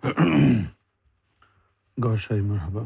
شاہ 2.18 2.40
مرحبا 2.48 2.82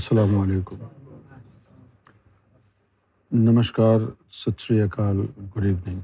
السلام 0.00 0.36
علیکم 0.40 0.84
نمشکار 3.48 4.00
ستری 4.42 4.80
good 4.98 5.64
evening 5.64 6.00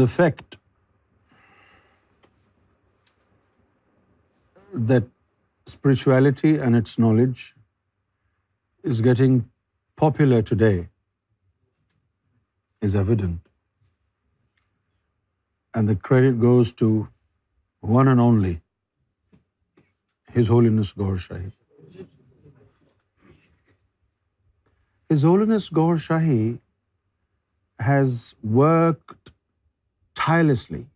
the 0.00 0.04
fact 0.06 0.54
that 4.88 5.04
spirituality 5.66 6.50
and 6.60 6.76
its 6.76 6.98
knowledge 6.98 7.38
is 8.90 9.02
getting 9.04 9.38
popular 10.00 10.40
today 10.58 10.70
is 12.86 12.96
evident 12.96 13.40
and 15.76 15.88
the 15.90 15.94
credit 16.08 16.40
goes 16.42 16.74
to 16.76 16.88
one 17.94 18.08
and 18.08 18.20
only 18.20 18.54
his 20.38 20.50
holiness 20.70 20.96
Gohar 20.98 21.16
Shahi 21.28 21.48
holiness 25.52 25.72
Gohar 25.76 25.96
Shahi 26.08 26.50
has 27.86 28.18
work 28.54 29.12
tirelessly 30.14 30.90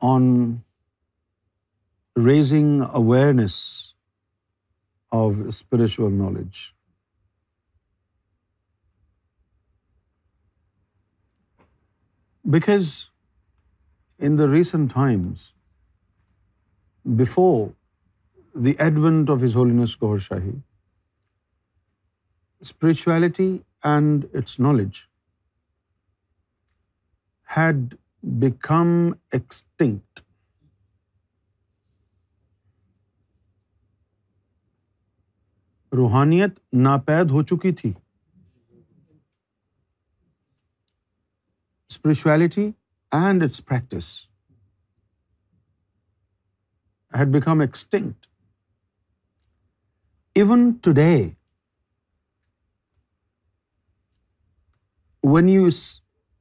on 0.00 0.62
raising 2.16 2.82
awareness 2.92 3.94
of 5.12 5.42
spiritual 5.54 6.10
knowledge. 6.10 6.74
Because 12.50 13.10
in 14.18 14.36
the 14.36 14.48
recent 14.48 14.90
times, 14.90 15.52
before 17.16 17.74
the 18.54 18.76
advent 18.78 19.28
of 19.28 19.40
His 19.40 19.54
Holiness 19.54 19.96
Ghaur 19.96 20.16
Shahi, 20.16 20.62
spirituality 22.62 23.64
and 23.82 24.28
its 24.32 24.58
knowledge 24.58 25.06
had 27.56 27.94
become 28.40 28.88
extinct 29.32 30.20
روحانیت 35.96 36.58
ناپید 36.86 37.30
ہو 37.30 37.42
چکی 37.50 37.72
تھی 37.74 37.92
spirituality 41.90 42.70
and 43.20 43.42
its 43.44 43.64
practice 43.66 44.10
had 47.18 47.32
become 47.34 47.60
extinct 47.60 48.26
even 50.40 50.70
today 50.82 51.10
when 55.34 55.48
you 55.48 55.68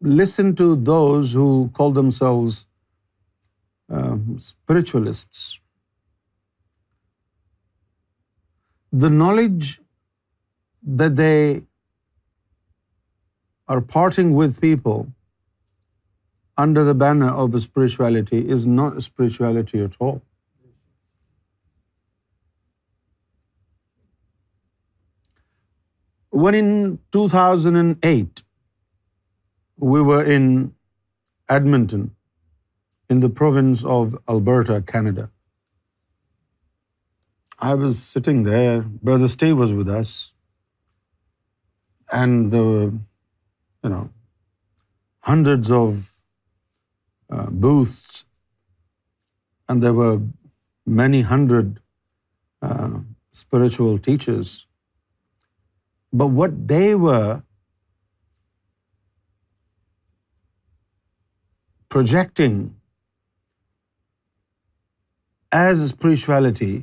listen 0.02 0.56
to 0.56 0.76
those 0.76 1.34
who 1.34 1.70
call 1.74 1.92
themselves 1.92 2.68
um, 3.90 4.38
spiritualists. 4.38 5.60
The 8.92 9.10
knowledge 9.10 9.82
that 10.82 11.16
they 11.16 11.64
are 13.68 13.82
parting 13.82 14.34
with 14.34 14.62
people 14.62 15.08
under 16.58 16.84
the 16.84 16.96
banner 16.96 17.30
of 17.30 17.60
spirituality 17.62 18.48
is 18.48 18.66
not 18.66 19.02
spirituality 19.02 19.82
at 19.82 19.96
all. 19.98 20.22
When 26.30 26.54
in 26.56 27.00
2008 27.12 28.30
we 29.80 30.02
were 30.02 30.24
in 30.24 30.74
Edmonton, 31.48 32.16
in 33.12 33.20
the 33.20 33.30
province 33.30 33.84
of 33.86 34.18
Alberta, 34.28 34.82
Canada. 34.82 35.30
I 37.60 37.76
was 37.76 38.02
sitting 38.02 38.42
there, 38.42 38.82
Brother 38.82 39.28
Steve 39.28 39.56
was 39.58 39.72
with 39.74 39.88
us, 39.88 40.34
and 42.12 42.52
the, 42.52 42.90
hundreds 45.22 45.72
of 45.72 46.12
uh, 47.30 47.50
booths, 47.50 48.26
and 49.70 49.84
there 49.84 49.94
were 49.94 50.22
many 50.86 51.22
hundred 51.22 51.80
uh, 52.62 53.02
spiritual 53.32 53.98
teachers. 54.00 54.66
But 56.12 56.28
what 56.28 56.68
they 56.68 56.96
were 56.96 57.36
projecting 61.96 62.58
as 65.58 65.84
spirituality 65.92 66.74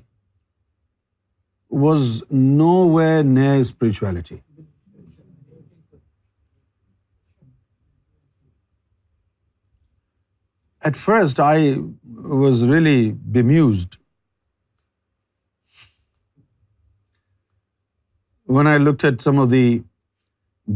was 1.85 2.07
nowhere 2.61 3.23
near 3.37 3.57
spirituality. 3.71 4.39
At 10.89 10.99
first, 11.03 11.39
I 11.41 12.33
was 12.39 12.65
really 12.71 12.99
bemused 13.37 13.99
when 18.57 18.69
I 18.73 18.75
looked 18.89 19.07
at 19.11 19.29
some 19.29 19.41
of 19.47 19.55
the 19.55 19.67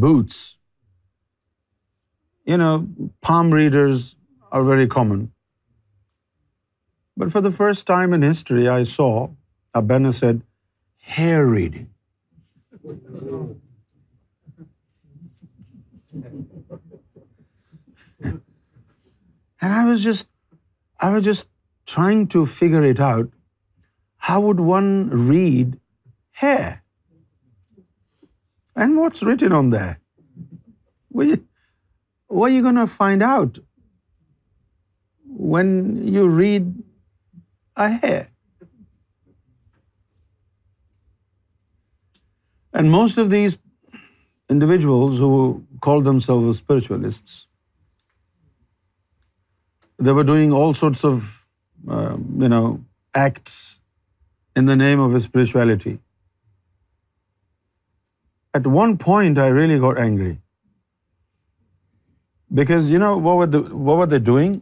booths. 0.06 0.38
You 2.46 2.62
know, 2.62 2.76
palm 3.30 3.58
readers 3.60 4.06
are 4.52 4.64
very 4.68 4.88
common. 4.94 5.24
But 7.22 7.30
for 7.36 7.40
the 7.46 7.54
first 7.60 7.86
time 7.86 8.18
in 8.18 8.26
history, 8.26 8.66
I 8.74 8.82
saw, 8.96 9.12
Abena 9.80 10.12
said, 10.18 10.42
hair 11.14 11.46
reading. 11.46 11.88
And 18.16 19.74
I 19.78 19.84
was 19.86 20.04
just 20.04 21.48
trying 21.94 22.26
to 22.36 22.46
figure 22.58 22.84
it 22.94 23.00
out. 23.12 23.32
How 24.28 24.38
would 24.48 24.60
one 24.68 24.92
read 25.34 25.78
hair? 26.42 26.70
And 28.84 29.00
what's 29.02 29.22
written 29.28 29.54
on 29.60 29.70
there? 29.70 29.98
What 31.20 32.48
are 32.48 32.56
you 32.56 32.62
going 32.62 32.84
to 32.84 32.90
find 33.00 33.30
out 33.34 33.56
when 35.54 35.70
you 36.16 36.26
read 36.40 36.66
a 37.84 37.88
hair. 38.02 38.26
And 42.80 42.90
most 42.90 43.20
of 43.22 43.30
these 43.30 43.58
individuals 44.54 45.20
who 45.24 45.30
called 45.86 46.08
themselves 46.10 46.60
spiritualists, 46.64 47.38
they 50.06 50.12
were 50.18 50.28
doing 50.32 50.52
all 50.58 50.74
sorts 50.82 51.04
of, 51.10 51.30
uh, 51.94 52.64
acts 53.26 53.54
in 54.60 54.70
the 54.72 54.76
name 54.82 55.00
of 55.06 55.16
spirituality. 55.28 55.94
At 58.58 58.70
one 58.78 58.96
point, 59.06 59.40
I 59.46 59.48
really 59.60 59.80
got 59.86 60.04
angry. 60.10 60.36
Because, 62.60 62.94
what 63.00 63.98
were 64.02 64.12
they 64.16 64.24
doing? 64.32 64.56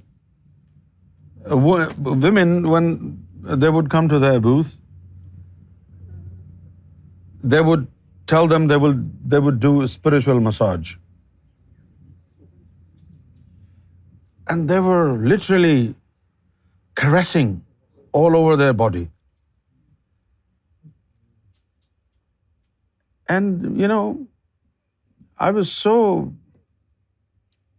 women, 1.48 2.68
when 2.68 3.18
they 3.40 3.70
would 3.70 3.90
come 3.90 4.08
to 4.08 4.18
their 4.18 4.40
booth, 4.40 4.80
they 7.42 7.60
would 7.60 7.86
tell 8.26 8.48
them 8.48 8.66
they 8.66 9.40
would 9.40 9.60
do 9.60 9.82
a 9.82 9.88
spiritual 9.88 10.40
massage. 10.40 10.96
And 14.48 14.68
they 14.68 14.80
were 14.80 15.18
literally 15.18 15.94
caressing 16.94 17.62
all 18.12 18.36
over 18.36 18.56
their 18.56 18.72
body. 18.72 19.10
And, 23.28 23.78
you 23.80 23.88
know, 23.88 24.26
I 25.36 25.50
was 25.50 25.70
so 25.70 26.32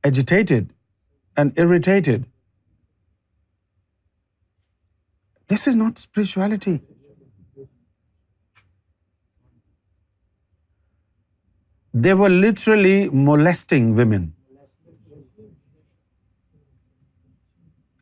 agitated 0.04 0.74
and 1.38 1.58
irritated 1.58 2.26
This 5.52 5.68
is 5.70 5.78
not 5.80 6.02
spirituality. 6.04 6.74
They 12.08 12.16
were 12.22 12.32
literally 12.34 12.98
molesting 13.30 13.88
women. 14.00 14.26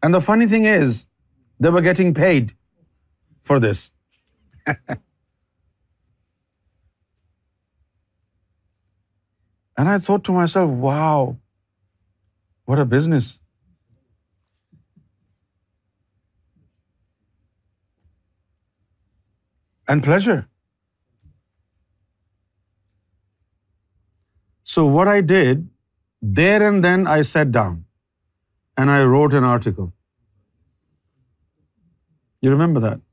And 0.05 0.19
the 0.19 0.21
funny 0.29 0.47
thing 0.55 0.67
is, 0.71 0.99
they 1.63 1.71
were 1.75 1.85
getting 1.91 2.11
paid 2.25 2.53
for 3.51 3.59
this. 3.67 3.87
And 9.81 9.91
I 9.91 9.95
thought 10.03 10.21
to 10.27 10.33
myself, 10.41 10.77
wow, 10.89 11.17
what 12.71 12.87
a 12.87 12.91
business. 12.99 13.33
and 19.93 20.03
pleasure. 20.09 20.35
So 24.75 24.85
what 24.97 25.11
I 25.15 25.15
did, 25.31 25.65
there 26.37 26.61
and 26.67 26.85
then 26.85 27.09
I 27.15 27.17
sat 27.31 27.49
down 27.57 27.73
and 28.77 28.91
I 28.91 28.97
wrote 29.15 29.35
an 29.39 29.47
article. 29.49 29.89
You 32.45 32.53
remember 32.55 32.81
that? 32.87 33.03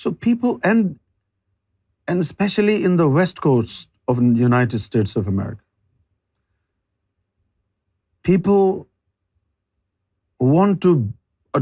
So 0.00 0.10
people, 0.26 0.56
and 0.72 2.18
especially 2.26 2.76
in 2.90 2.98
the 3.02 3.06
West 3.20 3.40
Coast 3.46 3.92
of 4.08 4.20
the 4.24 4.28
United 4.42 4.84
States 4.88 5.16
of 5.22 5.32
America, 5.32 5.64
people 8.30 8.68
want 10.58 10.84
to 10.88 10.94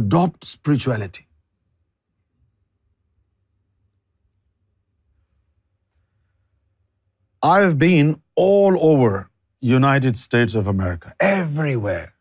adopt 0.00 0.50
spirituality. 0.56 1.16
I've 7.42 7.78
been 7.78 8.20
all 8.34 8.76
over 8.80 9.30
United 9.60 10.16
States 10.16 10.54
of 10.54 10.66
America, 10.66 11.14
everywhere. 11.20 12.14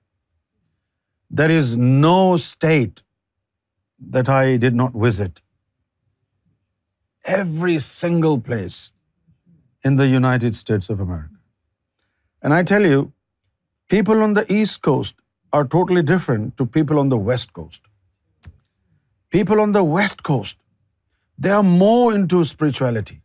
There 1.30 1.50
is 1.50 1.76
no 1.76 2.38
state 2.38 3.04
that 4.00 4.30
I 4.30 4.58
did 4.58 4.76
not 4.76 4.94
visit. 4.94 5.42
Every 7.26 7.80
single 7.80 8.40
place 8.40 8.92
in 9.84 9.96
the 9.96 10.08
United 10.08 10.54
States 10.56 10.90
of 10.90 11.00
America. 11.00 11.38
And 12.42 12.54
I 12.54 12.64
tell 12.64 12.86
you, 12.86 13.12
people 13.90 14.22
on 14.22 14.34
the 14.36 14.46
East 14.52 14.82
Coast 14.82 15.16
are 15.52 15.66
totally 15.66 16.04
different 16.04 16.58
to 16.58 16.66
people 16.66 17.00
on 17.00 17.10
the 17.10 17.18
West 17.18 17.54
Coast. 17.54 17.82
People 19.30 19.60
on 19.60 19.72
the 19.72 19.84
West 19.84 20.24
Coast, 20.24 20.58
they 21.38 21.52
are 21.52 21.64
more 21.64 22.14
into 22.14 22.44
spirituality. 22.44 23.16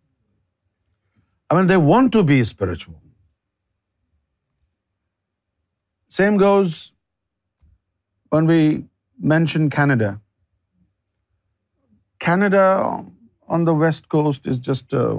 I 1.53 1.55
mean, 1.57 1.67
they 1.69 1.77
want 1.93 2.11
to 2.15 2.21
be 2.29 2.37
spiritual. 2.49 3.01
Same 6.19 6.37
goes 6.43 6.77
when 8.35 8.47
we 8.51 8.63
mention 9.33 9.69
Canada. 9.75 10.09
Canada 12.27 12.63
on 13.57 13.67
the 13.71 13.75
West 13.83 14.09
Coast 14.15 14.49
is 14.53 14.63
just 14.69 14.97
uh, 15.03 15.19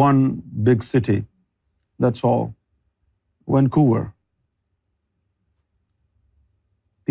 one 0.00 0.20
big 0.70 0.84
city. 0.88 1.16
That's 2.06 2.28
all. 2.32 2.44
Vancouver. 3.56 4.02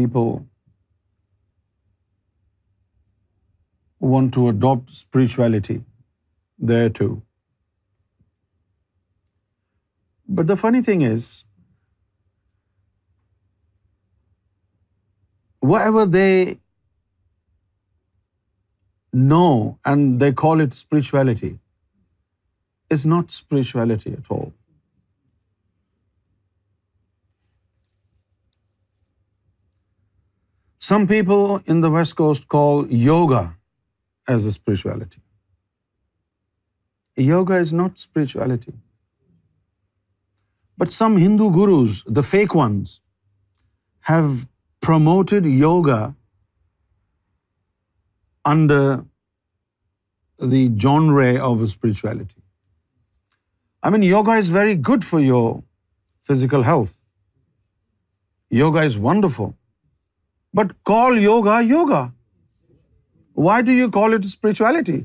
People 0.01 0.31
want 4.13 4.33
to 4.39 4.47
adopt 4.53 4.97
spirituality 5.01 5.81
there 6.73 6.95
too. 7.03 7.11
But 10.39 10.49
the 10.51 10.57
funny 10.59 10.79
thing 10.83 11.01
is, 11.05 11.25
whatever 15.71 16.03
they 16.11 16.59
know 19.31 19.49
and 19.91 20.21
they 20.21 20.31
call 20.41 20.65
it 20.65 20.77
spirituality, 20.79 21.51
is 22.95 23.03
not 23.13 23.35
spirituality 23.37 24.11
at 24.17 24.29
all. 24.35 24.47
Some 30.91 31.07
people 31.09 31.51
in 31.73 31.83
the 31.87 31.91
West 31.97 32.15
Coast 32.21 32.47
call 32.55 32.87
yoga 33.07 33.41
as 34.37 34.47
a 34.51 34.55
spirituality. 34.57 35.21
Yoga 37.31 37.59
is 37.65 37.75
not 37.81 38.07
spirituality. 38.07 38.77
But 40.81 40.93
some 40.93 41.17
Hindu 41.21 41.47
gurus, 41.55 41.97
the 42.19 42.21
fake 42.27 42.53
ones, 42.59 42.91
have 44.09 44.29
promoted 44.85 45.49
yoga 45.49 45.97
under 48.51 48.77
the 50.53 50.61
genre 50.87 51.27
of 51.49 51.61
spirituality. 51.75 52.41
I 53.83 53.85
mean, 53.97 54.07
yoga 54.09 54.39
is 54.45 54.51
very 54.57 54.79
good 54.91 55.07
for 55.11 55.21
your 55.25 55.43
physical 56.31 56.67
health. 56.71 56.97
Yoga 58.63 58.89
is 58.91 58.99
wonderful. 59.11 59.55
But 60.61 60.75
call 60.93 61.23
yoga, 61.27 61.61
yoga. 61.75 62.03
Why 63.45 63.61
do 63.71 63.79
you 63.83 63.93
call 64.01 64.19
it 64.21 64.33
spirituality? 64.33 64.99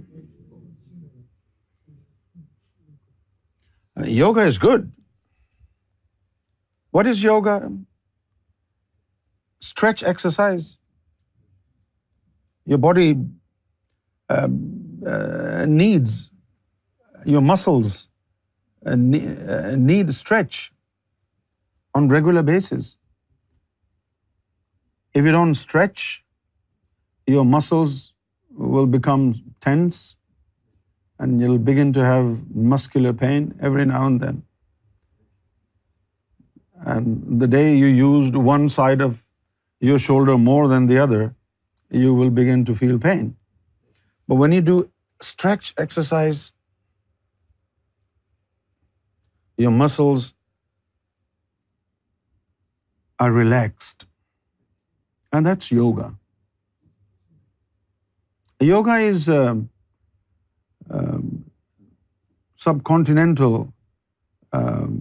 Uh, 1.95 4.11
yoga 4.25 4.51
is 4.53 4.67
good. 4.69 4.85
What 6.97 7.09
is 7.11 7.23
yoga? 7.29 7.55
Stretch 9.71 10.03
exercise. 10.13 10.69
Your 12.73 12.79
body 12.85 13.09
um, 14.37 14.55
uh, 15.15 15.65
needs, 15.81 16.15
your 17.33 17.43
muscles 17.51 17.91
uh, 18.01 18.93
uh, 18.93 18.97
need 18.97 20.15
stretch 20.21 20.63
on 21.95 22.09
regular 22.15 22.43
basis. 22.53 22.97
If 25.15 25.31
you 25.31 25.37
don't 25.39 25.63
stretch, 25.67 26.09
your 27.35 27.45
muscles 27.55 27.99
will 28.73 28.91
become 28.99 29.25
tense 29.69 30.03
and 31.19 31.41
you'll 31.41 31.65
begin 31.73 31.93
to 31.99 32.05
have 32.13 32.29
muscular 32.75 33.17
pain 33.25 33.51
every 33.71 33.91
now 33.95 34.07
and 34.11 34.21
then. 34.27 34.35
And 36.95 37.41
the 37.43 37.47
day 37.53 37.65
you 37.77 37.87
used 37.87 38.37
one 38.49 38.67
side 38.75 39.01
of 39.07 39.15
your 39.87 40.01
shoulder 40.03 40.37
more 40.43 40.65
than 40.73 40.85
the 40.91 40.99
other, 41.05 41.23
you 42.03 42.11
will 42.19 42.31
begin 42.39 42.65
to 42.69 42.77
feel 42.81 43.01
pain. 43.07 43.25
But 44.31 44.41
when 44.43 44.55
you 44.57 44.61
do 44.69 44.77
stretch 45.29 45.71
exercise, 45.85 46.43
your 49.65 49.73
muscles 49.81 50.29
are 53.27 53.33
relaxed. 53.33 54.07
And 55.33 55.51
that's 55.51 55.73
yoga. 55.79 56.11
Yoga 58.69 58.97
is 59.13 59.29
uh, 59.41 59.55
um, 61.01 61.29
subcontinental 62.69 63.61
um, 64.61 64.97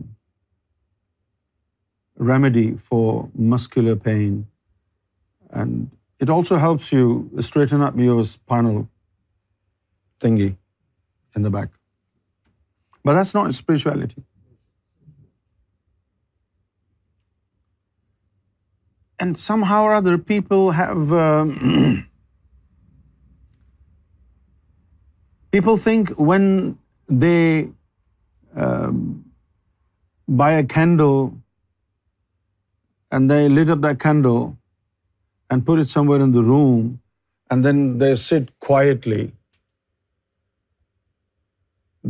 remedy 2.18 2.76
for 2.78 3.30
muscular 3.34 3.96
pain. 3.96 4.48
And 5.50 5.90
it 6.20 6.30
also 6.30 6.58
helps 6.58 6.92
you 6.92 7.32
straighten 7.40 7.82
up 7.82 7.98
your 7.98 8.24
spinal 8.24 8.88
thingy 10.20 10.56
in 11.36 11.42
the 11.44 11.50
back. 11.50 11.72
But 13.04 13.14
that's 13.14 13.34
not 13.34 13.52
spirituality. 13.54 14.24
And 19.20 19.38
somehow 19.38 19.84
or 19.84 19.94
other, 19.94 20.18
people 20.18 20.72
have 20.72 21.14
um, 21.14 22.06
people 25.52 25.78
think 25.78 26.10
when 26.18 26.78
they 27.08 27.70
um, 28.56 29.24
buy 30.28 30.54
a 30.54 30.64
candle 30.64 31.34
and 33.16 33.32
they 33.34 33.42
lit 33.58 33.74
up 33.76 33.86
that 33.88 34.00
candle 34.06 34.42
and 35.54 35.66
put 35.70 35.82
it 35.84 35.92
somewhere 35.96 36.28
in 36.28 36.32
the 36.38 36.46
room, 36.52 36.86
and 37.54 37.70
then 37.70 37.82
they 38.04 38.14
sit 38.22 38.48
quietly, 38.68 39.22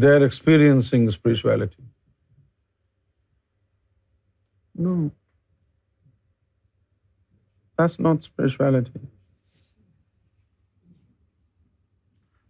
they're 0.05 0.27
experiencing 0.29 1.03
spirituality. 1.15 1.87
No. 4.85 4.95
That's 7.79 7.99
not 8.07 8.29
spirituality. 8.29 9.03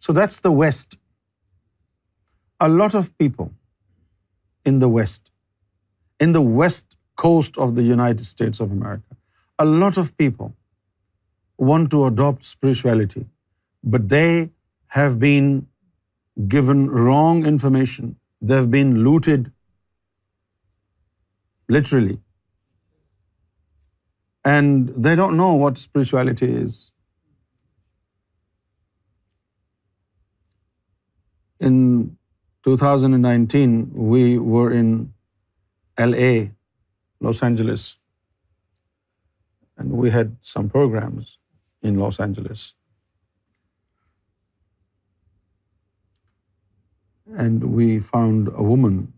So 0.08 0.14
that's 0.20 0.40
the 0.48 0.56
West. 0.64 1.00
A 2.68 2.70
lot 2.82 2.98
of 3.00 3.10
people 3.18 3.54
in 4.72 4.78
the 4.90 6.44
West 6.60 6.94
coast 7.24 7.58
of 7.66 7.76
the 7.80 7.86
United 7.90 8.26
States 8.26 8.60
of 8.66 8.72
America. 8.72 9.18
A 9.66 9.66
lot 9.84 9.98
of 10.04 10.12
people 10.24 10.54
want 11.72 11.90
to 11.96 12.04
adopt 12.06 12.48
spirituality, 12.52 13.26
but 13.96 14.10
they 14.16 14.50
have 15.00 15.20
been 15.20 15.50
given 16.56 16.82
wrong 17.06 17.46
information. 17.54 18.18
They 18.42 18.58
have 18.62 18.72
been 18.72 18.98
looted, 19.06 19.52
literally. 21.78 22.18
And 24.56 24.92
they 25.08 25.16
don't 25.16 25.38
know 25.38 25.54
what 25.62 25.80
spirituality 25.86 26.52
is. 26.66 26.92
In 31.60 31.76
2019, 32.68 33.72
we 34.10 34.24
were 34.54 34.70
in 34.84 34.94
LA 36.12 36.54
Los 37.20 37.42
Angeles. 37.42 37.98
And 39.78 39.92
we 39.98 40.10
had 40.10 40.36
some 40.42 40.70
programs 40.70 41.38
in 41.82 42.00
Los 42.00 42.20
Angeles. 42.20 42.74
And 47.46 47.72
we 47.76 48.00
found 48.00 48.50
a 48.54 48.64
woman. 48.64 49.14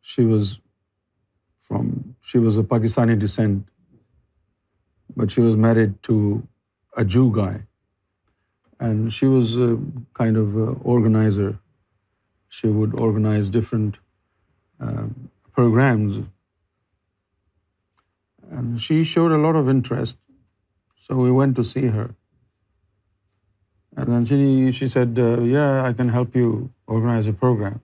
She 0.00 0.24
was 0.24 0.60
of 1.70 2.66
Pakistani 2.74 3.18
descent, 3.18 3.66
but 5.16 5.30
she 5.30 5.40
was 5.40 5.56
married 5.56 6.00
to 6.02 6.46
a 6.96 7.04
Jew 7.04 7.30
guy. 7.32 7.62
And 8.78 9.12
she 9.12 9.26
was 9.26 9.56
a 9.56 9.76
kind 10.14 10.36
of 10.36 10.56
organizer. 10.96 11.58
She 12.48 12.68
would 12.68 12.98
organize 13.00 13.48
different 13.48 13.98
um, 14.78 15.14
programs 15.52 16.20
and 18.50 18.80
she 18.86 18.96
showed 19.04 19.32
a 19.38 19.40
lot 19.44 19.58
of 19.60 19.70
interest, 19.72 20.18
so 21.06 21.16
we 21.16 21.30
went 21.38 21.56
to 21.56 21.64
see 21.70 21.88
her. 21.96 22.04
And 23.96 24.06
then 24.12 24.28
she 24.80 24.88
said, 24.94 25.20
uh, 25.20 25.26
yeah, 25.52 25.70
I 25.84 25.86
can 26.00 26.10
help 26.16 26.36
you 26.40 26.50
organize 26.86 27.30
a 27.32 27.32
program. 27.32 27.78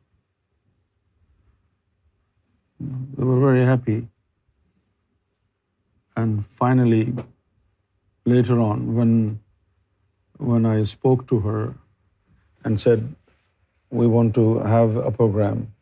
They 2.81 3.27
were 3.31 3.39
very 3.41 3.65
happy. 3.71 3.97
And 6.23 6.45
finally, 6.47 7.07
later 8.25 8.59
on, 8.61 8.85
when 8.95 10.63
I 10.75 10.77
spoke 10.95 11.27
to 11.35 11.41
her 11.49 11.59
and 12.65 12.73
said, 12.81 13.05
we 13.91 14.07
want 14.07 14.35
to 14.37 14.59
have 14.75 14.97
a 14.97 15.11
program. 15.11 15.73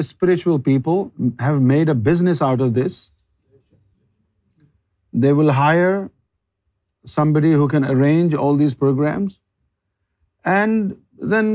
spiritual 0.10 0.60
people 0.68 1.00
have 1.46 1.62
made 1.72 1.94
a 1.94 1.96
business 2.10 2.44
out 2.50 2.66
of 2.66 2.76
this. 2.82 3.00
They 5.26 5.34
will 5.40 5.54
hire 5.60 5.96
somebody 7.18 7.54
who 7.62 7.68
can 7.74 7.90
arrange 7.94 8.38
all 8.46 8.62
these 8.62 8.78
programs, 8.84 9.40
and 10.54 10.94
then 11.36 11.52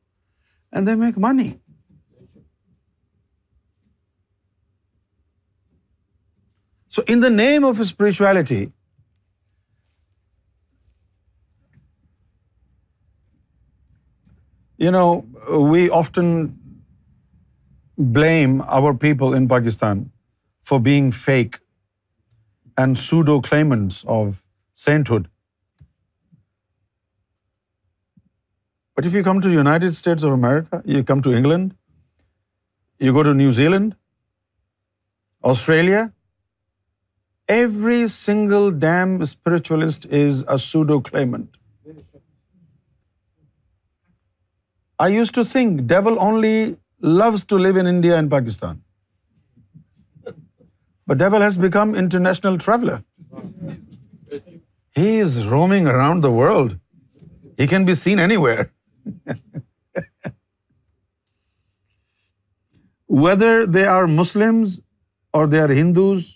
and 0.71 0.87
they 0.87 0.95
make 1.03 1.17
money. 1.17 1.51
So 6.95 7.03
in 7.13 7.21
the 7.21 7.29
name 7.29 7.67
of 7.69 7.79
spirituality, 7.87 8.61
you 14.77 14.91
know, 14.91 15.09
we 15.73 15.89
often 16.01 16.31
blame 17.97 18.61
our 18.79 18.93
people 18.93 19.33
in 19.33 19.47
Pakistan 19.55 20.03
for 20.61 20.79
being 20.89 21.11
fake 21.21 21.59
and 22.83 23.01
pseudo 23.05 23.39
claimants 23.51 24.03
of 24.17 24.41
sainthood. 24.87 25.23
But 28.97 29.07
if 29.07 29.17
you 29.19 29.23
come 29.27 29.41
to 29.45 29.51
the 29.53 29.59
United 29.59 29.97
States 29.99 30.25
of 30.27 30.33
America, 30.33 30.81
you 30.93 31.03
come 31.11 31.21
to 31.27 31.31
England, 31.37 31.73
you 33.05 33.13
go 33.17 33.23
to 33.27 33.33
New 33.41 33.51
Zealand, 33.57 33.95
Australia, 35.51 36.03
every 37.55 37.99
single 38.13 38.71
damn 38.85 39.17
spiritualist 39.31 40.07
is 40.21 40.41
a 40.55 40.57
pseudo-claimant. 40.67 41.59
I 45.05 45.07
used 45.15 45.35
to 45.39 45.45
think 45.51 45.83
devil 45.91 46.17
only 46.27 46.57
loves 47.23 47.45
to 47.53 47.61
live 47.63 47.77
in 47.81 47.91
India 47.93 48.17
and 48.17 48.31
Pakistan. 48.31 48.81
But 51.09 51.21
devil 51.25 51.45
has 51.49 51.59
become 51.67 51.93
international 52.05 52.57
traveler. 52.65 52.97
He 55.01 55.09
is 55.25 55.37
roaming 55.53 55.89
around 55.95 56.27
the 56.29 56.33
world. 56.37 56.77
He 57.61 57.67
can 57.75 57.91
be 57.91 58.01
seen 58.05 58.25
anywhere. 58.29 58.63
Whether 63.25 63.51
they 63.77 63.85
are 63.95 64.05
Muslims 64.17 64.75
or 65.39 65.41
they 65.53 65.61
are 65.67 65.71
Hindus 65.79 66.27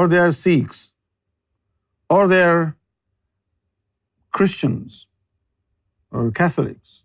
or 0.00 0.02
they 0.14 0.18
are 0.24 0.32
Sikhs 0.38 0.80
or 2.16 2.18
they 2.34 2.42
are 2.48 2.64
Christians 4.38 4.98
or 6.10 6.24
Catholics, 6.42 6.96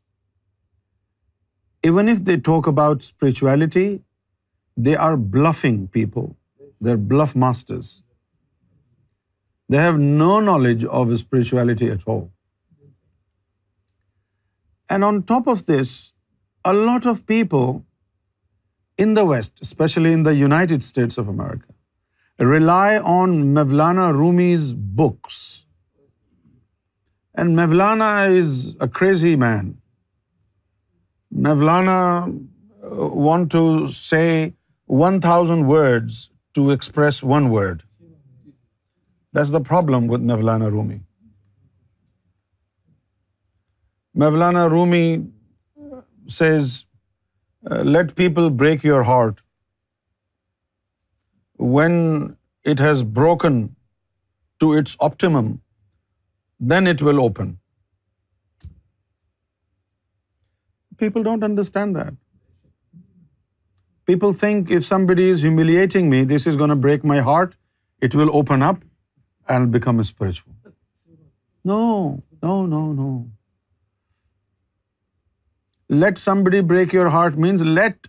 even 1.92 2.12
if 2.16 2.26
they 2.30 2.38
talk 2.50 2.72
about 2.74 3.08
spirituality, 3.08 3.86
they 4.90 4.98
are 5.08 5.12
bluffing 5.36 5.80
people. 6.00 6.28
They're 6.82 7.04
bluff 7.12 7.32
masters. 7.44 7.88
They 9.70 9.80
have 9.84 10.00
no 10.00 10.34
knowledge 10.50 10.86
of 11.02 11.18
spirituality 11.26 11.92
at 12.00 12.08
all. 12.16 12.26
And 14.96 15.08
on 15.08 15.24
top 15.32 15.48
of 15.54 15.66
this, 15.70 15.94
a 16.72 16.74
lot 16.74 17.06
of 17.12 17.26
people 17.34 17.70
in 19.06 19.14
the 19.14 19.26
West, 19.32 19.64
especially 19.70 20.14
in 20.18 20.24
the 20.28 20.36
United 20.42 20.86
States 20.90 21.18
of 21.22 21.32
America, 21.34 21.74
rely 22.52 23.00
on 23.14 23.36
Mevlana 23.58 24.06
Rumi's 24.20 24.68
books. 25.02 25.40
And 27.34 27.58
Mevlana 27.60 28.12
is 28.42 28.54
a 28.88 28.88
crazy 29.00 29.36
man. 29.48 29.74
Mevlana 31.48 32.00
uh, 32.28 33.10
want 33.28 33.52
to 33.58 33.64
say 33.98 34.54
1,000 35.08 35.68
words 35.74 36.22
to 36.60 36.72
express 36.78 37.22
one 37.34 37.52
word. 37.58 37.84
That's 39.34 39.52
the 39.58 39.64
problem 39.74 40.08
with 40.16 40.32
Mevlana 40.32 40.72
Rumi. 40.78 40.96
Mevlana 44.22 44.62
Rumi 44.74 45.08
says, 46.36 46.70
uh, 47.72 47.82
let 47.96 48.16
people 48.22 48.50
break 48.62 48.88
your 48.88 49.04
heart. 49.10 49.44
When 51.76 51.98
it 52.74 52.82
has 52.86 53.04
broken 53.20 53.60
to 54.64 54.72
its 54.80 54.96
optimum, 55.10 55.52
then 56.74 56.94
it 56.94 57.06
will 57.10 57.24
open. 57.26 57.54
People 60.98 61.28
don't 61.30 61.48
understand 61.52 62.02
that. 62.02 62.14
People 64.06 64.38
think 64.42 64.76
if 64.82 64.86
somebody 64.92 65.30
is 65.38 65.48
humiliating 65.48 66.14
me, 66.16 66.24
this 66.36 66.48
is 66.48 66.62
going 66.64 66.76
to 66.76 66.82
break 66.88 67.04
my 67.04 67.22
heart, 67.32 67.58
it 68.02 68.16
will 68.16 68.36
open 68.44 68.70
up 68.74 68.84
and 69.48 69.72
become 69.80 70.04
spiritual. 70.12 70.54
No 71.76 73.26
let 75.90 76.18
somebody 76.18 76.60
break 76.60 76.94
your 76.94 77.10
heart 77.10 77.38
means 77.38 77.64
let 77.64 78.08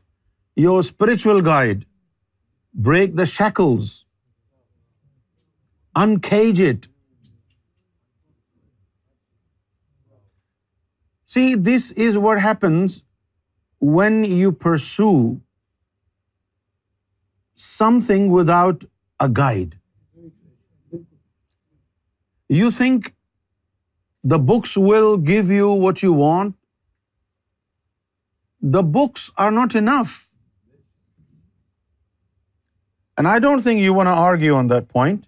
your 0.57 0.83
spiritual 0.83 1.41
guide 1.43 1.85
break 2.75 3.17
the 3.17 3.27
shackles, 3.27 4.05
uncage 5.97 6.59
it. 6.59 6.89
See, 11.25 11.55
this 11.55 11.91
is 11.93 12.17
what 12.17 12.41
happens 12.41 13.05
when 13.79 14.25
you 14.25 14.53
pursue 14.53 15.41
something 17.55 18.31
without 18.31 18.85
a 19.21 19.29
guide. 19.29 19.79
You 22.49 22.71
think 22.71 23.15
the 24.25 24.39
books 24.39 24.77
will 24.77 25.17
give 25.17 25.51
you 25.51 25.73
what 25.73 26.03
you 26.03 26.13
want, 26.13 26.47
the 28.61 28.83
books 28.83 29.31
are 29.37 29.51
not 29.51 29.75
enough. 29.75 30.29
And 33.17 33.27
I 33.27 33.39
don't 33.39 33.61
think 33.61 33.81
you 33.81 33.95
want 33.95 34.09
to 34.09 34.15
argue 34.15 34.55
on 34.55 34.69
that 34.69 34.89
point, 34.89 35.25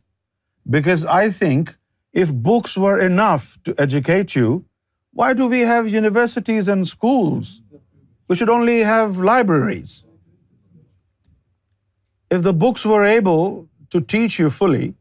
because 0.68 1.04
I 1.04 1.30
think 1.30 1.76
if 2.12 2.32
books 2.32 2.76
were 2.76 2.98
enough 2.98 3.56
to 3.64 3.74
educate 3.78 4.34
you, 4.34 4.64
why 5.12 5.32
do 5.32 5.46
we 5.46 5.60
have 5.60 5.88
universities 5.88 6.68
and 6.68 6.86
schools? 6.86 7.62
We 8.28 8.36
should 8.36 8.50
only 8.50 8.82
have 8.84 9.18
libraries. 9.18 10.04
If 12.30 12.42
the 12.42 12.52
books 12.52 12.84
were 12.84 13.04
able 13.04 13.68
to 13.90 14.00
teach 14.00 14.38
you 14.38 14.50
fully, 14.50 14.94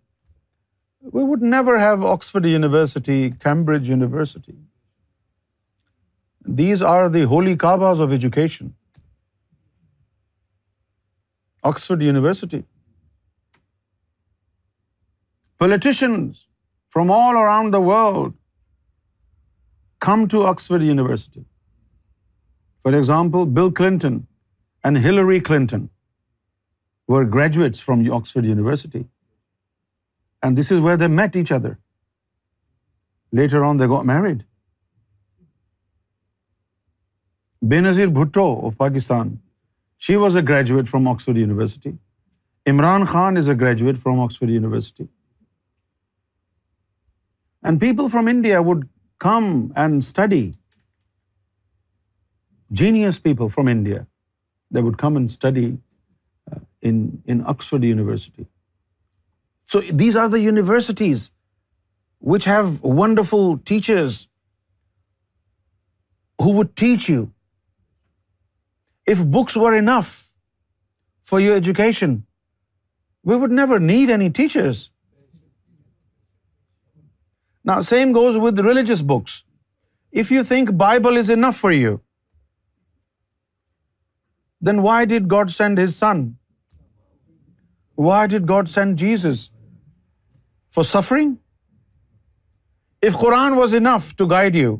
we 0.99 1.23
would 1.23 1.43
never 1.43 1.77
have 1.77 2.03
Oxford 2.03 2.45
University, 2.45 3.29
Cambridge 3.29 3.87
University. 3.87 4.57
These 6.57 6.81
are 6.81 7.09
the 7.09 7.25
holy 7.33 7.55
Kaabas 7.55 7.99
of 7.99 8.11
education. 8.11 8.75
Oxford 11.63 12.01
University. 12.01 12.63
Politicians 15.57 16.47
from 16.87 17.11
all 17.11 17.35
around 17.37 17.71
the 17.71 17.81
world 17.81 18.33
come 19.99 20.27
to 20.29 20.45
Oxford 20.45 20.81
University. 20.81 21.45
For 22.81 22.97
example, 22.97 23.45
Bill 23.45 23.71
Clinton 23.71 24.25
and 24.83 24.97
Hillary 24.97 25.41
Clinton 25.41 25.89
were 27.07 27.25
graduates 27.25 27.81
from 27.81 28.09
Oxford 28.09 28.45
University. 28.45 29.07
And 30.41 30.57
this 30.57 30.71
is 30.71 30.79
where 30.79 30.97
they 30.97 31.09
met 31.09 31.35
each 31.35 31.51
other. 31.51 31.77
Later 33.31 33.63
on, 33.63 33.77
they 33.77 33.87
got 33.87 34.05
married. 34.05 34.37
Benazir 37.61 38.11
Bhutto 38.17 38.45
of 38.65 38.77
Pakistan, 38.77 39.39
she 39.97 40.15
was 40.15 40.35
a 40.35 40.41
graduate 40.41 40.87
from 40.87 41.07
Oxford 41.07 41.37
University. 41.37 41.97
Imran 42.65 43.05
Khan 43.05 43.35
is 43.35 43.47
a 43.47 43.55
graduate 43.55 43.97
from 43.97 44.19
Oxford 44.19 44.49
University. 44.49 45.09
And 47.61 47.81
people 47.81 48.07
from 48.09 48.29
India 48.29 48.61
would 48.61 48.87
come 49.19 49.73
and 49.75 50.03
study. 50.11 50.53
Genius 52.71 53.19
people 53.19 53.49
from 53.49 53.67
India, 53.67 54.05
they 54.71 54.81
would 54.81 54.97
come 54.97 55.17
and 55.17 55.31
study 55.31 55.67
uh, 56.51 56.59
in 56.81 57.43
Oxford 57.53 57.83
University. 57.83 58.47
So 59.65 59.81
these 59.81 60.15
are 60.15 60.29
the 60.29 60.39
universities 60.39 61.31
which 62.19 62.45
have 62.45 62.81
wonderful 62.81 63.57
teachers 63.57 64.27
who 66.39 66.53
would 66.59 66.73
teach 66.85 67.09
you 67.09 67.27
if 69.13 69.21
books 69.35 69.55
were 69.57 69.73
enough 69.75 70.09
for 71.29 71.39
your 71.41 71.53
education 71.55 72.15
we 73.29 73.35
would 73.41 73.51
never 73.59 73.79
need 73.93 74.09
any 74.11 74.29
teachers 74.39 74.87
نا 77.69 77.79
same 77.91 78.11
goes 78.15 78.35
with 78.43 78.59
religious 78.67 79.01
books 79.13 79.41
if 80.21 80.31
you 80.31 80.43
think 80.47 80.71
Bible 80.85 81.17
is 81.19 81.31
enough 81.31 81.59
for 81.61 81.71
you 81.71 81.95
then 84.67 84.79
why 84.83 85.05
did 85.15 85.31
God 85.31 85.49
send 85.57 85.79
his 85.83 85.95
son 85.95 86.23
why 88.07 88.27
did 88.37 88.49
God 88.49 88.69
send 88.77 88.97
Jesus 88.99 89.49
for 90.75 90.83
suffering 90.93 91.33
if 93.07 93.19
Quran 93.21 93.53
was 93.57 93.75
enough 93.75 94.13
to 94.17 94.25
guide 94.35 94.55
you 94.55 94.75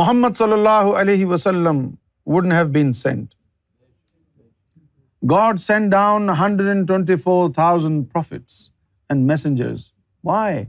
Muhammad 0.00 0.36
صلی 0.38 0.52
اللہ 0.52 0.94
علیہ 1.00 1.26
وسلم 1.34 1.86
wouldn't 2.24 2.56
have 2.58 2.72
been 2.72 2.92
sent. 2.92 3.34
God 5.32 5.60
sent 5.60 5.90
down 5.90 6.26
124,000 6.36 8.08
prophets 8.16 8.58
and 9.08 9.26
messengers. 9.26 9.92
Why? 10.20 10.68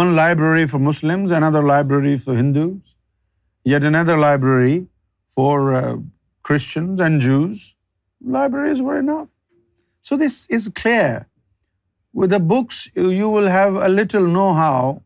One 0.00 0.16
library 0.16 0.66
for 0.66 0.80
Muslims, 0.80 1.30
another 1.30 1.62
library 1.72 2.18
for 2.26 2.34
Hindus, 2.34 2.96
yet 3.74 3.84
another 3.84 4.18
library 4.24 4.86
for 5.28 5.54
uh, 5.78 5.96
Christians 6.42 7.00
and 7.08 7.20
Jews. 7.20 7.72
Libraries 8.38 8.82
were 8.82 8.98
enough. 8.98 9.28
So 10.02 10.22
this 10.26 10.44
is 10.58 10.70
clear 10.82 11.24
with 12.20 12.32
the 12.32 12.40
books, 12.50 12.76
you 13.20 13.30
will 13.30 13.48
have 13.54 13.74
a 13.86 13.88
little 13.94 14.26
know-how 14.36 15.00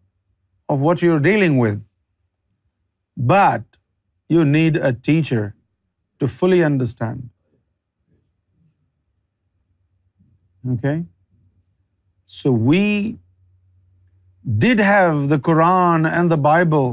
of 0.74 0.84
what 0.88 1.00
you're 1.04 1.24
dealing 1.24 1.56
with. 1.62 1.80
But 3.32 3.78
you 4.34 4.44
need 4.50 4.78
a 4.90 4.92
teacher 5.08 5.40
to 6.20 6.28
fully 6.36 6.62
understand. 6.68 7.26
Okay? 10.76 10.94
So 12.38 12.56
we 12.70 12.82
did 14.68 14.86
have 14.92 15.28
the 15.36 15.42
Quran 15.50 16.10
and 16.16 16.38
the 16.38 16.42
Bible 16.48 16.90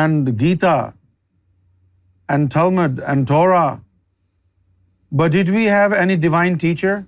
and 0.00 0.34
Gita 0.46 0.78
and 2.28 2.50
Talmud 2.50 3.06
and 3.12 3.26
Torah, 3.26 3.82
but 5.10 5.38
did 5.40 5.56
we 5.60 5.70
have 5.78 6.02
any 6.04 6.24
divine 6.30 6.66
teacher? 6.68 7.06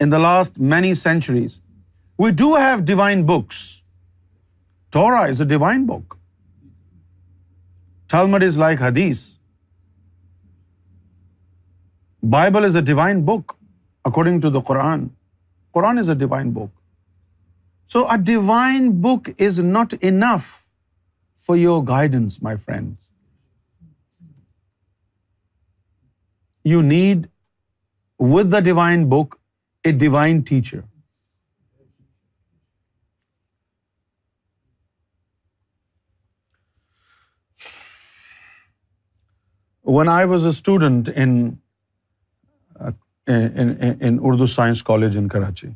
in 0.00 0.10
the 0.10 0.18
last 0.18 0.58
many 0.72 0.94
centuries. 1.02 1.60
We 2.18 2.32
do 2.32 2.54
have 2.54 2.84
divine 2.84 3.24
books. 3.30 3.82
Torah 4.90 5.28
is 5.34 5.40
a 5.40 5.44
divine 5.44 5.86
book. 5.86 6.18
Talmud 8.08 8.42
is 8.42 8.58
like 8.58 8.78
Hadith. 8.78 9.22
Bible 12.22 12.64
is 12.64 12.74
a 12.74 12.82
divine 12.82 13.24
book 13.24 13.56
according 14.04 14.40
to 14.42 14.50
the 14.50 14.60
Quran. 14.60 15.10
Quran 15.74 15.98
is 15.98 16.08
a 16.08 16.14
divine 16.14 16.50
book. 16.50 16.70
So 17.86 18.08
a 18.10 18.18
divine 18.18 18.90
book 19.06 19.30
is 19.38 19.58
not 19.60 19.94
enough 19.94 20.66
for 21.34 21.56
your 21.56 21.82
guidance, 21.84 22.40
my 22.40 22.56
friends. 22.56 23.08
You 26.62 26.82
need, 26.82 27.28
with 28.18 28.50
the 28.50 28.60
divine 28.60 29.08
book, 29.08 29.30
a 29.90 29.92
divine 30.04 30.42
teacher. 30.50 30.80
When 39.98 40.08
I 40.08 40.24
was 40.32 40.44
a 40.50 40.52
student 40.56 41.08
in 41.22 41.36
uh, 42.88 42.96
Urdu 43.28 44.46
Science 44.52 44.82
College 44.90 45.16
in 45.22 45.28
Karachi, 45.28 45.72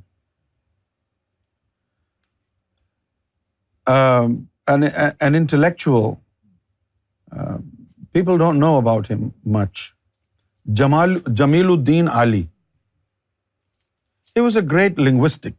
um, 3.94 4.36
an 4.74 5.40
intellectual, 5.42 6.20
uh, 7.32 7.58
people 8.12 8.38
don't 8.44 8.64
know 8.66 8.76
about 8.76 9.08
him 9.14 9.30
much, 9.58 9.86
Jamiluddin 10.82 12.14
Ali. 12.26 12.44
He 14.38 14.42
was 14.44 14.58
a 14.60 14.68
great 14.70 14.98
linguistic. 15.04 15.54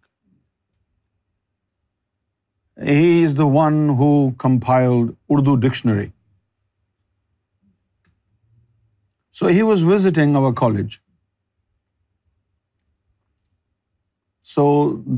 He 2.89 3.05
is 3.21 3.37
the 3.37 3.47
one 3.53 3.77
who 4.01 4.09
compiled 4.43 5.07
Urdu 5.35 5.55
dictionary. 5.63 6.11
So 9.39 9.53
he 9.59 9.63
was 9.69 9.85
visiting 9.87 10.35
our 10.41 10.51
college. 10.59 10.97
So 14.57 14.67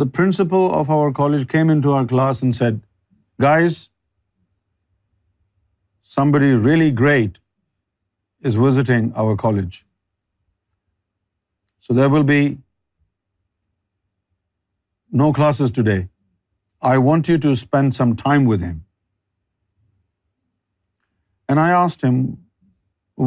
the 0.04 0.10
principal 0.20 0.66
of 0.78 0.96
our 1.00 1.12
college 1.20 1.46
came 1.56 1.76
into 1.76 1.94
our 1.98 2.10
class 2.14 2.44
and 2.48 2.58
said, 2.62 2.80
"Guys, 3.48 3.82
somebody 6.14 6.56
really 6.70 6.90
great 7.04 7.44
is 8.52 8.58
visiting 8.64 9.14
our 9.24 9.38
college. 9.46 9.84
So 11.86 12.00
there 12.02 12.12
will 12.18 12.28
be 12.34 12.42
no 15.12 15.34
classes 15.34 15.72
today. 15.72 16.08
I 16.82 16.98
want 16.98 17.28
you 17.28 17.38
to 17.38 17.56
spend 17.56 17.96
some 17.96 18.16
time 18.16 18.46
with 18.52 18.62
him." 18.68 18.78
And 21.52 21.62
I 21.66 21.70
asked 21.84 22.06
him, 22.08 22.22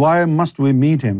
"Why 0.02 0.14
must 0.40 0.62
we 0.66 0.72
meet 0.84 1.06
him?" 1.08 1.18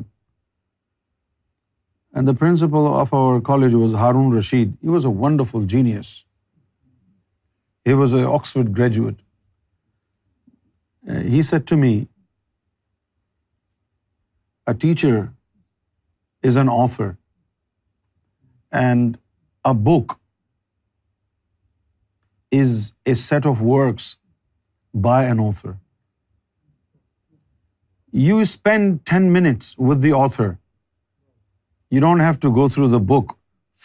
And 2.21 2.31
the 2.33 2.37
principal 2.45 2.89
of 2.93 3.13
our 3.19 3.43
college 3.51 3.77
was 3.83 3.99
Harun 4.03 4.33
Rashid. 4.39 4.73
He 4.87 4.95
was 4.97 5.11
a 5.11 5.15
wonderful 5.27 5.69
genius. 5.75 6.17
He 7.91 7.95
was 8.01 8.17
an 8.23 8.27
Oxford 8.39 8.73
graduate. 8.81 9.23
Uh, 11.13 11.21
he 11.37 11.45
said 11.53 11.65
to 11.73 11.79
me, 11.85 11.93
"A 14.73 14.75
teacher 14.85 15.17
is 16.51 16.61
an 16.63 16.71
author, 16.75 17.11
and 18.85 19.21
a 19.75 19.79
book 19.91 20.11
is 22.61 22.81
a 23.13 23.15
set 23.27 23.47
of 23.53 23.63
works 23.73 24.09
by 25.07 25.19
an 25.35 25.41
author. 25.49 25.75
You 28.23 28.41
spend 28.51 28.99
10 29.11 29.31
minutes 29.37 29.77
with 29.91 30.03
the 30.07 30.13
author. 30.23 30.49
You 31.97 32.03
don't 32.07 32.25
have 32.25 32.41
to 32.43 32.51
go 32.59 32.67
through 32.75 32.91
the 32.97 33.03
book 33.13 33.33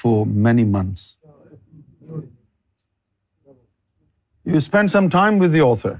for 0.01 0.15
many 0.47 0.65
months. 0.73 1.05
You 4.51 4.61
spend 4.65 4.93
some 4.95 5.09
time 5.15 5.39
with 5.45 5.57
the 5.59 5.63
author. 5.67 5.93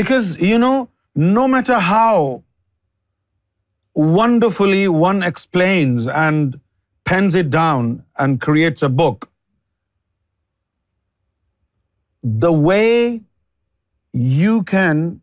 Because, 0.00 0.34
you 0.52 0.58
know, 0.64 0.76
no 1.38 1.46
matter 1.54 1.78
how 1.94 2.42
wonderfully 4.20 4.84
one 5.06 5.24
explains 5.30 6.06
and 6.26 6.60
pens 7.10 7.34
it 7.40 7.50
down 7.62 7.92
and 8.26 8.40
creates 8.48 8.92
a 8.92 8.96
book, 9.04 9.18
the 12.22 12.52
way 12.52 13.22
you 14.12 14.62
can 14.62 15.20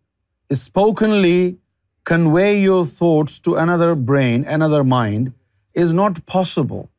spokenly 0.51 1.57
convey 2.03 2.59
your 2.61 2.85
thoughts 2.85 3.39
to 3.39 3.55
another 3.55 3.95
brain, 3.95 4.43
another 4.43 4.83
mind, 4.83 5.31
is 5.73 5.93
not 5.93 6.25
possible 6.25 6.89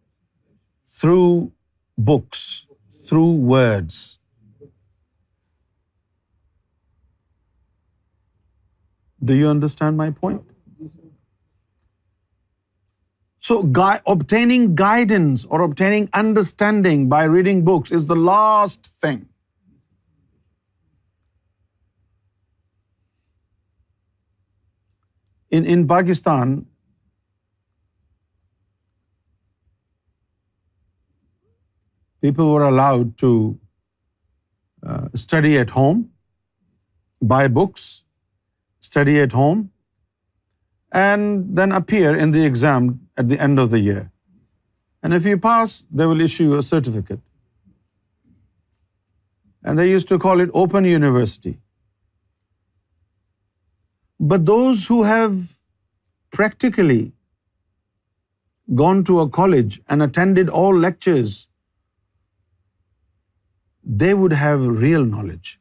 through 0.87 1.53
books, 1.99 2.67
through 2.89 3.35
words. 3.35 4.19
Do 9.23 9.35
you 9.35 9.49
understand 9.49 9.99
my 9.99 10.11
point? 10.11 10.43
So 13.41 13.69
obtaining 14.07 14.77
guidance 14.77 15.45
or 15.45 15.63
obtaining 15.63 16.09
understanding 16.15 17.09
by 17.09 17.25
reading 17.25 17.65
books 17.65 17.91
is 17.91 18.07
the 18.07 18.17
last 18.17 18.87
thing. 18.87 19.19
in 25.51 25.89
Pakistan, 25.89 26.65
people 32.21 32.53
were 32.53 32.63
allowed 32.63 33.17
to 33.19 33.59
uh, 34.83 35.09
study 35.15 35.59
at 35.59 35.71
home, 35.71 36.11
buy 37.21 37.49
books, 37.49 38.05
study 38.79 39.21
at 39.21 39.33
home, 39.33 39.71
and 40.93 41.57
then 41.57 41.73
appear 41.73 42.15
in 42.17 42.31
the 42.31 42.45
exam 42.45 43.01
at 43.17 43.29
the 43.29 43.39
end 43.41 43.59
of 43.59 43.71
the 43.71 43.81
year. 43.81 44.11
And 45.03 45.15
if 45.15 45.25
you 45.25 45.39
pass, 45.39 45.83
they 45.91 46.07
will 46.07 46.21
issue 46.21 46.45
you 46.45 46.59
a 46.59 46.63
certificate. 46.63 47.21
And 49.63 49.79
they 49.79 49.89
used 49.89 50.09
to 50.09 50.19
call 50.19 50.41
it 50.41 50.51
Open 50.53 50.85
University. 50.85 51.59
But 54.21 54.45
those 54.51 54.85
who 54.93 55.03
have 55.05 55.37
practically 56.39 57.03
gone 58.81 59.01
to 59.11 59.15
a 59.21 59.29
college 59.37 59.81
and 59.89 60.03
attended 60.03 60.51
all 60.61 60.77
lectures, 60.79 61.39
they 64.03 64.13
would 64.23 64.35
have 64.43 64.67
real 64.83 65.07
knowledge. 65.07 65.57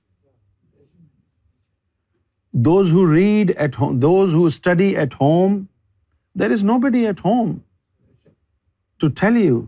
Those 2.69 2.91
who 2.91 3.03
read 3.13 3.51
at 3.67 3.79
home, 3.81 3.99
those 4.07 4.33
who 4.39 4.43
study 4.55 4.89
at 5.03 5.15
home, 5.21 5.59
there 6.35 6.51
is 6.51 6.63
nobody 6.71 7.05
at 7.13 7.21
home 7.27 7.53
to 8.99 9.09
tell 9.21 9.39
you 9.43 9.61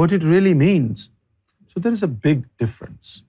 what 0.00 0.16
it 0.20 0.24
really 0.32 0.54
means. 0.64 1.04
So 1.68 1.80
there 1.80 1.98
is 2.00 2.08
a 2.08 2.10
big 2.30 2.40
difference. 2.64 3.20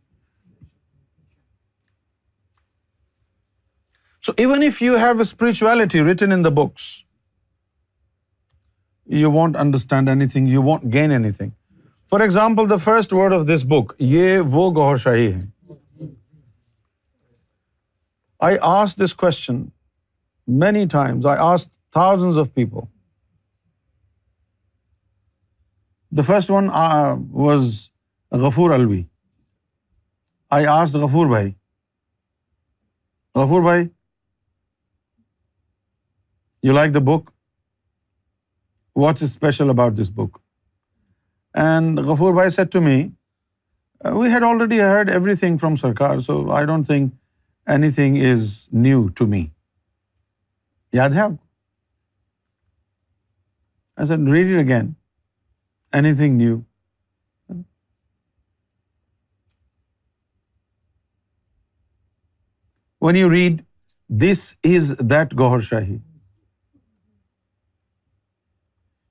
So 4.26 4.32
even 4.42 4.62
if 4.64 4.82
you 4.82 4.98
have 4.98 5.20
spirituality 5.20 6.02
written 6.08 6.32
in 6.32 6.44
the 6.44 6.50
books 6.64 6.82
you 9.22 9.32
want 9.32 9.56
understand 9.60 10.10
anything 10.34 10.48
you 10.50 10.62
want 10.64 10.84
gain 10.94 11.12
anything 11.32 11.50
for 12.12 12.20
example 12.22 12.70
the 12.70 12.76
first 12.84 13.14
word 13.14 13.34
of 13.34 13.42
this 13.54 13.66
book 13.72 13.92
یہ 14.14 14.38
وہ 14.52 14.70
گوہر 14.76 14.98
شاہی 15.06 15.32
ہے 15.34 15.40
I 18.50 18.56
ask 18.68 18.96
this 19.04 19.14
question 19.24 19.62
many 20.62 20.86
times 20.92 21.26
I 21.32 21.40
ask 21.48 21.66
thousand 21.70 22.40
of 22.46 22.54
people 22.54 22.86
the 26.18 26.22
first 26.32 26.52
one 26.52 26.70
was 27.46 27.74
Ghafoor 28.46 28.72
Alvi 28.78 29.04
I 30.60 30.66
ask 30.80 30.96
Ghafoor 31.02 31.28
بھائی 31.36 31.52
غفور 33.40 33.62
بھائی 33.64 33.88
you 36.68 36.74
like 36.74 36.94
the 36.94 37.00
book 37.18 37.26
what's 39.04 39.24
special 39.24 39.70
about 39.70 39.94
this 39.98 40.10
book 40.16 40.38
and 41.64 42.00
Ghafoor 42.10 42.34
بھائی 42.34 42.50
said 42.50 42.72
to 42.74 42.82
me 42.82 42.94
we 44.12 44.30
had 44.34 44.44
already 44.44 44.80
heard 44.82 45.10
everything 45.40 45.58
from 45.62 45.76
Sarkar 45.82 46.20
so 46.28 46.40
I 46.58 46.66
don't 46.66 46.86
think 46.88 47.14
anything 47.96 48.16
is 48.32 48.48
new 48.84 49.06
to 49.16 49.24
me 49.34 49.46
یاد 50.94 51.10
ہے 51.16 51.22
آپ 51.22 51.32
کو 51.32 51.36
read 54.34 54.46
it 54.54 54.60
again 54.64 54.92
anything 56.18 56.32
new 56.38 56.58
when 63.06 63.16
you 63.16 63.30
read 63.32 63.62
this 64.24 64.54
is 64.76 64.92
that 65.10 65.28
Gohar 65.40 65.60
Shahi 65.72 65.98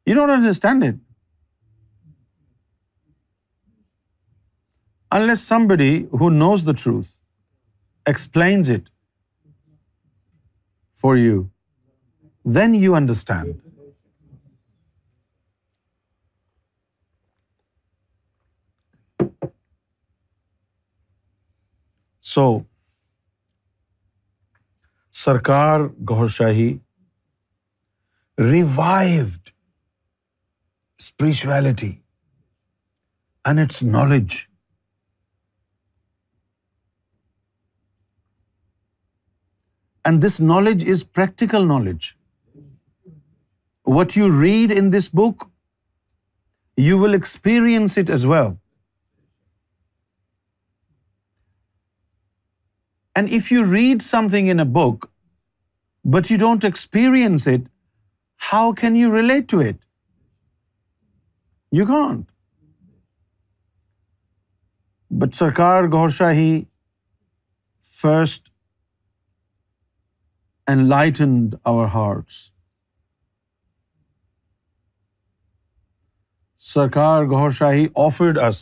you 0.06 0.14
don't 0.14 0.30
understand 0.34 0.84
it 0.84 0.94
unless 5.14 5.40
somebody 5.68 5.90
who 6.20 6.30
knows 6.38 6.66
the 6.66 6.72
truth 6.82 7.04
explains 8.10 8.70
it 8.70 8.88
for 11.00 11.16
you 11.16 11.42
when 12.54 12.74
you 12.78 12.94
understand 12.94 13.58
so 22.32 22.48
Sarkar 25.24 25.80
Gohar 26.08 26.28
Shahi 26.40 26.68
revived 28.50 29.50
spirituality 31.02 31.90
and 33.50 33.64
its 33.66 33.84
knowledge. 33.92 34.38
And 40.10 40.26
this 40.26 40.40
knowledge 40.50 40.88
is 40.96 41.04
practical 41.20 41.68
knowledge. 41.72 42.08
What 43.98 44.16
you 44.20 44.26
read 44.40 44.74
in 44.80 44.90
this 44.96 45.06
book, 45.22 45.46
you 46.86 46.98
will 47.04 47.16
experience 47.18 47.96
it 48.02 48.10
as 48.16 48.26
well. 48.32 48.52
And 53.20 53.34
if 53.38 53.52
you 53.54 53.62
read 53.76 54.04
something 54.08 54.50
in 54.54 54.64
a 54.64 54.68
book, 54.80 55.08
but 56.16 56.32
you 56.34 56.38
don't 56.42 56.68
experience 56.68 57.46
it, 57.54 57.66
how 58.50 58.64
can 58.82 59.00
you 59.04 59.14
relate 59.20 59.54
to 59.56 59.64
it? 59.70 59.78
You 61.76 61.84
but 65.20 65.34
Sarkar 65.34 65.84
Gohar 65.92 66.08
Shahi 66.16 66.60
first 67.92 68.48
and 70.68 70.86
enlightened 70.88 71.54
our 71.70 71.86
hearts 71.94 72.34
Sarkar 76.72 77.24
Gohar 77.30 77.50
Shahi 77.60 77.86
offered 78.06 78.38
us 78.48 78.58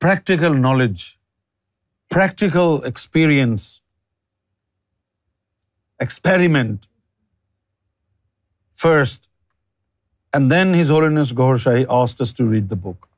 practical 0.00 0.60
knowledge 0.66 1.02
practical 2.14 2.76
experience 2.90 3.66
experiment 6.04 6.86
first 8.82 9.24
And 10.34 10.52
then 10.52 10.72
His 10.80 10.88
Holiness 10.88 11.32
Gaur 11.32 11.54
Shahi 11.56 11.86
asked 11.98 12.20
us 12.20 12.32
to 12.40 12.46
read 12.46 12.68
the 12.68 12.76
book. 12.76 13.08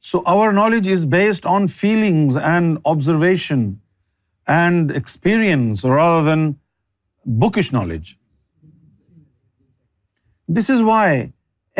So 0.00 0.22
our 0.34 0.52
knowledge 0.52 0.86
is 0.86 1.04
based 1.18 1.46
on 1.54 1.68
feelings 1.68 2.36
and 2.52 2.78
observation 2.92 3.64
and 4.54 4.90
experience 5.02 5.84
rather 5.84 6.22
than 6.28 6.56
bookish 7.44 7.70
knowledge. 7.72 8.16
This 10.48 10.70
is 10.74 10.82
why 10.82 11.32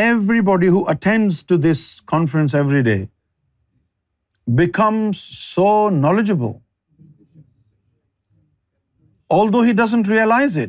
everybody 0.08 0.68
who 0.74 0.82
attends 0.94 1.42
to 1.54 1.58
this 1.66 1.86
conference 2.12 2.54
every 2.54 2.82
day 2.82 3.00
becomes 4.62 5.22
so 5.38 5.88
knowledgeable, 5.88 6.60
although 9.30 9.62
he 9.62 9.72
doesn't 9.82 10.14
realize 10.18 10.60
it. 10.66 10.68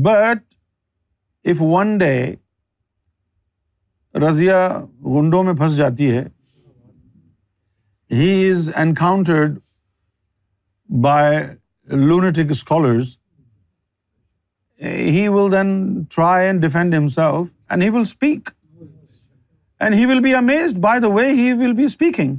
But 0.00 0.42
if 1.50 1.60
one 1.62 1.96
day 1.98 2.14
Razia 4.26 4.58
گنڈوں 5.14 5.42
میں 5.44 5.52
پھنس 5.58 5.76
جاتی 5.76 6.10
ہے 6.16 6.22
he 8.18 8.30
is 8.50 8.70
encountered 8.82 9.58
by 11.04 11.38
lunatic 12.08 12.50
scholars 12.50 13.16
he 14.84 15.26
will 15.28 15.52
then 15.52 15.72
try 16.14 16.46
and 16.46 16.60
defend 16.62 16.94
himself 16.94 17.52
and 17.70 17.82
he 17.82 17.88
will 17.90 18.00
speak 18.00 18.50
and 19.80 19.94
he 19.94 20.04
will 20.06 20.20
be 20.24 20.34
amazed 20.34 20.78
by 20.88 21.00
the 21.00 21.08
way 21.14 21.28
he 21.42 21.52
will 21.64 21.72
be 21.76 21.84
speaking 21.84 22.34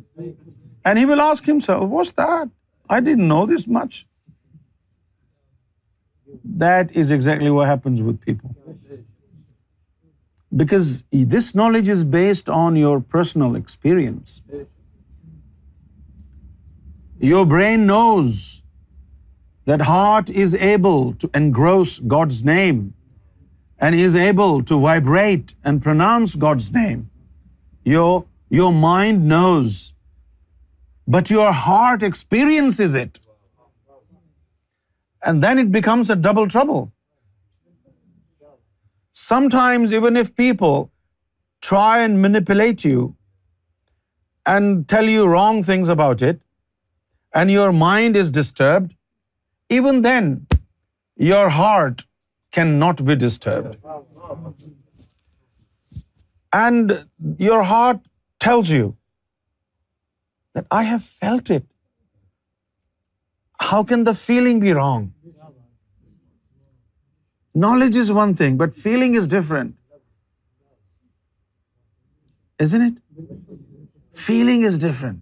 and 0.85 0.99
he 0.99 1.05
will 1.11 1.21
ask 1.29 1.49
what's 1.49 1.69
was 1.91 2.13
I 2.27 3.01
didn't 3.01 3.21
know 3.29 3.45
this 3.55 3.67
much 3.79 4.05
That 6.43 6.95
is 7.01 7.11
exactly 7.11 7.51
what 7.51 7.67
happens 7.67 8.01
with 8.01 8.19
people. 8.21 8.55
Because 10.61 11.03
this 11.11 11.55
knowledge 11.55 11.87
is 11.87 12.03
based 12.03 12.49
on 12.49 12.75
your 12.75 12.99
personal 12.99 13.55
experience. 13.55 14.43
Your 17.19 17.45
brain 17.45 17.87
knows 17.87 18.61
that 19.65 19.81
heart 19.81 20.29
is 20.29 20.53
able 20.55 21.13
to 21.15 21.29
engross 21.33 21.97
God's 21.99 22.43
name 22.43 22.93
and 23.79 23.95
is 23.95 24.15
able 24.15 24.63
to 24.63 24.79
vibrate 24.79 25.55
and 25.63 25.81
pronounce 25.81 26.35
God's 26.35 26.71
name. 26.71 27.09
Your 27.83 28.73
mind 28.73 29.27
knows, 29.27 29.93
but 31.07 31.31
your 31.31 31.51
heart 31.51 32.03
experiences 32.03 32.93
it. 32.93 33.11
And 35.29 35.45
then 35.47 35.61
it 35.63 35.71
becomes 35.73 36.09
a 36.13 36.15
double 36.27 36.47
trouble. 36.53 36.81
Sometimes 39.23 39.93
even 39.97 40.21
if 40.21 40.31
people 40.43 40.79
try 41.71 41.91
and 42.05 42.21
manipulate 42.23 42.85
you 42.89 43.03
and 44.53 44.81
tell 44.93 45.11
you 45.13 45.27
wrong 45.33 45.61
things 45.69 45.93
about 45.97 46.25
it, 46.31 46.39
and 47.41 47.51
your 47.51 47.69
mind 47.83 48.17
is 48.21 48.31
disturbed, 48.37 48.89
even 49.77 50.01
then 50.07 50.33
your 51.27 51.45
heart 51.59 52.03
cannot 52.57 52.99
be 53.05 53.15
disturbed. 53.21 53.77
And 56.57 56.93
your 57.45 57.63
heart 57.71 58.03
tells 58.47 58.73
you 58.75 58.89
that 60.57 60.71
I 60.81 60.83
have 60.93 61.07
felt 61.21 61.57
it. 61.59 61.61
How 63.71 63.83
can 63.91 64.05
the 64.05 64.11
feeling 64.19 64.59
be 64.61 64.73
wrong 64.79 65.07
knowledge 67.65 67.97
is 68.01 68.09
one 68.19 68.33
thing 68.41 68.57
but 68.57 68.73
feeling 68.75 69.17
is 69.17 69.27
different 69.33 69.71
is 72.63 72.73
it 72.75 73.51
feeling 74.27 74.65
is 74.65 74.79
different 74.85 75.19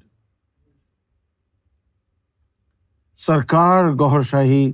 Sarkar 3.28 3.92
Gohar 4.00 4.22
Shahi 4.30 4.72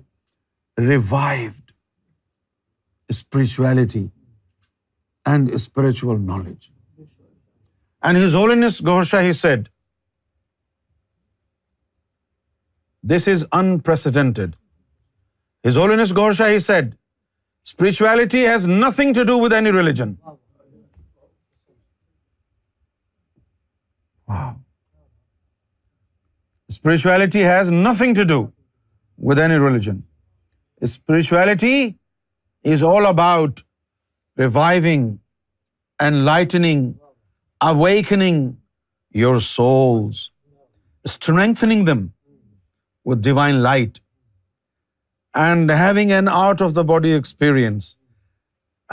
revived 0.87 1.71
spirituality 3.09 4.07
and 5.31 5.49
spiritual 5.53 6.21
knowledge 6.25 6.69
and 8.07 8.23
his 8.25 8.35
holiness 8.35 8.81
Gohar 8.87 9.03
Shahi 9.13 9.33
said 9.43 9.67
This 13.11 13.27
is 13.33 13.43
unprecedented. 13.57 14.55
His 15.67 15.77
Holiness 15.81 16.11
Gaur 16.17 16.31
Shahi 16.39 16.59
said, 16.65 16.89
spirituality 17.69 18.41
has 18.53 18.67
nothing 18.81 19.13
to 19.19 19.25
do 19.29 19.37
with 19.43 19.53
any 19.59 19.73
religion. 19.77 20.11
Wow. 24.31 24.47
Spirituality 26.77 27.45
has 27.49 27.71
nothing 27.85 28.17
to 28.19 28.25
do 28.33 28.39
with 29.31 29.41
any 29.45 29.61
religion. 29.67 30.03
Spirituality 30.95 31.77
is 32.73 32.83
all 32.91 33.09
about 33.11 33.63
reviving, 34.43 35.07
enlightening, 36.09 36.83
awakening 37.71 38.45
your 39.23 39.35
souls, 39.55 40.23
strengthening 41.17 41.89
them 41.93 42.05
with 43.11 43.27
divine 43.27 43.61
light 43.67 44.01
and 45.43 45.71
having 45.81 46.11
an 46.17 46.31
out 46.39 46.63
of 46.65 46.75
the 46.77 46.83
body 46.91 47.13
experience, 47.19 47.87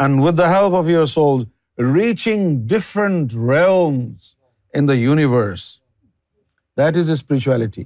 and 0.03 0.23
with 0.23 0.40
the 0.40 0.47
help 0.51 0.75
of 0.79 0.88
your 0.90 1.05
soul 1.11 1.44
reaching 1.83 2.40
different 2.73 3.35
realms 3.51 4.25
in 4.81 4.88
the 4.90 4.97
universe. 5.01 5.66
That 6.81 6.97
is 7.03 7.12
spirituality. 7.20 7.85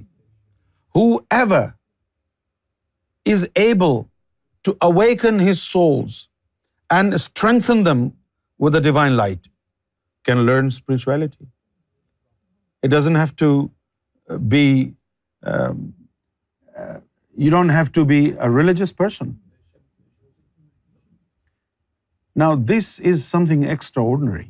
Whoever 0.99 1.61
is 3.33 3.43
able 3.63 3.99
to 4.69 4.75
awaken 4.87 5.43
his 5.49 5.61
souls 5.65 6.17
and 6.97 7.19
strengthen 7.25 7.83
them 7.89 8.03
with 8.65 8.75
the 8.79 8.81
divine 8.89 9.17
light 9.21 9.47
can 10.29 10.43
learn 10.49 10.73
spirituality. 10.79 11.51
It 12.87 12.95
doesn't 12.95 13.21
have 13.23 13.35
to 13.45 13.49
uh, 13.63 14.41
be 14.57 14.65
um, 15.53 15.87
you 17.43 17.51
don't 17.53 17.75
have 17.79 17.91
to 17.97 18.03
be 18.13 18.19
a 18.47 18.49
religious 18.55 18.91
person. 19.01 19.29
Now, 22.41 22.49
this 22.71 22.87
is 23.11 23.21
something 23.33 23.61
extraordinary. 23.75 24.47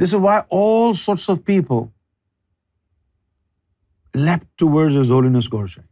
This 0.00 0.14
is 0.16 0.22
why 0.28 0.36
all 0.60 0.96
sorts 1.02 1.26
of 1.34 1.38
people 1.50 1.82
leapt 4.26 4.48
towards 4.62 4.98
His 5.00 5.12
Holiness 5.16 5.50
Godse. 5.56 5.84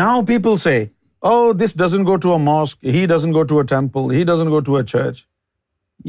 Now 0.00 0.12
people 0.30 0.58
say, 0.64 0.76
oh, 1.32 1.52
this 1.62 1.76
doesn't 1.82 2.08
go 2.10 2.16
to 2.24 2.32
a 2.36 2.38
mosque, 2.48 2.78
he 2.96 3.02
doesn't 3.12 3.36
go 3.38 3.44
to 3.52 3.60
a 3.62 3.66
temple, 3.72 4.08
he 4.18 4.22
doesn't 4.32 4.52
go 4.56 4.60
to 4.70 4.78
a 4.80 4.84
church. 4.94 5.24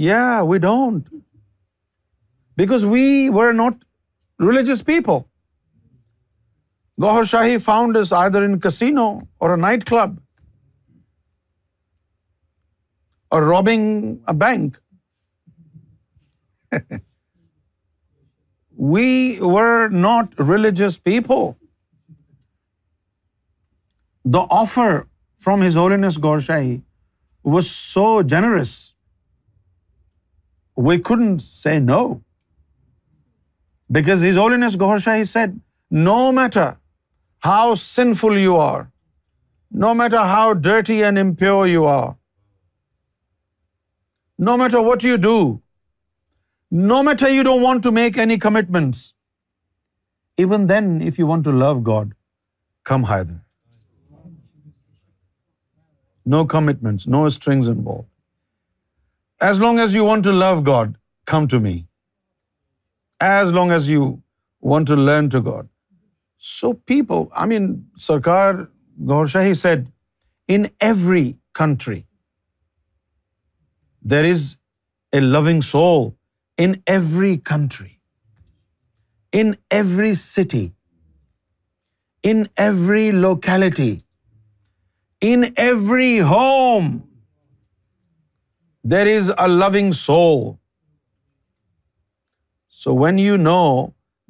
Yeah, 0.07 0.35
we 0.53 0.59
don't. 0.67 1.05
Because 2.63 2.85
we 2.95 3.05
were 3.39 3.51
not 3.63 3.85
religious 4.53 4.87
people. 4.93 5.19
Gohar 7.01 7.23
Shahi 7.29 7.57
found 7.57 7.97
آئر 8.15 8.41
in 8.45 8.59
casino 8.59 9.07
اور 9.43 9.55
night 9.57 9.83
club 9.89 10.15
اور 13.35 13.41
رابطے 13.51 14.33
bank 14.39 14.75
we 18.93 19.05
were 19.41 19.87
not 19.93 20.39
religious 20.49 21.01
people 21.03 21.39
the 24.33 24.43
offer 24.59 24.99
from 25.43 25.63
his 25.67 25.77
Gohar 26.23 26.39
Shahi 26.49 26.77
so 27.69 28.05
generous 28.35 28.73
we 30.87 30.99
can 31.05 31.37
say 31.47 31.77
know 31.87 32.05
because 33.99 34.25
his 34.29 34.79
Gohar 34.81 34.97
Shahi 35.07 35.23
said 35.33 35.57
no 36.03 36.21
matter 36.41 36.69
how 37.47 37.75
sinful 37.83 38.37
you 38.37 38.55
are, 38.63 38.91
no 39.83 39.93
matter 39.93 40.23
how 40.31 40.45
dirty 40.53 41.01
and 41.09 41.17
impure 41.17 41.65
you 41.67 41.85
are, 41.93 42.15
no 44.49 44.57
matter 44.57 44.81
what 44.89 45.03
you 45.03 45.17
do, 45.17 45.37
no 46.93 47.03
matter 47.03 47.29
you 47.29 47.43
don't 47.43 47.61
want 47.61 47.83
to 47.83 47.91
make 47.91 48.17
any 48.25 48.37
commitments, 48.47 49.13
even 50.37 50.67
then, 50.67 50.87
if 51.09 51.17
you 51.19 51.27
want 51.27 51.43
to 51.49 51.51
love 51.51 51.83
God, 51.83 52.13
come 52.83 53.05
hither. 53.11 53.41
No 56.25 56.45
commitments, 56.45 57.07
no 57.07 57.27
strings 57.29 57.67
involved. 57.67 58.07
As 59.41 59.59
long 59.59 59.79
as 59.79 59.95
you 59.95 60.05
want 60.05 60.23
to 60.23 60.31
love 60.31 60.63
God, 60.63 60.97
come 61.25 61.47
to 61.47 61.59
me. 61.59 61.85
As 63.19 63.51
long 63.51 63.71
as 63.71 63.89
you 63.89 64.05
want 64.61 64.87
to 64.87 64.95
learn 64.95 65.29
to 65.37 65.41
God, 65.51 65.67
so 66.49 66.71
people 66.91 67.23
I 67.41 67.47
mean 67.57 67.65
Sarkar 68.01 68.53
Gohar 69.09 69.25
Shahi 69.33 69.51
in 70.53 70.63
every 70.85 71.31
country 71.57 71.99
there 74.11 74.25
is 74.31 74.55
a 75.13 75.19
longing 75.19 75.61
so 75.71 75.83
in 76.65 76.71
every 76.93 77.37
country 77.49 77.89
in 79.39 79.51
every 79.71 80.13
city 80.23 80.67
in 82.31 82.43
every 82.63 83.09
locality 83.11 83.95
in 85.31 85.43
every 85.57 86.19
home 86.29 86.97
there 88.91 89.15
is 89.17 89.31
a 89.37 89.47
longing 89.47 89.91
so 90.05 90.19
so 92.83 92.99
when 93.03 93.19
you 93.19 93.35
know 93.37 93.61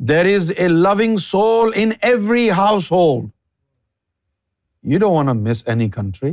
There 0.09 0.27
is 0.35 0.47
a 0.65 0.67
loving 0.69 1.17
soul 1.25 1.71
in 1.83 1.93
every 2.01 2.47
household. 2.59 3.29
You 4.91 4.99
don't 5.03 5.13
want 5.13 5.29
to 5.29 5.35
miss 5.47 5.63
any 5.73 5.87
country. 5.95 6.31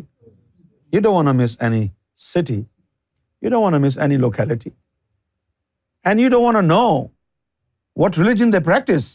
You 0.93 1.01
don't 1.01 1.15
want 1.15 1.29
to 1.29 1.35
miss 1.41 1.57
any 1.69 1.83
city. 2.31 2.61
You 3.43 3.51
don't 3.51 3.63
want 3.63 3.75
to 3.75 3.81
miss 3.87 3.99
any 4.07 4.19
locality. 4.27 4.73
And 6.03 6.21
you 6.21 6.31
don't 6.31 6.43
want 6.43 6.57
to 6.57 6.63
know 6.63 7.11
what 7.93 8.17
religion 8.17 8.57
they 8.57 8.61
practice. 8.61 9.11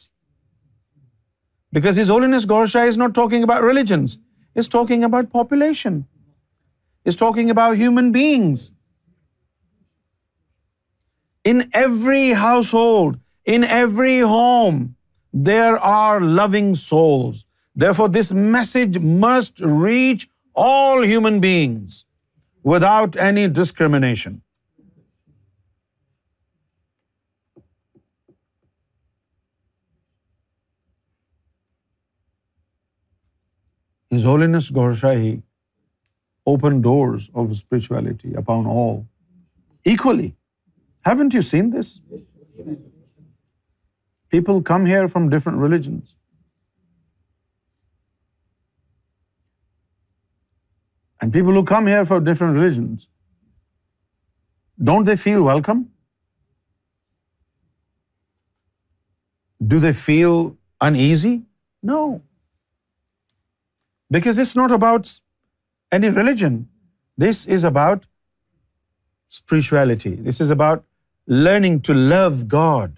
Because 1.71 1.99
His 2.01 2.13
Holiness 2.15 2.45
Gorsha 2.45 2.85
is 2.87 3.01
not 3.05 3.15
talking 3.15 3.43
about 3.49 3.63
religions. 3.71 4.19
He's 4.53 4.67
talking 4.67 5.03
about 5.03 5.31
population. 5.39 6.05
He's 7.03 7.15
talking 7.15 7.49
about 7.49 7.75
human 7.83 8.11
beings. 8.21 8.71
In 11.43 11.69
every 11.85 12.25
household, 12.45 13.11
in 13.45 13.65
every 13.65 14.19
home, 14.19 14.79
there 15.33 15.77
are 15.77 16.21
loving 16.21 16.75
souls. 16.75 17.43
Therefore, 17.75 18.07
this 18.07 18.31
message 18.31 18.99
must 18.99 19.59
reach 19.59 20.29
all 20.53 21.03
human 21.03 21.41
beings 21.41 22.05
without 22.63 23.17
any 23.17 23.47
discrimination. 23.49 24.41
His 34.11 34.25
Holiness 34.25 34.69
Ghorshahi 34.69 35.41
opened 36.45 36.83
doors 36.83 37.29
of 37.33 37.55
spirituality 37.55 38.35
upon 38.35 38.67
all 38.67 39.07
equally. 39.83 40.35
Haven't 41.03 41.33
you 41.33 41.41
seen 41.41 41.71
this? 41.71 41.95
People 44.35 44.59
come 44.67 44.85
here 44.89 45.07
from 45.13 45.25
different 45.31 45.63
religions. 45.63 46.13
And 51.21 51.35
people 51.35 51.59
who 51.59 51.61
come 51.71 51.89
here 51.93 52.05
for 52.11 52.17
different 52.29 52.57
religions, 52.59 53.03
don't 54.91 55.11
they 55.11 55.15
feel 55.23 55.43
welcome? 55.47 55.83
Do 59.75 59.79
they 59.85 59.93
feel 60.01 60.41
uneasy? 60.87 61.35
No. 61.91 62.01
Because 64.19 64.41
it's 64.45 64.55
not 64.61 64.75
about 64.79 65.13
any 65.99 66.13
religion. 66.17 66.57
This 67.27 67.45
is 67.59 67.69
about 67.71 68.09
spirituality. 69.39 70.15
This 70.31 70.43
is 70.47 70.57
about 70.59 70.85
learning 71.55 71.79
to 71.91 71.99
love 72.17 72.43
God 72.57 72.91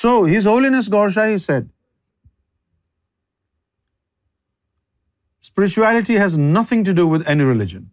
so, 0.00 0.10
His 0.34 0.46
Holiness 0.50 0.88
Gaurshahi 0.88 1.40
said, 1.44 1.68
spirituality 5.40 6.14
has 6.20 6.38
nothing 6.38 6.84
to 6.84 6.94
do 7.00 7.06
with 7.14 7.26
any 7.32 7.44
religion. 7.44 7.90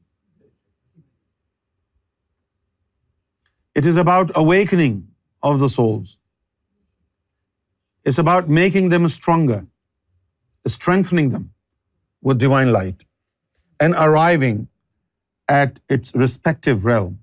It 3.81 3.85
is 3.85 3.97
about 4.03 4.31
awakening 4.43 4.95
of 5.51 5.59
the 5.59 5.69
souls. 5.75 6.17
It's 8.05 8.19
about 8.23 8.49
making 8.57 8.89
them 8.93 9.07
stronger, 9.15 9.59
strengthening 10.75 11.29
them 11.33 11.49
with 12.21 12.39
divine 12.45 12.71
light, 12.77 13.03
and 13.79 13.99
arriving 14.05 14.61
at 15.47 15.79
its 15.97 16.15
respective 16.23 16.87
realm. 16.91 17.19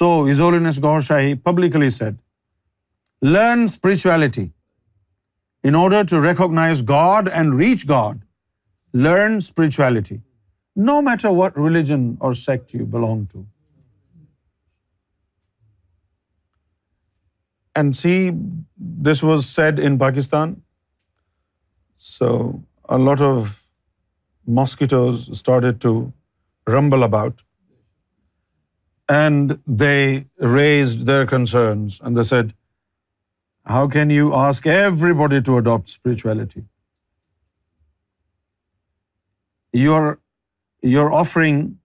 So 0.00 0.10
His 0.30 0.42
Holiness 0.42 0.82
Gaurshahi 0.88 1.38
publicly 1.50 1.92
said 1.98 2.18
Learn 3.22 3.68
spirituality. 3.68 4.52
In 5.62 5.74
order 5.74 6.04
to 6.04 6.20
recognize 6.20 6.80
God 6.80 7.28
and 7.28 7.54
reach 7.54 7.86
God, 7.86 8.22
learn 8.94 9.40
spirituality. 9.42 10.22
No 10.74 11.02
matter 11.02 11.30
what 11.30 11.56
religion 11.56 12.16
or 12.20 12.34
sect 12.34 12.72
you 12.72 12.86
belong 12.86 13.26
to. 13.32 13.46
And 17.74 17.94
see, 17.94 18.32
this 18.78 19.22
was 19.22 19.46
said 19.46 19.78
in 19.78 19.98
Pakistan. 19.98 20.62
So 21.98 22.62
a 22.88 22.96
lot 22.96 23.20
of 23.20 23.62
mosquitoes 24.46 25.28
started 25.38 25.78
to 25.82 26.12
rumble 26.66 27.02
about. 27.02 27.42
And 29.08 29.58
they 29.66 30.26
raised 30.38 31.06
their 31.06 31.26
concerns 31.26 32.00
and 32.02 32.16
they 32.16 32.24
said, 32.24 32.48
how 33.66 33.86
can 33.88 34.10
you 34.10 34.34
ask 34.34 34.66
everybody 34.66 35.42
to 35.42 35.56
adopt 35.56 35.88
spirituality? 35.88 36.62
You're 39.72 40.18
offering 40.96 41.78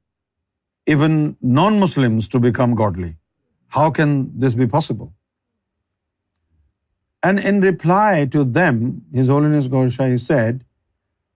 even 0.87 1.35
non-Muslims 1.41 2.27
to 2.29 2.39
become 2.39 2.75
godly. 2.75 3.15
How 3.67 3.91
can 3.91 4.31
this 4.39 4.53
be 4.53 4.67
possible? 4.67 5.13
And 7.21 7.39
in 7.39 7.59
reply 7.61 8.25
to 8.31 8.43
them, 8.43 9.01
His 9.11 9.27
Holiness 9.27 9.67
Gaurshahi 9.67 10.19
said, 10.19 10.63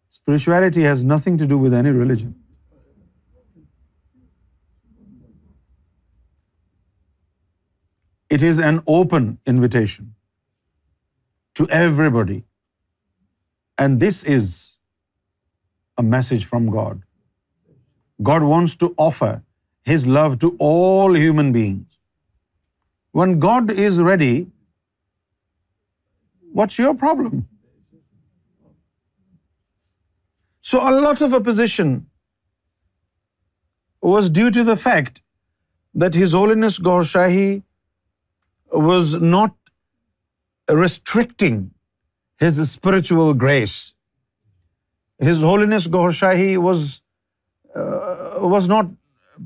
spirituality 0.10 0.84
has 0.84 1.04
nothing 1.04 1.38
to 1.38 1.48
do 1.48 1.58
with 1.58 1.74
any 1.74 1.90
religion. 1.90 2.36
It 8.30 8.44
is 8.44 8.60
an 8.60 8.82
open 8.86 9.40
invitation. 9.46 10.08
To 11.58 11.66
everybody 12.16 12.40
and 13.84 14.02
this 14.04 14.24
is 14.36 14.54
a 16.00 16.08
message 16.10 16.46
from 16.48 16.70
God 16.78 17.00
God 18.28 18.42
wants 18.50 18.78
to 18.78 18.88
offer 19.08 19.36
his 19.94 20.08
love 20.08 20.28
to 20.42 20.50
all 20.70 21.16
human 21.16 21.52
beings 21.52 21.98
one 23.20 23.40
God 23.44 23.72
is 23.86 24.00
ready 24.10 24.36
what's 26.56 26.80
your 26.80 26.94
problem 27.02 27.40
so 30.72 30.82
all 30.88 31.24
of 31.24 31.34
opposition 31.34 31.98
was 34.10 34.30
due 34.36 34.50
to 34.56 34.64
the 34.66 34.74
fact 34.84 35.20
that 36.02 36.16
his 36.24 36.36
holiness 36.36 36.80
Gohar 36.86 37.04
Shahi 37.12 37.48
was 38.88 39.16
not 39.22 39.59
restricting 40.70 41.72
his 42.38 42.60
spiritual 42.70 43.34
grace. 43.34 43.94
His 45.20 45.42
Holiness 45.42 45.88
Gaur 45.88 46.10
Shahi 46.12 46.56
uh, 46.58 48.48
was 48.48 48.68
not 48.68 48.86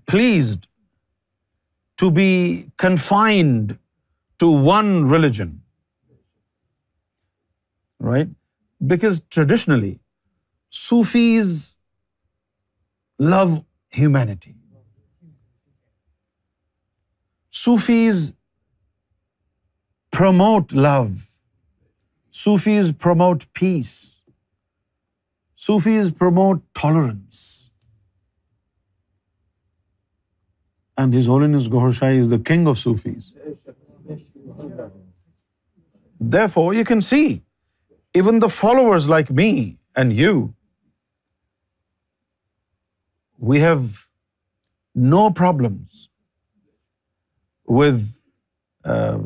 pleased 0.05 0.67
to 1.97 2.11
be 2.11 2.71
confined 2.77 3.79
to 4.39 4.49
one 4.49 5.09
religion, 5.09 5.63
right? 7.99 8.29
Because 8.85 9.21
traditionally, 9.29 9.99
Sufis 10.69 11.75
love 13.17 13.63
humanity. 13.89 14.55
Sufis 17.49 18.31
promote 20.17 20.73
love. 20.85 21.13
Sufis 22.39 22.89
promote 23.05 23.45
peace. 23.61 23.97
Sufis 25.65 26.09
promote 26.23 26.63
tolerance. 26.81 27.41
And 31.03 31.19
His 31.19 31.29
Holiness 31.33 31.67
Gohar 31.75 31.93
Shahi 31.99 32.23
is 32.23 32.31
the 32.33 32.41
king 32.49 32.67
of 32.71 32.79
Sufis. 32.83 33.29
Therefore, 36.35 36.65
you 36.79 36.83
can 36.89 37.01
see, 37.11 37.27
even 38.21 38.43
the 38.45 38.49
followers 38.57 39.07
like 39.13 39.31
me 39.41 39.49
and 40.01 40.17
you, 40.23 40.35
we 43.53 43.63
have 43.67 43.87
no 45.15 45.23
problems 45.45 46.09
with 47.81 48.03
uh, 48.09 49.23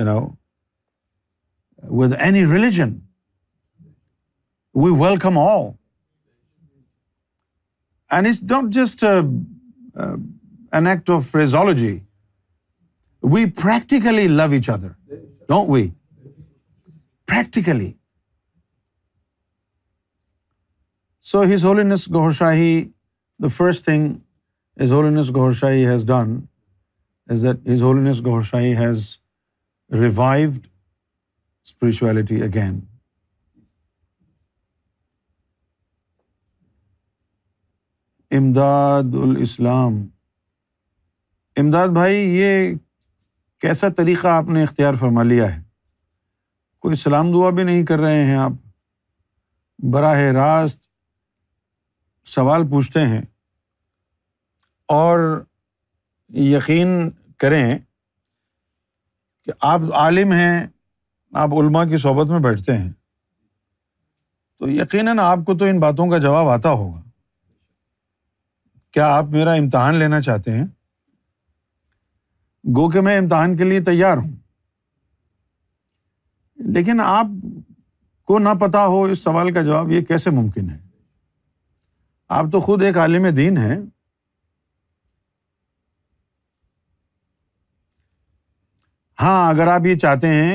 with 0.00 2.18
any 2.32 2.44
religion. 2.56 2.98
We 4.82 4.90
welcome 5.04 5.40
all. 5.46 5.64
And 8.16 8.28
it's 8.30 8.40
not 8.52 8.66
just 8.78 8.98
an 9.10 10.86
act 10.92 11.12
of 11.16 11.20
phraseology. 11.32 11.96
We 13.32 13.42
practically 13.62 14.26
love 14.36 14.54
each 14.60 14.70
other, 14.76 14.92
don't 15.54 15.72
we? 15.74 15.82
Practically. 17.32 17.90
So 21.32 21.44
His 21.52 21.68
Holiness 21.70 22.08
Ghaur 22.16 22.32
Shahi, 22.40 22.72
the 23.46 23.52
first 23.60 23.92
thing 23.92 24.08
His 24.84 24.96
Holiness 24.96 25.34
Ghaur 25.36 25.50
Shahi 25.60 25.84
has 25.90 26.04
done 26.12 26.30
is 27.34 27.42
that 27.48 27.58
His 27.72 27.82
Holiness 27.84 28.22
Ghaur 28.30 28.40
Shahi 28.52 28.72
has 28.84 29.04
revived 30.00 30.66
spirituality 31.64 32.40
again 32.42 32.78
Imdad 38.38 39.14
ul Islam 39.22 39.96
Imdad 41.60 41.88
بھائی 42.00 42.16
یہ 42.16 42.72
کیسا 43.62 43.88
طریقہ 43.96 44.28
آپ 44.36 44.48
نے 44.54 44.62
اختیار 44.62 44.94
فرما 45.00 45.22
لیا 45.22 45.54
ہے 45.54 45.60
کوئی 46.86 46.96
سلام 47.04 47.32
دعا 47.32 47.50
بھی 47.58 47.62
نہیں 47.72 47.84
کر 47.86 47.98
رہے 48.00 48.24
ہیں 48.30 48.36
آپ 48.46 48.52
براہ 49.92 50.20
راست 50.40 50.88
سوال 52.38 52.68
پوچھتے 52.70 53.06
ہیں 53.06 53.22
اور 55.00 55.18
یقین 56.48 56.98
کریں 57.42 57.78
کہ 59.44 59.52
آپ 59.68 59.80
عالم 60.00 60.32
ہیں 60.32 60.60
آپ 61.42 61.52
علما 61.60 61.84
کی 61.88 61.98
صحبت 61.98 62.30
میں 62.30 62.38
بیٹھتے 62.40 62.76
ہیں 62.76 62.90
تو 64.60 64.68
یقیناً 64.70 65.18
آپ 65.20 65.38
کو 65.46 65.56
تو 65.58 65.64
ان 65.64 65.80
باتوں 65.80 66.06
کا 66.10 66.18
جواب 66.26 66.48
آتا 66.48 66.70
ہوگا 66.70 67.00
کیا 68.92 69.06
آپ 69.16 69.28
میرا 69.32 69.52
امتحان 69.62 69.94
لینا 69.98 70.20
چاہتے 70.22 70.50
ہیں 70.58 70.64
گو 72.76 72.88
کہ 72.90 73.00
میں 73.06 73.16
امتحان 73.18 73.56
کے 73.56 73.64
لیے 73.64 73.80
تیار 73.84 74.16
ہوں 74.16 74.30
لیکن 76.74 77.00
آپ 77.04 77.26
کو 78.26 78.38
نہ 78.38 78.48
پتا 78.60 78.84
ہو 78.86 79.02
اس 79.12 79.24
سوال 79.24 79.52
کا 79.52 79.62
جواب 79.62 79.90
یہ 79.90 80.04
کیسے 80.08 80.30
ممکن 80.38 80.70
ہے 80.70 80.78
آپ 82.40 82.52
تو 82.52 82.60
خود 82.66 82.82
ایک 82.82 82.98
عالم 82.98 83.28
دین 83.36 83.56
ہیں 83.58 83.78
ہاں 89.22 89.48
اگر 89.48 89.66
آپ 89.72 89.84
یہ 89.86 89.94
چاہتے 90.04 90.28
ہیں 90.34 90.54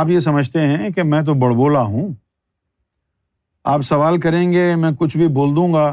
آپ 0.00 0.08
یہ 0.08 0.20
سمجھتے 0.26 0.60
ہیں 0.66 0.90
کہ 0.96 1.02
میں 1.12 1.20
تو 1.28 1.34
بڑ 1.38 1.48
بولا 1.60 1.80
ہوں 1.94 2.12
آپ 3.72 3.80
سوال 3.88 4.18
کریں 4.26 4.42
گے 4.52 4.64
میں 4.82 4.90
کچھ 4.98 5.16
بھی 5.16 5.26
بول 5.38 5.56
دوں 5.56 5.72
گا 5.72 5.86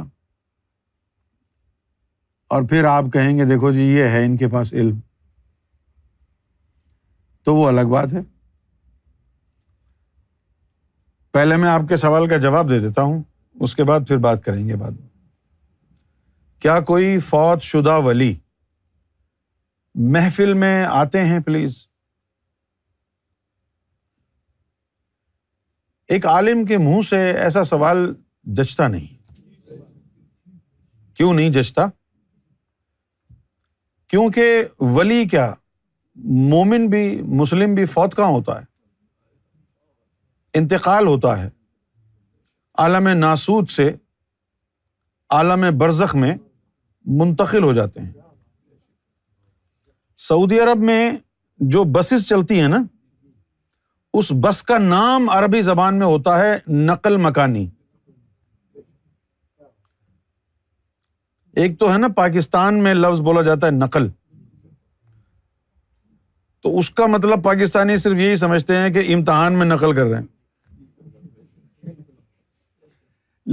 اور 2.56 2.68
پھر 2.70 2.84
آپ 2.90 3.06
کہیں 3.14 3.38
گے 3.38 3.46
دیکھو 3.54 3.72
جی 3.78 3.84
یہ 3.84 4.10
ہے 4.16 4.24
ان 4.26 4.36
کے 4.38 4.48
پاس 4.56 4.74
علم 4.74 5.00
تو 7.46 7.56
وہ 7.56 7.68
الگ 7.68 7.90
بات 7.96 8.14
ہے 8.14 8.22
پہلے 11.34 11.56
میں 11.64 11.70
آپ 11.70 11.90
کے 11.90 11.98
سوال 12.04 12.28
کا 12.30 12.38
جواب 12.46 12.70
دے 12.70 12.80
دیتا 12.86 13.02
ہوں 13.08 13.22
اس 13.66 13.76
کے 13.76 13.84
بعد 13.92 14.08
پھر 14.08 14.18
بات 14.30 14.44
کریں 14.44 14.68
گے 14.68 14.76
بعد 14.84 14.92
میں 15.02 15.08
کیا 16.62 16.80
کوئی 16.92 17.18
فوت 17.32 17.62
شدہ 17.74 17.98
ولی 18.06 18.34
محفل 20.02 20.54
میں 20.60 20.76
آتے 20.90 21.24
ہیں 21.26 21.40
پلیز 21.46 21.74
ایک 26.16 26.26
عالم 26.28 26.64
کے 26.66 26.78
منہ 26.78 27.02
سے 27.10 27.20
ایسا 27.42 27.64
سوال 27.64 28.14
جچتا 28.58 28.88
نہیں 28.88 29.18
کیوں 31.18 31.34
نہیں 31.34 31.50
جچتا 31.54 31.86
کیونکہ 34.12 34.64
ولی 34.96 35.24
کیا 35.32 35.54
مومن 36.50 36.88
بھی 36.90 37.06
مسلم 37.40 37.76
بھی 37.76 37.86
فوت 37.94 38.16
کا 38.16 38.26
ہوتا 38.28 38.60
ہے 38.62 38.66
انتقال 40.60 41.08
ہوتا 41.08 41.38
ہے 41.44 41.50
عالم 42.84 43.08
ناسود 43.18 43.70
سے 43.70 43.90
عالم 45.40 45.66
برزخ 45.78 46.16
میں 46.26 46.36
منتقل 47.20 47.64
ہو 47.64 47.74
جاتے 47.74 48.00
ہیں 48.00 48.12
سعودی 50.28 50.60
عرب 50.64 50.84
میں 50.90 51.00
جو 51.74 51.84
بسز 51.94 52.26
چلتی 52.28 52.60
ہیں 52.62 52.68
نا 52.74 52.78
اس 54.20 54.32
بس 54.44 54.62
کا 54.70 54.78
نام 54.84 55.30
عربی 55.38 55.62
زبان 55.70 55.98
میں 56.00 56.06
ہوتا 56.08 56.38
ہے 56.40 56.54
نقل 56.90 57.18
مکانی 57.26 57.66
ایک 61.64 61.78
تو 61.80 61.92
ہے 61.94 61.98
نا 62.04 62.08
پاکستان 62.22 62.82
میں 62.84 62.94
لفظ 62.94 63.20
بولا 63.30 63.42
جاتا 63.50 63.68
ہے 63.68 63.72
نقل 63.82 64.08
تو 66.64 66.78
اس 66.80 66.90
کا 67.02 67.06
مطلب 67.18 67.44
پاکستانی 67.44 67.98
صرف 68.08 68.18
یہی 68.26 68.36
سمجھتے 68.46 68.78
ہیں 68.78 68.90
کہ 68.94 69.04
امتحان 69.16 69.58
میں 69.60 69.66
نقل 69.76 69.96
کر 69.96 70.06
رہے 70.12 70.20
ہیں 70.20 71.94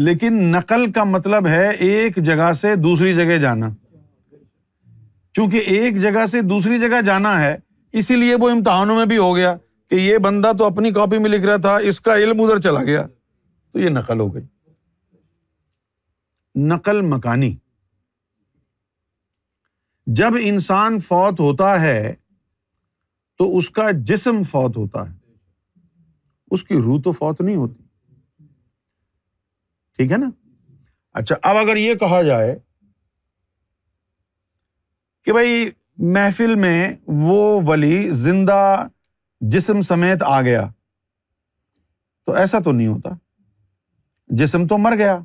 لیکن 0.06 0.42
نقل 0.56 0.90
کا 0.98 1.04
مطلب 1.18 1.46
ہے 1.56 1.68
ایک 1.90 2.16
جگہ 2.32 2.52
سے 2.62 2.74
دوسری 2.88 3.14
جگہ 3.14 3.38
جانا 3.48 3.70
چونکہ 5.36 5.56
ایک 5.74 5.96
جگہ 6.02 6.24
سے 6.30 6.40
دوسری 6.48 6.78
جگہ 6.80 7.00
جانا 7.06 7.40
ہے 7.42 7.56
اسی 8.00 8.16
لیے 8.16 8.34
وہ 8.40 8.48
امتحانوں 8.50 8.96
میں 8.96 9.04
بھی 9.12 9.16
ہو 9.18 9.34
گیا 9.36 9.56
کہ 9.90 9.94
یہ 9.96 10.18
بندہ 10.24 10.50
تو 10.58 10.64
اپنی 10.64 10.90
کاپی 10.92 11.18
میں 11.18 11.30
لکھ 11.30 11.46
رہا 11.46 11.56
تھا 11.66 11.76
اس 11.90 12.00
کا 12.00 12.16
علم 12.18 12.40
ادھر 12.42 12.60
چلا 12.60 12.82
گیا 12.86 13.06
تو 13.06 13.78
یہ 13.78 13.88
نقل 13.90 14.20
ہو 14.20 14.34
گئی 14.34 14.42
نقل 16.72 17.00
مکانی 17.08 17.54
جب 20.20 20.34
انسان 20.40 20.98
فوت 21.08 21.40
ہوتا 21.40 21.80
ہے 21.80 22.12
تو 23.38 23.56
اس 23.56 23.68
کا 23.78 23.90
جسم 24.06 24.42
فوت 24.50 24.76
ہوتا 24.76 25.08
ہے 25.10 25.18
اس 26.56 26.64
کی 26.64 26.74
روح 26.84 27.00
تو 27.04 27.12
فوت 27.20 27.40
نہیں 27.40 27.56
ہوتی 27.56 27.82
ٹھیک 29.96 30.12
ہے 30.12 30.16
نا 30.16 30.30
اچھا 31.20 31.36
اب 31.50 31.56
اگر 31.56 31.76
یہ 31.76 31.94
کہا 32.02 32.20
جائے 32.22 32.54
کہ 35.24 35.32
بھائی 35.32 35.68
محفل 36.12 36.54
میں 36.60 36.92
وہ 37.28 37.40
ولی 37.66 38.08
زندہ 38.24 38.60
جسم 39.54 39.80
سمیت 39.90 40.22
آ 40.26 40.40
گیا 40.42 40.66
تو 42.26 42.32
ایسا 42.40 42.58
تو 42.64 42.72
نہیں 42.72 42.86
ہوتا 42.86 43.10
جسم 44.40 44.66
تو 44.66 44.78
مر 44.78 44.96
گیا 44.98 45.18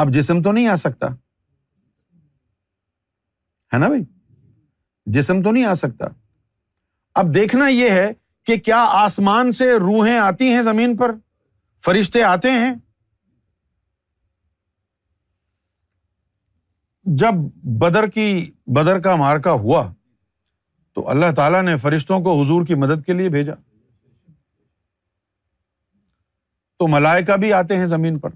اب 0.00 0.12
جسم 0.14 0.42
تو 0.42 0.52
نہیں 0.52 0.66
آ 0.68 0.74
سکتا 0.76 1.10
ہے 3.72 3.78
نا 3.78 3.88
بھائی 3.88 4.02
جسم 5.16 5.42
تو 5.42 5.52
نہیں 5.52 5.64
آ 5.64 5.74
سکتا 5.74 6.06
اب 7.20 7.34
دیکھنا 7.34 7.66
یہ 7.68 7.90
ہے 7.90 8.10
کہ 8.46 8.56
کیا 8.56 8.84
آسمان 9.02 9.52
سے 9.58 9.70
روحیں 9.78 10.18
آتی 10.18 10.48
ہیں 10.54 10.62
زمین 10.62 10.96
پر 10.96 11.10
فرشتے 11.84 12.22
آتے 12.32 12.50
ہیں 12.50 12.72
جب 17.20 17.40
بدر 17.80 18.06
کی 18.10 18.26
بدر 18.76 18.98
کا 19.02 19.14
مارکا 19.18 19.52
ہوا 19.62 19.82
تو 20.94 21.08
اللہ 21.10 21.32
تعالیٰ 21.36 21.62
نے 21.62 21.76
فرشتوں 21.82 22.18
کو 22.24 22.40
حضور 22.40 22.64
کی 22.66 22.74
مدد 22.82 23.04
کے 23.06 23.12
لیے 23.12 23.28
بھیجا 23.30 23.54
تو 26.78 26.86
ملائکا 26.90 27.36
بھی 27.42 27.52
آتے 27.52 27.78
ہیں 27.78 27.86
زمین 27.86 28.18
پر 28.18 28.30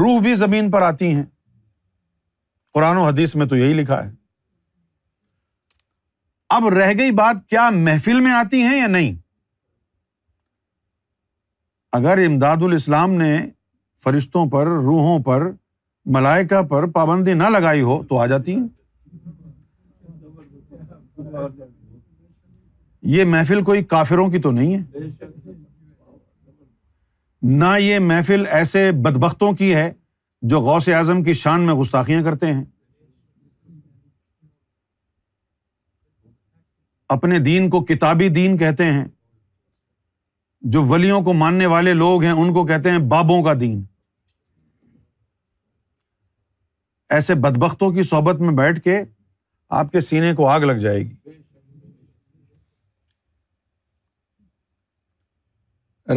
روح 0.00 0.20
بھی 0.22 0.34
زمین 0.34 0.70
پر 0.70 0.82
آتی 0.82 1.12
ہیں 1.14 1.22
قرآن 2.74 2.96
و 2.96 3.04
حدیث 3.06 3.34
میں 3.36 3.46
تو 3.46 3.56
یہی 3.56 3.74
لکھا 3.74 4.02
ہے 4.04 4.10
اب 6.56 6.68
رہ 6.74 6.92
گئی 6.98 7.10
بات 7.18 7.46
کیا 7.48 7.68
محفل 7.74 8.20
میں 8.20 8.32
آتی 8.32 8.62
ہیں 8.62 8.76
یا 8.78 8.86
نہیں 8.86 9.14
اگر 11.98 12.24
امداد 12.26 12.62
الاسلام 12.66 13.12
نے 13.22 13.34
فرشتوں 14.04 14.46
پر 14.50 14.66
روحوں 14.86 15.18
پر 15.24 15.50
ملائکا 16.12 16.60
پر 16.70 16.86
پابندی 16.92 17.34
نہ 17.34 17.48
لگائی 17.58 17.80
ہو 17.82 18.02
تو 18.08 18.18
آ 18.20 18.26
جاتی 18.26 18.54
ہیں 18.54 18.66
یہ 23.12 23.24
محفل 23.30 23.62
کوئی 23.64 23.82
کافروں 23.84 24.28
کی 24.30 24.38
تو 24.42 24.50
نہیں 24.52 24.74
ہے 24.76 25.06
نہ 27.62 27.74
یہ 27.80 27.98
محفل 28.08 28.44
ایسے 28.58 28.90
بدبختوں 29.04 29.52
کی 29.56 29.74
ہے 29.74 29.92
جو 30.50 30.60
غوث 30.60 30.88
اعظم 30.94 31.22
کی 31.22 31.32
شان 31.42 31.60
میں 31.66 31.74
گستاخیاں 31.74 32.22
کرتے 32.24 32.52
ہیں 32.52 32.64
اپنے 37.16 37.38
دین 37.48 37.68
کو 37.70 37.80
کتابی 37.84 38.28
دین 38.38 38.56
کہتے 38.58 38.84
ہیں 38.92 39.04
جو 40.74 40.82
ولیوں 40.88 41.20
کو 41.22 41.32
ماننے 41.42 41.66
والے 41.72 41.92
لوگ 41.94 42.22
ہیں 42.24 42.30
ان 42.30 42.52
کو 42.54 42.66
کہتے 42.66 42.90
ہیں 42.90 42.98
بابوں 43.08 43.42
کا 43.44 43.52
دین 43.60 43.82
ایسے 47.14 47.34
بدبختوں 47.42 47.90
کی 47.92 48.02
صحبت 48.10 48.40
میں 48.46 48.52
بیٹھ 48.56 48.78
کے 48.84 48.98
آپ 49.80 49.90
کے 49.92 50.00
سینے 50.06 50.32
کو 50.36 50.46
آگ 50.48 50.60
لگ 50.70 50.78
جائے 50.84 51.00
گی 51.02 51.42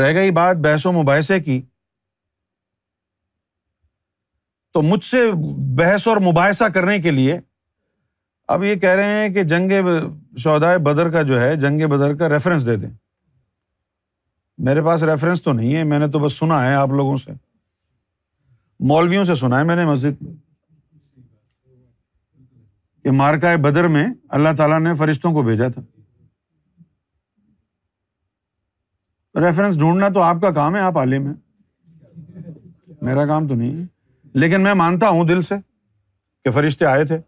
رہ 0.01 0.13
گئی 0.15 0.31
بات 0.37 0.55
بحث 0.63 0.85
و 0.85 0.91
مباحثے 0.91 1.39
کی 1.39 1.59
تو 4.73 4.81
مجھ 4.87 5.03
سے 5.05 5.21
بحث 5.81 6.07
اور 6.07 6.17
مباحثہ 6.29 6.63
کرنے 6.73 6.97
کے 7.01 7.11
لیے 7.11 7.37
اب 8.55 8.63
یہ 8.63 8.75
کہہ 8.87 8.95
رہے 9.01 9.21
ہیں 9.21 9.29
کہ 9.33 9.43
جنگ 9.53 9.71
سودائے 10.43 10.77
بدر 10.89 11.09
کا 11.17 11.21
جو 11.29 11.39
ہے 11.41 11.55
جنگ 11.65 11.87
بدر 11.95 12.15
کا 12.21 12.29
ریفرنس 12.35 12.65
دے 12.65 12.75
دیں 12.83 12.89
میرے 14.69 14.81
پاس 14.89 15.03
ریفرنس 15.13 15.41
تو 15.47 15.53
نہیں 15.61 15.75
ہے 15.75 15.83
میں 15.93 15.99
نے 15.99 16.07
تو 16.17 16.25
بس 16.25 16.37
سنا 16.43 16.65
ہے 16.65 16.75
آپ 16.81 16.89
لوگوں 17.03 17.15
سے 17.27 17.31
مولویوں 18.91 19.25
سے 19.31 19.35
سنا 19.45 19.59
ہے 19.59 19.65
میں 19.71 19.75
نے 19.75 19.85
مسجد 19.93 20.21
میں 20.21 20.33
کہ 23.07 23.11
مارکا 23.15 23.55
بدر 23.63 23.87
میں 23.87 24.05
اللہ 24.37 24.55
تعالیٰ 24.57 24.79
نے 24.79 24.93
فرشتوں 24.99 25.31
کو 25.33 25.41
بھیجا 25.49 25.67
تھا 25.73 25.81
ریفرنس 29.41 29.77
ڈھونڈنا 29.79 30.07
تو 30.13 30.21
آپ 30.21 30.41
کا 30.41 30.51
کام 30.57 30.75
ہے 30.75 30.81
آپ 30.87 30.97
عالم 30.97 31.27
ہیں 31.27 32.53
میرا 33.07 33.25
کام 33.27 33.47
تو 33.47 33.55
نہیں 33.55 33.79
ہے 33.81 33.85
لیکن 34.43 34.63
میں 34.63 34.73
مانتا 34.81 35.09
ہوں 35.09 35.27
دل 35.27 35.41
سے 35.49 35.55
کہ 36.45 36.51
فرشتے 36.57 36.85
آئے 36.95 37.05
تھے 37.11 37.19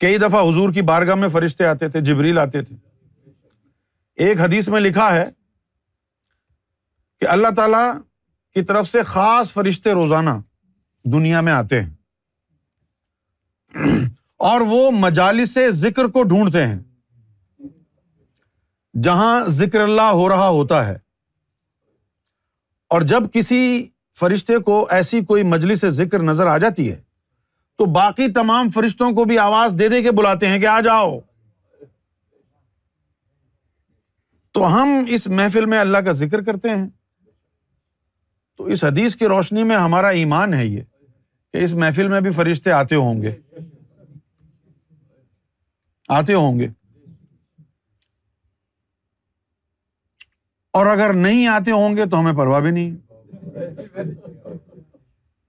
کئی 0.00 0.16
دفعہ 0.24 0.40
حضور 0.48 0.72
کی 0.74 0.82
بارگاہ 0.92 1.14
میں 1.24 1.28
فرشتے 1.36 1.64
آتے 1.72 1.88
تھے 1.90 2.00
جبریل 2.10 2.38
آتے 2.44 2.62
تھے 2.70 2.76
ایک 4.28 4.40
حدیث 4.40 4.68
میں 4.76 4.80
لکھا 4.86 5.14
ہے 5.14 5.24
کہ 7.20 7.28
اللہ 7.36 7.54
تعالی 7.56 7.84
کی 8.54 8.62
طرف 8.72 8.88
سے 8.94 9.02
خاص 9.14 9.52
فرشتے 9.58 9.92
روزانہ 10.02 10.38
دنیا 11.12 11.40
میں 11.40 11.52
آتے 11.52 11.82
ہیں 11.82 11.96
اور 14.48 14.60
وہ 14.68 14.90
مجالس 14.98 15.58
ذکر 15.80 16.06
کو 16.14 16.22
ڈھونڈتے 16.32 16.66
ہیں 16.66 16.78
جہاں 19.02 19.40
ذکر 19.56 19.80
اللہ 19.80 20.10
ہو 20.20 20.28
رہا 20.28 20.48
ہوتا 20.48 20.86
ہے 20.88 20.96
اور 22.96 23.02
جب 23.12 23.22
کسی 23.32 23.60
فرشتے 24.18 24.58
کو 24.66 24.86
ایسی 24.90 25.20
کوئی 25.24 25.42
مجلس 25.44 25.84
ذکر 25.96 26.22
نظر 26.22 26.46
آ 26.46 26.56
جاتی 26.58 26.90
ہے 26.90 27.00
تو 27.78 27.84
باقی 27.94 28.30
تمام 28.32 28.70
فرشتوں 28.74 29.10
کو 29.16 29.24
بھی 29.24 29.38
آواز 29.38 29.74
دے 29.78 29.88
دے 29.88 30.02
کے 30.02 30.10
بلاتے 30.20 30.48
ہیں 30.48 30.58
کہ 30.60 30.66
آ 30.66 30.78
جاؤ 30.84 31.18
تو 34.54 34.66
ہم 34.76 35.02
اس 35.14 35.26
محفل 35.38 35.66
میں 35.72 35.78
اللہ 35.78 35.98
کا 36.06 36.12
ذکر 36.22 36.42
کرتے 36.44 36.68
ہیں 36.68 36.86
تو 38.56 38.64
اس 38.74 38.82
حدیث 38.84 39.14
کی 39.16 39.26
روشنی 39.28 39.62
میں 39.64 39.76
ہمارا 39.76 40.08
ایمان 40.22 40.54
ہے 40.54 40.66
یہ 40.66 40.82
کہ 41.52 41.64
اس 41.64 41.74
محفل 41.82 42.08
میں 42.08 42.20
بھی 42.20 42.30
فرشتے 42.38 42.70
آتے 42.80 42.94
ہوں 42.94 43.20
گے 43.22 43.32
آتے 46.16 46.34
ہوں 46.34 46.58
گے 46.58 46.66
اور 50.78 50.86
اگر 50.86 51.12
نہیں 51.14 51.46
آتے 51.56 51.70
ہوں 51.70 51.96
گے 51.96 52.04
تو 52.10 52.20
ہمیں 52.20 52.32
پرواہ 52.38 52.60
بھی 52.60 52.70
نہیں 52.70 52.90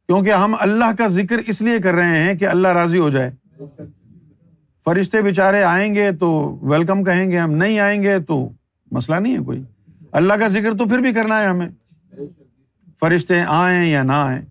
کیونکہ 0.06 0.32
ہم 0.32 0.54
اللہ 0.60 0.96
کا 0.98 1.08
ذکر 1.16 1.38
اس 1.54 1.62
لیے 1.62 1.80
کر 1.82 1.94
رہے 1.96 2.24
ہیں 2.24 2.34
کہ 2.38 2.48
اللہ 2.48 2.68
راضی 2.78 3.00
ہو 3.00 3.10
جائے 3.10 3.86
فرشتے 4.86 5.22
بےچارے 5.22 5.64
آئیں 5.64 5.94
گے 5.96 6.12
تو 6.20 6.30
ویلکم 6.72 7.04
کہیں 7.04 7.30
گے 7.32 7.38
ہم 7.40 7.52
نہیں 7.62 7.80
آئیں 7.80 8.02
گے 8.04 8.18
تو 8.28 8.48
مسئلہ 8.98 9.16
نہیں 9.20 9.38
ہے 9.38 9.44
کوئی 9.46 9.62
اللہ 10.22 10.34
کا 10.40 10.48
ذکر 10.58 10.78
تو 10.78 10.88
پھر 10.90 11.00
بھی 11.08 11.14
کرنا 11.14 11.42
ہے 11.42 11.48
ہمیں 11.48 11.68
فرشتے 13.02 13.42
آئیں 13.58 13.86
یا 13.90 14.04
نہ 14.04 14.12
آئیں 14.28 14.42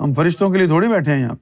ہم 0.00 0.12
فرشتوں 0.14 0.50
کے 0.52 0.58
لیے 0.58 0.66
تھوڑی 0.66 0.88
بیٹھے 0.88 1.12
ہیں 1.12 1.20
یہاں 1.20 1.34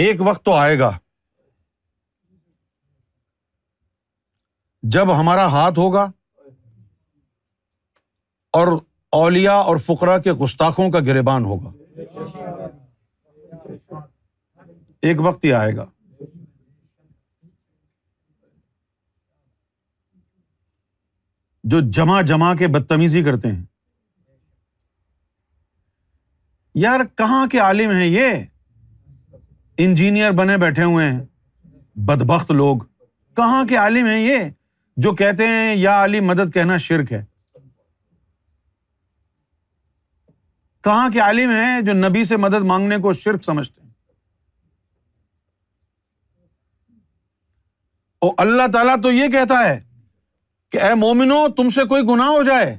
ایک 0.00 0.20
وقت 0.26 0.44
تو 0.44 0.52
آئے 0.52 0.78
گا 0.78 0.90
جب 4.94 5.12
ہمارا 5.18 5.46
ہاتھ 5.52 5.78
ہوگا 5.78 6.10
اور 8.60 8.66
اولیا 9.18 9.52
اور 9.54 9.76
فکرا 9.86 10.16
کے 10.26 10.32
گستاخوں 10.42 10.88
کا 10.90 11.00
گربان 11.06 11.44
ہوگا 11.44 11.70
ایک 15.08 15.20
وقت 15.24 15.44
یہ 15.44 15.54
آئے 15.54 15.74
گا 15.76 15.84
جو 21.72 21.80
جمع 21.96 22.20
جمع 22.28 22.52
کے 22.58 22.68
بدتمیزی 22.74 23.22
کرتے 23.24 23.52
ہیں 23.52 23.64
یار 26.84 27.00
کہاں 27.18 27.46
کے 27.50 27.58
عالم 27.60 27.90
ہیں 27.96 28.06
یہ 28.06 28.32
انجینئر 29.84 30.30
بنے 30.38 30.56
بیٹھے 30.62 30.82
ہوئے 30.90 31.10
ہیں 31.10 31.20
بدبخت 32.08 32.50
لوگ 32.56 32.78
کہاں 33.36 33.64
کے 33.68 33.76
عالم 33.76 34.06
ہیں 34.06 34.20
یہ 34.20 34.48
جو 35.06 35.12
کہتے 35.20 35.46
ہیں 35.46 35.74
یا 35.76 36.04
مدد 36.26 36.52
کہنا 36.54 36.76
شرک 36.86 37.10
ہے 37.12 37.24
کہاں 40.84 41.08
کے 41.12 41.18
عالم 41.24 41.50
ہیں 41.50 41.80
جو 41.86 41.92
نبی 42.06 42.22
سے 42.32 42.36
مدد 42.44 42.64
مانگنے 42.70 42.96
کو 43.02 43.12
شرک 43.24 43.44
سمجھتے 43.44 43.80
ہیں 43.80 43.90
اور 48.26 48.32
اللہ 48.46 48.66
تعالیٰ 48.72 48.96
تو 49.02 49.10
یہ 49.12 49.28
کہتا 49.32 49.58
ہے 49.68 49.78
کہ 50.72 50.80
اے 50.82 50.94
مومنو 51.04 51.44
تم 51.56 51.70
سے 51.78 51.84
کوئی 51.94 52.02
گناہ 52.14 52.28
ہو 52.36 52.42
جائے 52.52 52.76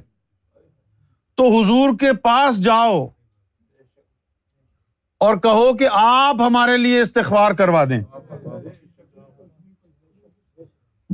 تو 1.36 1.48
حضور 1.58 1.96
کے 2.00 2.12
پاس 2.24 2.62
جاؤ 2.64 3.04
اور 5.22 5.36
کہو 5.42 5.72
کہ 5.76 5.88
آپ 6.00 6.40
ہمارے 6.46 6.76
لیے 6.76 7.00
استغفار 7.00 7.52
کروا 7.58 7.84
دیں 7.90 8.02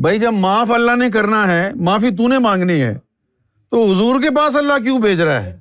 بھائی 0.03 0.19
جب 0.19 0.33
معاف 0.41 0.71
اللہ 0.73 0.97
نے 0.97 1.11
کرنا 1.11 1.47
ہے 1.53 1.69
معافی 1.85 2.15
تو 2.17 2.29
نے 2.29 2.39
مانگنی 2.49 2.81
ہے 2.83 2.95
تو 3.71 3.91
حضور 3.91 4.21
کے 4.23 4.35
پاس 4.37 4.57
اللہ 4.57 4.79
کیوں 4.85 4.99
بھیج 5.01 5.21
رہا 5.21 5.43
ہے 5.45 5.59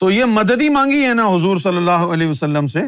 تو 0.00 0.10
یہ 0.10 0.24
مدد 0.32 0.60
ہی 0.62 0.68
مانگی 0.74 1.04
ہے 1.06 1.14
نا 1.14 1.24
حضور 1.34 1.56
صلی 1.62 1.76
اللہ 1.76 2.04
علیہ 2.14 2.28
وسلم 2.28 2.66
سے 2.74 2.80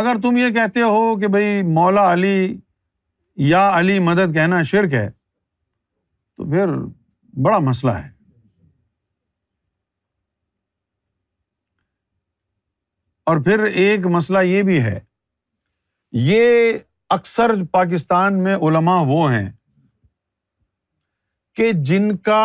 اگر 0.00 0.20
تم 0.22 0.36
یہ 0.36 0.50
کہتے 0.54 0.82
ہو 0.82 1.16
کہ 1.20 1.28
بھائی 1.36 1.62
مولا 1.74 2.12
علی 2.12 2.34
یا 3.50 3.68
علی 3.78 3.98
مدد 4.10 4.34
کہنا 4.34 4.62
شرک 4.72 4.94
ہے 4.94 5.08
تو 5.10 6.50
پھر 6.50 6.74
بڑا 7.44 7.58
مسئلہ 7.70 7.92
ہے 7.92 8.08
اور 13.30 13.36
پھر 13.44 13.62
ایک 13.82 14.04
مسئلہ 14.14 14.38
یہ 14.44 14.62
بھی 14.62 14.80
ہے 14.82 14.98
یہ 16.24 16.72
اکثر 17.14 17.50
پاکستان 17.72 18.42
میں 18.42 18.54
علما 18.66 18.92
وہ 19.06 19.30
ہیں 19.32 19.48
کہ 21.56 21.70
جن 21.90 22.16
کا 22.28 22.42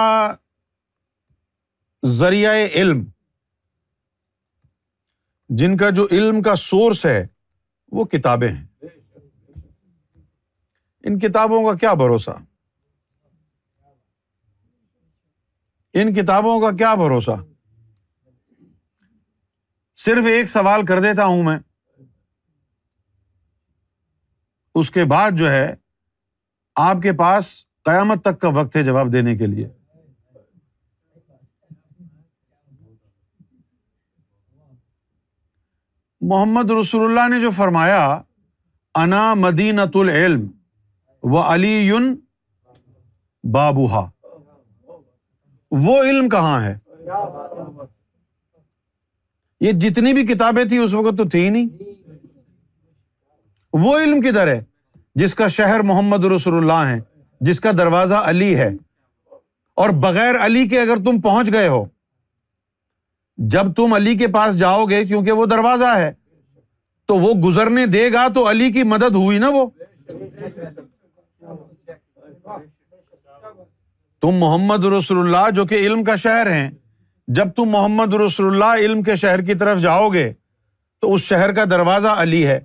ذریعہ 2.20 2.54
علم 2.58 3.04
جن 5.62 5.78
کا 5.78 5.90
جو 5.96 6.08
علم 6.12 6.42
کا 6.42 6.56
سورس 6.64 7.06
ہے 7.06 7.26
وہ 8.00 8.04
کتابیں 8.14 8.48
ہیں 8.50 8.88
ان 11.04 11.20
کتابوں 11.20 11.64
کا 11.70 11.78
کیا 11.78 11.94
بھروسہ 12.02 12.38
ان 16.02 16.14
کتابوں 16.14 16.60
کا 16.62 16.76
کیا 16.78 16.94
بھروسہ 17.06 17.40
صرف 20.00 20.26
ایک 20.32 20.48
سوال 20.50 20.86
کر 20.86 21.00
دیتا 21.02 21.26
ہوں 21.26 21.44
میں 21.44 21.58
اس 24.80 24.92
کے 24.92 25.04
بعد 25.10 25.32
جو 25.38 25.50
ہے 25.52 25.74
آپ 26.82 26.98
کے 27.04 27.14
پاس 27.18 27.48
قیامت 27.86 28.22
تک 28.26 28.40
کا 28.42 28.50
وقت 28.56 28.76
ہے 28.76 28.84
جواب 28.84 29.12
دینے 29.14 29.36
کے 29.38 29.48
لیے 29.54 29.68
محمد 36.32 36.72
رسول 36.80 37.04
اللہ 37.06 37.34
نے 37.36 37.42
جو 37.42 37.50
فرمایا 37.56 38.02
انا 39.04 39.34
مدینت 39.38 39.96
العلم 39.98 40.48
و 41.34 41.38
علی 41.42 41.92
بابوہا 43.54 44.10
وہ 45.86 45.98
علم 46.04 46.28
کہاں 46.30 46.60
ہے 46.64 46.76
یہ 49.62 49.72
جتنی 49.82 50.12
بھی 50.14 50.26
کتابیں 50.28 50.64
تھیں 50.70 50.78
اس 50.80 50.94
وقت 50.94 51.18
تو 51.18 51.24
تھی 51.30 51.48
نہیں 51.50 51.66
وہ 53.84 53.98
علم 54.00 54.22
کدھر 54.22 54.48
ہے 54.48 54.62
جس 55.22 55.36
کا 55.42 55.48
شہر 55.58 55.80
محمد 55.90 56.26
رسول 56.36 56.56
اللہ 56.58 56.90
ہے 56.92 57.00
جس 57.50 57.60
کا 57.66 57.72
دروازہ 57.78 58.22
علی 58.32 58.56
ہے 58.58 58.70
اور 59.84 59.90
بغیر 60.06 60.36
علی 60.46 60.68
کے 60.70 60.80
اگر 60.82 61.04
تم 61.06 61.20
پہنچ 61.22 61.52
گئے 61.54 61.68
ہو 61.76 61.84
جب 63.56 63.72
تم 63.76 63.94
علی 63.94 64.16
کے 64.18 64.28
پاس 64.34 64.58
جاؤ 64.60 64.86
گے 64.90 65.04
کیونکہ 65.06 65.32
وہ 65.42 65.46
دروازہ 65.54 65.94
ہے 65.98 66.12
تو 67.08 67.16
وہ 67.20 67.34
گزرنے 67.46 67.86
دے 67.98 68.08
گا 68.14 68.28
تو 68.36 68.50
علی 68.50 68.72
کی 68.72 68.84
مدد 68.96 69.16
ہوئی 69.16 69.38
نا 69.40 69.50
وہ 69.54 69.66
تم 74.22 74.36
محمد 74.40 74.86
رسول 74.98 75.18
اللہ 75.26 75.50
جو 75.56 75.66
کہ 75.66 75.76
علم 75.86 76.04
کا 76.10 76.16
شہر 76.26 76.52
ہیں 76.52 76.70
جب 77.38 77.50
تم 77.56 77.70
محمد 77.72 78.14
رسول 78.24 78.48
اللہ 78.48 78.84
علم 78.86 79.02
کے 79.10 79.16
شہر 79.22 79.42
کی 79.50 79.54
طرف 79.60 79.80
جاؤ 79.82 80.08
گے 80.14 80.24
تو 81.02 81.14
اس 81.14 81.22
شہر 81.32 81.52
کا 81.58 81.64
دروازہ 81.72 82.08
علی 82.24 82.46
ہے 82.48 82.60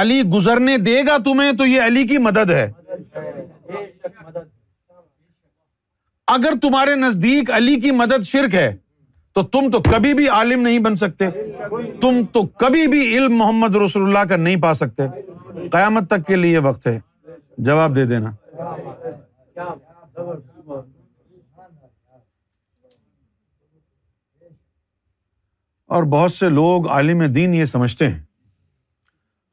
علی 0.00 0.20
گزرنے 0.34 0.76
دے 0.88 0.96
گا 1.06 1.16
تمہیں 1.24 1.50
تو 1.58 1.66
یہ 1.66 1.82
علی 1.82 2.02
کی 2.08 2.18
مدد 2.24 2.50
ہے 2.50 2.66
اگر 6.34 6.58
تمہارے 6.62 6.94
نزدیک 7.06 7.50
علی 7.60 7.78
کی 7.80 7.90
مدد 8.02 8.24
شرک 8.32 8.54
ہے 8.54 8.68
تو 9.34 9.42
تم 9.54 9.70
تو 9.70 9.80
کبھی 9.90 10.12
بھی 10.20 10.28
عالم 10.40 10.62
نہیں 10.66 10.78
بن 10.88 10.96
سکتے 11.04 11.30
تم 12.00 12.20
تو 12.32 12.44
کبھی 12.64 12.86
بھی 12.94 13.02
علم 13.16 13.36
محمد 13.38 13.76
رسول 13.84 14.06
اللہ 14.08 14.28
کا 14.32 14.36
نہیں 14.48 14.60
پا 14.62 14.74
سکتے 14.82 15.06
قیامت 15.72 16.08
تک 16.10 16.26
کے 16.26 16.36
لیے 16.44 16.58
وقت 16.68 16.86
ہے 16.86 16.98
جواب 17.70 17.96
دے 17.96 18.04
دینا 18.12 18.30
اور 25.96 26.02
بہت 26.12 26.32
سے 26.32 26.48
لوگ 26.54 26.88
عالم 26.92 27.24
دین 27.34 27.52
یہ 27.54 27.64
سمجھتے 27.64 28.06
ہیں 28.08 28.18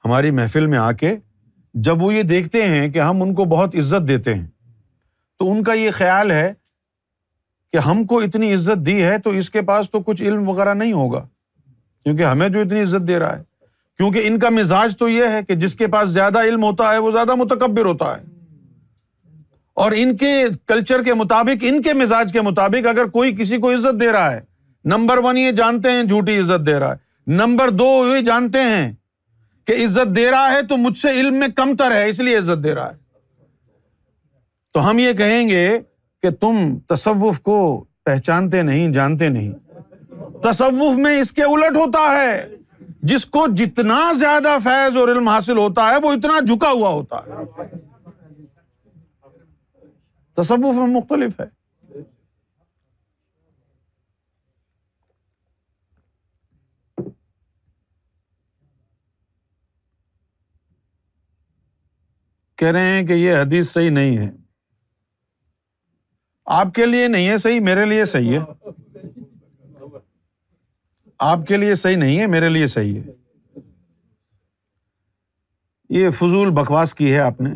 ہماری 0.06 0.30
محفل 0.40 0.66
میں 0.72 0.78
آ 0.78 0.92
کے 1.02 1.16
جب 1.88 2.02
وہ 2.04 2.14
یہ 2.14 2.24
دیکھتے 2.32 2.66
ہیں 2.68 2.88
کہ 2.94 3.00
ہم 3.00 3.22
ان 3.24 3.34
کو 3.36 3.44
بہت 3.54 3.76
عزت 3.80 4.08
دیتے 4.08 4.34
ہیں 4.34 4.48
تو 5.40 5.52
ان 5.52 5.64
کا 5.64 5.74
یہ 5.74 5.92
خیال 5.98 6.32
ہے 6.32 6.52
کہ 7.74 7.78
ہم 7.86 8.04
کو 8.08 8.20
اتنی 8.22 8.54
عزت 8.54 8.86
دی 8.86 9.02
ہے 9.04 9.18
تو 9.24 9.30
اس 9.40 9.50
کے 9.50 9.62
پاس 9.70 9.90
تو 9.92 10.00
کچھ 10.10 10.24
علم 10.24 10.50
وغیرہ 10.50 10.74
نہیں 10.74 10.92
ہوگا 10.94 11.26
کیونکہ 12.04 12.24
ہمیں 12.24 12.48
جو 12.50 12.62
اتنی 12.62 12.82
عزت 12.82 13.08
دے 13.08 13.20
رہا 13.20 13.38
ہے 13.38 13.44
کیونکہ 13.98 14.28
ان 14.28 14.38
کا 14.40 14.50
مزاج 14.56 14.96
تو 14.98 15.10
یہ 15.10 15.28
ہے 15.36 15.42
کہ 15.48 15.56
جس 15.64 15.76
کے 15.76 15.88
پاس 15.96 16.10
زیادہ 16.10 16.40
علم 16.50 16.64
ہوتا 16.64 16.92
ہے 16.94 16.98
وہ 17.08 17.12
زیادہ 17.12 17.36
متکبر 17.44 17.86
ہوتا 17.86 18.16
ہے 18.18 18.24
اور 19.84 19.92
ان 20.02 20.16
کے 20.18 20.34
کلچر 20.68 21.04
کے 21.04 21.14
مطابق 21.22 21.64
ان 21.70 21.82
کے 21.82 21.94
مزاج 22.02 22.32
کے 22.34 22.42
مطابق 22.50 22.88
اگر 22.88 23.06
کوئی 23.18 23.36
کسی 23.40 23.58
کو 23.66 23.72
عزت 23.74 24.00
دے 24.02 24.12
رہا 24.12 24.32
ہے 24.34 24.40
نمبر 24.92 25.18
ون 25.26 25.38
یہ 25.38 25.52
جانتے 25.58 25.92
ہیں 25.92 26.02
جھوٹی 26.04 26.38
عزت 26.40 26.66
دے 26.66 26.80
رہا 26.80 26.92
ہے 26.92 27.04
نمبر 27.38 27.70
دو 27.78 27.86
یہ 28.16 28.20
جانتے 28.26 28.62
ہیں 28.72 28.92
کہ 29.68 29.84
عزت 29.84 30.16
دے 30.16 30.30
رہا 30.32 30.52
ہے 30.52 30.62
تو 30.70 30.78
مجھ 30.78 30.98
سے 30.98 31.12
علم 31.22 31.40
میں 31.40 31.48
کم 31.56 31.76
تر 31.76 31.92
ہے 31.96 32.08
اس 32.10 32.20
لیے 32.28 32.38
عزت 32.38 32.64
دے 32.64 32.74
رہا 32.76 32.90
ہے 32.92 32.98
تو 34.74 34.90
ہم 34.90 35.00
یہ 35.00 35.14
کہیں 35.20 35.48
گے 35.50 35.68
کہ 36.22 36.30
تم 36.40 36.58
تصوف 36.94 37.40
کو 37.50 37.58
پہچانتے 38.06 38.62
نہیں 38.62 38.92
جانتے 38.94 39.30
نہیں 39.30 39.52
تصوف 40.44 40.98
میں 41.06 41.18
اس 41.20 41.32
کے 41.40 41.44
الٹ 41.44 41.78
ہوتا 41.78 42.00
ہے 42.18 42.44
جس 43.14 43.26
کو 43.36 43.46
جتنا 43.58 44.00
زیادہ 44.20 44.58
فیض 44.64 44.98
اور 44.98 45.08
علم 45.10 45.28
حاصل 45.30 45.58
ہوتا 45.58 45.90
ہے 45.90 45.96
وہ 46.04 46.12
اتنا 46.14 46.40
جھکا 46.46 46.72
ہوا 46.72 46.90
ہوتا 46.94 47.20
ہے 47.26 47.66
تصوف 50.42 50.76
میں 50.78 50.88
مختلف 50.96 51.40
ہے 51.40 51.46
کہہ 62.66 62.72
رہے 62.74 62.92
ہیں 62.98 63.06
کہ 63.08 63.14
یہ 63.14 63.34
حدیث 63.38 63.70
صحیح 63.72 63.90
نہیں 63.92 64.18
ہے 64.18 64.30
آپ 66.60 66.68
کے 66.76 66.86
لیے 66.86 67.08
نہیں 67.08 67.28
ہے 67.30 67.38
صحیح 67.38 67.60
میرے 67.62 67.84
لیے 67.86 68.06
صحیح 68.12 68.38
ہے 68.38 68.70
آپ 71.32 71.40
کے 71.48 71.58
لیے 71.58 71.76
صحیح 71.82 71.98
نہیں 72.04 72.20
ہے 72.20 72.28
میرے 72.28 72.48
لیے 72.50 72.68
صحیح 72.68 73.00
ہے 73.00 73.60
یہ 76.00 76.10
فضول 76.20 76.50
بکواس 76.60 76.94
کی 76.96 77.12
ہے 77.14 77.20
آپ 77.26 77.42
نے 77.42 77.50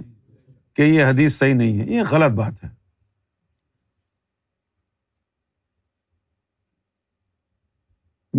کہ 0.76 0.82
یہ 0.82 1.05
حدیث 1.10 1.38
صحیح 1.39 1.53
نہیں 1.53 1.80
ہے 1.80 1.86
یہ 1.93 2.03
غلط 2.12 2.36
بات 2.41 2.64
ہے 2.64 2.70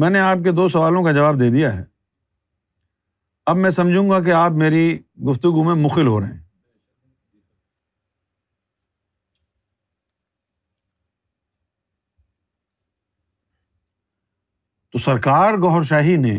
میں 0.00 0.10
نے 0.10 0.20
آپ 0.28 0.44
کے 0.44 0.52
دو 0.60 0.68
سوالوں 0.76 1.02
کا 1.04 1.12
جواب 1.18 1.40
دے 1.40 1.48
دیا 1.56 1.74
ہے 1.78 1.82
اب 3.50 3.56
میں 3.64 3.70
سمجھوں 3.80 4.08
گا 4.10 4.20
کہ 4.28 4.32
آپ 4.42 4.52
میری 4.64 4.84
گفتگو 5.30 5.64
میں 5.70 5.74
مخل 5.82 6.06
ہو 6.06 6.20
رہے 6.20 6.32
ہیں 6.32 6.38
تو 14.92 14.98
سرکار 14.98 15.54
گہر 15.62 15.82
شاہی 15.88 16.16
نے 16.22 16.34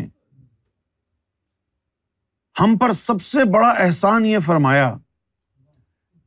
ہم 2.60 2.78
پر 2.78 2.92
سب 3.02 3.22
سے 3.22 3.44
بڑا 3.54 3.70
احسان 3.84 4.26
یہ 4.26 4.40
فرمایا 4.46 4.94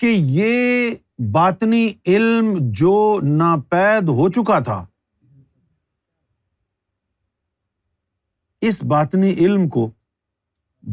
کہ 0.01 0.07
یہ 0.07 0.95
باطنی 1.33 1.87
علم 2.15 2.55
جو 2.81 2.95
ناپید 3.25 4.09
ہو 4.21 4.29
چکا 4.39 4.59
تھا 4.69 4.85
اس 8.69 8.83
باطنی 8.95 9.33
علم 9.33 9.69
کو 9.69 9.89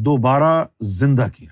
دوبارہ 0.05 0.53
زندہ 0.99 1.27
کیا 1.36 1.51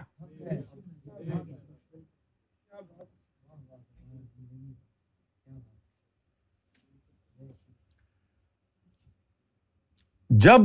جب 10.45 10.61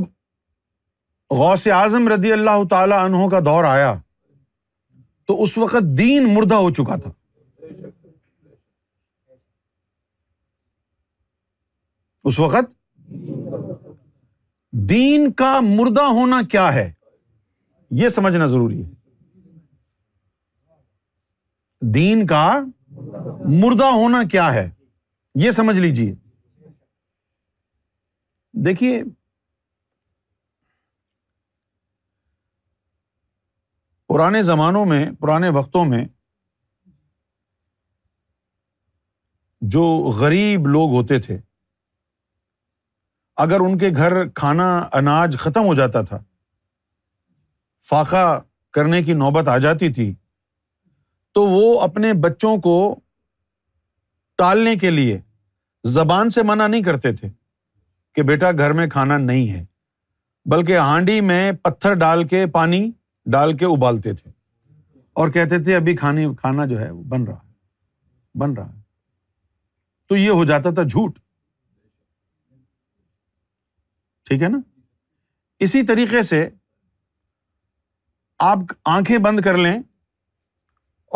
غوث 1.37 1.67
اعظم 1.73 2.09
رضی 2.13 2.33
اللہ 2.33 2.63
تعالی 2.71 2.95
انہوں 3.05 3.29
کا 3.31 3.39
دور 3.45 3.65
آیا 3.65 3.95
تو 5.27 5.43
اس 5.43 5.57
وقت 5.59 5.83
دین 5.99 6.33
مردہ 6.35 6.55
ہو 6.55 6.71
چکا 6.75 6.97
تھا 7.03 7.11
اس 12.29 12.39
وقت 12.41 12.73
دین 14.91 15.31
کا 15.39 15.59
مردہ 15.69 16.03
ہونا 16.19 16.41
کیا 16.51 16.73
ہے 16.75 16.91
یہ 18.03 18.09
سمجھنا 18.09 18.47
ضروری 18.47 18.83
ہے 18.85 18.91
دین 21.95 22.27
کا 22.27 22.47
مردہ 23.63 23.85
ہونا 23.95 24.23
کیا 24.31 24.53
ہے 24.55 24.69
یہ 25.41 25.51
سمجھ 25.51 25.79
لیجیے 25.79 26.15
دیکھیے 28.67 29.03
پرانے 34.15 34.41
زمانوں 34.43 34.85
میں 34.87 35.05
پرانے 35.21 35.49
وقتوں 35.55 35.85
میں 35.85 36.05
جو 39.75 39.83
غریب 40.19 40.67
لوگ 40.75 40.91
ہوتے 40.95 41.19
تھے 41.21 41.39
اگر 43.45 43.61
ان 43.67 43.77
کے 43.79 43.89
گھر 43.97 44.15
کھانا 44.41 44.67
اناج 44.99 45.37
ختم 45.45 45.65
ہو 45.67 45.75
جاتا 45.81 46.03
تھا 46.11 46.21
فاقہ 47.89 48.23
کرنے 48.79 49.03
کی 49.09 49.13
نوبت 49.25 49.49
آ 49.49 49.59
جاتی 49.67 49.93
تھی 49.99 50.13
تو 51.35 51.47
وہ 51.49 51.65
اپنے 51.89 52.13
بچوں 52.29 52.57
کو 52.69 52.77
ٹالنے 54.43 54.77
کے 54.85 54.91
لیے 54.91 55.19
زبان 55.99 56.31
سے 56.37 56.43
منع 56.53 56.67
نہیں 56.67 56.83
کرتے 56.91 57.13
تھے 57.21 57.29
کہ 58.15 58.23
بیٹا 58.31 58.51
گھر 58.59 58.73
میں 58.83 58.87
کھانا 58.97 59.19
نہیں 59.29 59.49
ہے 59.55 59.65
بلکہ 60.53 60.77
ہانڈی 60.91 61.21
میں 61.33 61.51
پتھر 61.63 61.95
ڈال 62.05 62.27
کے 62.29 62.47
پانی 62.59 62.91
ڈال 63.33 63.57
کے 63.57 63.65
ابالتے 63.67 64.13
تھے 64.15 64.31
اور 65.21 65.31
کہتے 65.33 65.63
تھے 65.65 65.75
ابھی 65.77 65.95
کھانے 65.97 66.27
کھانا 66.39 66.65
جو 66.67 66.81
ہے 66.81 66.91
بن 67.09 67.25
رہا 67.25 67.39
بن 68.41 68.53
رہا 68.57 68.71
تو 70.09 70.17
یہ 70.17 70.31
ہو 70.31 70.45
جاتا 70.45 70.71
تھا 70.75 70.83
جھوٹ 70.89 71.19
ٹھیک 74.29 74.43
ہے 74.43 74.49
نا 74.49 74.59
اسی 75.65 75.83
طریقے 75.87 76.23
سے 76.33 76.49
آپ 78.51 78.59
آنکھیں 78.95 79.19
بند 79.25 79.41
کر 79.45 79.57
لیں 79.57 79.75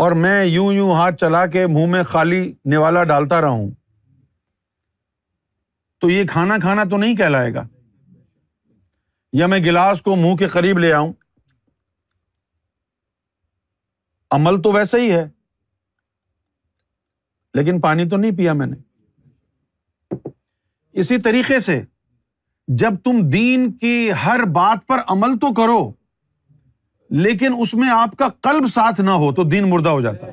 اور 0.02 0.12
میں 0.22 0.44
یوں 0.44 0.72
یوں 0.72 0.92
ہاتھ 0.94 1.16
چلا 1.20 1.44
کے 1.52 1.66
منہ 1.66 1.86
میں 1.92 2.02
خالی 2.12 2.40
نیوالا 2.72 3.02
ڈالتا 3.12 3.40
رہا 3.40 3.48
ہوں 3.58 3.70
تو 6.00 6.10
یہ 6.10 6.26
کھانا 6.30 6.56
کھانا 6.62 6.84
تو 6.90 6.96
نہیں 6.96 7.16
کہلائے 7.16 7.52
گا 7.54 7.66
یا 9.38 9.46
میں 9.46 9.58
گلاس 9.64 10.02
کو 10.02 10.16
منہ 10.16 10.36
کے 10.38 10.46
قریب 10.48 10.78
لے 10.78 10.92
آؤں 10.92 11.12
عمل 14.36 14.60
تو 14.62 14.72
ویسا 14.72 14.98
ہی 14.98 15.10
ہے 15.12 15.26
لیکن 17.54 17.80
پانی 17.80 18.08
تو 18.08 18.16
نہیں 18.16 18.36
پیا 18.36 18.52
میں 18.52 18.66
نے 18.66 18.76
اسی 21.00 21.18
طریقے 21.24 21.58
سے 21.60 21.80
جب 22.80 22.94
تم 23.04 23.20
دین 23.32 23.70
کی 23.80 24.10
ہر 24.24 24.44
بات 24.54 24.86
پر 24.88 24.98
عمل 25.14 25.38
تو 25.40 25.52
کرو 25.62 25.78
لیکن 27.24 27.54
اس 27.60 27.72
میں 27.74 27.88
آپ 27.90 28.16
کا 28.18 28.28
قلب 28.48 28.66
ساتھ 28.72 29.00
نہ 29.00 29.10
ہو 29.22 29.32
تو 29.34 29.44
دین 29.50 29.70
مردہ 29.70 29.88
ہو 29.88 30.00
جاتا 30.00 30.26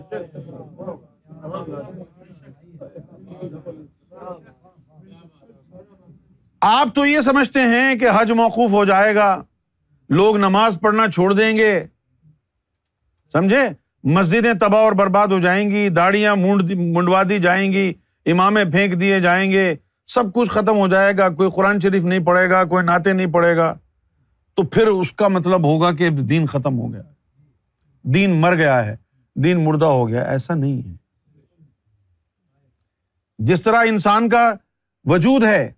آپ 6.71 6.93
تو 6.95 7.05
یہ 7.05 7.19
سمجھتے 7.21 7.59
ہیں 7.73 7.95
کہ 7.99 8.09
حج 8.19 8.31
موقوف 8.41 8.71
ہو 8.71 8.83
جائے 8.85 9.15
گا 9.15 9.29
لوگ 10.19 10.37
نماز 10.37 10.77
پڑھنا 10.81 11.07
چھوڑ 11.11 11.33
دیں 11.33 11.55
گے 11.57 11.73
سمجھے 13.33 13.61
مسجدیں 14.13 14.53
تباہ 14.61 14.81
اور 14.83 14.91
برباد 14.97 15.27
ہو 15.31 15.37
جائیں 15.39 15.69
گی 15.69 15.87
داڑیاں 15.95 16.35
منڈوا 16.37 17.21
دی 17.29 17.37
جائیں 17.41 17.71
گی 17.71 17.91
امامیں 18.31 18.63
پھینک 18.71 18.99
دیے 19.01 19.19
جائیں 19.19 19.49
گے 19.51 19.73
سب 20.13 20.31
کچھ 20.33 20.49
ختم 20.49 20.77
ہو 20.77 20.87
جائے 20.87 21.13
گا 21.17 21.29
کوئی 21.37 21.49
قرآن 21.55 21.79
شریف 21.83 22.03
نہیں 22.03 22.25
پڑے 22.25 22.49
گا 22.49 22.63
کوئی 22.69 22.83
ناطے 22.85 23.13
نہیں 23.13 23.31
پڑے 23.33 23.55
گا 23.57 23.73
تو 24.55 24.63
پھر 24.63 24.87
اس 24.87 25.11
کا 25.21 25.27
مطلب 25.27 25.63
ہوگا 25.65 25.91
کہ 26.01 26.09
دین 26.09 26.45
ختم 26.51 26.77
ہو 26.79 26.91
گیا 26.93 27.01
دین 28.13 28.39
مر 28.41 28.55
گیا 28.57 28.85
ہے 28.85 28.95
دین 29.43 29.63
مردہ 29.63 29.85
ہو 29.85 30.07
گیا 30.09 30.21
ایسا 30.35 30.55
نہیں 30.55 30.77
ہے 30.89 30.93
جس 33.47 33.61
طرح 33.61 33.83
انسان 33.89 34.29
کا 34.29 34.49
وجود 35.09 35.43
ہے 35.43 35.69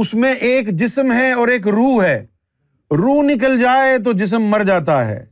اس 0.00 0.12
میں 0.24 0.32
ایک 0.50 0.70
جسم 0.78 1.12
ہے 1.12 1.30
اور 1.32 1.48
ایک 1.48 1.66
روح 1.68 2.02
ہے 2.04 2.24
روح 2.98 3.22
نکل 3.32 3.58
جائے 3.58 3.96
تو 4.04 4.12
جسم 4.24 4.42
مر 4.50 4.64
جاتا 4.66 5.04
ہے 5.08 5.24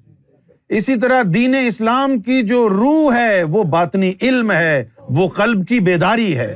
اسی 0.79 0.95
طرح 1.01 1.23
دین 1.35 1.55
اسلام 1.66 2.18
کی 2.27 2.41
جو 2.47 2.68
روح 2.68 3.14
ہے 3.16 3.43
وہ 3.55 3.62
باطنی 3.71 4.12
علم 4.29 4.51
ہے 4.53 4.85
وہ 5.16 5.27
قلب 5.37 5.66
کی 5.68 5.79
بیداری 5.89 6.37
ہے 6.39 6.55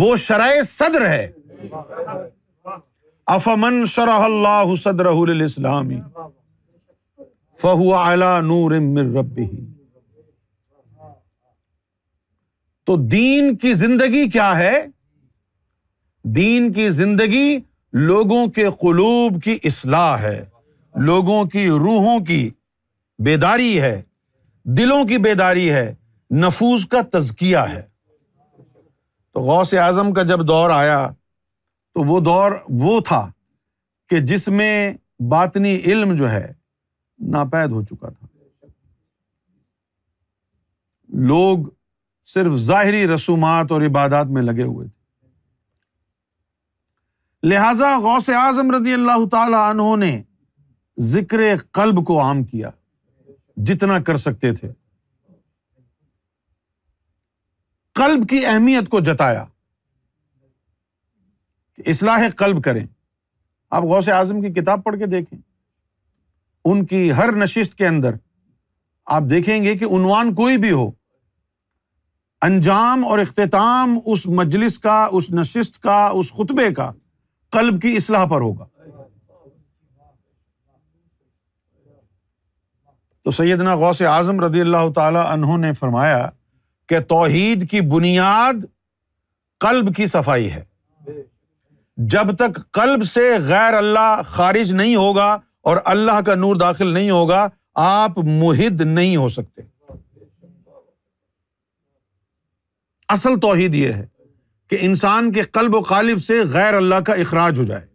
وہ 0.00 0.14
شرائع 0.28 0.62
صدر 0.66 1.06
ہے 1.08 1.26
افمن 3.36 3.84
شرح 3.96 4.20
اللہ 4.30 4.74
صدر 4.84 5.06
اسلامی 5.44 6.00
من 7.66 8.20
نوربی 8.94 9.46
تو 12.86 12.96
دین 13.14 13.54
کی 13.62 13.72
زندگی 13.86 14.28
کیا 14.32 14.56
ہے 14.58 14.74
دین 16.36 16.72
کی 16.72 16.88
زندگی 17.04 17.58
لوگوں 18.06 18.46
کے 18.56 18.68
قلوب 18.80 19.42
کی 19.42 19.58
اصلاح 19.70 20.16
ہے 20.22 20.40
لوگوں 21.06 21.38
کی 21.46 21.64
روحوں 21.68 22.18
کی 22.26 22.48
بیداری 23.24 23.66
ہے 23.80 24.00
دلوں 24.78 25.04
کی 25.08 25.16
بیداری 25.24 25.66
ہے 25.72 25.82
نفوس 26.44 26.86
کا 26.92 27.00
تزکیا 27.12 27.60
ہے 27.72 27.80
تو 29.32 29.38
غوث 29.40 29.72
اعظم 29.82 30.08
کا 30.14 30.22
جب 30.32 30.40
دور 30.48 30.70
آیا 30.74 30.98
تو 31.94 31.98
وہ 32.10 32.16
دور 32.20 32.50
وہ 32.80 32.94
تھا 33.08 33.22
کہ 34.10 34.16
جس 34.30 34.44
میں 34.60 34.72
باطنی 35.30 35.74
علم 35.76 36.08
جو 36.16 36.26
ہے 36.30 36.46
ناپید 37.32 37.70
ہو 37.72 37.82
چکا 37.90 38.08
تھا 38.08 38.26
لوگ 41.32 41.56
صرف 42.34 42.52
ظاہری 42.70 43.02
رسومات 43.14 43.66
اور 43.72 43.80
عبادات 43.86 44.26
میں 44.36 44.42
لگے 44.42 44.62
ہوئے 44.72 44.86
تھے 44.88 44.96
لہذا 47.48 47.88
غوث 48.02 48.26
اعظم 48.40 48.66
رضی 48.80 48.92
اللہ 48.94 49.20
تعالی 49.32 49.56
عنہ 49.68 49.88
نے 50.04 50.14
ذکر 51.06 51.40
قلب 51.74 52.04
کو 52.06 52.20
عام 52.20 52.42
کیا 52.44 52.70
جتنا 53.66 53.98
کر 54.06 54.16
سکتے 54.18 54.52
تھے 54.54 54.70
قلب 57.98 58.28
کی 58.28 58.44
اہمیت 58.46 58.88
کو 58.90 59.00
جتایا 59.10 59.44
کہ 61.76 61.88
اصلاح 61.90 62.28
قلب 62.36 62.62
کریں 62.64 62.84
آپ 63.78 63.82
غوث 63.84 64.08
اعظم 64.14 64.40
کی 64.42 64.52
کتاب 64.60 64.84
پڑھ 64.84 64.98
کے 64.98 65.06
دیکھیں 65.12 65.38
ان 66.70 66.84
کی 66.86 67.10
ہر 67.16 67.32
نشست 67.42 67.74
کے 67.78 67.86
اندر 67.86 68.14
آپ 69.16 69.22
دیکھیں 69.30 69.62
گے 69.64 69.76
کہ 69.78 69.84
عنوان 69.96 70.34
کوئی 70.34 70.56
بھی 70.64 70.70
ہو 70.72 70.90
انجام 72.46 73.04
اور 73.08 73.18
اختتام 73.18 73.98
اس 74.12 74.26
مجلس 74.40 74.78
کا 74.78 75.04
اس 75.20 75.30
نشست 75.40 75.78
کا 75.82 76.06
اس 76.20 76.32
خطبے 76.32 76.72
کا 76.74 76.90
قلب 77.52 77.80
کی 77.82 77.94
اصلاح 77.96 78.24
پر 78.30 78.40
ہوگا 78.40 78.66
تو 83.28 83.32
سیدنا 83.34 83.74
غوث 83.78 84.00
اعظم 84.08 84.38
رضی 84.40 84.60
اللہ 84.60 84.88
تعالی 84.94 85.18
عنہ 85.28 85.56
نے 85.60 85.72
فرمایا 85.78 86.28
کہ 86.88 86.98
توحید 87.08 87.68
کی 87.70 87.80
بنیاد 87.94 88.64
قلب 89.60 89.94
کی 89.96 90.06
صفائی 90.12 90.50
ہے 90.52 90.62
جب 92.14 92.34
تک 92.38 92.60
قلب 92.78 93.02
سے 93.12 93.26
غیر 93.48 93.74
اللہ 93.80 94.22
خارج 94.26 94.72
نہیں 94.80 94.94
ہوگا 94.96 95.28
اور 95.70 95.76
اللہ 95.94 96.20
کا 96.26 96.34
نور 96.34 96.56
داخل 96.62 96.92
نہیں 96.94 97.10
ہوگا 97.10 97.46
آپ 97.86 98.18
محد 98.26 98.80
نہیں 98.96 99.16
ہو 99.16 99.28
سکتے 99.36 99.62
اصل 103.16 103.38
توحید 103.40 103.74
یہ 103.82 103.92
ہے 103.92 104.04
کہ 104.70 104.78
انسان 104.88 105.30
کے 105.32 105.42
قلب 105.58 105.74
و 105.74 105.80
قالب 105.92 106.22
سے 106.30 106.42
غیر 106.52 106.74
اللہ 106.80 107.00
کا 107.06 107.12
اخراج 107.26 107.58
ہو 107.58 107.64
جائے 107.72 107.86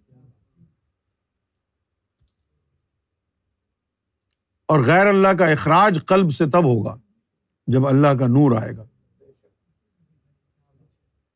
اور 4.72 4.80
غیر 4.86 5.07
اللہ 5.07 5.34
کا 5.39 5.45
اخراج 5.51 5.97
کلب 6.07 6.32
سے 6.34 6.45
تب 6.51 6.66
ہوگا 6.66 6.95
جب 7.74 7.88
اللہ 7.88 8.14
کا 8.20 8.28
نور 8.28 8.55
آئے 8.61 8.76
گا 8.78 8.86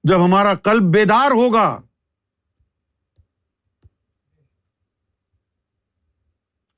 جب 0.09 0.23
ہمارا 0.25 0.53
کلب 0.63 0.83
بیدار 0.93 1.31
ہوگا 1.41 1.67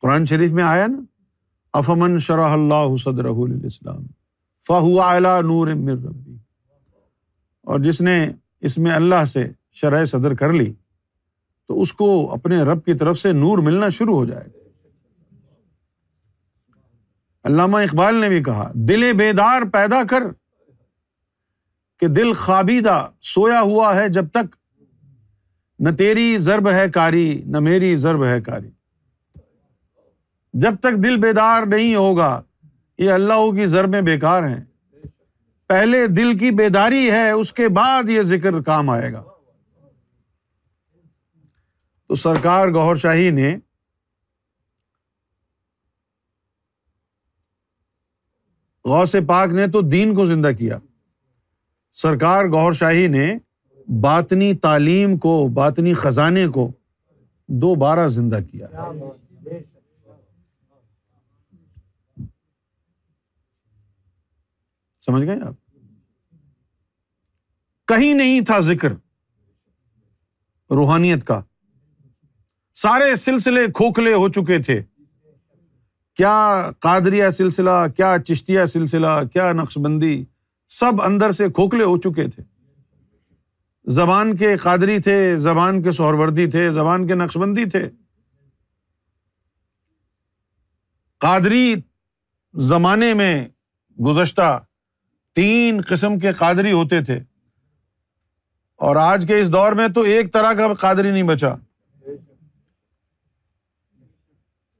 قرآن 0.02 0.26
شریف 0.26 0.52
میں 0.60 0.64
آیا 0.64 0.86
نا 0.88 1.02
افمن 1.78 2.18
شرح 2.28 2.54
اللہ 2.54 2.96
صدر 3.04 3.26
اعلیٰ 5.06 5.40
نور 5.50 5.68
اور 7.64 7.80
جس 7.84 8.02
نے 8.02 8.18
اس 8.70 8.78
میں 8.86 8.92
اللہ 8.92 9.26
سے 9.34 9.46
شرح 9.82 10.04
صدر 10.14 10.34
کر 10.36 10.54
لی 10.54 10.72
تو 11.68 11.82
اس 11.82 11.92
کو 11.94 12.10
اپنے 12.34 12.62
رب 12.72 12.84
کی 12.86 12.94
طرف 12.98 13.18
سے 13.20 13.32
نور 13.42 13.58
ملنا 13.68 13.90
شروع 13.98 14.16
ہو 14.16 14.26
جائے 14.26 14.46
گا 14.46 14.59
علامہ 17.50 17.78
اقبال 17.84 18.16
نے 18.22 18.28
بھی 18.30 18.42
کہا 18.44 18.68
دل 18.90 19.12
بیدار 19.18 19.62
پیدا 19.74 20.02
کر 20.10 20.24
کہ 22.00 22.08
دل 22.18 22.32
خابیدہ 22.42 22.98
سویا 23.34 23.62
ہوا 23.70 23.96
ہے 23.96 24.08
جب 24.18 24.30
تک 24.34 24.56
نہ 25.88 25.92
تیری 25.98 26.28
ضرب 26.48 26.70
ہے 26.72 26.88
کاری 26.94 27.24
نہ 27.54 27.60
میری 27.68 27.96
ضرب 28.06 28.26
ہے 28.26 28.40
کاری 28.46 28.68
جب 30.64 30.76
تک 30.84 30.98
دل 31.04 31.18
بیدار 31.22 31.64
نہیں 31.76 31.96
ہوگا 31.96 32.30
یہ 33.06 33.12
اللہ 33.12 33.50
کی 33.56 33.66
ضربیں 33.76 34.02
بیکار 34.12 34.44
ہیں 34.50 34.64
پہلے 35.70 36.06
دل 36.18 36.38
کی 36.38 36.52
بیداری 36.62 37.10
ہے 37.12 37.30
اس 37.32 37.54
کے 37.60 37.68
بعد 37.80 38.10
یہ 38.10 38.22
ذکر 38.32 38.62
کام 38.70 38.90
آئے 38.90 39.12
گا 39.14 39.24
تو 42.08 42.16
سرکار 42.26 42.68
گور 42.74 42.96
شاہی 43.06 43.30
نے 43.40 43.56
غور 48.88 49.06
سے 49.06 49.20
پاک 49.28 49.50
نے 49.54 49.66
تو 49.74 49.82
دین 49.82 50.14
کو 50.16 50.26
زندہ 50.26 50.52
کیا 50.58 50.78
سرکار 52.02 52.46
گور 52.52 52.74
شاہی 52.80 53.08
نے 53.16 53.32
باطنی 54.04 54.54
تعلیم 54.62 55.18
کو 55.20 55.32
باطنی 55.54 55.94
خزانے 56.04 56.46
کو 56.54 56.72
دوبارہ 57.62 58.08
زندہ 58.16 58.40
کیا 58.52 58.68
سمجھ 65.06 65.26
گئے 65.28 65.36
آپ 65.48 65.54
کہیں 67.88 68.14
نہیں 68.14 68.42
تھا 68.46 68.60
ذکر 68.60 68.94
روحانیت 70.78 71.24
کا 71.28 71.42
سارے 72.82 73.16
سلسلے 73.16 73.66
کھوکھلے 73.76 74.14
ہو 74.14 74.28
چکے 74.32 74.62
تھے 74.64 74.82
کیا 76.20 76.34
قادریا 76.82 77.30
سلسلہ 77.32 77.72
کیا 77.98 78.16
چشتیہ 78.28 78.64
سلسلہ 78.72 79.08
کیا 79.34 79.52
نقش 79.54 79.78
بندی 79.84 80.16
سب 80.80 81.02
اندر 81.02 81.32
سے 81.38 81.48
کھوکھلے 81.56 81.84
ہو 81.84 81.98
چکے 82.02 82.28
تھے 82.30 82.44
زبان 84.00 84.36
کے 84.38 84.56
قادری 84.64 84.98
تھے 85.02 85.16
زبان 85.46 85.82
کے 85.84 85.92
سہروردی 86.00 86.50
تھے 86.56 86.68
زبان 86.80 87.08
کے 87.08 87.16
نقش 87.16 87.38
بندی 87.44 87.66
تھے 87.76 87.84
قادری 91.26 91.74
زمانے 92.74 93.14
میں 93.22 93.34
گزشتہ 94.08 94.50
تین 95.36 95.82
قسم 95.90 96.20
کے 96.26 96.32
قادری 96.40 96.72
ہوتے 96.72 97.02
تھے 97.12 97.20
اور 98.88 98.96
آج 99.06 99.26
کے 99.28 99.40
اس 99.42 99.52
دور 99.52 99.72
میں 99.82 99.88
تو 99.96 100.02
ایک 100.16 100.34
طرح 100.34 100.54
کا 100.58 100.72
قادری 100.86 101.12
نہیں 101.12 101.34
بچا 101.34 101.54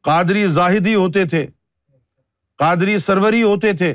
قادری 0.08 0.46
زاہدی 0.48 0.94
ہوتے 0.96 1.26
تھے 1.28 1.46
قادری 2.58 2.98
سروری 3.08 3.42
ہوتے 3.44 3.72
تھے 3.78 3.92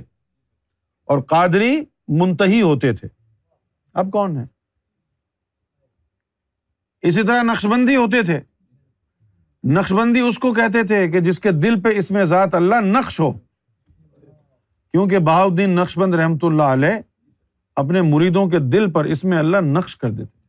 اور 1.10 1.22
قادری 1.28 1.74
منتحی 2.20 2.60
ہوتے 2.62 2.92
تھے 2.96 3.08
اب 4.02 4.10
کون 4.12 4.36
ہے 4.36 4.44
اسی 7.08 7.22
طرح 7.26 7.42
نقشبندی 7.52 7.96
ہوتے 7.96 8.22
تھے 8.26 8.38
نقشبندی 9.76 10.20
اس 10.28 10.38
کو 10.38 10.52
کہتے 10.54 10.82
تھے 10.86 11.06
کہ 11.10 11.20
جس 11.28 11.40
کے 11.40 11.50
دل 11.62 11.80
پہ 11.82 11.88
اس 11.98 12.10
میں 12.16 12.24
ذات 12.34 12.54
اللہ 12.54 12.80
نقش 12.84 13.18
ہو 13.20 13.30
کیونکہ 13.32 15.18
بہاؤدین 15.28 15.78
بند 15.96 16.14
رحمۃ 16.14 16.44
اللہ 16.48 16.72
علیہ 16.76 16.98
اپنے 17.82 18.02
مریدوں 18.12 18.46
کے 18.50 18.58
دل 18.72 18.90
پر 18.92 19.04
اس 19.14 19.24
میں 19.30 19.38
اللہ 19.38 19.60
نقش 19.76 19.96
کر 19.96 20.10
دیتے 20.10 20.42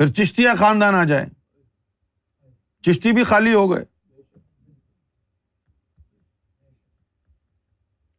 پھر 0.00 0.08
چشتیہ 0.16 0.48
خاندان 0.58 0.94
آ 0.94 1.02
جائیں 1.08 1.28
چشتی 2.86 3.10
بھی 3.14 3.22
خالی 3.30 3.52
ہو 3.54 3.64
گئے 3.70 3.84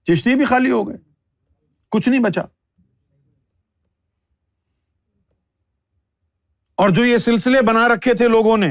چشتی 0.08 0.36
بھی 0.42 0.46
خالی 0.50 0.70
ہو 0.72 0.82
گئے 0.88 0.98
کچھ 1.92 2.10
نہیں 2.10 2.24
بچا 2.24 2.42
اور 6.82 6.90
جو 6.96 7.06
یہ 7.06 7.18
سلسلے 7.26 7.62
بنا 7.72 7.88
رکھے 7.94 8.14
تھے 8.18 8.28
لوگوں 8.28 8.58
نے 8.66 8.70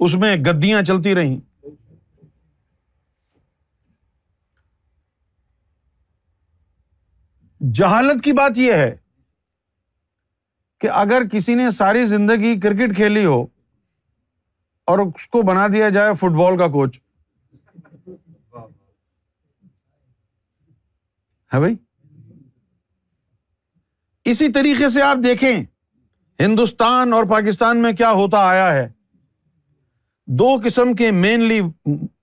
اس 0.00 0.14
میں 0.24 0.34
گدیاں 0.50 0.82
چلتی 0.90 1.14
رہیں 1.20 1.36
جہالت 7.80 8.24
کی 8.24 8.32
بات 8.42 8.58
یہ 8.64 8.72
ہے 8.84 8.94
کہ 10.80 10.88
اگر 11.02 11.26
کسی 11.32 11.54
نے 11.54 11.70
ساری 11.70 12.04
زندگی 12.06 12.58
کرکٹ 12.60 12.96
کھیلی 12.96 13.24
ہو 13.24 13.40
اور 14.92 14.98
اس 15.06 15.26
کو 15.34 15.42
بنا 15.46 15.66
دیا 15.72 15.88
جائے 15.96 16.12
فٹ 16.20 16.36
بال 16.38 16.58
کا 16.58 16.66
کوچ 16.76 16.98
ہے 21.54 21.58
بھائی 21.60 21.74
اسی 24.30 24.50
طریقے 24.52 24.88
سے 24.88 25.02
آپ 25.02 25.16
دیکھیں 25.24 25.62
ہندوستان 26.40 27.12
اور 27.12 27.24
پاکستان 27.30 27.82
میں 27.82 27.92
کیا 27.98 28.10
ہوتا 28.20 28.38
آیا 28.48 28.72
ہے 28.74 28.86
دو 30.40 30.48
قسم 30.64 30.94
کے 30.96 31.10
مینلی 31.24 31.60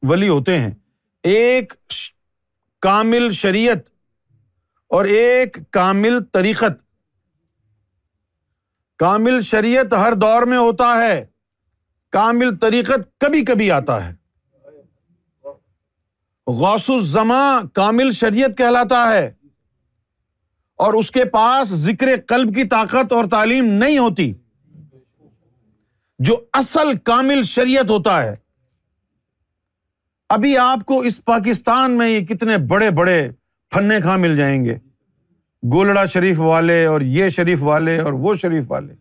ولی 0.10 0.28
ہوتے 0.30 0.58
ہیں 0.60 0.72
ایک 1.36 1.74
کامل 2.86 3.30
شریعت 3.41 3.88
اور 4.97 5.06
ایک 5.20 5.58
کامل 5.78 6.20
طریقت 6.34 6.82
کامل 9.04 9.39
شریعت 9.43 9.93
ہر 9.93 10.14
دور 10.20 10.43
میں 10.47 10.58
ہوتا 10.58 10.86
ہے 11.01 11.16
کامل 12.12 12.56
طریقت 12.58 13.01
کبھی 13.22 13.43
کبھی 13.45 13.70
آتا 13.78 13.97
ہے 14.06 14.12
غوث 16.60 16.89
الزماں 16.89 17.60
کامل 17.76 18.12
شریعت 18.20 18.58
کہلاتا 18.58 19.01
ہے 19.14 19.26
اور 20.86 20.93
اس 20.99 21.10
کے 21.18 21.26
پاس 21.34 21.74
ذکر 21.82 22.08
قلب 22.28 22.54
کی 22.56 22.64
طاقت 22.76 23.14
اور 23.14 23.26
تعلیم 23.32 23.66
نہیں 23.84 23.97
ہوتی 23.97 24.32
جو 26.30 26.38
اصل 26.62 26.95
کامل 27.12 27.43
شریعت 27.54 27.89
ہوتا 27.89 28.22
ہے 28.24 28.34
ابھی 30.38 30.58
آپ 30.70 30.86
کو 30.91 30.99
اس 31.12 31.24
پاکستان 31.26 31.97
میں 31.97 32.10
یہ 32.10 32.26
کتنے 32.34 32.58
بڑے 32.72 32.89
بڑے 33.01 33.22
پھنے 33.76 34.01
کھا 34.08 34.16
مل 34.26 34.38
جائیں 34.38 34.64
گے 34.66 34.78
گولڑا 35.72 36.05
شریف 36.14 36.39
والے 36.39 36.86
اور 36.86 37.01
یہ 37.18 37.30
شریف 37.36 37.61
والے 37.64 37.97
اور 37.99 38.14
وہ 38.24 38.34
شریف 38.41 38.64
والے 38.72 38.93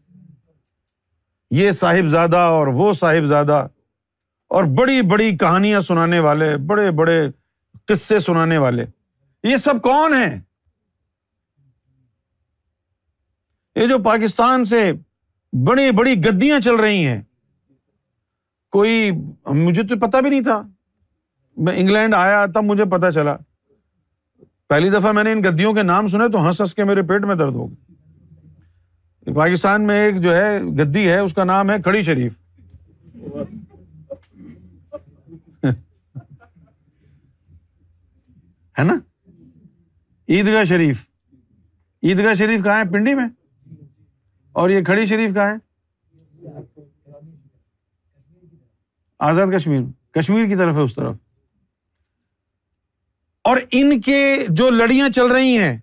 یہ 1.61 1.71
صاحب 1.79 2.07
زادہ 2.09 2.39
اور 2.59 2.67
وہ 2.81 2.93
صاحب 3.01 3.25
زادہ 3.29 3.67
اور 4.59 4.65
بڑی 4.79 5.01
بڑی 5.11 5.37
کہانیاں 5.39 5.81
سنانے 5.81 6.19
والے 6.27 6.57
بڑے 6.67 6.91
بڑے 7.01 7.21
قصے 7.89 8.19
سنانے 8.29 8.59
والے 8.65 8.85
یہ 9.51 9.57
سب 9.67 9.81
کون 9.83 10.15
ہیں 10.15 10.39
یہ 13.81 13.87
جو 13.89 13.99
پاکستان 14.05 14.65
سے 14.71 14.91
بڑی 15.67 15.91
بڑی 15.99 16.15
گدیاں 16.25 16.59
چل 16.65 16.75
رہی 16.81 17.07
ہیں 17.07 17.21
کوئی 18.73 19.11
مجھے 19.65 19.83
تو 19.89 19.99
پتا 20.07 20.21
بھی 20.21 20.31
نہیں 20.31 20.43
تھا 20.43 20.61
میں 21.65 21.77
انگلینڈ 21.81 22.15
آیا 22.15 22.45
تب 22.55 22.65
مجھے 22.65 22.85
پتا 22.91 23.11
چلا 23.13 23.37
پہلی 24.69 24.89
دفعہ 24.91 25.11
میں 25.13 25.23
نے 25.25 25.33
ان 25.33 25.41
گدیوں 25.45 25.73
کے 25.75 25.83
نام 25.83 26.09
سنے 26.09 26.29
تو 26.33 26.39
ہنس 26.49 26.61
ہنس 26.61 26.75
کے 26.75 26.85
میرے 26.85 27.03
پیٹ 27.09 27.23
میں 27.27 27.35
درد 27.37 27.55
ہو 27.55 27.67
گئی 27.71 27.79
پاکستان 29.35 29.87
میں 29.87 29.97
ایک 30.05 30.15
جو 30.23 30.35
ہے 30.37 30.59
گدی 30.79 31.05
ہے 31.09 31.19
اس 31.19 31.33
کا 31.35 31.45
نام 31.45 31.71
ہے 31.71 31.77
کھڑی 31.83 32.03
شریف 32.03 32.35
ہے 38.79 38.85
نا 38.85 38.95
عیدگاہ 40.35 40.65
شریف 40.69 41.05
عیدگاہ 42.09 42.35
شریف 42.35 42.63
کہاں 42.65 42.79
ہے 42.79 42.85
پنڈی 42.93 43.15
میں 43.15 43.27
اور 44.61 44.67
یہ 44.71 44.85
کھڑی 44.85 45.07
شریف 45.07 45.35
کہاں 45.35 45.53
ہے 45.55 45.59
آزاد 49.29 49.47
کشمیر 49.57 49.81
کشمیر 50.19 50.45
کی 50.49 50.57
طرف 50.57 50.75
ہے 50.77 50.81
اس 50.83 50.95
طرف 50.95 51.17
اور 53.49 53.57
ان 53.81 54.01
کے 54.01 54.19
جو 54.57 54.69
لڑیاں 54.71 55.09
چل 55.15 55.27
رہی 55.33 55.57
ہیں 55.59 55.77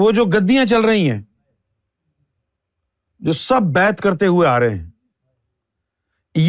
وہ 0.00 0.10
جو 0.18 0.24
گدیاں 0.34 0.64
چل 0.66 0.84
رہی 0.84 1.10
ہیں 1.10 1.20
جو 3.26 3.32
سب 3.32 3.72
بیت 3.74 4.00
کرتے 4.02 4.26
ہوئے 4.26 4.48
آ 4.48 4.58
رہے 4.60 4.74
ہیں 4.74 4.90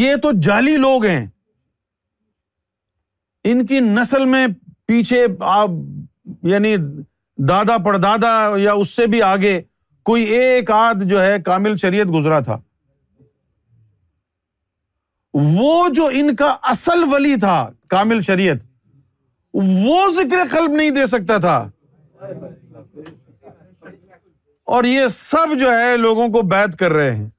یہ 0.02 0.16
تو 0.24 0.30
جعلی 0.46 0.76
لوگ 0.78 1.06
ہیں 1.06 1.26
ان 3.52 3.66
کی 3.66 3.80
نسل 3.80 4.26
میں 4.30 4.46
پیچھے 4.88 5.26
آپ 5.56 5.70
یعنی 6.54 6.76
دادا 7.50 7.78
پر 7.86 7.98
دادا 8.04 8.36
یا 8.62 8.74
اس 8.84 8.90
سے 8.96 9.06
بھی 9.14 9.22
آگے 9.22 9.60
کوئی 10.10 10.24
ایک 10.38 10.72
آدھ 10.72 11.04
جو 11.10 11.22
ہے 11.22 11.36
کامل 11.46 11.78
شریعت 11.82 12.14
گزرا 12.14 12.40
تھا 12.50 12.60
وہ 15.44 15.88
جو 15.96 16.06
ان 16.20 16.34
کا 16.36 16.56
اصل 16.72 17.04
ولی 17.14 17.36
تھا 17.40 17.56
کامل 17.90 18.22
شریعت 18.28 18.58
وہ 19.54 20.10
ذکر 20.16 20.38
قلب 20.52 20.72
نہیں 20.76 20.90
دے 20.98 21.06
سکتا 21.14 21.38
تھا 21.46 21.58
اور 24.76 24.84
یہ 24.84 25.08
سب 25.12 25.58
جو 25.60 25.72
ہے 25.80 25.96
لوگوں 25.98 26.28
کو 26.36 26.42
بیت 26.54 26.76
کر 26.80 26.92
رہے 26.92 27.16
ہیں 27.16 27.30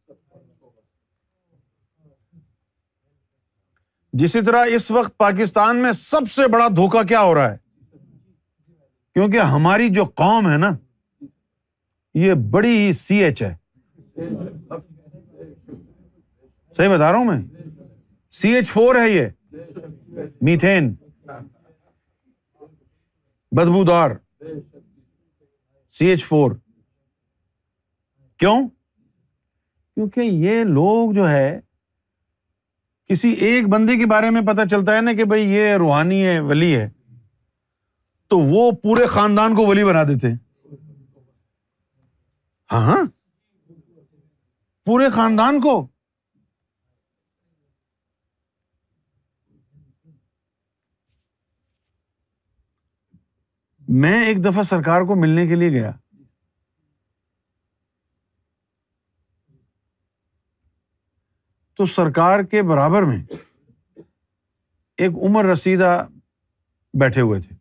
جسی 4.23 4.41
طرح 4.47 4.65
اس 4.75 4.91
وقت 4.91 5.17
پاکستان 5.19 5.83
میں 5.83 5.93
سب 5.93 6.29
سے 6.35 6.47
بڑا 6.53 6.69
دھوکا 6.77 7.03
کیا 7.09 7.23
ہو 7.23 7.35
رہا 7.35 7.51
ہے 7.53 7.57
کیونکہ 9.15 9.53
ہماری 9.55 9.89
جو 9.99 10.05
قوم 10.23 10.51
ہے 10.51 10.57
نا 10.59 10.71
یہ 12.25 12.35
بڑی 12.53 12.93
سی 13.03 13.17
ایچ 13.25 13.43
ہے 13.43 13.55
صحیح 16.77 16.89
بتا 16.95 17.11
رہا 17.11 17.17
ہوں 17.17 17.25
میں 17.35 17.56
سی 18.41 18.49
ایچ 18.55 18.69
فور 18.71 18.95
ہے 19.01 19.09
یہ 19.11 19.29
میتھین 20.47 20.95
بدبو 23.57 23.85
دار 23.89 24.11
سی 25.99 26.07
ایچ 26.07 26.25
فور 26.25 26.53
کیوں 28.39 28.59
کیونکہ 29.95 30.21
یہ 30.47 30.63
لوگ 30.81 31.13
جو 31.21 31.29
ہے 31.29 31.49
کسی 33.11 33.31
ایک 33.47 33.69
بندے 33.75 33.97
کے 33.99 34.07
بارے 34.11 34.31
میں 34.37 34.43
پتا 34.53 34.67
چلتا 34.71 34.97
ہے 34.97 35.01
نا 35.01 35.13
کہ 35.21 35.25
بھائی 35.33 35.49
یہ 35.55 35.75
روحانی 35.85 36.25
ہے 36.27 36.39
ولی 36.51 36.75
ہے 36.77 36.89
تو 38.33 38.39
وہ 38.39 38.71
پورے 38.83 39.07
خاندان 39.17 39.55
کو 39.57 39.67
ولی 39.67 39.85
بنا 39.85 40.03
دیتے 40.09 40.33
ہاں،, 42.73 42.81
ہاں 42.87 43.05
پورے 44.87 45.09
خاندان 45.15 45.61
کو 45.69 45.87
میں 54.03 54.15
ایک 54.27 54.39
دفعہ 54.45 54.63
سرکار 54.69 55.03
کو 55.09 55.15
ملنے 55.17 55.47
کے 55.49 55.55
لیے 55.57 55.69
گیا 55.73 55.91
تو 61.77 61.85
سرکار 61.93 62.43
کے 62.51 62.63
برابر 62.71 63.03
میں 63.11 63.17
ایک 65.05 65.17
عمر 65.29 65.45
رسیدہ 65.53 65.91
بیٹھے 67.01 67.21
ہوئے 67.21 67.41
تھے 67.43 67.55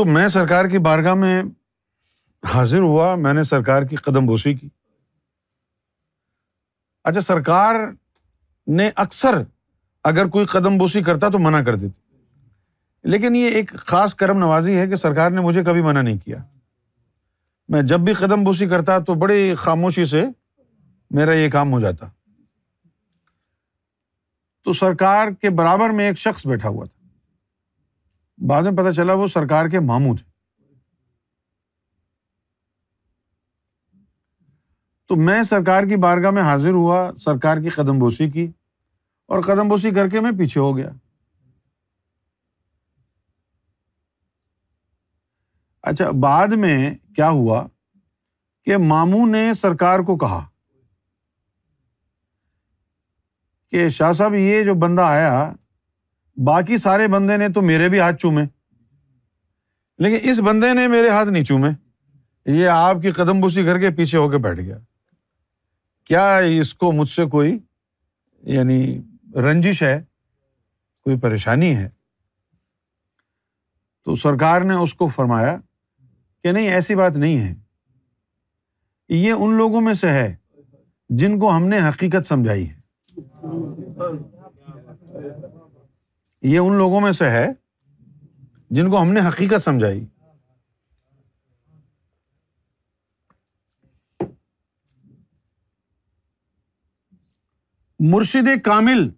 تو 0.00 0.04
میں 0.16 0.28
سرکار 0.36 0.68
کی 0.74 0.78
بارگاہ 0.88 1.14
میں 1.24 1.42
حاضر 2.54 2.80
ہوا 2.90 3.14
میں 3.24 3.32
نے 3.40 3.44
سرکار 3.54 3.82
کی 3.90 3.96
قدم 4.08 4.26
بوسی 4.26 4.54
کی 4.54 4.68
اچھا 7.10 7.20
سرکار 7.30 7.74
نے 8.78 8.90
اکثر 9.06 9.42
اگر 10.10 10.26
کوئی 10.34 10.44
قدم 10.52 10.78
بوسی 10.78 11.02
کرتا 11.04 11.28
تو 11.30 11.38
منع 11.38 11.60
کر 11.66 11.74
دیتی 11.82 12.00
لیکن 13.10 13.36
یہ 13.36 13.50
ایک 13.58 13.70
خاص 13.88 14.14
کرم 14.14 14.38
نوازی 14.38 14.76
ہے 14.76 14.86
کہ 14.88 14.96
سرکار 14.96 15.30
نے 15.30 15.40
مجھے 15.40 15.62
کبھی 15.64 15.82
منع 15.82 16.00
نہیں 16.00 16.16
کیا 16.24 16.36
میں 17.72 17.82
جب 17.92 18.00
بھی 18.08 18.12
قدم 18.14 18.44
بوسی 18.44 18.66
کرتا 18.68 18.98
تو 19.06 19.14
بڑی 19.24 19.54
خاموشی 19.58 20.04
سے 20.14 20.24
میرا 21.18 21.34
یہ 21.36 21.50
کام 21.50 21.72
ہو 21.72 21.80
جاتا 21.80 22.08
تو 24.64 24.72
سرکار 24.80 25.30
کے 25.40 25.50
برابر 25.60 25.90
میں 26.00 26.06
ایک 26.06 26.18
شخص 26.18 26.46
بیٹھا 26.46 26.68
ہوا 26.68 26.84
تھا 26.84 27.00
بعد 28.48 28.62
میں 28.62 28.72
پتا 28.82 28.92
چلا 28.94 29.14
وہ 29.14 29.26
سرکار 29.34 29.68
کے 29.70 29.80
ماموں 29.80 30.14
تھے 30.16 30.30
تو 35.08 35.16
میں 35.28 35.42
سرکار 35.42 35.84
کی 35.88 35.96
بارگاہ 36.06 36.30
میں 36.30 36.42
حاضر 36.42 36.72
ہوا 36.80 37.10
سرکار 37.24 37.58
کی 37.62 37.68
قدم 37.78 37.98
بوسی 37.98 38.28
کی 38.30 38.48
اور 39.32 39.40
قدم 39.42 39.68
بوسی 39.68 39.90
کر 39.94 40.08
کے 40.12 40.20
میں 40.20 40.30
پیچھے 40.38 40.60
ہو 40.60 40.76
گیا 40.76 40.88
اچھا 45.90 46.10
بعد 46.22 46.48
میں 46.64 46.74
کیا 47.16 47.28
ہوا 47.28 47.62
کہ 47.66 48.70
کہ 48.76 48.76
ماموں 48.88 49.26
نے 49.26 49.42
سرکار 49.60 50.00
کو 50.08 50.16
کہا 50.24 50.42
شاہ 53.98 54.12
صاحب 54.18 54.34
یہ 54.34 54.64
جو 54.64 54.74
بندہ 54.82 55.02
آیا 55.02 55.30
باقی 56.46 56.76
سارے 56.82 57.06
بندے 57.14 57.36
نے 57.44 57.48
تو 57.54 57.62
میرے 57.68 57.88
بھی 57.94 58.00
ہاتھ 58.00 58.16
چومے 58.22 58.42
لیکن 60.06 60.28
اس 60.30 60.40
بندے 60.50 60.72
نے 60.80 60.86
میرے 60.96 61.08
ہاتھ 61.08 61.28
نہیں 61.28 61.44
چومے 61.52 61.68
یہ 62.58 62.68
آپ 62.74 62.96
کی 63.02 63.10
قدم 63.20 63.40
بوسی 63.40 63.64
کر 63.66 63.78
کے 63.80 63.90
پیچھے 64.02 64.18
ہو 64.18 64.28
کے 64.30 64.38
بیٹھ 64.48 64.60
گیا 64.60 64.76
کیا 66.12 66.26
اس 66.58 66.74
کو 66.84 66.92
مجھ 67.00 67.08
سے 67.10 67.24
کوئی 67.36 67.58
یعنی 68.56 68.80
رنجش 69.40 69.82
ہے 69.82 70.00
کوئی 71.04 71.18
پریشانی 71.20 71.74
ہے 71.76 71.88
تو 74.04 74.14
سرکار 74.22 74.62
نے 74.70 74.74
اس 74.82 74.94
کو 74.94 75.08
فرمایا 75.08 75.56
کہ 76.42 76.52
نہیں 76.52 76.68
ایسی 76.72 76.94
بات 76.94 77.16
نہیں 77.16 77.38
ہے 77.38 77.54
یہ 79.16 79.32
ان 79.32 79.54
لوگوں 79.56 79.80
میں 79.80 79.94
سے 79.94 80.10
ہے 80.10 80.32
جن 81.20 81.38
کو 81.38 81.56
ہم 81.56 81.66
نے 81.68 81.78
حقیقت 81.88 82.26
سمجھائی 82.26 82.68
ہے 82.70 82.80
یہ 86.48 86.58
ان 86.58 86.74
لوگوں 86.76 87.00
میں 87.00 87.12
سے 87.12 87.28
ہے 87.30 87.46
جن 88.76 88.90
کو 88.90 89.02
ہم 89.02 89.10
نے 89.12 89.20
حقیقت 89.28 89.62
سمجھائی 89.62 90.04
مرشد 98.12 98.48
کامل 98.64 99.08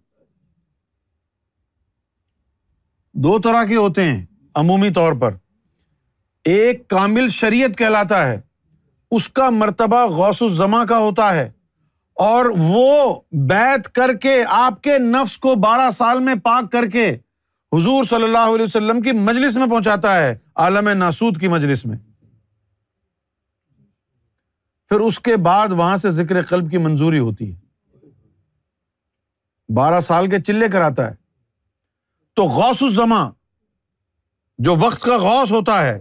دو 3.23 3.37
طرح 3.43 3.63
کے 3.67 3.75
ہوتے 3.75 4.03
ہیں 4.03 4.25
عمومی 4.61 4.89
طور 4.93 5.13
پر 5.19 5.35
ایک 6.53 6.87
کامل 6.89 7.27
شریعت 7.31 7.77
کہلاتا 7.77 8.25
ہے 8.27 8.39
اس 9.15 9.27
کا 9.39 9.49
مرتبہ 9.59 10.03
غوث 10.15 10.41
زماں 10.55 10.83
کا 10.85 10.97
ہوتا 10.99 11.33
ہے 11.35 11.49
اور 12.25 12.45
وہ 12.59 13.15
بیت 13.49 13.87
کر 13.95 14.13
کے 14.21 14.35
آپ 14.57 14.81
کے 14.83 14.97
نفس 15.05 15.37
کو 15.45 15.53
بارہ 15.63 15.89
سال 15.99 16.19
میں 16.27 16.35
پاک 16.43 16.71
کر 16.71 16.87
کے 16.91 17.09
حضور 17.75 18.03
صلی 18.09 18.23
اللہ 18.23 18.53
علیہ 18.55 18.65
وسلم 18.65 19.01
کی 19.01 19.11
مجلس 19.19 19.55
میں 19.57 19.67
پہنچاتا 19.67 20.15
ہے 20.21 20.33
عالم 20.65 20.89
ناسود 20.97 21.39
کی 21.39 21.47
مجلس 21.57 21.85
میں 21.85 21.97
پھر 24.89 24.99
اس 25.09 25.19
کے 25.19 25.35
بعد 25.49 25.67
وہاں 25.77 25.95
سے 25.97 26.09
ذکر 26.21 26.41
قلب 26.49 26.69
کی 26.71 26.77
منظوری 26.87 27.19
ہوتی 27.19 27.51
ہے 27.53 28.23
بارہ 29.75 30.01
سال 30.11 30.29
کے 30.29 30.39
چلے 30.47 30.67
کراتا 30.71 31.09
ہے 31.11 31.23
تو 32.35 32.43
غوث 32.53 32.81
الزماں 32.83 33.23
جو 34.67 34.75
وقت 34.79 35.01
کا 35.01 35.17
غوث 35.19 35.51
ہوتا 35.51 35.81
ہے 35.87 35.99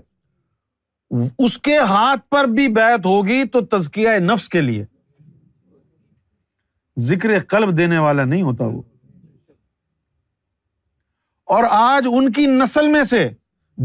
اس 1.46 1.56
کے 1.66 1.76
ہاتھ 1.88 2.20
پر 2.30 2.44
بھی 2.54 2.66
بیت 2.78 3.06
ہوگی 3.06 3.42
تو 3.52 3.60
تزکیہ 3.76 4.16
نفس 4.22 4.48
کے 4.54 4.60
لیے 4.60 4.84
ذکر 7.08 7.38
قلب 7.48 7.76
دینے 7.78 7.98
والا 7.98 8.24
نہیں 8.24 8.42
ہوتا 8.48 8.64
وہ 8.72 8.82
اور 11.54 11.64
آج 11.70 12.06
ان 12.12 12.30
کی 12.32 12.46
نسل 12.62 12.86
میں 12.92 13.02
سے 13.14 13.28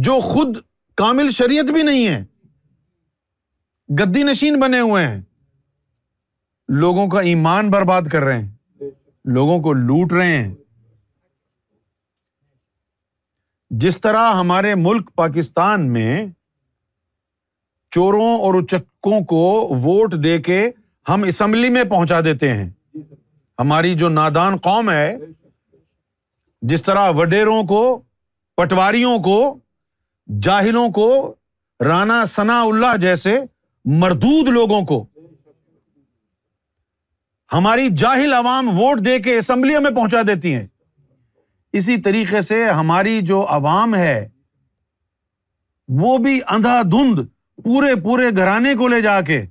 جو 0.07 0.19
خود 0.29 0.55
کامل 1.01 1.29
شریعت 1.37 1.71
بھی 1.73 1.83
نہیں 1.83 2.07
ہے 2.07 2.23
گدی 3.99 4.23
نشین 4.23 4.59
بنے 4.59 4.79
ہوئے 4.79 5.05
ہیں 5.07 5.21
لوگوں 6.81 7.07
کا 7.13 7.19
ایمان 7.31 7.69
برباد 7.71 8.09
کر 8.11 8.23
رہے 8.23 8.41
ہیں 8.41 8.87
لوگوں 9.37 9.59
کو 9.63 9.73
لوٹ 9.73 10.13
رہے 10.13 10.35
ہیں 10.37 10.53
جس 13.81 13.99
طرح 14.01 14.33
ہمارے 14.39 14.73
ملک 14.75 15.09
پاکستان 15.15 15.81
میں 15.93 16.25
چوروں 17.95 18.35
اور 18.43 18.53
اچکوں 18.61 19.19
کو 19.29 19.37
ووٹ 19.83 20.13
دے 20.23 20.37
کے 20.45 20.63
ہم 21.09 21.23
اسمبلی 21.27 21.69
میں 21.73 21.83
پہنچا 21.89 22.19
دیتے 22.25 22.53
ہیں 22.53 22.69
ہماری 23.59 23.93
جو 23.97 24.09
نادان 24.09 24.57
قوم 24.63 24.89
ہے 24.91 25.15
جس 26.71 26.83
طرح 26.83 27.09
وڈیروں 27.17 27.61
کو 27.67 27.81
پٹواریوں 28.57 29.17
کو 29.23 29.37
جاہلوں 30.43 30.87
کو 30.97 31.09
رانا 31.85 32.23
ثنا 32.29 32.59
اللہ 32.61 32.95
جیسے 33.01 33.37
مردود 34.01 34.47
لوگوں 34.53 34.81
کو 34.85 35.03
ہماری 37.53 37.87
جاہل 37.97 38.33
عوام 38.33 38.69
ووٹ 38.79 39.05
دے 39.05 39.17
کے 39.23 39.37
اسمبلیوں 39.37 39.81
میں 39.81 39.91
پہنچا 39.95 40.21
دیتی 40.27 40.53
ہیں 40.55 40.65
اسی 41.77 41.97
طریقے 42.01 42.41
سے 42.41 42.63
ہماری 42.69 43.19
جو 43.31 43.45
عوام 43.55 43.95
ہے 43.95 44.19
وہ 46.01 46.17
بھی 46.23 46.39
اندھا 46.55 46.81
دھند 46.91 47.19
پورے 47.63 47.93
پورے 48.03 48.29
گھرانے 48.37 48.73
کو 48.77 48.87
لے 48.87 49.01
جا 49.01 49.19
کے 49.27 49.41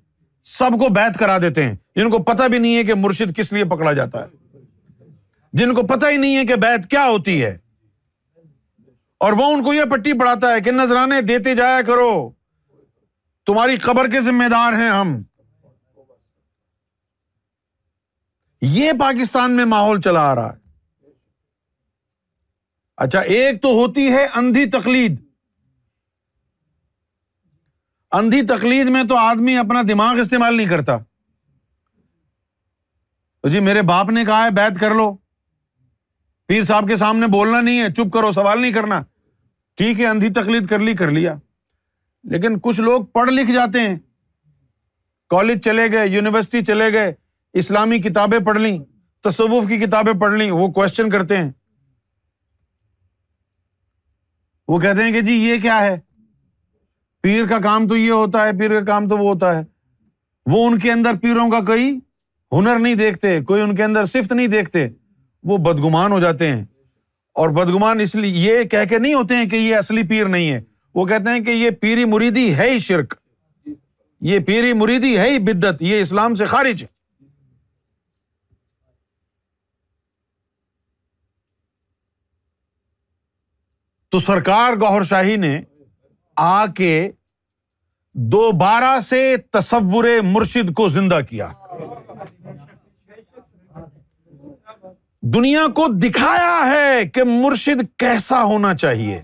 سب 0.57 0.79
کو 0.81 0.89
بیت 0.95 1.19
کرا 1.19 1.39
دیتے 1.43 1.62
ہیں 1.69 1.75
جن 1.97 2.11
کو 2.11 2.19
پتا 2.33 2.47
بھی 2.47 2.59
نہیں 2.59 2.77
ہے 2.77 2.83
کہ 2.85 2.95
مرشد 2.95 3.37
کس 3.37 3.53
لیے 3.53 3.64
پکڑا 3.71 3.93
جاتا 3.93 4.25
ہے 4.25 4.61
جن 5.59 5.75
کو 5.75 5.83
پتا 5.87 6.11
ہی 6.11 6.16
نہیں 6.16 6.37
ہے 6.37 6.45
کہ 6.47 6.55
بیت 6.62 6.87
کیا 6.91 7.07
ہوتی 7.09 7.43
ہے 7.43 7.57
اور 9.27 9.33
وہ 9.39 9.45
ان 9.53 9.62
کو 9.64 9.73
یہ 9.75 9.85
پٹی 9.91 10.12
پڑھاتا 10.19 10.53
ہے 10.55 10.61
کہ 10.66 10.71
نذرانے 10.71 11.21
دیتے 11.29 11.55
جایا 11.57 11.81
کرو 11.87 12.11
تمہاری 13.47 13.77
خبر 13.87 14.09
کے 14.11 14.21
ذمہ 14.21 14.49
دار 14.51 14.73
ہیں 14.81 14.89
ہم 14.89 15.21
یہ 18.77 18.93
پاکستان 19.01 19.57
میں 19.57 19.64
ماحول 19.75 20.01
چلا 20.03 20.21
آ 20.31 20.35
رہا 20.35 20.53
ہے 20.53 20.66
اچھا 23.05 23.19
ایک 23.39 23.61
تو 23.63 23.69
ہوتی 23.81 24.07
ہے 24.13 24.25
اندھی 24.37 24.65
تقلید 24.71 25.17
اندھی 28.19 28.41
تقلید 28.47 28.89
میں 28.91 29.03
تو 29.09 29.17
آدمی 29.17 29.57
اپنا 29.59 29.83
دماغ 29.89 30.21
استعمال 30.21 30.57
نہیں 30.57 30.67
کرتا 30.69 30.97
جی 33.51 33.61
میرے 33.67 33.83
باپ 33.91 34.09
نے 34.15 34.25
کہا 34.25 34.45
ہے 34.45 34.51
بیت 34.57 34.81
کر 34.81 34.95
لو 34.95 35.09
پیر 36.49 36.63
صاحب 36.71 36.89
کے 36.89 36.97
سامنے 37.03 37.27
بولنا 37.33 37.61
نہیں 37.61 37.81
ہے 37.81 37.93
چپ 37.97 38.13
کرو 38.13 38.31
سوال 38.41 38.61
نہیں 38.61 38.73
کرنا 38.73 39.01
ٹھیک 39.77 40.01
ہے 40.01 40.07
اندھی 40.07 40.31
تقلید 40.41 40.67
کر 40.69 40.79
لی 40.89 40.95
کر 41.01 41.11
لیا 41.19 41.35
لیکن 42.31 42.59
کچھ 42.63 42.81
لوگ 42.89 43.05
پڑھ 43.19 43.31
لکھ 43.31 43.51
جاتے 43.55 43.81
ہیں 43.89 43.97
کالج 45.37 45.61
چلے 45.65 45.91
گئے 45.93 46.07
یونیورسٹی 46.17 46.65
چلے 46.71 46.93
گئے 46.93 47.13
اسلامی 47.63 47.99
کتابیں 48.09 48.39
پڑھ 48.47 48.59
لیں 48.59 48.77
تصوف 49.29 49.69
کی 49.69 49.79
کتابیں 49.85 50.13
پڑھ 50.21 50.33
لیں 50.39 50.51
وہ 50.51 50.69
کوشچن 50.73 51.11
کرتے 51.11 51.37
ہیں 51.43 51.51
وہ 54.69 54.79
کہتے 54.79 55.03
ہیں 55.03 55.12
کہ 55.12 55.21
جی 55.27 55.33
یہ 55.33 55.61
کیا 55.62 55.81
ہے 55.85 55.97
پیر 57.23 57.47
کا 57.49 57.59
کام 57.62 57.87
تو 57.89 57.97
یہ 57.97 58.11
ہوتا 58.12 58.45
ہے 58.47 58.53
پیر 58.59 58.79
کا 58.79 58.85
کام 58.87 59.09
تو 59.09 59.16
وہ 59.19 59.29
ہوتا 59.33 59.55
ہے 59.57 59.62
وہ 60.51 60.66
ان 60.66 60.79
کے 60.79 60.91
اندر 60.93 61.14
پیروں 61.23 61.49
کا 61.51 61.61
کوئی 61.66 61.91
ہنر 62.57 62.79
نہیں 62.79 62.95
دیکھتے 62.95 63.39
کوئی 63.49 63.62
ان 63.62 63.75
کے 63.77 63.85
اندر 63.85 64.05
صفت 64.12 64.33
نہیں 64.33 64.47
دیکھتے 64.57 64.87
وہ 65.51 65.57
بدگمان 65.69 66.12
ہو 66.12 66.21
جاتے 66.21 66.51
ہیں 66.51 66.64
اور 67.43 67.49
بدگمان 67.59 68.01
اس 68.01 68.14
لیے 68.16 68.49
یہ 68.49 68.62
کہہ 68.75 68.85
کے 68.89 68.99
نہیں 68.99 69.14
ہوتے 69.14 69.37
ہیں 69.37 69.49
کہ 69.49 69.57
یہ 69.57 69.77
اصلی 69.77 70.03
پیر 70.09 70.27
نہیں 70.35 70.51
ہے 70.51 70.61
وہ 70.95 71.07
کہتے 71.07 71.31
ہیں 71.31 71.41
کہ 71.45 71.51
یہ 71.51 71.71
پیری 71.81 72.05
مریدی 72.14 72.47
ہے 72.57 72.71
ہی 72.71 72.79
شرک 72.89 73.14
یہ 74.31 74.39
پیری 74.47 74.73
مریدی 74.83 75.16
ہے 75.19 75.31
ہی 75.31 75.39
بدت 75.53 75.83
یہ 75.83 76.01
اسلام 76.01 76.35
سے 76.35 76.45
خارج 76.55 76.83
ہے 76.83 76.97
تو 84.11 84.19
سرکار 84.19 84.75
گوہر 84.81 85.03
شاہی 85.05 85.37
نے 85.37 85.59
آ 86.41 86.65
کے 86.77 86.93
دوبارہ 88.33 88.99
سے 89.09 89.19
تصور 89.53 90.05
مرشد 90.25 90.73
کو 90.77 90.87
زندہ 90.89 91.19
کیا 91.29 91.49
دنیا 95.35 95.67
کو 95.75 95.87
دکھایا 96.03 96.65
ہے 96.71 97.05
کہ 97.15 97.25
مرشد 97.29 97.83
کیسا 97.99 98.43
ہونا 98.43 98.75
چاہیے 98.77 99.21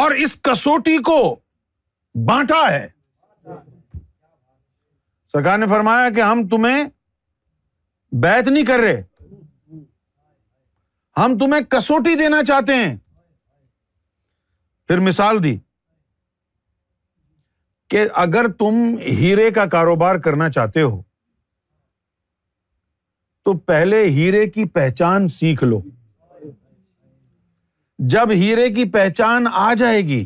اور 0.00 0.10
اس 0.24 0.36
کسوٹی 0.44 0.96
کو 1.06 1.18
بانٹا 2.28 2.60
ہے 2.72 2.86
سرکار 5.32 5.58
نے 5.58 5.66
فرمایا 5.70 6.08
کہ 6.16 6.20
ہم 6.20 6.46
تمہیں 6.48 6.84
بیت 8.22 8.48
نہیں 8.48 8.64
کر 8.66 8.78
رہے 8.80 9.02
ہم 11.24 11.36
تمہیں 11.38 11.60
کسوٹی 11.70 12.14
دینا 12.18 12.42
چاہتے 12.48 12.74
ہیں 12.76 12.96
پھر 14.88 14.98
مثال 15.06 15.42
دی 15.44 15.56
کہ 17.90 18.04
اگر 18.24 18.50
تم 18.58 18.74
ہیرے 19.20 19.50
کا 19.58 19.64
کاروبار 19.72 20.16
کرنا 20.24 20.48
چاہتے 20.50 20.82
ہو 20.82 21.00
تو 23.44 23.52
پہلے 23.70 24.02
ہیرے 24.16 24.46
کی 24.50 24.64
پہچان 24.74 25.28
سیکھ 25.34 25.62
لو 25.64 25.80
جب 28.14 28.30
ہیرے 28.40 28.68
کی 28.74 28.84
پہچان 28.92 29.46
آ 29.52 29.72
جائے 29.78 30.00
گی 30.06 30.24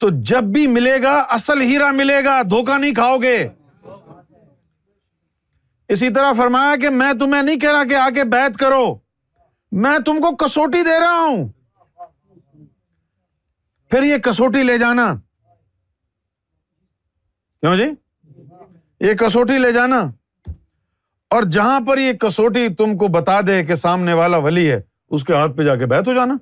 تو 0.00 0.08
جب 0.28 0.44
بھی 0.54 0.66
ملے 0.66 0.96
گا 1.02 1.14
اصل 1.34 1.60
ہیرا 1.60 1.90
ملے 1.96 2.24
گا 2.24 2.40
دھوکہ 2.50 2.78
نہیں 2.78 2.94
کھاؤ 2.94 3.16
گے 3.22 3.36
اسی 5.94 6.08
طرح 6.14 6.32
فرمایا 6.36 6.74
کہ 6.82 6.90
میں 6.90 7.12
تمہیں 7.20 7.42
نہیں 7.42 7.58
کہہ 7.60 7.72
رہا 7.72 7.84
کہ 7.88 7.94
آ 7.96 8.08
کے 8.14 8.24
بیت 8.32 8.56
کرو 8.58 8.84
میں 9.82 9.94
تم 10.06 10.20
کو 10.22 10.30
کسوٹی 10.44 10.82
دے 10.84 10.98
رہا 11.00 11.20
ہوں 11.22 11.46
پھر 13.90 14.02
یہ 14.02 14.16
کسوٹی 14.24 14.62
لے 14.62 14.76
جانا 14.78 15.04
کیوں 17.62 17.74
جی 17.76 17.84
یہ 19.06 19.14
کسوٹی 19.20 19.56
لے 19.58 19.72
جانا 19.72 19.98
اور 21.34 21.42
جہاں 21.56 21.78
پر 21.86 21.98
یہ 21.98 22.12
کسوٹی 22.24 22.66
تم 22.78 22.96
کو 22.98 23.08
بتا 23.16 23.40
دے 23.46 23.62
کہ 23.66 23.74
سامنے 23.80 24.12
والا 24.20 24.36
ولی 24.46 24.70
ہے 24.70 24.80
اس 25.16 25.24
کے 25.24 25.32
ہاتھ 25.36 25.56
پہ 25.56 25.62
جا 25.68 25.74
کے 25.76 25.86
بیت 25.94 26.08
ہو 26.08 26.14
جانا 26.14 26.36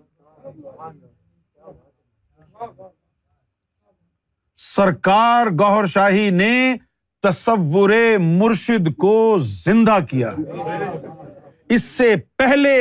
سرکار 4.67 5.47
گوہر 5.61 5.87
شاہی 5.95 6.29
نے 6.43 6.53
تصور 7.29 7.91
مرشد 8.27 8.89
کو 9.07 9.15
زندہ 9.47 9.97
کیا 10.11 10.31
اس 11.75 11.85
سے 11.85 12.15
پہلے 12.39 12.77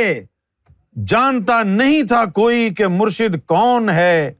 جانتا 1.10 1.62
نہیں 1.64 2.02
تھا 2.08 2.24
کوئی 2.36 2.74
کہ 2.78 2.88
مرشد 2.98 3.36
کون 3.48 3.90
ہے 3.90 4.32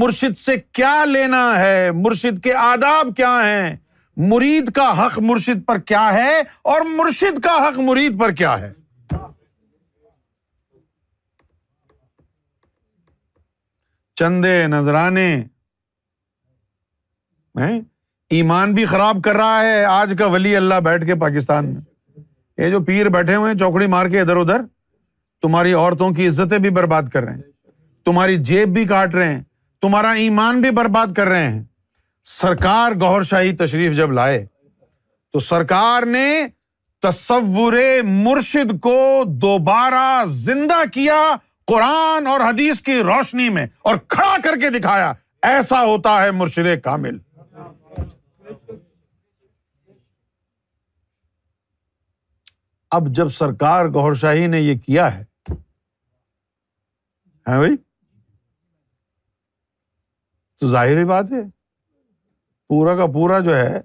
مرشد 0.00 0.36
سے 0.38 0.54
کیا 0.74 1.04
لینا 1.04 1.44
ہے 1.58 1.90
مرشد 1.94 2.42
کے 2.44 2.52
آداب 2.62 3.14
کیا 3.16 3.38
ہیں 3.46 3.74
مرید 4.32 4.70
کا 4.74 4.88
حق 5.04 5.18
مرشد 5.28 5.64
پر 5.66 5.78
کیا 5.90 6.12
ہے 6.14 6.38
اور 6.72 6.80
مرشد 6.96 7.38
کا 7.44 7.56
حق 7.68 7.78
مرید 7.88 8.18
پر 8.20 8.32
کیا 8.40 8.58
ہے 8.60 8.72
چندے 14.18 14.62
نذرانے 14.68 15.28
ایمان 18.34 18.72
بھی 18.74 18.84
خراب 18.86 19.22
کر 19.24 19.36
رہا 19.36 19.60
ہے 19.66 19.84
آج 19.84 20.14
کا 20.18 20.26
ولی 20.34 20.54
اللہ 20.56 20.80
بیٹھ 20.84 21.04
کے 21.06 21.14
پاکستان 21.20 21.72
میں 21.72 22.20
یہ 22.64 22.70
جو 22.70 22.80
پیر 22.84 23.08
بیٹھے 23.16 23.34
ہوئے 23.34 23.50
ہیں 23.52 23.58
چوکڑی 23.58 23.86
مار 23.96 24.06
کے 24.10 24.20
ادھر 24.20 24.36
ادھر 24.36 24.60
تمہاری 25.42 25.72
عورتوں 25.72 26.10
کی 26.14 26.26
عزتیں 26.28 26.58
بھی 26.64 26.70
برباد 26.70 27.02
کر 27.12 27.22
رہے 27.22 27.34
ہیں 27.34 27.50
تمہاری 28.04 28.36
جیب 28.50 28.68
بھی 28.74 28.84
کاٹ 28.86 29.14
رہے 29.14 29.34
ہیں 29.34 29.42
تمہارا 29.82 30.10
ایمان 30.24 30.60
بھی 30.60 30.70
برباد 30.76 31.12
کر 31.16 31.26
رہے 31.28 31.50
ہیں 31.50 31.62
سرکار 32.32 32.92
گور 33.00 33.22
شاہی 33.30 33.54
تشریف 33.56 33.96
جب 33.96 34.12
لائے 34.18 34.44
تو 35.32 35.38
سرکار 35.46 36.02
نے 36.06 36.26
تصور 37.02 37.72
مرشد 38.06 38.70
کو 38.82 38.96
دوبارہ 39.44 40.04
زندہ 40.34 40.82
کیا 40.94 41.18
قرآن 41.72 42.26
اور 42.26 42.40
حدیث 42.48 42.80
کی 42.88 42.96
روشنی 43.02 43.48
میں 43.56 43.66
اور 43.90 43.96
کھڑا 44.08 44.36
کر 44.44 44.58
کے 44.60 44.70
دکھایا 44.78 45.12
ایسا 45.50 45.82
ہوتا 45.84 46.22
ہے 46.22 46.30
مرشد 46.42 46.66
کامل 46.84 47.16
اب 52.96 53.08
جب 53.16 53.28
سرکار 53.42 53.86
گور 53.94 54.14
شاہی 54.24 54.46
نے 54.54 54.60
یہ 54.60 54.74
کیا 54.86 55.12
ہے 55.18 55.24
ہاں 57.48 57.58
بھائی 57.58 57.76
تو 60.60 60.68
ظاہر 60.70 61.04
پورا 62.70 62.94
کا 62.96 63.06
پورا 63.12 63.38
جو 63.46 63.56
ہے 63.56 63.80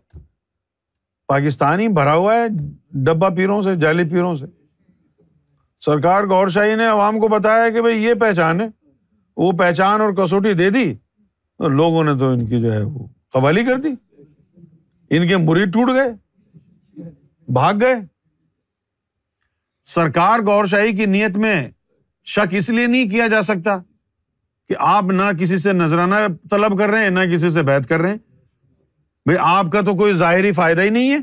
پاکستانی 1.27 1.87
بھرا 1.95 2.13
ہوا 2.15 2.33
ہے 2.35 2.45
ڈبا 3.05 3.29
پیروں 3.37 3.61
سے 3.61 3.75
جعلی 3.79 4.03
پیروں 4.11 4.35
سے 4.35 4.45
سرکار 5.85 6.23
گور 6.29 6.47
شاہی 6.57 6.75
نے 6.75 6.85
عوام 6.87 7.19
کو 7.19 7.27
بتایا 7.37 7.69
کہ 7.69 7.81
بھائی 7.81 7.97
یہ 8.03 8.13
پہچان 8.21 8.61
ہے 8.61 8.67
وہ 9.43 9.51
پہچان 9.59 10.01
اور 10.01 10.13
کسوٹی 10.17 10.53
دے 10.61 10.69
دی 10.75 10.85
لوگوں 11.79 12.03
نے 12.03 12.17
تو 12.19 12.29
ان 12.33 12.45
کی 12.49 12.61
جو 12.61 12.73
ہے 12.73 12.81
وہ 12.83 13.05
قوالی 13.33 13.63
کر 13.65 13.81
دی 13.83 13.89
ان 15.17 15.27
کے 15.27 15.37
مرید 15.37 15.73
ٹوٹ 15.73 15.89
گئے 15.95 16.09
بھاگ 17.59 17.73
گئے 17.81 17.95
سرکار 19.95 20.39
گور 20.47 20.65
شاہی 20.67 20.95
کی 20.95 21.05
نیت 21.05 21.37
میں 21.43 21.55
شک 22.35 22.55
اس 22.57 22.69
لیے 22.69 22.85
نہیں 22.85 23.09
کیا 23.09 23.25
جا 23.33 23.41
سکتا 23.49 23.77
کہ 24.69 24.75
آپ 24.93 25.11
نہ 25.17 25.23
کسی 25.39 25.57
سے 25.57 25.73
نذرانہ 25.73 26.15
طلب 26.51 26.77
کر 26.79 26.89
رہے 26.89 27.03
ہیں 27.03 27.09
نہ 27.09 27.19
کسی 27.33 27.49
سے 27.49 27.61
بیت 27.69 27.87
کر 27.89 27.99
رہے 28.01 28.09
ہیں 28.09 28.17
بھائی 29.25 29.37
آپ 29.43 29.71
کا 29.71 29.81
تو 29.89 29.93
کوئی 30.01 30.13
ظاہری 30.23 30.51
فائدہ 30.57 30.81
ہی 30.81 30.89
نہیں 30.97 31.11
ہے 31.11 31.17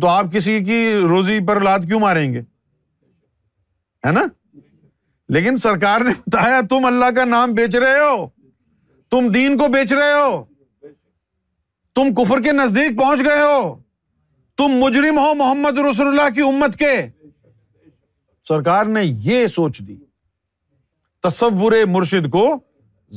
تو 0.00 0.08
آپ 0.08 0.26
کسی 0.32 0.58
کی 0.64 0.78
روزی 1.08 1.38
پر 1.46 1.60
لاد 1.68 1.86
کیوں 1.88 2.00
ماریں 2.00 2.32
گے 2.34 2.40
ہے 4.06 4.10
نا 4.18 4.22
لیکن 5.36 5.56
سرکار 5.66 6.00
نے 6.08 6.10
بتایا 6.26 6.60
تم 6.70 6.84
اللہ 6.92 7.10
کا 7.16 7.24
نام 7.34 7.52
بیچ 7.54 7.74
رہے 7.76 7.98
ہو 7.98 8.26
تم 9.10 9.28
دین 9.34 9.56
کو 9.58 9.68
بیچ 9.74 9.92
رہے 9.92 10.12
ہو 10.12 10.44
تم 11.94 12.14
کفر 12.22 12.42
کے 12.42 12.52
نزدیک 12.62 12.98
پہنچ 13.00 13.24
گئے 13.28 13.40
ہو 13.40 13.60
تم 14.58 14.78
مجرم 14.84 15.18
ہو 15.18 15.32
محمد 15.44 15.78
رسول 15.90 16.06
اللہ 16.08 16.34
کی 16.34 16.40
امت 16.50 16.76
کے 16.78 16.92
سرکار 18.48 18.86
نے 18.86 19.00
یہ 19.24 19.46
سوچ 19.54 19.78
دی 19.86 19.96
تصور 21.22 21.72
مرشد 21.96 22.28
کو 22.32 22.44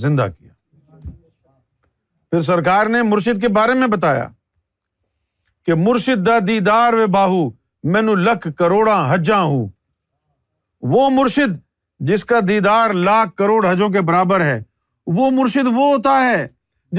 زندہ 0.06 0.26
کیا 0.38 0.50
پھر 2.32 2.42
سرکار 2.48 2.86
نے 2.96 3.02
مرشد 3.12 3.42
کے 3.42 3.48
بارے 3.60 3.74
میں 3.84 3.88
بتایا 3.96 4.28
کہ 5.66 5.74
مرشد 5.86 6.28
و 6.68 7.06
باہو 7.14 7.42
میں 7.94 8.02
لکھ 8.26 8.48
کروڑا 8.58 8.98
حجاں 9.14 9.42
ہوں 9.44 9.68
وہ 10.94 11.10
مرشد 11.22 11.60
جس 12.12 12.26
کا 12.32 12.40
دیدار 12.48 12.94
لاکھ 13.08 13.36
کروڑ 13.42 13.60
حجوں 13.72 13.90
کے 13.96 14.02
برابر 14.12 14.42
ہے 14.46 14.62
وہ 15.20 15.30
مرشد 15.42 15.68
وہ 15.76 15.92
ہوتا 15.96 16.20
ہے 16.30 16.46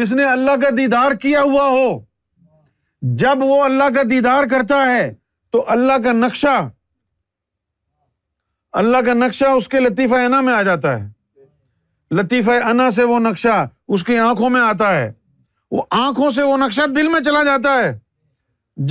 جس 0.00 0.12
نے 0.20 0.24
اللہ 0.32 0.56
کا 0.62 0.70
دیدار 0.76 1.12
کیا 1.26 1.40
ہوا 1.52 1.66
ہو 1.76 1.86
جب 3.24 3.42
وہ 3.50 3.62
اللہ 3.64 3.90
کا 3.96 4.02
دیدار 4.10 4.48
کرتا 4.50 4.84
ہے 4.94 5.12
تو 5.52 5.64
اللہ 5.76 5.98
کا 6.04 6.12
نقشہ 6.26 6.60
اللہ 8.80 8.98
کا 9.06 9.12
نقشہ 9.14 9.44
اس 9.56 9.66
کے 9.68 9.80
لطیفہ 9.80 10.14
انا 10.26 10.40
میں 10.40 10.52
آ 10.54 10.60
جاتا 10.66 10.98
ہے 10.98 11.08
لطیفہ 12.18 12.50
انا 12.68 12.90
سے 12.94 13.04
وہ 13.10 13.18
نقشہ 13.20 13.56
اس 13.96 14.04
کی 14.04 14.16
آنکھوں 14.18 14.48
میں 14.50 14.60
آتا 14.60 14.94
ہے 14.96 15.10
وہ 15.76 15.82
آنکھوں 15.96 16.30
سے 16.36 16.42
وہ 16.42 16.56
نقشہ 16.58 16.86
دل 16.96 17.08
میں 17.12 17.20
چلا 17.24 17.42
جاتا 17.44 17.74
ہے 17.82 17.92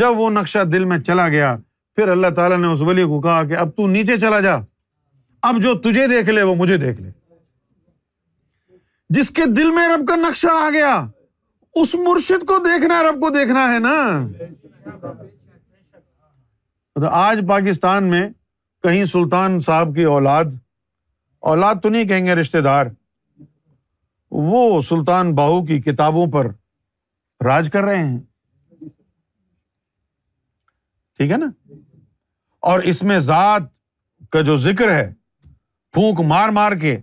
جب 0.01 0.19
وہ 0.19 0.29
نقشہ 0.29 0.63
دل 0.71 0.83
میں 0.91 0.97
چلا 1.07 1.27
گیا 1.29 1.55
پھر 1.95 2.07
اللہ 2.07 2.27
تعالیٰ 2.35 2.57
نے 2.57 2.67
اس 2.73 2.81
ولی 2.89 3.03
کو 3.07 3.19
کہا 3.21 3.43
کہ 3.47 3.57
اب 3.63 3.69
تو 3.77 3.87
نیچے 3.87 4.17
چلا 4.19 4.39
جا 4.47 4.55
اب 5.49 5.61
جو 5.63 5.73
تجھے 5.85 6.05
دیکھ 6.07 6.29
لے 6.29 6.43
وہ 6.43 6.53
مجھے 6.55 6.77
دیکھ 6.85 6.99
لے 7.01 7.09
جس 9.17 9.29
کے 9.39 9.45
دل 9.55 9.71
میں 9.75 9.87
رب 9.95 10.07
کا 10.07 10.15
نقشہ 10.15 10.47
آ 10.59 10.69
گیا 10.73 10.93
اس 11.81 11.95
مرشد 12.07 12.45
کو 12.47 12.57
دیکھنا 12.67 13.01
رب 13.09 13.19
کو 13.21 13.29
دیکھنا 13.35 13.65
ہے 13.73 13.79
نا 13.79 13.95
آج 17.11 17.39
پاکستان 17.49 18.09
میں 18.09 18.23
کہیں 18.83 19.03
سلطان 19.05 19.59
صاحب 19.65 19.95
کی 19.95 20.03
اولاد 20.13 20.53
اولاد 21.51 21.75
تو 21.83 21.89
نہیں 21.89 22.07
کہیں 22.07 22.25
گے 22.25 22.35
رشتے 22.35 22.61
دار 22.67 22.85
وہ 24.51 24.79
سلطان 24.89 25.33
باہو 25.35 25.63
کی 25.65 25.79
کتابوں 25.81 26.25
پر 26.33 26.47
راج 27.45 27.69
کر 27.73 27.83
رہے 27.83 27.97
ہیں 28.07 28.19
ٹھیک 31.17 31.31
ہے 31.31 31.37
نا 31.37 31.45
اور 32.71 32.79
اس 32.91 33.01
میں 33.09 33.17
ذات 33.29 33.61
کا 34.31 34.41
جو 34.49 34.55
ذکر 34.65 34.91
ہے 34.95 35.11
پھونک 35.93 36.19
مار 36.33 36.49
مار 36.59 36.71
کے 36.81 36.97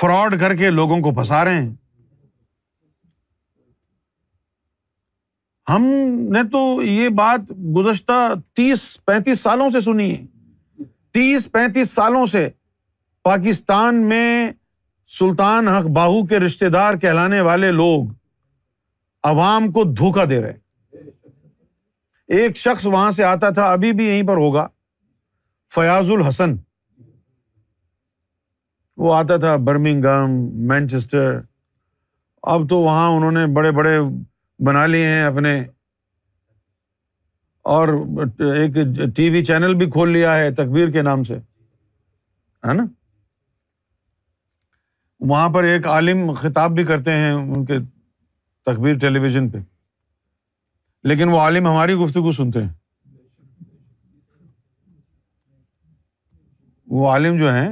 فراڈ 0.00 0.38
کر 0.40 0.54
کے 0.56 0.70
لوگوں 0.70 1.00
کو 1.02 1.12
پھنسا 1.14 1.44
رہے 1.44 1.62
ہیں 1.62 1.74
ہم 5.72 5.84
نے 6.34 6.42
تو 6.52 6.60
یہ 6.82 7.08
بات 7.18 7.50
گزشتہ 7.76 8.12
تیس 8.56 8.82
پینتیس 9.04 9.40
سالوں 9.40 9.68
سے 9.70 9.80
سنی 9.88 10.10
ہے 10.16 10.24
تیس 11.16 11.46
پینتیس 11.52 11.90
سالوں 11.94 12.24
سے 12.30 12.48
پاکستان 13.24 13.96
میں 14.08 14.50
سلطان 15.18 15.68
حق 15.68 15.86
باہو 15.98 16.24
کے 16.32 16.38
رشتے 16.40 16.68
دار 16.70 16.94
کہلانے 17.02 17.40
والے 17.46 17.70
لوگ 17.72 18.06
عوام 19.30 19.70
کو 19.72 19.84
دھوکا 20.00 20.24
دے 20.30 20.40
رہے 20.42 21.00
ایک 22.40 22.56
شخص 22.56 22.86
وہاں 22.86 23.10
سے 23.20 23.24
آتا 23.24 23.50
تھا 23.58 23.70
ابھی 23.72 23.92
بھی 24.00 24.06
یہیں 24.06 24.26
پر 24.28 24.36
ہوگا 24.42 24.66
فیاض 25.74 26.10
الحسن 26.18 26.54
وہ 29.04 29.14
آتا 29.16 29.36
تھا 29.46 29.56
برمنگم 29.70 30.38
مینچسٹر 30.74 31.34
اب 32.54 32.68
تو 32.70 32.80
وہاں 32.80 33.08
انہوں 33.16 33.32
نے 33.40 33.46
بڑے 33.56 33.70
بڑے 33.80 33.96
بنا 34.66 34.84
لیے 34.86 35.06
ہیں 35.08 35.24
اپنے 35.24 35.60
اور 37.74 37.88
ایک 38.56 38.74
ٹی 39.14 39.28
وی 39.30 39.42
چینل 39.44 39.74
بھی 39.78 39.88
کھول 39.90 40.10
لیا 40.16 40.36
ہے 40.38 40.50
تقبیر 40.54 40.90
کے 40.92 41.02
نام 41.02 41.22
سے 41.30 41.34
ہے 42.66 42.72
نا 42.80 42.82
وہاں 45.32 45.48
پر 45.54 45.64
ایک 45.70 45.86
عالم 45.94 46.20
خطاب 46.40 46.72
بھی 46.74 46.84
کرتے 46.90 47.14
ہیں 47.22 47.30
ان 47.32 47.64
کے 47.70 47.78
تقبیر 48.70 48.98
ٹیلی 49.04 49.18
ویژن 49.24 49.48
پہ 49.50 49.58
لیکن 51.12 51.28
وہ 51.32 51.40
عالم 51.40 51.66
ہماری 51.68 51.94
گفتگو 52.04 52.32
سنتے 52.40 52.62
ہیں 52.64 53.66
وہ 56.98 57.08
عالم 57.12 57.36
جو 57.36 57.52
ہیں 57.54 57.68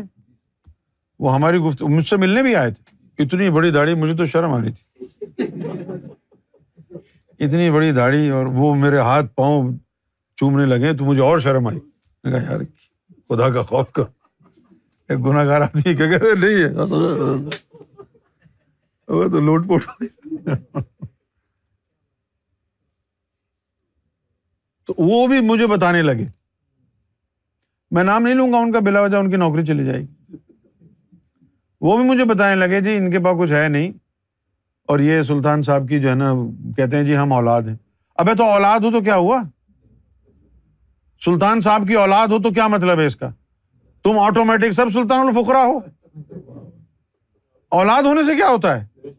وہ 1.25 1.35
ہماری 1.35 1.59
گفتگو 1.69 1.89
مجھ 1.97 2.07
سے 2.07 2.17
ملنے 2.27 2.43
بھی 2.49 2.57
آئے 2.65 2.71
تھے 2.75 3.25
اتنی 3.25 3.51
بڑی 3.61 3.71
داڑھی 3.79 3.95
مجھے 4.05 4.17
تو 4.17 4.27
شرم 4.35 4.53
آ 4.55 4.61
رہی 4.61 4.73
تھی 4.73 5.94
اتنی 7.45 7.71
بڑی 7.71 7.91
داڑھی 7.93 8.29
اور 8.37 8.47
وہ 8.61 8.75
میرے 8.83 8.99
ہاتھ 9.09 9.27
پاؤں 9.37 9.73
چومنے 10.41 10.65
لگے 10.67 10.93
تو 10.97 11.05
مجھے 11.05 11.23
اور 11.23 11.39
شرم 11.47 11.67
آئی 11.67 11.79
میں 11.79 12.33
کہا 12.33 12.43
یار 12.43 12.61
خدا 13.29 13.49
کا 13.55 13.63
خوف 13.71 13.91
کر 13.97 14.03
ایک 15.11 15.25
گناہ 15.25 15.45
گار 15.47 15.61
آدمی 15.61 15.95
کہ 15.97 16.07
نہیں 16.07 16.63
ہے 16.63 16.69
وہ 19.17 19.29
تو 19.33 19.41
لوٹ 19.49 19.67
پوٹ 19.69 19.85
ہو 19.89 20.79
تو 24.89 24.95
وہ 25.11 25.27
بھی 25.27 25.41
مجھے 25.51 25.67
بتانے 25.75 26.01
لگے 26.03 26.27
میں 27.97 28.05
نام 28.05 28.23
نہیں 28.23 28.35
لوں 28.35 28.53
گا 28.53 28.59
ان 28.65 28.73
کا 28.73 28.79
بلا 28.87 29.01
وجہ 29.01 29.17
ان 29.25 29.31
کی 29.31 29.37
نوکری 29.45 29.65
چلی 29.67 29.85
جائے 29.87 30.01
گی 30.01 30.39
وہ 31.89 31.97
بھی 31.97 32.05
مجھے 32.09 32.25
بتانے 32.33 32.55
لگے 32.65 32.81
جی 32.89 32.97
ان 32.97 33.11
کے 33.11 33.19
پاس 33.25 33.37
کچھ 33.41 33.53
ہے 33.53 33.67
نہیں 33.77 33.93
اور 34.91 34.99
یہ 35.01 35.23
سلطان 35.27 35.63
صاحب 35.63 35.89
کی 35.89 35.99
جو 36.01 36.09
ہے 36.11 36.15
نا 36.15 36.33
کہتے 36.77 36.97
ہیں 36.97 37.05
جی 37.05 37.17
ہم 37.17 37.33
اولاد 37.33 37.69
ہیں 37.69 37.75
ابے 38.23 38.35
تو 38.39 38.45
اولاد 38.53 38.81
ہو 38.85 38.91
تو 38.93 39.01
کیا 39.03 39.17
ہوا 39.17 39.41
سلطان 41.25 41.61
صاحب 41.67 41.87
کی 41.89 41.95
اولاد 42.01 42.29
ہو 42.33 42.39
تو 42.43 42.51
کیا 42.59 42.67
مطلب 42.69 43.01
ہے 43.01 43.07
اس 43.07 43.17
کا 43.17 43.31
تم 44.05 44.19
آٹومیٹک 44.23 44.73
سب 44.77 44.91
سلطان 44.95 45.27
الفقرا 45.27 45.65
ہو 45.67 45.79
اولاد 47.79 48.03
ہونے 48.07 48.23
سے 48.23 48.35
کیا 48.37 48.49
ہوتا 48.49 48.79
ہے 48.81 49.11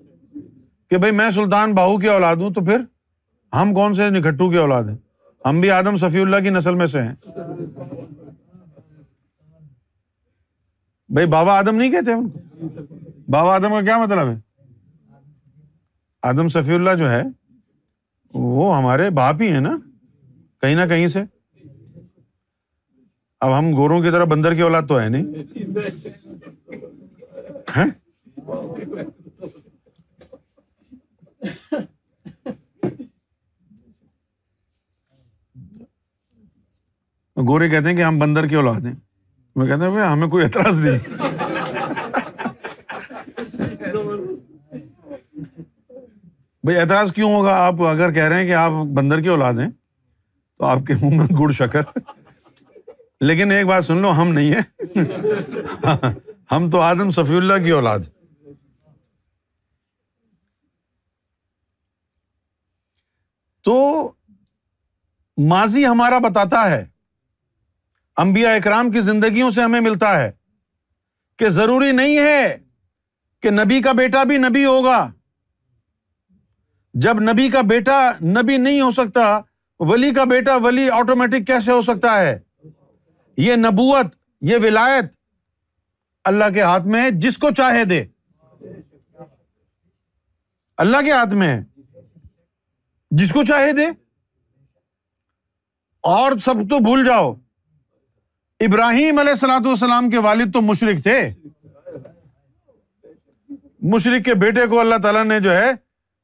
کہ 0.90 0.98
بھائی 0.98 1.12
میں 1.22 1.30
سلطان 1.36 1.74
باہو 1.76 1.98
کی 2.00 2.08
اولاد 2.10 2.46
ہوں 2.46 2.54
تو 2.54 2.64
پھر 2.66 2.84
ہم 3.60 3.74
کون 3.74 3.94
سے 3.94 4.10
نکھٹو 4.20 4.50
کی 4.52 4.58
اولاد 4.58 4.84
ہیں 4.90 4.96
ہم 5.46 5.60
بھی 5.62 5.70
آدم 5.72 5.96
صفی 6.04 6.22
اللہ 6.22 6.44
کی 6.44 6.50
نسل 6.50 6.76
میں 6.76 6.86
سے 6.94 7.02
ہیں 7.02 7.14
بھائی 11.16 11.28
بابا 11.30 11.58
آدم 11.58 11.76
نہیں 11.76 11.92
کہتے 11.92 12.12
بابا 13.32 13.54
آدم 13.56 13.72
کا 13.74 13.82
کیا 13.86 13.98
مطلب 14.04 14.28
ہے 14.30 14.40
آدم 16.30 16.48
صفی 16.54 16.74
اللہ 16.74 16.94
جو 16.98 17.10
ہے 17.10 17.22
وہ 18.44 18.66
ہمارے 18.78 19.10
باپ 19.18 19.42
ہی 19.42 19.50
ہیں 19.52 19.60
نا 19.62 19.76
کہیں 20.62 20.76
نہ 20.76 20.88
کہیں 20.90 21.08
سے 21.16 21.20
اب 23.46 23.58
ہم 23.58 23.70
گوروں 23.76 24.02
کی 24.04 24.12
طرح 24.12 24.24
بندر 24.32 24.54
کی 24.56 24.62
اولاد 24.68 24.88
تو 24.90 25.00
ہے 25.02 25.10
نہیں 25.16 25.34
گورے 37.48 37.70
کہتے 37.70 37.90
ہیں 37.90 37.96
کہ 37.98 38.04
ہم 38.04 38.20
بندر 38.26 38.48
کی 38.48 38.56
اولاد 38.64 38.86
ہیں 38.86 38.96
میں 39.56 39.68
کہتے 39.68 39.92
ہیں 40.00 40.08
ہمیں 40.14 40.28
کوئی 40.28 40.44
اعتراض 40.44 40.82
نہیں 40.88 41.14
بھائی 46.66 46.78
اعتراض 46.80 47.12
کیوں 47.14 47.30
ہوگا 47.32 47.54
آپ 47.66 47.82
اگر 47.88 48.12
کہہ 48.14 48.24
رہے 48.28 48.40
ہیں 48.42 48.46
کہ 48.48 48.54
آپ 48.56 48.72
بندر 48.98 49.20
کی 49.22 49.28
اولاد 49.30 49.54
ہیں 49.60 49.70
تو 50.60 50.64
آپ 50.66 50.78
کے 50.88 50.94
منہ 51.02 51.16
میں 51.18 51.26
گڑ 51.40 51.50
شکر 51.58 51.82
لیکن 53.30 53.52
ایک 53.52 53.66
بات 53.66 53.86
سن 53.86 53.98
لو 54.02 54.12
ہم 54.22 54.32
نہیں 54.34 54.54
ہیں 54.56 55.02
ہم 56.52 56.70
تو 56.72 56.80
آدم 56.82 57.12
صفی 57.18 57.36
اللہ 57.38 57.62
کی 57.64 57.70
اولاد 57.80 58.08
تو 63.70 63.76
ماضی 65.54 65.86
ہمارا 65.86 66.18
بتاتا 66.28 66.70
ہے 66.72 66.84
امبیا 68.24 68.54
اکرام 68.56 68.90
کی 68.92 69.02
زندگیوں 69.12 69.50
سے 69.52 69.62
ہمیں 69.62 69.80
ملتا 69.90 70.18
ہے 70.24 70.32
کہ 71.40 71.50
ضروری 71.60 71.92
نہیں 72.02 72.18
ہے 72.20 72.56
کہ 73.42 73.50
نبی 73.62 73.82
کا 73.88 73.92
بیٹا 74.02 74.24
بھی 74.32 74.38
نبی 74.48 74.66
ہوگا 74.66 75.06
جب 77.04 77.20
نبی 77.20 77.48
کا 77.52 77.62
بیٹا 77.70 78.00
نبی 78.36 78.56
نہیں 78.58 78.80
ہو 78.82 78.90
سکتا 78.98 79.22
ولی 79.88 80.12
کا 80.14 80.24
بیٹا 80.24 80.56
ولی 80.64 80.88
آٹومیٹک 81.00 81.46
کیسے 81.48 81.72
ہو 81.72 81.82
سکتا 81.88 82.16
ہے 82.22 82.38
یہ 83.46 83.56
نبوت 83.64 84.16
یہ 84.52 84.58
ولایت 84.64 85.06
اللہ 86.32 86.54
کے 86.54 86.62
ہاتھ 86.62 86.86
میں 86.94 87.02
ہے 87.04 87.10
جس 87.26 87.38
کو 87.38 87.52
چاہے 87.58 87.84
دے 87.90 88.04
اللہ 90.84 91.02
کے 91.06 91.12
ہاتھ 91.12 91.34
میں 91.42 91.48
ہے 91.56 91.62
جس 93.22 93.32
کو 93.34 93.44
چاہے 93.50 93.72
دے 93.74 93.86
اور 96.16 96.38
سب 96.46 96.70
تو 96.70 96.80
بھول 96.86 97.06
جاؤ 97.06 97.32
ابراہیم 98.66 99.18
علیہ 99.20 99.32
السلط 99.42 99.66
والسلام 99.68 100.10
کے 100.10 100.20
والد 100.32 100.54
تو 100.54 100.62
مشرق 100.72 101.04
تھے 101.04 101.20
مشرق 103.96 104.26
کے 104.26 104.34
بیٹے 104.44 104.66
کو 104.70 104.80
اللہ 104.80 104.96
تعالیٰ 105.04 105.24
نے 105.26 105.40
جو 105.40 105.54
ہے 105.58 105.72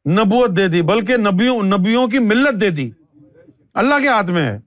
نبوت 0.10 0.56
دے 0.58 0.68
دی 0.68 0.82
بلکہ 0.82 1.18
نبیوں 1.30 1.62
نبیوں 1.64 2.08
کی 2.10 2.20
ملت 2.20 2.60
دے 2.62 2.70
دی 2.78 2.90
اللہ 3.82 4.00
کے 4.02 4.08
ہاتھ 4.08 4.30
میں 4.32 4.44
ہے 4.48 4.58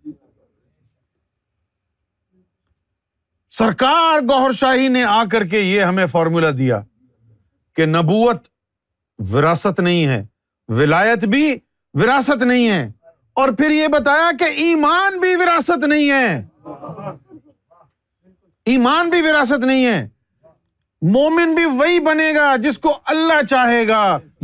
سرکار 3.59 4.20
گوہر 4.28 4.52
شاہی 4.59 4.86
نے 4.89 5.02
آ 5.05 5.23
کر 5.32 5.44
کے 5.47 5.59
یہ 5.61 5.82
ہمیں 5.82 6.06
فارمولا 6.12 6.51
دیا 6.59 6.81
کہ 7.77 7.86
نبوت 7.86 8.47
وراثت 9.32 9.81
نہیں 9.81 10.06
ہے 10.06 10.24
ولایت 10.78 11.24
بھی 11.35 11.55
وراثت 12.01 12.43
نہیں 12.43 12.69
ہے 12.70 12.86
اور 13.43 13.48
پھر 13.59 13.70
یہ 13.70 13.89
بتایا 13.93 14.31
کہ 14.39 14.44
ایمان 14.65 15.19
بھی 15.20 15.35
وراثت 15.43 15.85
نہیں 15.89 16.11
ہے 16.11 17.15
ایمان 18.73 19.11
بھی 19.11 19.20
وراثت 19.28 19.65
نہیں 19.66 19.85
ہے 19.86 20.06
مومن 21.12 21.55
بھی 21.55 21.64
وہی 21.78 21.98
بنے 22.05 22.31
گا 22.35 22.44
جس 22.62 22.78
کو 22.85 22.93
اللہ 23.12 23.43
چاہے 23.51 23.86
گا 23.89 23.98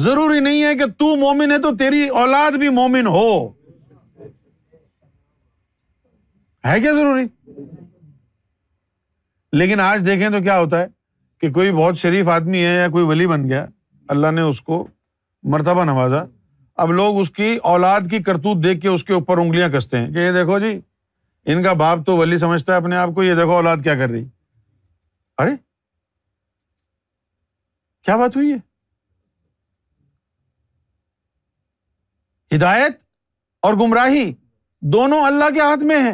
ضروری 0.06 0.40
نہیں 0.40 0.62
ہے 0.62 0.74
کہ 0.78 0.86
تو 0.98 1.14
مومن 1.20 1.52
ہے 1.52 1.58
تو 1.62 1.74
تیری 1.82 2.00
اولاد 2.22 2.56
بھی 2.60 2.68
مومن 2.78 3.06
ہو 3.14 3.24
ہے 6.68 6.78
کیا 6.80 6.92
ضروری 6.92 7.22
لیکن 9.58 9.80
آج 9.80 10.04
دیکھیں 10.06 10.28
تو 10.30 10.42
کیا 10.42 10.58
ہوتا 10.58 10.80
ہے 10.80 10.86
کہ 11.40 11.50
کوئی 11.52 11.70
بہت 11.76 11.96
شریف 11.98 12.28
آدمی 12.34 12.64
ہے 12.64 12.74
یا 12.76 12.88
کوئی 12.92 13.04
ولی 13.12 13.26
بن 13.26 13.48
گیا 13.50 13.64
اللہ 14.16 14.30
نے 14.34 14.40
اس 14.50 14.60
کو 14.68 14.84
مرتبہ 15.56 15.84
نوازا 15.92 16.22
اب 16.82 16.92
لوگ 17.00 17.18
اس 17.20 17.30
کی 17.40 17.56
اولاد 17.72 18.10
کی 18.10 18.22
کرتوت 18.26 18.62
دیکھ 18.64 18.80
کے 18.82 18.88
اس 18.88 19.04
کے 19.04 19.12
اوپر 19.12 19.38
انگلیاں 19.38 19.68
کستے 19.76 19.96
ہیں 19.96 20.12
کہ 20.12 20.18
یہ 20.26 20.32
دیکھو 20.32 20.58
جی 20.66 20.78
ان 21.52 21.62
کا 21.62 21.72
باپ 21.86 22.06
تو 22.06 22.16
ولی 22.16 22.38
سمجھتا 22.46 22.72
ہے 22.72 22.78
اپنے 22.78 22.96
آپ 22.96 23.14
کو 23.14 23.22
یہ 23.24 23.34
دیکھو 23.34 23.54
اولاد 23.56 23.76
کیا 23.84 23.94
کر 23.98 24.10
رہی 24.10 24.24
ارے 25.42 25.54
کیا 28.04 28.16
بات 28.16 28.36
ہوئی 28.36 28.52
ہے 28.52 28.56
ہدایت 32.54 32.92
اور 33.66 33.74
گمراہی 33.80 34.32
دونوں 34.92 35.22
اللہ 35.26 35.50
کے 35.54 35.60
ہاتھ 35.60 35.82
میں 35.90 36.02
ہے 36.04 36.12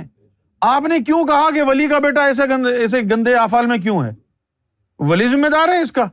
آپ 0.75 0.83
نے 0.89 0.99
کیوں 1.07 1.27
کہا 1.27 1.49
کہ 1.55 1.63
ولی 1.69 1.87
کا 1.89 1.99
بیٹا 2.07 2.25
ایسے 2.27 2.43
ایسے 2.81 3.01
گندے 3.15 3.35
آفال 3.41 3.67
میں 3.67 3.77
کیوں 3.83 4.03
ہے 4.05 4.11
ولی 5.11 5.29
ذمہ 5.29 5.49
دار 5.53 5.69
ہے 5.73 5.81
اس 5.83 5.93
کا 5.99 6.05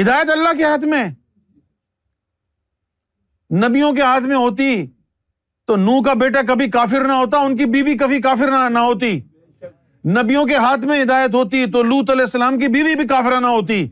ہدایت 0.00 0.30
اللہ 0.30 0.56
کے 0.56 0.64
ہاتھ 0.64 0.84
میں 0.94 1.04
نبیوں 3.66 3.92
کے 3.94 4.00
ہاتھ 4.02 4.24
میں 4.30 4.36
ہوتی 4.36 4.66
تو 5.66 5.76
نو 5.76 6.02
کا 6.06 6.12
بیٹا 6.20 6.40
کبھی 6.48 6.70
کافر 6.70 7.06
نہ 7.06 7.12
ہوتا 7.12 7.38
ان 7.46 7.56
کی 7.56 7.64
بیوی 7.76 7.96
کبھی 7.98 8.20
کافر 8.22 8.50
نہ 8.72 8.78
ہوتی 8.78 9.18
نبیوں 10.14 10.44
کے 10.46 10.56
ہاتھ 10.56 10.84
میں 10.86 11.02
ہدایت 11.02 11.34
ہوتی 11.34 11.64
تو 11.72 11.82
لوت 11.82 12.10
علیہ 12.10 12.22
السلام 12.24 12.58
کی 12.58 12.66
بیوی 12.74 12.94
بھی 12.96 13.06
کافرانہ 13.08 13.46
ہوتی 13.54 13.82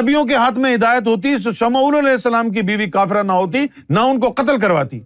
نبیوں 0.00 0.24
کے 0.26 0.34
ہاتھ 0.36 0.58
میں 0.58 0.74
ہدایت 0.74 1.06
ہوتی 1.08 1.34
تو 1.44 1.52
شمعول 1.58 1.94
علیہ 1.96 2.10
السلام 2.12 2.50
کی 2.52 2.62
بیوی 2.70 2.88
کافرانہ 2.90 3.32
ہوتی 3.42 3.64
نہ 3.96 4.00
ان 4.10 4.20
کو 4.20 4.32
قتل 4.36 4.58
کرواتی 4.60 5.00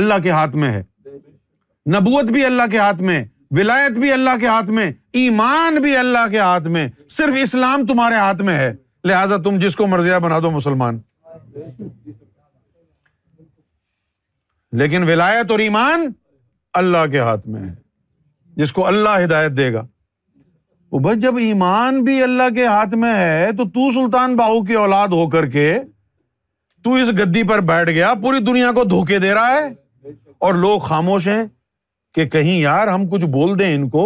اللہ 0.00 0.18
کے 0.22 0.30
ہاتھ 0.30 0.56
میں 0.62 0.70
ہے 0.72 0.82
نبوت 1.96 2.30
بھی 2.32 2.44
اللہ 2.44 2.70
کے 2.70 2.78
ہاتھ 2.78 3.02
میں 3.10 3.24
ولایت 3.58 3.98
بھی 3.98 4.12
اللہ 4.12 4.36
کے 4.40 4.46
ہاتھ 4.46 4.70
میں 4.78 4.90
ایمان 5.22 5.80
بھی 5.82 5.96
اللہ 5.96 6.26
کے 6.30 6.38
ہاتھ 6.38 6.66
میں 6.76 6.86
صرف 7.18 7.34
اسلام 7.42 7.86
تمہارے 7.86 8.14
ہاتھ 8.24 8.42
میں 8.48 8.58
ہے 8.58 8.72
لہٰذا 9.08 9.36
تم 9.44 9.58
جس 9.60 9.76
کو 9.76 9.86
مرضیہ 9.96 10.16
بنا 10.22 10.38
دو 10.42 10.50
مسلمان 10.60 10.98
لیکن 14.78 15.04
ولایت 15.10 15.50
اور 15.50 15.58
ایمان 15.58 16.08
اللہ 16.78 17.06
کے 17.12 17.18
ہاتھ 17.26 17.46
میں 17.52 17.60
ہے 17.60 17.74
جس 18.60 18.72
کو 18.72 18.86
اللہ 18.86 19.22
ہدایت 19.24 19.56
دے 19.56 19.72
گا 19.74 19.84
وہ 20.92 20.98
بھائی 21.04 21.18
جب 21.20 21.36
ایمان 21.44 22.02
بھی 22.04 22.22
اللہ 22.22 22.54
کے 22.54 22.66
ہاتھ 22.66 22.94
میں 23.04 23.14
ہے 23.14 23.48
تو 23.56 23.64
تو 23.78 23.90
سلطان 23.94 24.36
باہو 24.36 24.62
کی 24.68 24.74
اولاد 24.82 25.16
ہو 25.20 25.28
کر 25.34 25.46
کے 25.56 25.66
تو 26.84 26.94
اس 27.00 27.08
گدی 27.18 27.42
پر 27.48 27.60
بیٹھ 27.72 27.90
گیا 27.90 28.12
پوری 28.22 28.38
دنیا 28.50 28.70
کو 28.78 28.84
دھوکے 28.92 29.18
دے 29.24 29.32
رہا 29.34 29.56
ہے 29.60 30.12
اور 30.46 30.54
لوگ 30.64 30.78
خاموش 30.92 31.26
ہیں 31.28 31.44
کہ 32.14 32.26
کہیں 32.34 32.56
یار 32.58 32.86
ہم 32.94 33.06
کچھ 33.10 33.24
بول 33.36 33.58
دیں 33.58 33.74
ان 33.74 33.88
کو 33.96 34.04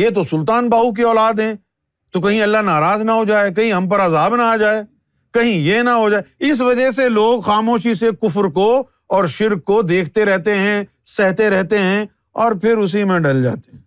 یہ 0.00 0.10
تو 0.14 0.24
سلطان 0.30 0.68
باہو 0.74 0.92
کی 0.94 1.02
اولاد 1.10 1.40
ہیں 1.46 1.54
تو 2.12 2.20
کہیں 2.20 2.40
اللہ 2.42 2.62
ناراض 2.70 3.00
نہ 3.10 3.16
ہو 3.20 3.24
جائے 3.32 3.52
کہیں 3.56 3.72
ہم 3.72 3.88
پر 3.88 4.00
عذاب 4.06 4.36
نہ 4.40 4.42
آ 4.42 4.56
جائے 4.64 4.82
کہیں 5.34 5.52
یہ 5.68 5.82
نہ 5.90 5.94
ہو 6.02 6.08
جائے 6.10 6.48
اس 6.50 6.60
وجہ 6.70 6.90
سے 7.00 7.08
لوگ 7.18 7.40
خاموشی 7.50 7.94
سے 8.02 8.10
کفر 8.22 8.48
کو 8.58 8.68
اور 9.14 9.26
شرک 9.38 9.64
کو 9.64 9.80
دیکھتے 9.82 10.24
رہتے 10.24 10.54
ہیں 10.58 10.82
سہتے 11.16 11.48
رہتے 11.50 11.78
ہیں 11.78 12.04
اور 12.44 12.52
پھر 12.60 12.76
اسی 12.82 13.02
میں 13.10 13.18
ڈل 13.26 13.42
جاتے 13.42 13.72
ہیں 13.76 13.84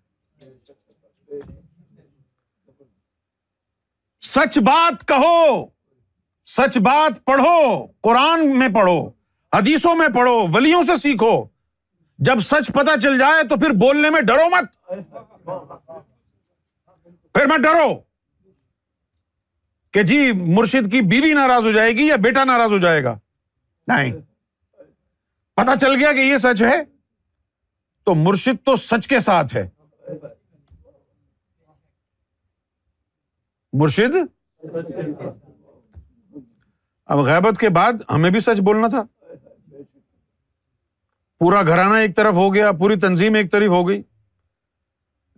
سچ 4.27 4.57
بات 4.65 5.07
کہو 5.07 5.65
سچ 6.55 6.77
بات 6.85 7.23
پڑھو 7.25 7.57
قرآن 8.03 8.47
میں 8.59 8.67
پڑھو 8.75 8.97
حدیثوں 9.55 9.95
میں 9.95 10.07
پڑھو 10.15 10.37
ولیوں 10.53 10.81
سے 10.87 10.95
سیکھو 11.01 11.31
جب 12.27 12.39
سچ 12.45 12.71
پتا 12.75 12.99
چل 13.01 13.17
جائے 13.19 13.43
تو 13.49 13.55
پھر 13.59 13.73
بولنے 13.81 14.09
میں 14.09 14.21
ڈرو 14.27 14.49
مت 14.51 14.71
پھر 17.35 17.45
مت 17.47 17.63
ڈرو 17.63 17.93
کہ 19.93 20.01
جی 20.09 20.19
مرشد 20.55 20.91
کی 20.91 21.01
بیوی 21.13 21.33
ناراض 21.33 21.65
ہو 21.65 21.71
جائے 21.71 21.91
گی 21.97 22.07
یا 22.07 22.15
بیٹا 22.23 22.43
ناراض 22.53 22.71
ہو 22.71 22.77
جائے 22.77 23.03
گا 23.03 23.17
نہیں 23.87 24.11
پتا 25.59 25.75
چل 25.81 25.95
گیا 25.99 26.11
کہ 26.13 26.19
یہ 26.19 26.37
سچ 26.41 26.61
ہے 26.61 26.75
تو 28.05 28.13
مرشد 28.15 28.65
تو 28.65 28.75
سچ 28.81 29.07
کے 29.07 29.19
ساتھ 29.19 29.55
ہے 29.55 29.63
مرشد 33.81 34.15
اب 37.15 37.19
غیبت 37.29 37.59
کے 37.59 37.69
بعد 37.79 38.03
ہمیں 38.13 38.29
بھی 38.35 38.39
سچ 38.45 38.59
بولنا 38.69 38.87
تھا 38.95 39.03
پورا 41.43 41.61
گھرانہ 41.67 41.97
ایک 42.05 42.15
طرف 42.15 42.33
ہو 42.43 42.53
گیا 42.53 42.71
پوری 42.79 42.99
تنظیم 43.07 43.35
ایک 43.41 43.51
طرف 43.51 43.69
ہو 43.77 43.87
گئی 43.89 44.01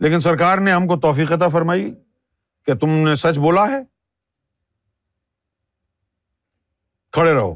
لیکن 0.06 0.20
سرکار 0.28 0.58
نے 0.68 0.72
ہم 0.74 0.88
کو 0.88 1.00
توفیقتہ 1.08 1.50
فرمائی 1.58 1.92
کہ 2.66 2.76
تم 2.84 2.96
نے 3.08 3.16
سچ 3.26 3.40
بولا 3.48 3.66
ہے 3.72 3.82
کھڑے 7.20 7.34
رہو 7.34 7.54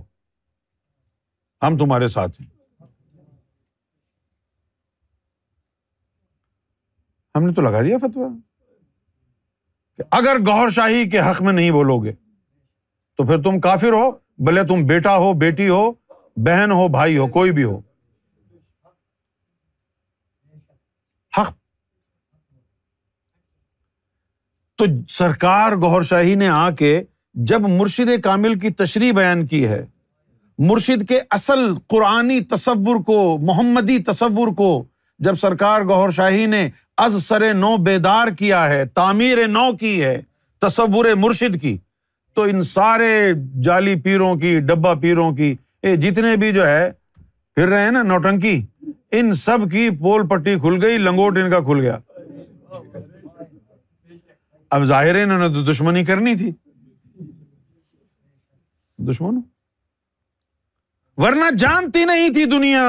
ہم 1.65 1.77
تمہارے 1.85 2.07
ساتھ 2.17 2.41
ہیں 2.41 2.53
ہم 7.35 7.43
نے 7.45 7.53
تو 7.53 7.61
لگا 7.61 7.81
دیا 7.83 7.97
فتویٰ 8.01 8.29
اگر 10.19 10.37
گور 10.45 10.69
شاہی 10.75 11.09
کے 11.09 11.19
حق 11.29 11.41
میں 11.41 11.53
نہیں 11.53 11.71
بولو 11.71 11.97
گے 12.03 12.11
تو 13.17 13.25
پھر 13.27 13.41
تم 13.43 13.59
کافر 13.61 13.91
ہو 13.93 14.09
بھلے 14.45 14.63
تم 14.67 14.85
بیٹا 14.87 15.15
ہو 15.17 15.33
بیٹی 15.43 15.67
ہو 15.69 15.83
بہن 16.45 16.71
ہو 16.71 16.87
بھائی 16.95 17.17
ہو 17.17 17.27
کوئی 17.37 17.51
بھی 17.57 17.63
ہو 17.63 17.77
حق 21.37 21.51
تو 24.77 24.85
سرکار 25.19 25.71
گور 25.81 26.01
شاہی 26.09 26.35
نے 26.41 26.47
آ 26.53 26.69
کے 26.79 27.01
جب 27.49 27.61
مرشد 27.77 28.09
کامل 28.23 28.59
کی 28.59 28.69
تشریح 28.83 29.11
بیان 29.15 29.45
کی 29.47 29.67
ہے 29.67 29.85
مرشد 30.69 31.07
کے 31.09 31.19
اصل 31.37 31.63
قرآنی 31.89 32.39
تصور 32.53 33.01
کو 33.05 33.21
محمدی 33.47 33.97
تصور 34.11 34.53
کو 34.57 34.69
جب 35.25 35.35
سرکار 35.41 35.81
گور 35.89 36.09
شاہی 36.19 36.45
نے 36.45 36.67
از 36.97 37.13
سر 37.23 37.51
نو 37.53 37.75
بیدار 37.85 38.27
کیا 38.39 38.67
ہے 38.69 38.83
تعمیر 38.95 39.45
نو 39.47 39.71
کی 39.79 40.03
ہے 40.03 40.21
تصور 40.61 41.05
مرشد 41.19 41.61
کی 41.61 41.77
تو 42.35 42.41
ان 42.51 42.61
سارے 42.67 43.15
جالی 43.63 43.95
پیروں 44.03 44.35
کی 44.39 44.59
ڈبا 44.67 44.93
پیروں 45.01 45.31
کی 45.35 45.53
جتنے 46.01 46.35
بھی 46.39 46.51
جو 46.53 46.67
ہے 46.67 46.89
پھر 47.55 47.67
رہے 47.69 47.81
ہیں 47.83 47.91
نا 47.91 48.01
نوٹنکی 48.03 48.59
ان 49.17 49.33
سب 49.41 49.69
کی 49.71 49.89
پول 50.01 50.27
پٹی 50.27 50.55
کھل 50.59 50.79
گئی 50.83 50.97
لنگوٹ 50.97 51.37
ان 51.37 51.49
کا 51.51 51.59
کھل 51.69 51.79
گیا 51.81 51.97
اب 54.75 54.83
ظاہر 54.85 55.15
ہے 55.15 55.23
انہوں 55.23 55.37
نے 55.39 55.47
تو 55.53 55.63
دشمنی 55.71 56.03
کرنی 56.05 56.35
تھی 56.37 56.51
دشمن 59.11 59.39
ورنہ 61.23 61.49
جانتی 61.57 62.03
نہیں 62.05 62.33
تھی 62.33 62.45
دنیا 62.57 62.83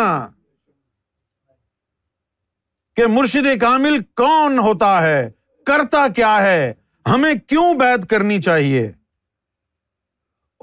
کہ 2.96 3.06
مرشد 3.12 3.46
کامل 3.60 3.98
کون 4.16 4.58
ہوتا 4.66 4.90
ہے 5.02 5.20
کرتا 5.66 6.06
کیا 6.16 6.36
ہے 6.42 6.72
ہمیں 7.10 7.32
کیوں 7.48 7.72
بیت 7.78 8.08
کرنی 8.10 8.40
چاہیے 8.42 8.84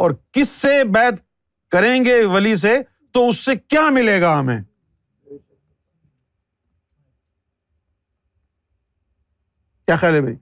اور 0.03 0.11
کس 0.33 0.49
سے 0.61 0.83
بیت 0.93 1.19
کریں 1.71 2.03
گے 2.05 2.23
ولی 2.33 2.55
سے 2.63 2.73
تو 3.13 3.27
اس 3.29 3.43
سے 3.45 3.55
کیا 3.67 3.87
ملے 3.93 4.19
گا 4.21 4.37
ہمیں 4.39 4.59
کیا 9.85 9.95
خیال 9.95 10.15
ہے 10.15 10.21
بھائی 10.21 10.35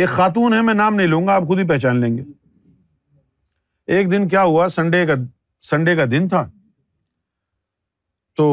ایک 0.00 0.08
خاتون 0.08 0.54
ہے 0.54 0.62
میں 0.62 0.74
نام 0.74 0.94
نہیں 0.94 1.06
لوں 1.06 1.26
گا 1.26 1.34
آپ 1.34 1.42
خود 1.46 1.58
ہی 1.58 1.66
پہچان 1.68 2.00
لیں 2.00 2.16
گے 2.16 2.22
ایک 3.96 4.10
دن 4.10 4.28
کیا 4.28 4.42
ہوا 4.42 4.68
سنڈے 4.80 5.06
کا 5.06 5.14
سنڈے 5.70 5.96
کا 5.96 6.04
دن 6.10 6.28
تھا 6.28 6.48
تو 8.36 8.46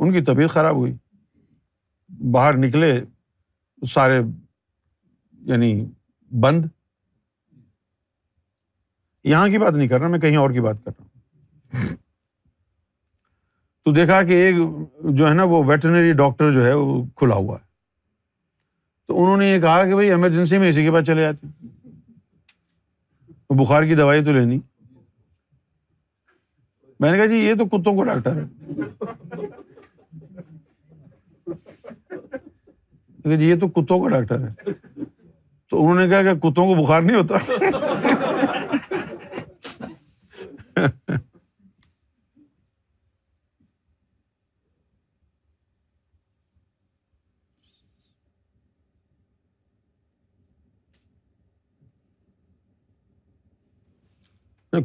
ان 0.00 0.12
کی 0.12 0.20
طبیعت 0.24 0.50
خراب 0.50 0.76
ہوئی 0.76 0.92
باہر 2.32 2.56
نکلے 2.66 2.92
سارے 3.94 4.20
یعنی 5.52 5.72
بند 6.40 6.64
یہاں 9.30 9.46
کی 9.48 9.58
بات 9.58 9.72
نہیں 9.72 9.88
کر 9.88 10.00
رہا 10.00 10.08
میں 10.08 10.18
کہیں 10.20 10.36
اور 10.36 10.50
کی 10.50 10.60
بات 10.60 10.84
کر 10.84 10.90
رہا 10.98 11.04
ہوں 11.84 11.96
تو 13.84 13.92
دیکھا 13.92 14.22
کہ 14.22 14.32
ایک 14.46 14.56
جو 15.18 15.28
ہے 15.28 15.34
نا 15.34 15.42
وہ 15.52 15.62
ویٹنری 15.66 16.12
ڈاکٹر 16.16 16.52
جو 16.52 16.64
ہے 16.64 16.72
وہ 16.74 17.02
کھلا 17.16 17.34
ہوا 17.34 17.56
ہے 17.58 17.64
تو 19.08 19.22
انہوں 19.22 19.36
نے 19.36 19.48
یہ 19.50 19.60
کہا 19.60 19.84
کہ 19.86 19.94
بھائی 19.94 20.08
ایمرجنسی 20.10 20.58
میں 20.58 20.68
اسی 20.68 20.82
کے 20.84 20.90
پاس 20.92 21.06
چلے 21.06 21.22
جاتے 21.22 21.46
بخار 23.62 23.82
کی 23.86 23.94
دوائی 23.94 24.24
تو 24.24 24.32
لینی 24.32 24.58
میں 27.00 27.10
نے 27.10 27.16
کہا 27.16 27.26
جی 27.26 27.38
یہ 27.38 27.54
تو 27.58 27.64
کتوں 27.76 27.94
کو 27.96 28.04
ڈاکٹر 28.04 28.36
ہے 28.36 29.46
جی 33.24 33.48
یہ 33.48 33.56
تو 33.60 33.68
کتوں 33.68 33.98
کا 34.02 34.08
ڈاکٹر 34.10 34.46
ہے 34.48 34.72
تو 35.70 35.82
انہوں 35.88 36.00
نے 36.04 36.08
کہا 36.08 36.22
کہ 36.22 36.38
کتوں 36.48 36.66
کو 36.66 36.74
بخار 36.82 37.02
نہیں 37.02 37.16
ہوتا 37.16 37.38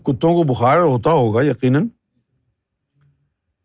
کتوں 0.06 0.34
کو 0.36 0.44
بخار 0.54 0.80
ہوتا 0.82 1.12
ہوگا 1.12 1.42
یقیناً 1.46 1.88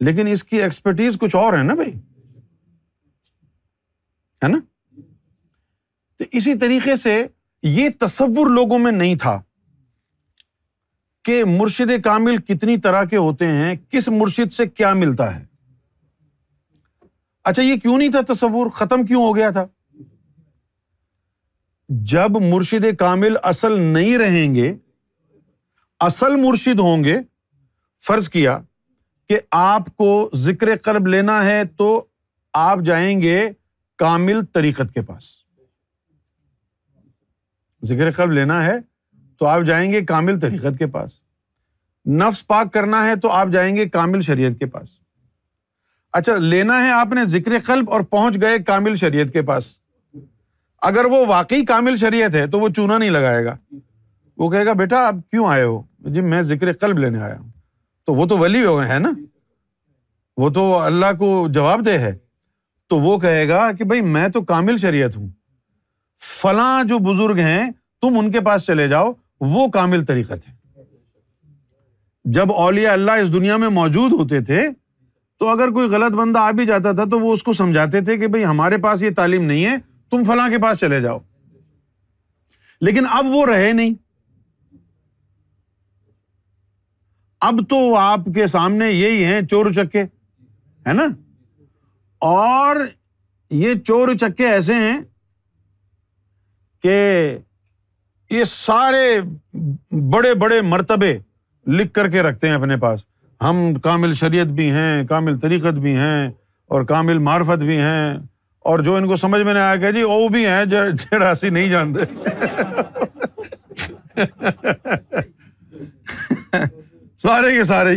لیکن 0.07 0.27
اس 0.29 0.45
کی 0.45 0.63
ایکسپرٹیز 0.63 1.17
کچھ 1.21 1.37
اور 1.37 1.53
ہے 1.59 1.63
نا 1.63 1.75
بھائی 1.75 1.93
ہے 4.43 4.49
نا 4.49 4.59
تو 6.19 6.25
اسی 6.39 6.55
طریقے 6.59 6.97
سے 7.05 7.21
یہ 7.63 7.89
تصور 8.01 8.51
لوگوں 8.55 8.79
میں 8.79 8.93
نہیں 8.93 9.15
تھا 9.23 9.41
کہ 11.25 11.43
مرشد 11.47 11.91
کامل 12.05 12.37
کتنی 12.49 12.77
طرح 12.85 13.05
کے 13.11 13.17
ہوتے 13.17 13.47
ہیں 13.59 13.75
کس 13.91 14.09
مرشد 14.21 14.53
سے 14.53 14.67
کیا 14.69 14.93
ملتا 15.03 15.35
ہے 15.39 15.45
اچھا 17.51 17.63
یہ 17.63 17.77
کیوں 17.83 17.97
نہیں 17.99 18.11
تھا 18.17 18.21
تصور 18.33 18.69
ختم 18.79 19.05
کیوں 19.07 19.23
ہو 19.23 19.35
گیا 19.37 19.51
تھا 19.57 19.67
جب 22.15 22.37
مرشد 22.43 22.85
کامل 22.99 23.37
اصل 23.53 23.79
نہیں 23.81 24.17
رہیں 24.19 24.55
گے 24.55 24.73
اصل 26.11 26.37
مرشد 26.47 26.79
ہوں 26.81 27.05
گے 27.05 27.17
فرض 28.07 28.29
کیا 28.29 28.59
کہ 29.29 29.39
آپ 29.61 29.95
کو 29.97 30.09
ذکر 30.45 30.75
قرب 30.85 31.07
لینا 31.09 31.45
ہے 31.45 31.63
تو 31.77 31.89
آپ 32.69 32.79
جائیں 32.85 33.21
گے 33.21 33.41
کامل 34.03 34.41
طریقت 34.55 34.91
کے 34.95 35.03
پاس 35.09 35.25
ذکر 37.89 38.11
قلب 38.17 38.33
لینا 38.39 38.55
ہے 38.65 38.73
تو 39.39 39.47
آپ 39.47 39.63
جائیں 39.67 39.87
گے 39.93 40.01
کامل 40.05 40.39
طریقت 40.41 40.79
کے 40.79 40.87
پاس 40.95 41.13
نفس 42.23 42.47
پاک 42.47 42.73
کرنا 42.73 43.05
ہے 43.07 43.15
تو 43.23 43.31
آپ 43.41 43.49
جائیں 43.53 43.75
گے 43.77 43.89
کامل 43.97 44.21
شریعت 44.29 44.59
کے 44.61 44.67
پاس 44.71 44.89
اچھا 46.21 46.37
لینا 46.55 46.79
ہے 46.85 46.91
آپ 46.93 47.13
نے 47.19 47.25
ذکر 47.35 47.53
قلب 47.67 47.91
اور 47.97 48.01
پہنچ 48.17 48.41
گئے 48.43 48.59
کامل 48.73 48.97
شریعت 49.05 49.33
کے 49.33 49.43
پاس 49.51 49.69
اگر 50.91 51.05
وہ 51.15 51.25
واقعی 51.29 51.65
کامل 51.67 51.97
شریعت 52.01 52.35
ہے 52.37 52.47
تو 52.55 52.61
وہ 52.61 52.69
چونا 52.79 52.97
نہیں 52.99 53.11
لگائے 53.19 53.45
گا 53.45 53.57
وہ 54.43 54.51
کہے 54.51 54.65
گا 54.67 54.73
بیٹا 54.83 55.07
آپ 55.09 55.23
کیوں 55.31 55.47
آئے 55.53 55.63
ہو 55.63 55.81
جی 56.17 56.21
میں 56.33 56.43
ذکر 56.51 56.73
قلب 56.81 56.99
لینے 57.07 57.21
آیا 57.29 57.39
ہوں 57.39 57.51
تو 58.07 58.15
وہ 58.15 58.27
تو 58.33 58.39
ولی 58.39 58.65
ہو 58.65 58.79
گئے 58.81 58.89
ہے 58.89 58.99
نا 59.07 59.13
وہ 60.45 60.51
تو 60.59 60.65
اللہ 60.79 61.17
کو 61.19 61.31
جواب 61.59 61.85
دہ 61.87 61.99
ہے 62.07 62.13
تو 62.93 62.97
وہ 63.01 63.17
کہے 63.19 63.47
گا 63.49 63.61
کہ 63.77 63.85
بھائی 63.91 64.01
میں 64.15 64.27
تو 64.33 64.41
کامل 64.45 64.77
شریعت 64.79 65.15
ہوں 65.17 65.29
فلاں 66.41 66.83
جو 66.89 66.99
بزرگ 67.05 67.39
ہیں 67.39 67.71
تم 68.03 68.19
ان 68.19 68.31
کے 68.33 68.41
پاس 68.49 68.67
چلے 68.67 68.87
جاؤ 68.89 69.13
وہ 69.53 69.67
کامل 69.77 70.05
طریقہ 70.09 70.35
جب 72.37 72.53
اولیا 72.65 72.93
اللہ 72.93 73.23
اس 73.23 73.33
دنیا 73.33 73.57
میں 73.63 73.69
موجود 73.79 74.13
ہوتے 74.19 74.41
تھے 74.51 74.67
تو 75.39 75.49
اگر 75.49 75.71
کوئی 75.79 75.89
غلط 75.91 76.17
بندہ 76.17 76.39
آ 76.39 76.51
بھی 76.59 76.67
جاتا 76.73 76.93
تھا 76.99 77.05
تو 77.11 77.21
وہ 77.21 77.33
اس 77.33 77.43
کو 77.43 77.53
سمجھاتے 77.63 78.01
تھے 78.11 78.17
کہ 78.19 78.27
بھائی 78.35 78.45
ہمارے 78.45 78.79
پاس 78.83 79.03
یہ 79.03 79.11
تعلیم 79.17 79.45
نہیں 79.53 79.65
ہے 79.67 79.77
تم 80.11 80.25
فلاں 80.33 80.49
کے 80.51 80.59
پاس 80.63 80.81
چلے 80.81 81.01
جاؤ 81.09 81.19
لیکن 82.89 83.07
اب 83.19 83.27
وہ 83.37 83.45
رہے 83.55 83.73
نہیں 83.81 83.95
اب 87.51 87.69
تو 87.71 87.81
آپ 88.05 88.33
کے 88.35 88.47
سامنے 88.59 88.91
یہی 88.91 89.25
ہیں 89.33 89.41
چور 89.51 89.73
چکے 89.81 90.03
ہے 90.09 90.93
نا 91.01 91.07
اور 92.25 92.77
یہ 93.61 93.75
چور 93.87 94.15
چکے 94.21 94.47
ایسے 94.47 94.75
ہیں 94.75 94.99
کہ 96.83 96.97
یہ 98.31 98.45
سارے 98.49 99.21
بڑے 100.13 100.35
بڑے 100.43 100.59
مرتبے 100.73 101.13
لکھ 101.79 101.93
کر 101.95 102.07
کے 102.11 102.19
رکھتے 102.23 102.47
ہیں 102.49 102.55
اپنے 102.55 102.77
پاس 102.85 102.99
ہم 103.45 103.57
کامل 103.85 104.13
شریعت 104.21 104.47
بھی 104.61 104.69
ہیں 104.73 104.95
کامل 105.09 105.35
طریقت 105.41 105.75
بھی 105.87 105.95
ہیں 105.97 106.21
اور 106.75 106.81
کامل 106.93 107.19
معرفت 107.29 107.61
بھی 107.71 107.79
ہیں 107.81 108.07
اور 108.71 108.77
جو 108.89 108.93
ان 108.97 109.05
کو 109.09 109.15
سمجھ 109.25 109.41
میں 109.43 109.53
نہیں 109.55 109.63
آیا 109.63 109.77
کہ 109.85 109.91
جی 109.93 110.03
وہ 110.03 110.29
بھی 110.37 110.43
ہیں 110.47 110.63
جڑا 111.11 111.33
سی 111.41 111.49
نہیں 111.57 111.69
جانتے 111.69 112.01
سارے 117.27 117.49
کے 117.57 117.63
سارے 117.65 117.91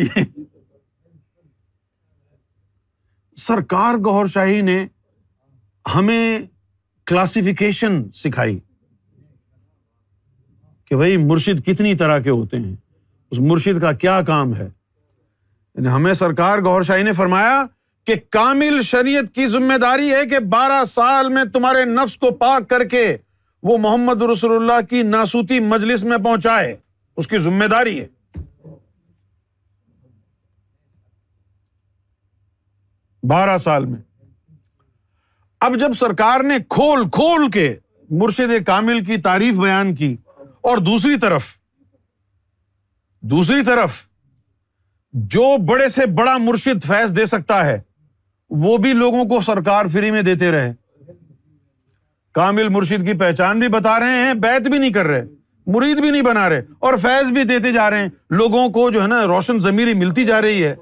سرکار 3.45 3.95
گور 4.05 4.25
شاہی 4.33 4.61
نے 4.69 4.75
ہمیں 5.95 6.37
کلاسیفیکیشن 7.07 8.01
سکھائی 8.23 8.57
کہ 10.89 10.95
بھائی 10.95 11.17
مرشد 11.25 11.65
کتنی 11.65 11.93
طرح 11.95 12.17
کے 12.19 12.29
ہوتے 12.29 12.57
ہیں 12.59 12.75
اس 13.31 13.39
مرشد 13.51 13.81
کا 13.81 13.91
کیا 14.03 14.19
کام 14.27 14.55
ہے 14.55 14.65
یعنی 14.65 15.89
ہمیں 15.95 16.13
سرکار 16.23 16.59
گور 16.65 16.83
شاہی 16.89 17.03
نے 17.03 17.13
فرمایا 17.19 17.63
کہ 18.07 18.15
کامل 18.37 18.81
شریعت 18.91 19.33
کی 19.35 19.47
ذمہ 19.57 19.77
داری 19.81 20.11
ہے 20.13 20.25
کہ 20.29 20.39
بارہ 20.55 20.83
سال 20.97 21.29
میں 21.33 21.43
تمہارے 21.53 21.85
نفس 21.93 22.17
کو 22.23 22.31
پاک 22.45 22.69
کر 22.69 22.83
کے 22.95 23.05
وہ 23.69 23.77
محمد 23.85 24.21
رسول 24.31 24.55
اللہ 24.55 24.85
کی 24.89 25.03
ناسوتی 25.15 25.59
مجلس 25.71 26.03
میں 26.11 26.17
پہنچائے 26.23 26.75
اس 27.17 27.27
کی 27.27 27.37
ذمہ 27.47 27.65
داری 27.77 27.99
ہے 27.99 28.07
بارہ 33.27 33.57
سال 33.63 33.85
میں 33.91 33.99
اب 35.65 35.75
جب 35.79 35.93
سرکار 35.99 36.41
نے 36.49 36.57
کھول 36.77 37.03
کھول 37.13 37.49
کے 37.51 37.73
مرشد 38.21 38.51
کامل 38.65 39.03
کی 39.05 39.17
تعریف 39.27 39.55
بیان 39.59 39.93
کی 40.01 40.15
اور 40.69 40.77
دوسری 40.89 41.17
طرف 41.19 41.43
دوسری 43.31 43.63
طرف 43.65 44.01
جو 45.35 45.45
بڑے 45.69 45.87
سے 45.89 46.05
بڑا 46.19 46.37
مرشد 46.41 46.83
فیض 46.87 47.15
دے 47.15 47.25
سکتا 47.33 47.65
ہے 47.65 47.79
وہ 48.65 48.75
بھی 48.83 48.91
لوگوں 48.93 49.23
کو 49.29 49.41
سرکار 49.51 49.85
فری 49.93 50.11
میں 50.11 50.21
دیتے 50.31 50.51
رہے 50.51 50.73
کامل 52.39 52.69
مرشد 52.75 53.05
کی 53.05 53.13
پہچان 53.19 53.59
بھی 53.59 53.67
بتا 53.77 53.99
رہے 53.99 54.21
ہیں 54.25 54.33
بیت 54.45 54.67
بھی 54.71 54.77
نہیں 54.77 54.91
کر 54.99 55.05
رہے 55.13 55.25
مرید 55.75 55.99
بھی 56.01 56.09
نہیں 56.09 56.21
بنا 56.21 56.47
رہے 56.49 56.61
اور 56.87 56.97
فیض 57.01 57.31
بھی 57.37 57.43
دیتے 57.53 57.71
جا 57.73 57.89
رہے 57.89 57.99
ہیں 58.01 58.09
لوگوں 58.41 58.67
کو 58.77 58.89
جو 58.95 59.01
ہے 59.01 59.07
نا 59.07 59.21
روشن 59.33 59.59
ضمیری 59.67 59.93
ملتی 60.03 60.23
جا 60.31 60.41
رہی 60.41 60.63
ہے 60.63 60.75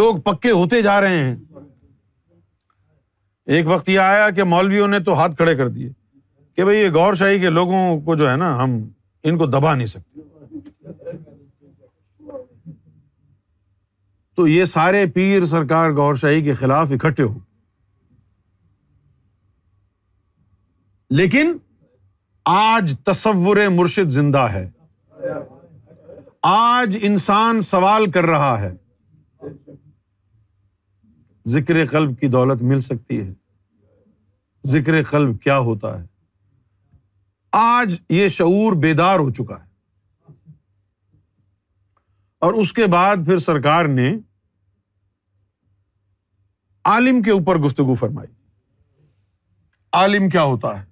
لوگ 0.00 0.16
پکے 0.30 0.50
ہوتے 0.50 0.80
جا 0.82 1.00
رہے 1.00 1.18
ہیں 1.18 1.34
ایک 3.56 3.66
وقت 3.68 3.88
یہ 3.88 3.98
آیا 3.98 4.28
کہ 4.36 4.44
مولویوں 4.44 4.86
نے 4.88 4.98
تو 5.04 5.12
ہاتھ 5.18 5.36
کھڑے 5.36 5.54
کر 5.56 5.68
دیے 5.74 5.88
کہ 6.56 6.64
بھائی 6.64 6.78
یہ 6.78 7.14
شاہی 7.18 7.38
کے 7.40 7.50
لوگوں 7.50 7.78
کو 8.08 8.14
جو 8.20 8.28
ہے 8.30 8.34
نا 8.36 8.50
ہم 8.62 8.72
ان 9.28 9.38
کو 9.38 9.46
دبا 9.46 9.74
نہیں 9.74 9.86
سکتے 9.92 11.14
تو 14.36 14.46
یہ 14.48 14.64
سارے 14.74 15.04
پیر 15.14 15.44
سرکار 15.52 15.90
گور 15.96 16.14
شاہی 16.24 16.42
کے 16.44 16.54
خلاف 16.58 16.92
اکٹھے 16.92 17.24
ہو 17.24 17.38
لیکن 21.20 21.56
آج 22.56 22.94
تصور 23.04 23.56
مرشد 23.76 24.10
زندہ 24.18 24.46
ہے 24.52 24.68
آج 26.54 26.96
انسان 27.10 27.62
سوال 27.70 28.10
کر 28.10 28.24
رہا 28.34 28.58
ہے 28.60 28.72
ذکر 31.54 31.84
قلب 31.90 32.18
کی 32.20 32.26
دولت 32.28 32.62
مل 32.70 32.80
سکتی 32.80 33.20
ہے 33.20 33.32
ذکر 34.70 35.02
قلب 35.10 35.38
کیا 35.42 35.58
ہوتا 35.68 35.98
ہے 36.00 36.06
آج 37.58 37.96
یہ 38.10 38.28
شعور 38.28 38.76
بیدار 38.82 39.18
ہو 39.18 39.30
چکا 39.32 39.58
ہے 39.60 39.66
اور 42.46 42.54
اس 42.62 42.72
کے 42.72 42.86
بعد 42.92 43.24
پھر 43.26 43.38
سرکار 43.44 43.84
نے 43.94 44.10
عالم 46.90 47.22
کے 47.22 47.30
اوپر 47.30 47.58
گفتگو 47.60 47.94
فرمائی 48.00 48.30
عالم 50.00 50.28
کیا 50.30 50.42
ہوتا 50.44 50.78
ہے 50.80 50.86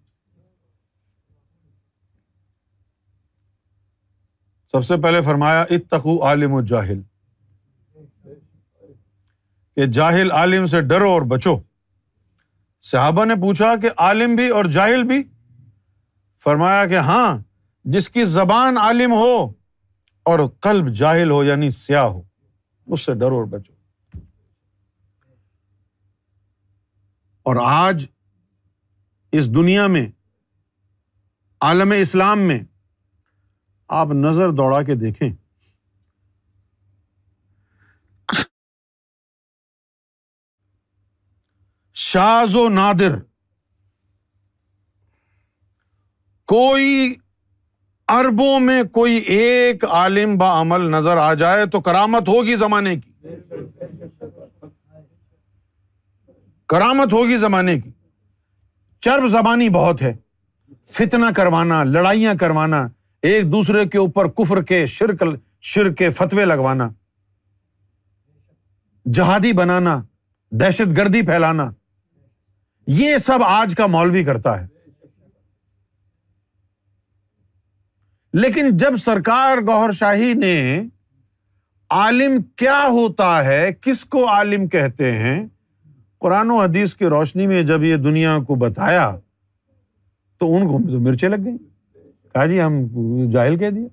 سب 4.72 4.84
سے 4.84 4.96
پہلے 5.02 5.20
فرمایا 5.24 5.60
اتخو 5.74 6.22
عالم 6.26 6.52
و 6.52 6.60
جاہل 6.70 7.00
کہ 9.76 9.86
جاہل 9.92 10.30
عالم 10.32 10.66
سے 10.72 10.80
ڈرو 10.90 11.10
اور 11.12 11.22
بچو 11.30 11.56
صحابہ 12.90 13.24
نے 13.24 13.34
پوچھا 13.40 13.74
کہ 13.82 13.88
عالم 14.06 14.34
بھی 14.36 14.48
اور 14.58 14.64
جاہل 14.76 15.02
بھی 15.10 15.22
فرمایا 16.44 16.84
کہ 16.86 16.98
ہاں 17.08 17.26
جس 17.96 18.08
کی 18.10 18.24
زبان 18.36 18.78
عالم 18.78 19.12
ہو 19.12 19.34
اور 20.30 20.46
قلب 20.66 20.88
جاہل 21.00 21.30
ہو 21.30 21.42
یعنی 21.44 21.70
سیاہ 21.80 22.04
ہو 22.08 22.22
اس 22.92 23.04
سے 23.06 23.14
ڈرو 23.20 23.38
اور 23.38 23.46
بچو 23.56 24.18
اور 27.50 27.56
آج 27.64 28.06
اس 29.38 29.54
دنیا 29.54 29.86
میں 29.96 30.06
عالم 31.66 31.92
اسلام 32.00 32.38
میں 32.48 32.58
آپ 34.00 34.10
نظر 34.24 34.50
دوڑا 34.62 34.82
کے 34.82 34.94
دیکھیں 35.04 35.28
شاز 42.08 42.54
و 42.54 42.68
نادر 42.68 43.14
کوئی 46.52 47.14
اربوں 48.16 48.58
میں 48.66 48.82
کوئی 48.98 49.14
ایک 49.36 49.84
عالم 49.98 50.36
با 50.38 50.50
عمل 50.60 50.80
نظر 50.90 51.16
آ 51.18 51.32
جائے 51.40 51.64
تو 51.72 51.80
کرامت 51.88 52.28
ہوگی 52.28 52.56
زمانے 52.56 52.94
کی 52.96 54.22
کرامت 56.74 57.12
ہوگی 57.12 57.36
زمانے 57.46 57.78
کی 57.80 57.90
چرب 59.04 59.26
زبانی 59.30 59.68
بہت 59.80 60.02
ہے 60.02 60.14
فتنا 60.98 61.30
کروانا 61.36 61.82
لڑائیاں 61.94 62.34
کروانا 62.40 62.80
ایک 63.30 63.50
دوسرے 63.52 63.84
کے 63.92 63.98
اوپر 64.04 64.28
کفر 64.38 64.62
کے 64.70 64.84
شرک 64.98 65.22
شر 65.72 65.90
کے 66.00 66.10
فتوے 66.20 66.44
لگوانا 66.44 66.88
جہادی 69.18 69.52
بنانا 69.62 70.00
دہشت 70.62 70.96
گردی 70.96 71.22
پھیلانا 71.32 71.68
یہ 72.94 73.16
سب 73.18 73.42
آج 73.44 73.74
کا 73.76 73.86
مولوی 73.86 74.22
کرتا 74.24 74.60
ہے 74.60 74.66
لیکن 78.40 78.76
جب 78.76 78.96
سرکار 79.04 79.58
گور 79.66 79.92
شاہی 79.98 80.32
نے 80.40 80.52
عالم 81.98 82.40
کیا 82.58 82.80
ہوتا 82.90 83.30
ہے 83.44 83.68
کس 83.82 84.04
کو 84.14 84.28
عالم 84.30 84.66
کہتے 84.68 85.10
ہیں 85.18 85.38
قرآن 86.20 86.50
و 86.50 86.58
حدیث 86.60 86.94
کی 86.96 87.06
روشنی 87.08 87.46
میں 87.46 87.62
جب 87.72 87.84
یہ 87.84 87.96
دنیا 88.04 88.36
کو 88.46 88.54
بتایا 88.60 89.10
تو 90.38 90.54
ان 90.56 90.66
کو 90.68 90.78
تو 90.90 91.00
مرچے 91.08 91.28
لگ 91.28 91.44
گئی 91.44 91.56
کہا 92.32 92.44
جی 92.46 92.60
ہم 92.62 92.78
جاہل 93.32 93.56
کہہ 93.58 93.70
دیا 93.74 93.88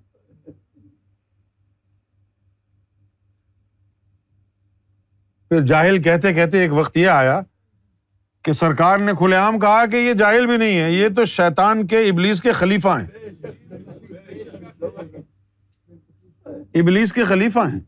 پھر 5.50 5.66
جاہل 5.66 6.02
کہتے 6.04 6.34
کہتے 6.34 6.60
ایک 6.62 6.74
وقت 6.74 6.98
یہ 6.98 7.08
آیا 7.08 7.40
کہ 8.46 8.52
سرکار 8.52 9.00
نے 9.00 9.12
کھلے 9.18 9.36
عام 9.36 9.60
کہا 9.60 9.86
کہ 9.92 9.98
یہ 9.98 10.14
جاہل 10.22 10.46
بھی 10.48 10.56
نہیں 10.58 10.80
ہے 10.80 10.92
یہ 10.92 11.08
تو 11.16 11.26
شیطان 11.34 11.86
کے 11.88 12.00
ابلیس 12.10 12.42
کے 12.42 12.52
خلیفہ 12.54 12.98
ہیں 13.00 13.30
ابلیس 16.82 17.14
کے 17.14 17.24
خلیفہ 17.30 17.60
ہیں 17.74 17.80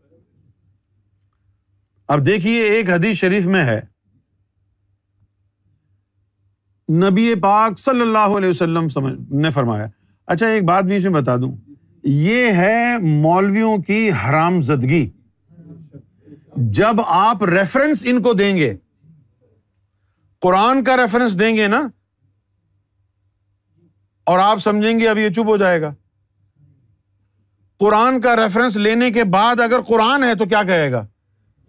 اب 2.16 2.26
دیکھیے 2.26 2.64
ایک 2.76 2.90
حدیث 2.90 3.16
شریف 3.18 3.46
میں 3.56 3.64
ہے 3.66 3.80
نبی 7.08 7.34
پاک 7.42 7.78
صلی 7.80 8.02
اللہ 8.02 8.38
علیہ 8.38 8.50
وسلم 8.50 8.88
نے 9.42 9.52
فرمایا 9.52 9.86
اچھا 10.34 10.48
ایک 10.48 10.64
بات 10.66 10.84
میں 10.84 11.00
بتا 11.14 11.36
دوں 11.42 11.56
یہ 12.14 12.52
ہے 12.62 12.98
مولویوں 13.22 13.78
کی 13.88 14.10
حرام 14.24 14.62
زدگی 14.70 15.06
جب 16.80 17.02
آپ 17.16 17.44
ریفرنس 17.52 18.04
ان 18.10 18.22
کو 18.22 18.34
دیں 18.42 18.56
گے 18.58 18.74
قرآن 20.46 20.84
کا 20.84 20.96
ریفرنس 20.98 21.38
دیں 21.40 21.56
گے 21.56 21.68
نا 21.74 21.78
اور 24.32 24.40
آپ 24.40 24.60
سمجھیں 24.66 25.00
گے 25.00 25.08
اب 25.08 25.18
یہ 25.18 25.30
چپ 25.36 25.48
ہو 25.48 25.56
جائے 25.58 25.82
گا 25.82 25.94
قرآن 27.80 28.20
کا 28.22 28.36
ریفرنس 28.36 28.76
لینے 28.88 29.10
کے 29.18 29.24
بعد 29.38 29.60
اگر 29.66 29.82
قرآن 29.88 30.24
ہے 30.24 30.36
تو 30.42 30.46
کیا 30.54 30.62
کہے 30.72 30.92
گا 30.92 31.06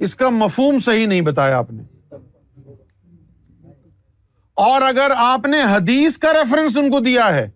اس 0.09 0.15
کا 0.23 0.29
مفہوم 0.43 0.79
صحیح 0.87 1.07
نہیں 1.07 1.21
بتایا 1.31 1.59
آپ 1.59 1.71
نے 1.73 1.83
اور 4.69 4.83
اگر 4.93 5.13
آپ 5.31 5.47
نے 5.55 5.63
حدیث 5.75 6.17
کا 6.19 6.33
ریفرنس 6.43 6.77
ان 6.81 6.91
کو 6.91 7.01
دیا 7.11 7.33
ہے 7.35 7.47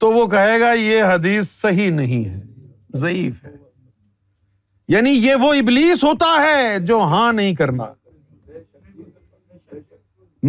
تو 0.00 0.10
وہ 0.12 0.26
کہے 0.36 0.60
گا 0.60 0.72
یہ 0.90 1.12
حدیث 1.14 1.50
صحیح 1.62 1.90
نہیں 2.02 2.24
ہے 2.32 2.68
ضعیف 3.04 3.42
ہے 3.44 3.52
یعنی 4.94 5.10
یہ 5.26 5.34
وہ 5.46 5.52
ابلیس 5.62 6.04
ہوتا 6.04 6.34
ہے 6.46 6.78
جو 6.90 6.98
ہاں 7.12 7.32
نہیں 7.40 7.54
کرنا 7.64 7.84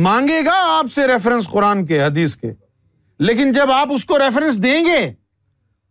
مانگے 0.03 0.39
گا 0.45 0.53
آپ 0.77 0.85
سے 0.93 1.05
ریفرنس 1.07 1.47
قرآن 1.47 1.85
کے 1.85 2.01
حدیث 2.01 2.35
کے 2.37 2.51
لیکن 3.27 3.51
جب 3.53 3.71
آپ 3.71 3.91
اس 3.95 4.03
کو 4.05 4.17
ریفرنس 4.19 4.61
دیں 4.63 4.83
گے 4.85 4.97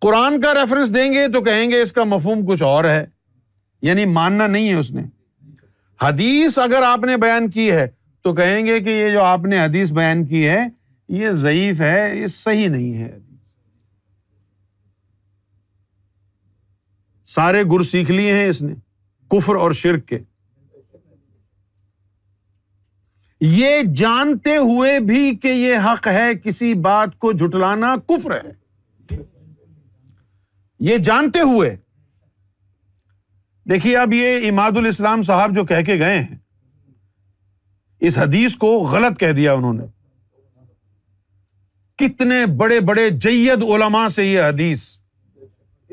قرآن 0.02 0.40
کا 0.40 0.52
ریفرنس 0.54 0.92
دیں 0.94 1.12
گے 1.12 1.26
تو 1.32 1.40
کہیں 1.44 1.70
گے 1.70 1.80
اس 1.82 1.92
کا 1.98 2.04
مفہوم 2.06 2.44
کچھ 2.48 2.62
اور 2.62 2.84
ہے 2.84 3.04
یعنی 3.82 4.04
ماننا 4.18 4.46
نہیں 4.46 4.68
ہے 4.68 4.74
اس 4.78 4.90
نے 4.94 5.02
حدیث 6.02 6.58
اگر 6.58 6.82
آپ 6.86 7.04
نے 7.08 7.16
بیان 7.22 7.48
کی 7.50 7.70
ہے 7.70 7.86
تو 8.24 8.34
کہیں 8.34 8.64
گے 8.66 8.78
کہ 8.80 8.90
یہ 8.90 9.08
جو 9.12 9.22
آپ 9.24 9.44
نے 9.50 9.60
حدیث 9.60 9.92
بیان 9.98 10.24
کی 10.26 10.46
ہے 10.48 10.60
یہ 11.22 11.30
ضعیف 11.46 11.80
ہے 11.80 12.10
یہ 12.20 12.26
صحیح 12.34 12.68
نہیں 12.68 12.96
ہے 13.02 13.18
سارے 17.38 17.62
گر 17.72 17.82
سیکھ 17.92 18.10
لیے 18.10 18.32
ہیں 18.36 18.48
اس 18.48 18.62
نے 18.62 18.74
کفر 19.30 19.56
اور 19.56 19.72
شرک 19.82 20.06
کے 20.08 20.18
یہ 23.46 23.76
جانتے 23.96 24.56
ہوئے 24.56 24.98
بھی 25.06 25.34
کہ 25.42 25.48
یہ 25.48 25.78
حق 25.92 26.06
ہے 26.08 26.28
کسی 26.42 26.72
بات 26.84 27.18
کو 27.20 27.32
جھٹلانا 27.32 27.94
کفر 28.08 28.30
ہے 28.34 29.16
یہ 30.90 30.96
جانتے 31.08 31.40
ہوئے 31.50 31.74
دیکھیے 33.70 33.96
اب 33.96 34.12
یہ 34.12 34.46
اماد 34.50 34.76
الاسلام 34.76 35.22
صاحب 35.30 35.54
جو 35.54 35.64
کہہ 35.64 35.82
کے 35.86 35.98
گئے 35.98 36.18
ہیں 36.18 36.36
اس 38.08 38.16
حدیث 38.18 38.54
کو 38.62 38.70
غلط 38.92 39.18
کہہ 39.20 39.32
دیا 39.36 39.52
انہوں 39.60 39.74
نے 39.80 39.84
کتنے 42.04 42.44
بڑے 42.60 42.80
بڑے 42.92 43.08
جید 43.26 43.64
علما 43.74 44.08
سے 44.16 44.26
یہ 44.26 44.40
حدیث 44.42 44.86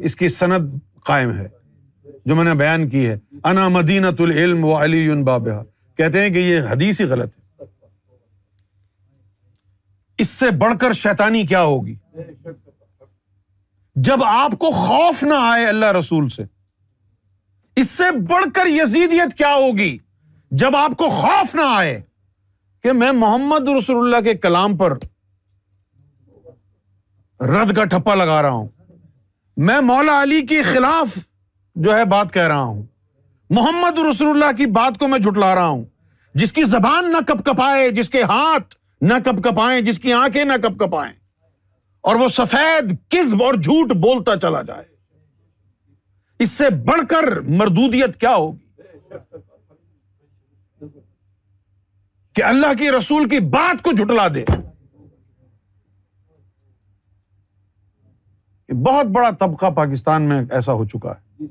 اس 0.09 0.15
کی 0.21 0.27
صنعت 0.37 0.71
قائم 1.09 1.31
ہے 1.37 1.47
جو 2.25 2.35
میں 2.35 2.43
نے 2.43 2.53
بیان 2.63 2.89
کی 2.95 3.05
ہے 3.07 3.17
انا 3.53 3.67
مدینت 3.79 4.21
العلم 4.21 4.63
و 4.65 4.81
علی 4.83 5.07
بابہ 5.33 5.61
کہتے 5.97 6.21
ہیں 6.21 6.29
کہ 6.33 6.39
یہ 6.49 6.69
حدیث 6.71 7.01
ہی 7.01 7.05
غلط 7.05 7.35
ہے 7.35 7.39
اس 10.21 10.29
سے 10.39 10.49
بڑھ 10.61 10.73
کر 10.79 10.93
شیتانی 11.01 11.45
کیا 11.51 11.61
ہوگی 11.63 11.93
جب 14.07 14.23
آپ 14.27 14.51
کو 14.59 14.69
خوف 14.71 15.21
نہ 15.23 15.33
آئے 15.51 15.65
اللہ 15.67 15.91
رسول 15.97 16.27
سے 16.35 16.43
اس 17.81 17.89
سے 17.89 18.09
بڑھ 18.29 18.45
کر 18.55 18.67
یزیدیت 18.67 19.33
کیا 19.37 19.53
ہوگی 19.53 19.97
جب 20.63 20.75
آپ 20.75 20.91
کو 20.97 21.07
خوف 21.21 21.55
نہ 21.55 21.61
آئے 21.77 21.99
کہ 22.83 22.91
میں 23.01 23.11
محمد 23.21 23.67
رسول 23.77 23.97
اللہ 24.05 24.21
کے 24.29 24.33
کلام 24.45 24.75
پر 24.77 24.93
رد 27.53 27.73
کا 27.75 27.83
ٹھپا 27.93 28.15
لگا 28.21 28.41
رہا 28.41 28.59
ہوں 28.59 28.67
میں 29.69 29.79
مولا 29.87 30.21
علی 30.23 30.41
کے 30.51 30.61
خلاف 30.73 31.17
جو 31.87 31.97
ہے 31.97 32.03
بات 32.13 32.33
کہہ 32.33 32.47
رہا 32.53 32.61
ہوں 32.73 32.81
محمد 33.59 33.99
رسول 34.09 34.29
اللہ 34.35 34.55
کی 34.57 34.65
بات 34.79 34.97
کو 34.99 35.07
میں 35.13 35.19
جھٹلا 35.19 35.53
رہا 35.55 35.67
ہوں 35.73 35.83
جس 36.41 36.51
کی 36.59 36.63
زبان 36.75 37.11
نہ 37.11 37.21
کپ 37.31 37.43
کپائے 37.45 37.89
جس 38.01 38.09
کے 38.09 38.21
ہاتھ 38.33 38.75
نہ 39.09 39.13
کپ 39.25 39.43
کپائیں 39.43 39.79
جس 39.85 39.99
کی 39.99 40.11
آنکھیں 40.13 40.43
نہ 40.45 40.53
کپ 40.63 40.79
کپائیں 40.79 41.11
اور 42.09 42.15
وہ 42.15 42.27
سفید 42.33 42.91
کزب 43.11 43.43
اور 43.43 43.53
جھوٹ 43.61 43.91
بولتا 44.01 44.35
چلا 44.41 44.61
جائے 44.67 44.83
اس 46.43 46.51
سے 46.57 46.69
بڑھ 46.87 47.01
کر 47.09 47.39
مردودیت 47.61 48.15
کیا 48.19 48.33
ہوگی 48.35 49.39
کہ 52.35 52.43
اللہ 52.43 52.73
کی 52.79 52.89
رسول 52.97 53.27
کی 53.29 53.39
بات 53.57 53.81
کو 53.83 53.91
جھٹلا 53.91 54.27
دے 54.35 54.43
بہت 58.85 59.05
بڑا 59.15 59.29
طبقہ 59.39 59.69
پاکستان 59.75 60.21
میں 60.29 60.41
ایسا 60.57 60.73
ہو 60.73 60.85
چکا 60.91 61.11
ہے 61.15 61.45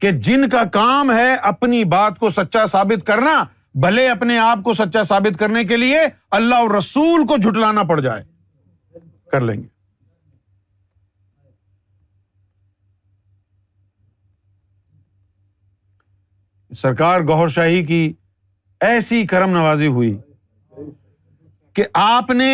کہ 0.00 0.10
جن 0.26 0.48
کا 0.48 0.62
کام 0.72 1.10
ہے 1.12 1.32
اپنی 1.50 1.82
بات 1.94 2.18
کو 2.18 2.30
سچا 2.30 2.64
ثابت 2.72 3.06
کرنا 3.06 3.42
بھلے 3.80 4.06
اپنے 4.08 4.36
آپ 4.42 4.58
کو 4.64 4.72
سچا 4.74 5.02
ثابت 5.08 5.34
کرنے 5.38 5.62
کے 5.64 5.76
لیے 5.76 5.98
اللہ 6.36 6.54
اور 6.62 6.70
رسول 6.76 7.26
کو 7.26 7.34
جھٹلانا 7.36 7.82
پڑ 7.90 7.98
جائے 8.06 8.22
کر 9.32 9.40
لیں 9.48 9.56
گے 9.62 9.68
سرکار 16.80 17.18
گہر 17.28 17.48
شاہی 17.58 17.82
کی 17.92 18.00
ایسی 18.88 19.18
کرم 19.26 19.50
نوازی 19.56 19.86
ہوئی 19.98 20.10
کہ 21.74 21.86
آپ 22.02 22.30
نے 22.40 22.50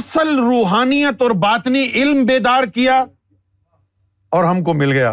اصل 0.00 0.28
روحانیت 0.38 1.22
اور 1.22 1.30
باطنی 1.46 1.82
علم 2.02 2.18
بیدار 2.26 2.64
کیا 2.74 2.96
اور 4.36 4.42
ہم 4.44 4.62
کو 4.64 4.70
مل 4.84 4.92
گیا 4.92 5.12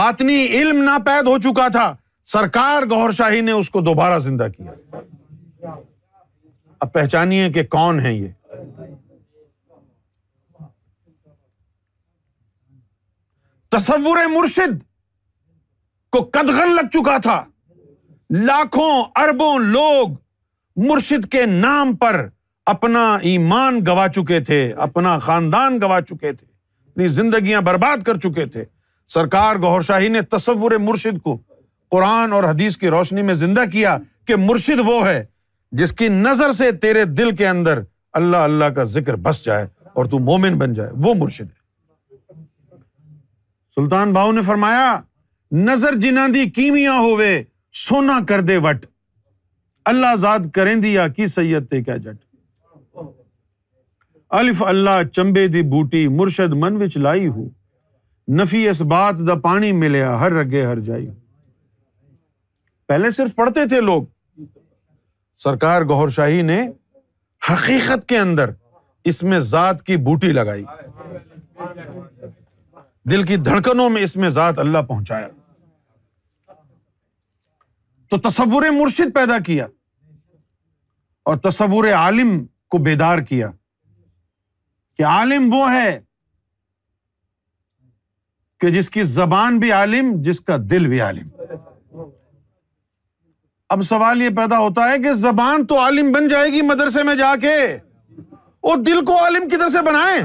باطنی 0.00 0.40
علم 0.60 0.76
ناپید 0.90 1.24
ہو 1.32 1.38
چکا 1.50 1.68
تھا 1.78 1.88
سرکار 2.32 2.82
گور 2.90 3.10
شاہی 3.16 3.40
نے 3.40 3.52
اس 3.52 3.68
کو 3.70 3.80
دوبارہ 3.88 4.18
زندہ 4.18 4.46
کیا 4.56 5.72
اب 6.84 6.92
پہچانیے 6.92 7.48
کہ 7.54 7.62
کون 7.70 8.00
ہے 8.06 8.12
یہ 8.12 8.28
تصور 13.76 14.18
مرشد 14.34 14.78
کو 16.12 16.22
قدغن 16.32 16.74
لگ 16.76 16.88
چکا 16.92 17.16
تھا 17.22 17.42
لاکھوں 18.46 18.90
اربوں 19.22 19.58
لوگ 19.58 20.14
مرشد 20.88 21.30
کے 21.32 21.44
نام 21.46 21.94
پر 21.96 22.26
اپنا 22.74 23.06
ایمان 23.30 23.78
گوا 23.86 24.06
چکے 24.14 24.40
تھے 24.44 24.60
اپنا 24.88 25.18
خاندان 25.26 25.80
گوا 25.82 26.00
چکے 26.08 26.32
تھے 26.32 26.46
اپنی 26.90 27.08
زندگیاں 27.18 27.60
برباد 27.70 28.02
کر 28.06 28.18
چکے 28.24 28.46
تھے 28.56 28.64
سرکار 29.14 29.56
گور 29.62 29.82
شاہی 29.90 30.08
نے 30.18 30.22
تصور 30.30 30.76
مرشد 30.88 31.22
کو 31.22 31.36
قرآن 31.90 32.32
اور 32.32 32.44
حدیث 32.44 32.76
کی 32.76 32.88
روشنی 32.90 33.22
میں 33.22 33.34
زندہ 33.44 33.64
کیا 33.72 33.96
کہ 34.26 34.36
مرشد 34.48 34.80
وہ 34.86 35.06
ہے 35.06 35.22
جس 35.78 35.92
کی 35.98 36.08
نظر 36.08 36.52
سے 36.58 36.70
تیرے 36.82 37.04
دل 37.18 37.34
کے 37.36 37.46
اندر 37.48 37.78
اللہ 38.20 38.36
اللہ 38.50 38.72
کا 38.76 38.84
ذکر 38.94 39.16
بس 39.26 39.44
جائے 39.44 39.66
اور 39.94 40.04
تو 40.14 40.18
مومن 40.30 40.58
بن 40.58 40.72
جائے 40.74 40.90
وہ 41.02 41.14
مرشد 41.18 41.44
ہے 41.46 42.36
سلطان 43.74 44.12
باؤ 44.12 44.32
نے 44.32 44.42
فرمایا 44.46 44.88
نظر 45.66 45.94
دی 46.34 46.48
کیمیا 46.50 46.92
ہوئے 46.98 47.32
سونا 47.86 48.18
کر 48.28 48.40
دے 48.50 48.56
وٹ 48.64 48.86
اللہ 49.90 50.12
آزاد 50.16 50.48
کریں 50.54 50.74
دیا 50.84 51.06
کی 51.16 51.26
سید 51.34 51.68
تے 51.70 51.82
کیا 51.82 51.96
جٹ 52.04 53.04
الف 54.38 54.62
اللہ 54.66 55.02
چمبے 55.12 55.46
دی 55.54 55.62
بوٹی 55.74 56.06
مرشد 56.20 56.52
من 56.62 56.82
وچ 56.82 56.96
لائی 57.06 57.26
ہو 57.28 57.44
نفی 58.40 58.68
اس 58.68 58.80
بات 58.94 59.18
دا 59.28 59.34
پانی 59.42 59.72
ملیا 59.82 60.18
ہر 60.20 60.32
رگے 60.42 60.64
ہر 60.66 60.80
جائی 60.88 61.06
پہلے 62.88 63.10
صرف 63.10 63.34
پڑھتے 63.34 63.66
تھے 63.68 63.80
لوگ 63.80 64.02
سرکار 65.44 65.82
گہور 65.90 66.08
شاہی 66.18 66.42
نے 66.42 66.60
حقیقت 67.50 68.08
کے 68.08 68.18
اندر 68.18 68.50
اس 69.10 69.22
میں 69.22 69.38
ذات 69.52 69.82
کی 69.86 69.96
بوٹی 70.08 70.32
لگائی 70.32 70.64
دل 73.10 73.22
کی 73.22 73.36
دھڑکنوں 73.48 73.88
میں 73.90 74.02
اس 74.02 74.16
میں 74.22 74.28
ذات 74.38 74.58
اللہ 74.58 74.82
پہنچایا 74.88 75.28
تو 78.10 78.18
تصور 78.28 78.62
مرشد 78.80 79.14
پیدا 79.14 79.38
کیا 79.46 79.66
اور 81.30 81.36
تصور 81.48 81.88
عالم 81.98 82.32
کو 82.70 82.78
بیدار 82.88 83.18
کیا 83.28 83.50
کہ 84.96 85.04
عالم 85.04 85.48
وہ 85.52 85.70
ہے 85.72 85.98
کہ 88.60 88.70
جس 88.78 88.90
کی 88.90 89.02
زبان 89.20 89.58
بھی 89.60 89.72
عالم 89.78 90.12
جس 90.28 90.40
کا 90.40 90.56
دل 90.70 90.86
بھی 90.88 91.00
عالم 91.00 91.28
اب 93.74 93.82
سوال 93.82 94.22
یہ 94.22 94.28
پیدا 94.36 94.58
ہوتا 94.58 94.88
ہے 94.90 94.98
کہ 95.02 95.12
زبان 95.24 95.64
تو 95.66 95.78
عالم 95.80 96.10
بن 96.12 96.28
جائے 96.28 96.50
گی 96.52 96.60
مدرسے 96.66 97.02
میں 97.02 97.14
جا 97.18 97.32
کے 97.40 97.56
وہ 98.62 98.74
دل 98.86 99.04
کو 99.04 99.18
عالم 99.22 99.48
کدھر 99.48 99.68
سے 99.68 99.82
بنائے 99.86 100.20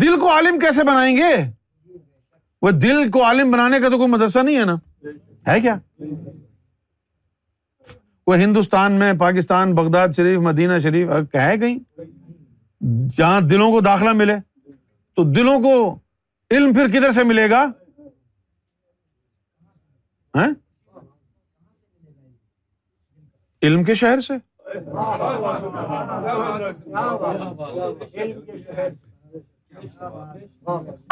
دل 0.00 0.18
کو 0.20 0.30
عالم 0.32 0.58
کیسے 0.58 0.84
بنائیں 0.86 1.16
گے 1.16 1.32
وہ 2.62 2.70
دل 2.70 3.08
کو 3.10 3.24
عالم 3.24 3.50
بنانے 3.50 3.80
کا 3.80 3.88
تو 3.88 3.98
کوئی 3.98 4.08
مدرسہ 4.10 4.38
نہیں 4.44 4.56
ہے 4.60 4.64
نا 4.64 4.74
ہے 5.48 5.60
کیا 5.60 5.76
وہ 8.26 8.36
ہندوستان 8.36 8.92
میں 8.98 9.12
پاکستان 9.18 9.74
بغداد 9.74 10.08
شریف 10.16 10.38
مدینہ 10.40 10.78
شریف 10.82 11.08
کہیں 11.32 11.56
جہاں 13.16 13.40
دلوں 13.50 13.70
کو 13.72 13.80
داخلہ 13.90 14.12
ملے 14.16 14.34
تو 15.16 15.24
دلوں 15.32 15.60
کو 15.62 15.74
علم 16.56 16.72
پھر 16.74 16.88
کدھر 16.98 17.10
سے 17.12 17.22
ملے 17.24 17.48
گا 17.50 17.64
علم 23.62 23.82
کے 23.84 23.94
شہر 23.94 24.20
سے 24.26 24.34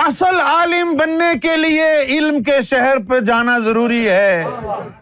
اصل 0.04 0.40
عالم 0.40 0.92
بننے 0.98 1.32
کے 1.42 1.56
لیے 1.56 1.84
علم 2.16 2.42
کے 2.42 2.60
شہر 2.68 2.96
پہ 3.08 3.18
جانا 3.26 3.58
ضروری 3.64 4.08
ہے 4.08 4.44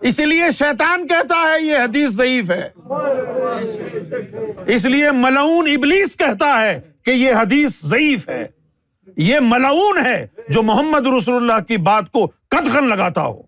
اس 0.08 0.18
لیے 0.18 0.50
شیطان 0.58 1.06
کہتا 1.08 1.42
ہے 1.50 1.62
یہ 1.64 1.78
حدیث 1.78 2.10
ضعیف 2.16 2.50
ہے 2.50 2.68
اس 4.74 4.84
لیے 4.84 5.10
ملعون 5.14 5.68
ابلیس 5.76 6.16
کہتا 6.16 6.60
ہے 6.60 6.78
کہ 7.04 7.10
یہ 7.10 7.34
حدیث 7.40 7.80
ضعیف 7.90 8.28
ہے 8.28 8.46
یہ 9.16 9.38
ملعون 9.42 10.04
ہے 10.06 10.26
جو 10.54 10.62
محمد 10.70 11.06
رسول 11.16 11.36
اللہ 11.36 11.62
کی 11.68 11.76
بات 11.90 12.10
کو 12.12 12.26
قدغن 12.54 12.88
لگاتا 12.88 13.26
ہو 13.26 13.40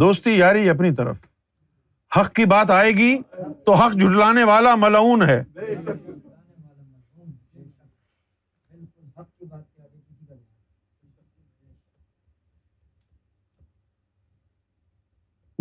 دوستی 0.00 0.30
یاری 0.32 0.68
اپنی 0.70 0.90
طرف 0.98 1.16
حق 2.16 2.32
کی 2.36 2.44
بات 2.52 2.70
آئے 2.76 2.90
گی 2.98 3.12
تو 3.66 3.72
حق 3.82 3.92
جھٹلانے 3.98 4.44
والا 4.44 4.74
ملعون 4.78 5.22
ہے 5.28 5.42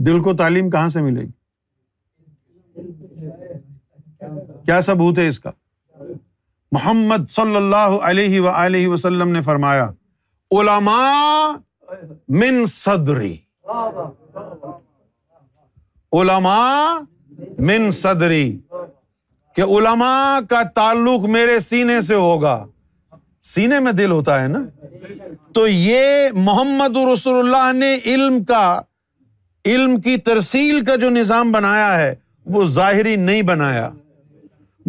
دل 0.08 0.22
کو 0.24 0.34
تعلیم 0.38 0.70
کہاں 0.70 0.90
سے 0.96 1.02
ملے 1.02 1.22
گی 1.26 2.82
کیا 4.66 4.80
ثبوت 4.90 5.20
ہے 5.20 5.28
اس 5.28 5.40
کا 5.46 5.52
محمد 6.78 7.30
صلی 7.36 7.56
اللہ 7.56 7.96
علیہ 8.10 8.42
و 8.88 8.92
وسلم 8.94 9.30
نے 9.38 9.42
فرمایا 9.52 9.88
علماء 10.58 11.56
من 12.42 12.66
صدری 12.76 13.36
علما 16.20 16.60
من 17.68 17.90
صدری 18.00 18.46
کہ 19.56 19.62
علما 19.78 20.14
کا 20.50 20.62
تعلق 20.76 21.24
میرے 21.36 21.60
سینے 21.60 22.00
سے 22.08 22.16
ہوگا 22.16 22.54
سینے 23.54 23.80
میں 23.86 23.92
دل 23.92 24.12
ہوتا 24.12 24.42
ہے 24.42 24.48
نا 24.48 24.60
تو 25.54 25.68
یہ 25.68 26.28
محمد 26.48 26.98
رسول 27.12 27.38
اللہ 27.40 27.72
نے 27.80 27.96
علم 28.14 28.44
کا 28.52 28.66
علم 29.72 30.00
کی 30.02 30.16
ترسیل 30.28 30.84
کا 30.86 30.96
جو 31.02 31.10
نظام 31.10 31.52
بنایا 31.52 31.92
ہے 32.02 32.14
وہ 32.56 32.66
ظاہری 32.78 33.16
نہیں 33.16 33.42
بنایا 33.52 33.90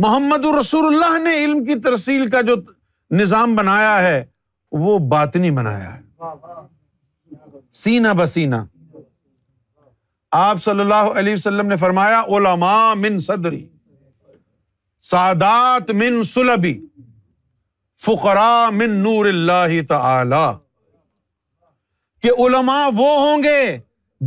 محمد 0.06 0.44
رسول 0.58 0.84
اللہ 0.94 1.18
نے 1.24 1.34
علم 1.44 1.64
کی 1.64 1.74
ترسیل 1.80 2.28
کا 2.30 2.40
جو 2.50 2.54
نظام 3.20 3.54
بنایا 3.56 3.98
ہے 4.08 4.22
وہ 4.84 4.98
باطنی 5.08 5.50
بنایا 5.58 5.94
ہے 5.96 6.02
سینا 7.82 8.12
بسینہ 8.22 8.56
آپ 10.36 10.62
صلی 10.62 10.80
اللہ 10.80 11.18
علیہ 11.18 11.32
وسلم 11.34 11.66
نے 11.68 11.76
فرمایا 11.80 12.20
علما 12.36 12.70
من 13.02 13.18
صدری 13.26 13.60
سادات 15.10 15.90
من 16.00 16.22
سلبی 16.32 16.72
فقرا 18.04 18.48
من 18.78 18.96
نور 19.02 19.26
اللہ 19.26 19.78
تعالی 19.88 20.44
کہ 22.22 22.30
علما 22.46 22.78
وہ 22.96 23.08
ہوں 23.20 23.42
گے 23.44 23.60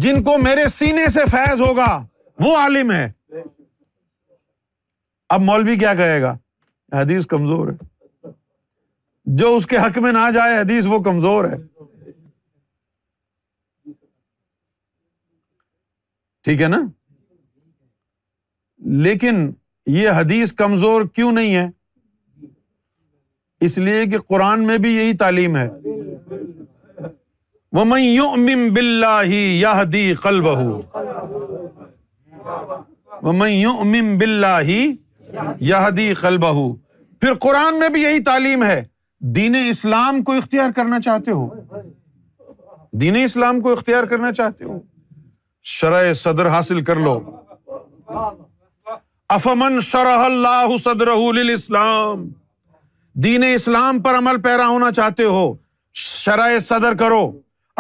جن 0.06 0.24
کو 0.24 0.38
میرے 0.44 0.68
سینے 0.78 1.08
سے 1.16 1.26
فیض 1.32 1.62
ہوگا 1.62 1.90
وہ 2.44 2.56
عالم 2.58 2.92
ہے 2.92 3.06
اب 5.36 5.42
مولوی 5.50 5.78
کیا 5.78 5.94
کہے 6.04 6.22
گا 6.22 6.36
حدیث 7.02 7.26
کمزور 7.36 7.68
ہے 7.72 8.30
جو 9.42 9.56
اس 9.56 9.66
کے 9.72 9.78
حق 9.86 9.98
میں 10.08 10.12
نہ 10.12 10.30
جائے 10.34 10.58
حدیث 10.60 10.86
وہ 10.90 11.00
کمزور 11.10 11.46
ہے 11.52 11.58
ٹھیک 16.48 16.62
ہے 16.62 16.68
نا 16.68 16.78
لیکن 19.06 19.38
یہ 19.94 20.10
حدیث 20.18 20.52
کمزور 20.62 21.02
کیوں 21.16 21.32
نہیں 21.32 21.56
ہے 21.56 21.66
اس 23.68 23.78
لیے 23.88 24.06
کہ 24.12 24.18
قرآن 24.30 24.66
میں 24.68 24.78
بھی 24.86 24.94
یہی 24.96 25.14
تعلیم 25.24 25.58
ہے 25.58 25.68
وہ 27.78 27.86
میں 27.92 28.00
یوں 28.02 28.32
بلّہ 28.76 29.26
یا 29.34 29.74
کل 30.24 30.40
بہ 30.48 30.56
وہ 33.24 33.34
میں 33.42 33.50
یوں 33.52 33.76
بلاہ 34.20 34.62
ہی 34.70 34.82
یا 35.72 35.88
دی 35.98 36.12
کل 36.22 36.38
بہ 36.46 36.54
پھر 37.22 37.34
قرآن 37.50 37.80
میں 37.80 37.90
بھی 37.98 38.04
یہی 38.04 38.24
تعلیم 38.34 38.64
ہے 38.72 38.82
دین 39.42 39.56
اسلام 39.68 40.22
کو 40.24 40.34
اختیار 40.38 40.72
کرنا 40.76 41.00
چاہتے 41.10 41.32
ہو 41.42 41.48
دین 43.02 43.24
اسلام 43.24 43.62
کو 43.62 43.74
اختیار 43.74 44.04
کرنا 44.14 44.32
چاہتے 44.44 44.66
ہو 44.66 44.80
شرح 45.76 46.02
صدر 46.20 46.48
حاصل 46.50 46.82
کر 46.88 47.00
لو 47.06 47.18
افمن 49.36 49.80
شرح 49.88 50.20
اللہ 50.26 50.76
صدر 50.84 51.08
اسلام 51.54 52.24
دین 53.24 53.44
اسلام 53.54 54.00
پر 54.04 54.18
عمل 54.18 54.40
پیرا 54.42 54.68
ہونا 54.68 54.92
چاہتے 55.00 55.24
ہو 55.38 55.42
شرح 56.04 56.58
صدر 56.70 56.94
کرو 57.00 57.20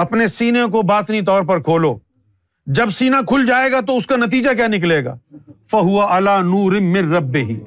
اپنے 0.04 0.28
سینے 0.34 0.64
کو 0.72 0.82
باطنی 0.90 1.22
طور 1.30 1.44
پر 1.52 1.62
کھولو 1.70 1.94
جب 2.80 2.90
سینا 2.98 3.22
کھل 3.28 3.46
جائے 3.48 3.72
گا 3.72 3.80
تو 3.88 3.96
اس 3.98 4.08
کا 4.08 4.16
نتیجہ 4.26 4.54
کیا 4.58 4.68
نکلے 4.74 5.04
گا 5.06 5.16
فہو 5.72 6.02
اللہ 6.16 6.42
نور 6.50 6.80
مر 6.92 7.10
رب 7.16 7.36
ہی 7.36 7.58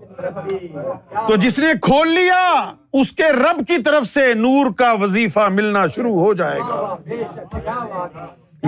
تو 1.28 1.36
جس 1.46 1.58
نے 1.64 1.72
کھول 1.82 2.12
لیا 2.18 2.42
اس 3.00 3.12
کے 3.22 3.32
رب 3.40 3.66
کی 3.68 3.82
طرف 3.86 4.06
سے 4.08 4.32
نور 4.46 4.72
کا 4.78 4.92
وظیفہ 5.02 5.48
ملنا 5.58 5.86
شروع 5.94 6.14
ہو 6.20 6.32
جائے 6.42 6.60
گا 6.68 6.98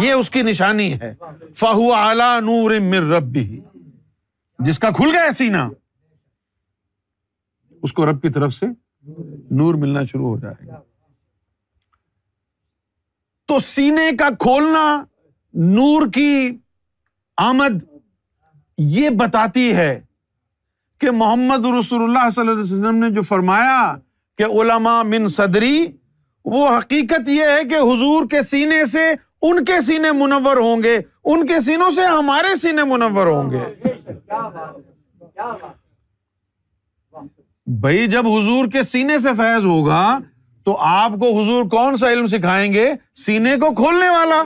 یہ 0.01 0.12
اس 0.12 0.31
کی 0.31 0.43
نشانی 0.43 0.93
ہے 1.01 1.12
فہو 1.59 1.93
اعلی 1.94 2.40
نور 2.47 2.78
مر 2.89 3.09
ربی 3.14 3.44
جس 4.66 4.78
کا 4.78 4.90
کھل 4.97 5.10
گیا 5.16 5.31
سینا 5.39 5.69
اس 7.82 7.93
کو 7.93 8.06
رب 8.10 8.20
کی 8.23 8.28
طرف 8.32 8.52
سے 8.55 8.66
نور 9.56 9.74
ملنا 9.85 10.05
شروع 10.12 10.28
ہو 10.28 10.39
جائے 10.40 10.66
گا 10.66 10.81
تو 13.48 13.59
سینے 13.59 14.10
کا 14.19 14.28
کھولنا 14.40 14.82
نور 15.74 16.06
کی 16.14 16.31
آمد 17.47 17.82
یہ 18.97 19.09
بتاتی 19.19 19.73
ہے 19.77 19.98
کہ 21.01 21.10
محمد 21.10 21.64
رسول 21.78 22.02
اللہ 22.02 22.28
صلی 22.31 22.40
اللہ 22.40 22.52
علیہ 22.52 22.62
وسلم 22.62 23.02
نے 23.05 23.10
جو 23.14 23.23
فرمایا 23.32 23.94
کہ 24.39 24.44
علماء 24.60 25.02
من 25.06 25.28
صدری 25.36 25.86
وہ 26.52 26.66
حقیقت 26.77 27.28
یہ 27.28 27.51
ہے 27.56 27.64
کہ 27.70 27.78
حضور 27.93 28.28
کے 28.31 28.43
سینے 28.52 28.85
سے 28.93 29.09
ان 29.51 29.64
کے 29.64 29.78
سینے 29.85 30.10
منور 30.19 30.56
ہوں 30.56 30.82
گے 30.82 30.97
ان 31.32 31.47
کے 31.47 31.59
سینوں 31.60 31.90
سے 31.94 32.05
ہمارے 32.06 32.55
سینے 32.60 32.82
منور 32.90 33.27
ہوں 33.27 33.51
گے 33.51 33.64
بھائی 37.81 38.06
جب 38.10 38.27
حضور 38.27 38.66
کے 38.73 38.82
سینے 38.82 39.19
سے 39.24 39.28
فیض 39.36 39.64
ہوگا 39.66 40.02
تو 40.64 40.77
آپ 40.89 41.12
کو 41.20 41.31
حضور 41.40 41.64
کون 41.70 41.97
سا 41.97 42.10
علم 42.12 42.27
سکھائیں 42.36 42.73
گے 42.73 42.86
سینے 43.24 43.55
کو 43.60 43.70
کھولنے 43.82 44.09
والا 44.09 44.43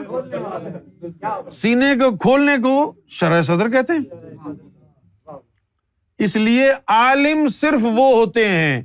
سینے 1.59 1.93
کو 2.01 2.15
کھولنے 2.21 2.55
کو 2.63 2.73
شرح 3.19 3.41
صدر 3.51 3.69
کہتے 3.71 3.93
ہیں 3.97 4.53
اس 6.27 6.35
لیے 6.35 6.69
عالم 6.97 7.47
صرف 7.59 7.83
وہ 7.95 8.11
ہوتے 8.15 8.47
ہیں 8.49 8.81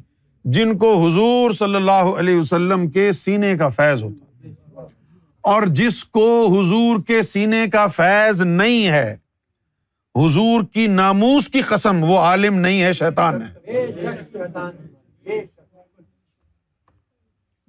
جن 0.57 0.77
کو 0.79 0.93
حضور 1.07 1.51
صلی 1.59 1.77
اللہ 1.77 2.13
علیہ 2.21 2.39
وسلم 2.39 2.89
کے 2.97 3.11
سینے 3.25 3.57
کا 3.59 3.69
فیض 3.79 4.03
ہوتا 4.03 4.22
اور 5.51 5.63
جس 5.79 6.03
کو 6.17 6.25
حضور 6.59 7.01
کے 7.07 7.21
سینے 7.29 7.65
کا 7.73 7.87
فیض 7.97 8.41
نہیں 8.41 8.87
ہے 8.93 9.15
حضور 10.19 10.63
کی 10.75 10.87
ناموس 10.87 11.49
کی 11.53 11.61
قسم 11.69 12.03
وہ 12.11 12.19
عالم 12.19 12.59
نہیں 12.59 12.83
ہے 12.83 12.93
شیطان 12.99 13.41
ہے 13.43 13.81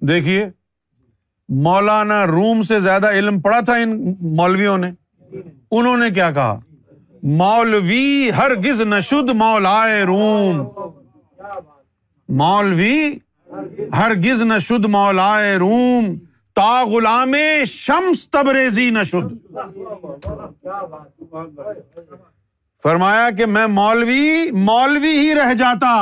دیکھیے 0.08 0.44
مولانا 1.64 2.24
روم 2.26 2.62
سے 2.68 2.78
زیادہ 2.80 3.10
علم 3.18 3.40
پڑا 3.40 3.58
تھا 3.66 3.74
ان 3.84 3.96
مولویوں 4.36 4.76
نے 4.78 4.90
انہوں 5.36 5.96
نے 6.02 6.10
کیا 6.14 6.30
کہا 6.32 6.58
مولوی 7.42 8.30
ہر 8.36 8.54
گز 8.68 8.80
نش 8.90 9.12
مولائے 9.36 10.02
روم 10.10 10.62
مولوی 12.42 12.98
ہر 13.96 14.14
گز 14.24 14.42
نش 14.52 14.70
مولائے 14.92 15.54
روم 15.64 16.12
تا 16.56 16.72
غلام 16.88 17.34
شمس 17.68 18.26
تبریزی 18.32 18.88
نہ 18.96 19.02
فرمایا 22.82 23.28
کہ 23.38 23.46
میں 23.46 23.66
مولوی 23.78 24.50
مولوی 24.66 25.16
ہی 25.18 25.34
رہ 25.34 25.52
جاتا 25.58 25.94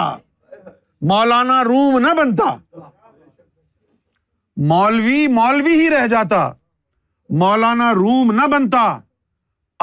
مولانا 1.13 1.63
روم 1.65 1.99
نہ 2.07 2.15
بنتا 2.21 2.55
مولوی 4.73 5.27
مولوی 5.37 5.81
ہی 5.81 5.89
رہ 5.91 6.07
جاتا 6.15 6.41
مولانا 7.43 7.93
روم 7.95 8.33
نہ 8.41 8.47
بنتا 8.57 8.83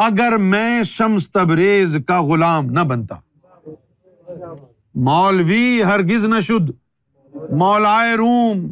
اگر 0.07 0.37
میں 0.51 0.83
شمس 0.95 1.29
تبریز 1.31 1.97
کا 2.07 2.21
غلام 2.27 2.69
نہ 2.77 2.83
بنتا 2.89 3.15
مولوی 5.09 5.81
ہرگز 5.87 6.25
نہ 6.33 6.39
شد 6.49 6.69
مولائے 7.63 8.13
روم 8.23 8.67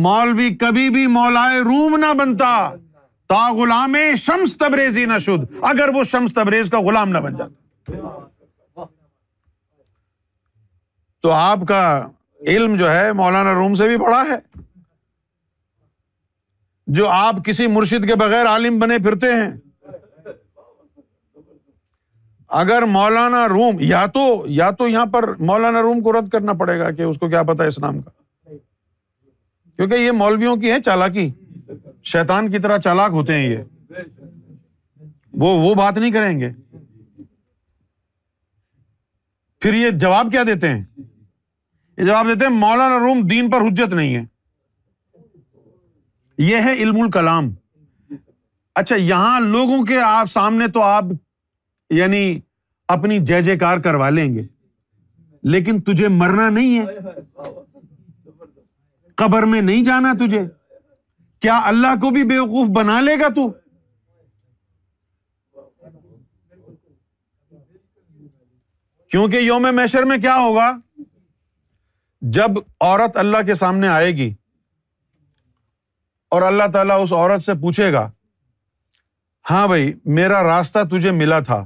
مولوی 0.00 0.48
کبھی 0.60 0.88
بھی 0.90 1.06
مولائے 1.14 1.58
روم 1.60 1.96
نہ 2.00 2.12
بنتا 2.18 2.50
تا 3.28 3.42
غلام 3.56 3.96
شمس 4.18 4.56
تبریزی 4.58 5.04
نہ 5.06 5.16
شد 5.24 5.44
اگر 5.70 5.88
وہ 5.94 6.02
شمس 6.10 6.32
تبریز 6.34 6.70
کا 6.70 6.78
غلام 6.86 7.08
نہ 7.08 7.18
بن 7.24 7.36
جاتا 7.36 8.84
تو 11.22 11.30
آپ 11.30 11.58
کا 11.68 11.82
علم 12.52 12.76
جو 12.76 12.90
ہے 12.90 13.12
مولانا 13.18 13.52
روم 13.54 13.74
سے 13.80 13.88
بھی 13.88 13.96
بڑا 14.04 14.22
ہے 14.30 14.38
جو 16.98 17.08
آپ 17.08 17.34
کسی 17.46 17.66
مرشد 17.74 18.06
کے 18.08 18.14
بغیر 18.22 18.46
عالم 18.46 18.78
بنے 18.78 18.98
پھرتے 19.02 19.32
ہیں 19.32 19.50
اگر 22.62 22.82
مولانا 22.96 23.46
روم 23.48 23.76
یا 23.90 24.04
تو 24.14 24.26
یا 24.58 24.70
تو 24.78 24.88
یہاں 24.88 25.06
پر 25.12 25.32
مولانا 25.50 25.82
روم 25.82 26.00
کو 26.02 26.18
رد 26.18 26.28
کرنا 26.30 26.52
پڑے 26.64 26.78
گا 26.78 26.90
کہ 26.96 27.02
اس 27.02 27.18
کو 27.18 27.28
کیا 27.28 27.42
پتا 27.52 27.64
اسلام 27.64 28.00
کا 28.00 28.20
کیونکہ 29.82 29.98
یہ 30.00 30.10
مولویوں 30.16 30.54
کی 30.56 30.70
ہے 30.70 30.76
چالاکی 30.84 31.28
شیتان 32.10 32.50
کی 32.50 32.58
طرح 32.62 32.76
چالاک 32.78 33.12
ہوتے 33.12 33.34
ہیں 33.36 33.48
یہ 33.50 33.62
وہ 35.40 35.72
بات 35.74 35.96
نہیں 35.98 36.10
کریں 36.12 36.38
گے 36.40 36.50
پھر 39.60 39.74
یہ 39.74 39.90
جواب 40.00 40.28
کیا 40.32 40.42
دیتے 40.46 40.68
ہیں 40.72 40.84
یہ 41.98 42.04
جواب 42.04 42.26
دیتے 42.28 42.46
ہیں 42.46 42.52
مولانا 42.58 42.98
روم 43.06 43.26
دین 43.30 43.50
پر 43.50 43.66
حجت 43.66 43.94
نہیں 43.94 44.14
ہے 44.14 44.24
یہ 46.50 46.62
ہے 46.64 46.74
علم 46.82 47.00
الکلام 47.02 47.52
اچھا 48.82 48.96
یہاں 48.96 49.40
لوگوں 49.48 49.82
کے 49.86 49.98
آپ 50.06 50.30
سامنے 50.32 50.68
تو 50.74 50.82
آپ 50.82 51.10
یعنی 51.98 52.22
اپنی 52.98 53.18
جے 53.32 53.42
جے 53.50 53.56
کار 53.64 53.78
کروا 53.88 54.10
لیں 54.10 54.32
گے 54.34 54.46
لیکن 55.54 55.80
تجھے 55.90 56.08
مرنا 56.22 56.48
نہیں 56.50 56.78
ہے 56.78 57.10
قبر 59.20 59.42
میں 59.52 59.60
نہیں 59.62 59.84
جانا 59.84 60.12
تجھے 60.20 60.42
کیا 61.42 61.60
اللہ 61.66 61.94
کو 62.00 62.10
بھی 62.14 62.22
بیوقوف 62.28 62.68
بنا 62.76 63.00
لے 63.00 63.18
گا 63.20 63.28
تو 63.34 63.48
کیونکہ 69.10 69.36
یوم 69.40 69.66
میشر 69.76 70.02
میں 70.10 70.16
کیا 70.18 70.36
ہوگا 70.36 70.70
جب 72.36 72.58
عورت 72.58 73.16
اللہ 73.22 73.44
کے 73.46 73.54
سامنے 73.54 73.88
آئے 73.88 74.10
گی 74.16 74.32
اور 76.36 76.42
اللہ 76.42 76.70
تعالیٰ 76.72 77.00
اس 77.02 77.12
عورت 77.12 77.42
سے 77.42 77.54
پوچھے 77.62 77.92
گا 77.92 78.08
ہاں 79.50 79.66
بھائی 79.68 79.92
میرا 80.18 80.42
راستہ 80.42 80.78
تجھے 80.90 81.10
ملا 81.12 81.38
تھا 81.48 81.64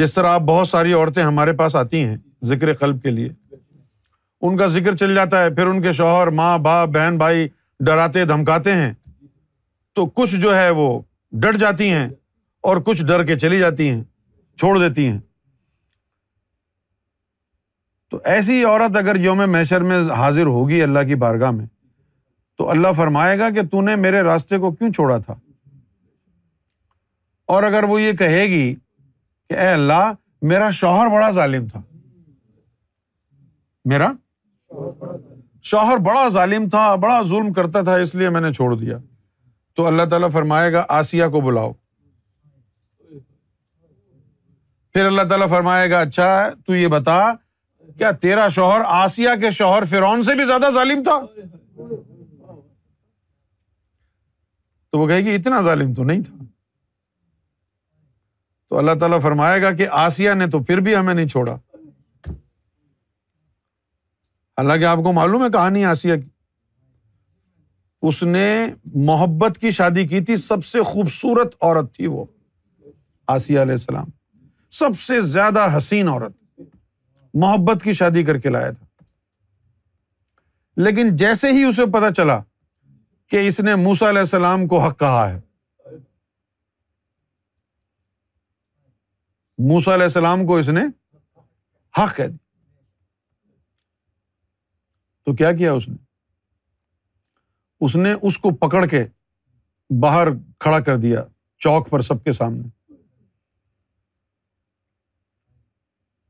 جس 0.00 0.14
طرح 0.14 0.30
آپ 0.34 0.40
بہت 0.46 0.68
ساری 0.68 0.92
عورتیں 0.92 1.22
ہمارے 1.22 1.52
پاس 1.56 1.76
آتی 1.76 2.04
ہیں 2.04 2.16
ذکر 2.48 2.72
قلب 2.80 3.02
کے 3.02 3.10
لیے 3.10 3.28
ان 4.46 4.56
کا 4.56 4.66
ذکر 4.68 4.96
چل 5.00 5.14
جاتا 5.14 5.42
ہے 5.42 5.50
پھر 5.54 5.66
ان 5.66 5.80
کے 5.82 5.92
شوہر 5.98 6.26
ماں 6.38 6.56
باپ 6.64 6.88
بہن 6.94 7.16
بھائی 7.18 7.46
ڈراتے 7.86 8.24
دھمکاتے 8.30 8.72
ہیں 8.80 8.92
تو 9.96 10.04
کچھ 10.18 10.34
جو 10.40 10.54
ہے 10.56 10.68
وہ 10.80 10.88
ڈر 11.42 11.56
جاتی 11.58 11.88
ہیں 11.92 12.08
اور 12.68 12.76
کچھ 12.86 13.02
ڈر 13.10 13.24
کے 13.26 13.38
چلی 13.38 13.58
جاتی 13.60 13.88
ہیں 13.90 14.02
چھوڑ 14.60 14.76
دیتی 14.78 15.06
ہیں 15.06 15.18
تو 18.10 18.20
ایسی 18.34 18.62
عورت 18.64 18.96
اگر 18.96 19.16
یوم 19.20 19.40
میشر 19.52 19.82
میں 19.90 19.98
حاضر 20.16 20.46
ہوگی 20.56 20.80
اللہ 20.82 21.06
کی 21.08 21.14
بارگاہ 21.22 21.50
میں 21.58 21.66
تو 22.58 22.68
اللہ 22.70 22.92
فرمائے 22.96 23.38
گا 23.38 23.48
کہ 23.54 23.60
تو 23.70 23.80
نے 23.86 23.94
میرے 24.02 24.20
راستے 24.22 24.58
کو 24.64 24.72
کیوں 24.74 24.90
چھوڑا 24.92 25.16
تھا 25.26 25.34
اور 27.54 27.62
اگر 27.70 27.84
وہ 27.92 28.00
یہ 28.02 28.12
کہے 28.16 28.44
گی 28.50 28.74
کہ 29.50 29.54
اے 29.58 29.66
اللہ 29.78 30.12
میرا 30.52 30.68
شوہر 30.82 31.10
بڑا 31.14 31.30
ظالم 31.40 31.66
تھا 31.68 31.82
میرا 33.92 34.12
شوہر 35.70 35.96
بڑا 36.06 36.26
ظالم 36.28 36.68
تھا 36.70 36.94
بڑا 37.02 37.20
ظلم 37.28 37.52
کرتا 37.52 37.82
تھا 37.82 37.94
اس 38.04 38.14
لیے 38.14 38.28
میں 38.30 38.40
نے 38.40 38.52
چھوڑ 38.52 38.74
دیا 38.78 38.98
تو 39.76 39.86
اللہ 39.86 40.08
تعالیٰ 40.10 40.30
فرمائے 40.32 40.72
گا 40.72 40.84
آسیہ 40.98 41.24
کو 41.32 41.40
بلاؤ 41.40 41.72
پھر 44.94 45.06
اللہ 45.06 45.22
تعالیٰ 45.28 45.48
فرمائے 45.50 45.90
گا 45.90 46.00
اچھا 46.00 46.26
تو 46.66 46.76
یہ 46.76 46.88
بتا 46.88 47.18
کیا 47.98 48.10
تیرا 48.24 48.48
شوہر 48.58 48.80
آسیہ 49.02 49.28
کے 49.40 49.50
شوہر 49.60 49.84
فرون 49.90 50.22
سے 50.28 50.34
بھی 50.36 50.44
زیادہ 50.44 50.68
ظالم 50.74 51.02
تھا 51.04 51.18
تو 54.90 54.98
وہ 54.98 55.06
کہے 55.08 55.20
گی 55.24 55.34
اتنا 55.34 55.60
ظالم 55.70 55.92
تو 55.94 56.04
نہیں 56.04 56.22
تھا 56.22 56.36
تو 58.70 58.78
اللہ 58.78 58.94
تعالیٰ 59.00 59.20
فرمائے 59.22 59.60
گا 59.62 59.70
کہ 59.80 59.86
آسیہ 60.06 60.30
نے 60.38 60.46
تو 60.50 60.62
پھر 60.64 60.80
بھی 60.88 60.96
ہمیں 60.96 61.14
نہیں 61.14 61.28
چھوڑا 61.28 61.56
حالانکہ 64.58 64.84
آپ 64.84 64.98
کو 65.04 65.12
معلوم 65.12 65.44
ہے 65.44 65.48
کہانی 65.52 65.84
آسیہ 65.94 66.14
کی 66.16 66.28
اس 68.08 68.22
نے 68.22 68.46
محبت 69.06 69.56
کی 69.58 69.70
شادی 69.78 70.06
کی 70.08 70.20
تھی 70.24 70.36
سب 70.36 70.64
سے 70.64 70.82
خوبصورت 70.90 71.54
عورت 71.60 71.94
تھی 71.94 72.06
وہ 72.06 72.24
آسیہ 73.34 73.60
علیہ 73.60 73.72
السلام 73.80 74.08
سب 74.80 74.98
سے 75.00 75.20
زیادہ 75.34 75.66
حسین 75.76 76.08
عورت 76.08 76.62
محبت 77.44 77.82
کی 77.84 77.92
شادی 78.00 78.24
کر 78.24 78.38
کے 78.40 78.48
لایا 78.48 78.70
تھا 78.70 78.82
لیکن 80.84 81.14
جیسے 81.16 81.52
ہی 81.52 81.62
اسے 81.64 81.86
پتا 81.92 82.12
چلا 82.16 82.38
کہ 83.30 83.46
اس 83.48 83.60
نے 83.66 83.74
موسا 83.84 84.08
علیہ 84.08 84.20
السلام 84.26 84.66
کو 84.68 84.80
حق 84.86 84.98
کہا 85.00 85.28
ہے 85.32 85.40
موسا 89.70 89.94
علیہ 89.94 90.04
السلام 90.12 90.46
کو 90.46 90.56
اس 90.58 90.68
نے 90.68 90.80
حق 91.98 92.16
کہہ 92.16 92.24
دیا 92.26 92.42
تو 95.26 95.32
کیا 95.36 95.52
کیا 95.56 95.72
اس 95.72 95.82
نے 95.88 95.96
اس 97.86 97.94
نے 97.96 98.12
اس 98.28 98.38
کو 98.38 98.50
پکڑ 98.66 98.84
کے 98.88 99.04
باہر 100.02 100.28
کھڑا 100.60 100.80
کر 100.80 100.96
دیا 100.98 101.22
چوک 101.64 101.88
پر 101.90 102.00
سب 102.08 102.22
کے 102.24 102.32
سامنے 102.32 102.68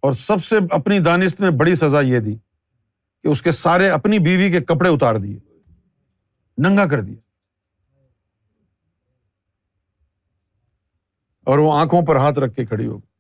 اور 0.04 0.12
سب 0.28 0.42
سے 0.44 0.56
اپنی 0.78 0.98
دانست 1.04 1.40
نے 1.40 1.50
بڑی 1.60 1.74
سزا 1.82 2.00
یہ 2.06 2.20
دی 2.20 2.34
کہ 3.22 3.28
اس 3.28 3.42
کے 3.42 3.52
سارے 3.62 3.88
اپنی 3.90 4.18
بیوی 4.24 4.50
کے 4.52 4.60
کپڑے 4.64 4.88
اتار 4.94 5.16
دیے 5.24 5.38
ننگا 6.64 6.86
کر 6.88 7.00
دیا 7.02 7.16
اور 11.52 11.58
وہ 11.58 11.72
آنکھوں 11.78 12.02
پر 12.06 12.16
ہاتھ 12.16 12.38
رکھ 12.38 12.54
کے 12.56 12.64
کھڑی 12.66 12.86
ہو 12.86 12.96
گئی 12.98 13.12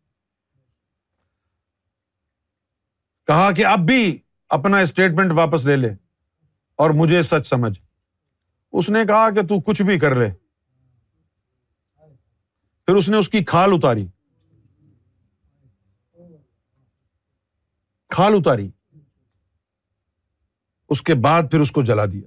کہا 3.26 3.50
کہ 3.56 3.64
اب 3.66 3.80
بھی 3.86 4.02
اپنا 4.54 4.78
اسٹیٹمنٹ 4.78 5.32
واپس 5.34 5.64
لے 5.66 5.74
لے 5.76 5.88
اور 6.82 6.90
مجھے 6.98 7.22
سچ 7.28 7.46
سمجھ 7.46 7.78
اس 8.80 8.90
نے 8.96 9.04
کہا 9.08 9.30
کہ 9.36 9.42
تو 9.52 9.60
کچھ 9.68 9.80
بھی 9.88 9.98
کر 10.04 10.14
لے 10.16 10.28
پھر 12.86 12.94
اس 13.00 13.08
نے 13.08 13.16
اس 13.22 13.28
کی 13.28 13.42
کھال 13.54 13.72
اتاری 13.76 14.06
کھال 18.16 18.34
اتاری 18.38 18.68
اس 20.94 21.02
کے 21.08 21.14
بعد 21.26 21.50
پھر 21.50 21.60
اس 21.66 21.70
کو 21.78 21.82
جلا 21.90 22.04
دیا 22.12 22.26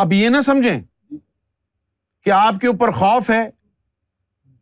آپ 0.00 0.12
یہ 0.12 0.28
نہ 0.36 0.40
سمجھیں 0.50 0.78
کہ 2.24 2.30
آپ 2.44 2.60
کے 2.60 2.66
اوپر 2.66 2.90
خوف 3.02 3.30
ہے 3.30 3.42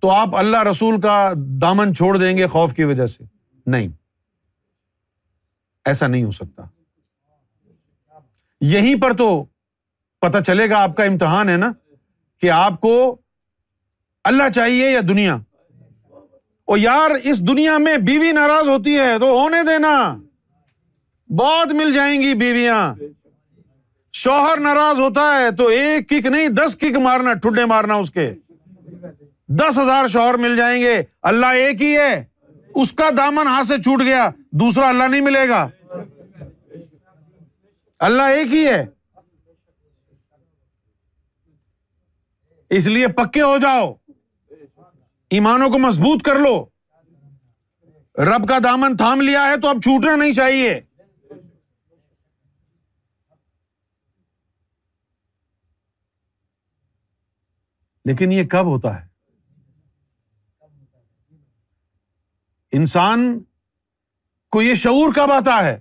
تو 0.03 0.11
آپ 0.11 0.37
اللہ 0.43 0.63
رسول 0.71 1.01
کا 1.09 1.19
دامن 1.63 1.95
چھوڑ 1.95 2.17
دیں 2.19 2.37
گے 2.37 2.47
خوف 2.57 2.75
کی 2.75 2.85
وجہ 2.93 3.07
سے 3.17 3.25
نہیں 3.75 3.99
ایسا 5.89 6.07
نہیں 6.07 6.25
ہو 6.25 6.31
سکتا 6.33 6.63
یہیں 8.71 8.95
پر 9.03 9.13
تو 9.17 9.29
پتا 10.21 10.41
چلے 10.45 10.69
گا 10.71 10.79
آپ 10.83 10.97
کا 10.97 11.05
امتحان 11.05 11.49
ہے 11.49 11.57
نا 11.57 11.71
کہ 12.41 12.51
آپ 12.51 12.81
کو 12.81 12.93
اللہ 14.31 14.49
چاہیے 14.55 14.91
یا 14.91 15.01
دنیا 15.09 15.37
اور 16.73 16.79
یار 16.79 17.11
اس 17.31 17.41
دنیا 17.49 17.77
میں 17.85 17.97
بیوی 18.07 18.33
ناراض 18.33 18.69
ہوتی 18.69 18.99
ہے 18.99 19.19
تو 19.21 19.29
ہونے 19.41 19.63
دینا 19.67 19.95
بہت 21.39 21.73
مل 21.79 21.93
جائیں 21.95 22.21
گی 22.21 22.33
بیویاں 22.39 22.83
شوہر 24.23 24.61
ناراض 24.61 25.01
ہوتا 25.01 25.23
ہے 25.41 25.51
تو 25.59 25.67
ایک 25.79 26.09
کک 26.09 26.27
نہیں 26.27 26.49
دس 26.59 26.75
کک 26.79 26.97
مارنا 27.03 27.33
ٹھڈے 27.43 27.65
مارنا 27.73 27.95
اس 28.05 28.11
کے 28.11 28.33
دس 29.61 29.79
ہزار 29.79 30.07
شوہر 30.13 30.37
مل 30.45 30.57
جائیں 30.57 30.81
گے 30.83 30.95
اللہ 31.31 31.53
ایک 31.65 31.83
ہی 31.83 31.97
ہے 31.97 32.13
اس 32.83 32.93
کا 33.01 33.09
دامن 33.17 33.47
ہاتھ 33.47 33.67
سے 33.67 33.77
چھوٹ 33.83 34.03
گیا 34.03 34.29
دوسرا 34.59 34.89
اللہ 34.89 35.09
نہیں 35.11 35.21
ملے 35.21 35.49
گا 35.49 35.67
اللہ 38.07 38.31
ایک 38.37 38.53
ہی 38.53 38.65
ہے 38.67 38.85
اس 42.77 42.87
لیے 42.87 43.07
پکے 43.17 43.43
ہو 43.43 43.57
جاؤ 43.63 43.93
ایمانوں 45.37 45.69
کو 45.71 45.79
مضبوط 45.79 46.23
کر 46.25 46.39
لو 46.45 46.55
رب 48.31 48.49
کا 48.49 48.57
دامن 48.65 48.97
تھام 48.97 49.21
لیا 49.21 49.45
ہے 49.51 49.57
تو 49.63 49.69
اب 49.69 49.83
چھوٹنا 49.85 50.15
نہیں 50.17 50.33
چاہیے 50.39 50.81
لیکن 58.09 58.33
یہ 58.33 58.45
کب 58.51 58.67
ہوتا 58.67 58.95
ہے 59.01 59.09
انسان 62.79 63.27
کو 64.53 64.61
یہ 64.63 64.75
شعور 64.75 65.13
کب 65.17 65.31
آتا 65.33 65.59
ہے 65.65 65.77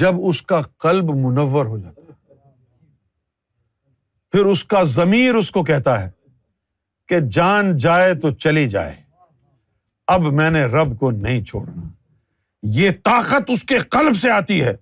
جب 0.00 0.14
اس 0.28 0.40
کا 0.50 0.60
قلب 0.84 1.10
منور 1.24 1.66
ہو 1.66 1.76
جاتا 1.78 2.00
ہے 2.02 2.14
پھر 4.32 4.44
اس 4.50 4.64
کا 4.72 4.82
ضمیر 4.96 5.34
اس 5.34 5.50
کو 5.50 5.62
کہتا 5.64 6.00
ہے 6.02 6.08
کہ 7.08 7.18
جان 7.32 7.76
جائے 7.86 8.12
تو 8.22 8.30
چلی 8.46 8.68
جائے 8.70 8.94
اب 10.14 10.22
میں 10.40 10.50
نے 10.50 10.64
رب 10.72 10.98
کو 11.00 11.10
نہیں 11.10 11.44
چھوڑنا 11.44 11.86
یہ 12.78 12.90
طاقت 13.04 13.50
اس 13.54 13.62
کے 13.72 13.78
قلب 13.96 14.16
سے 14.22 14.30
آتی 14.30 14.60
ہے 14.64 14.74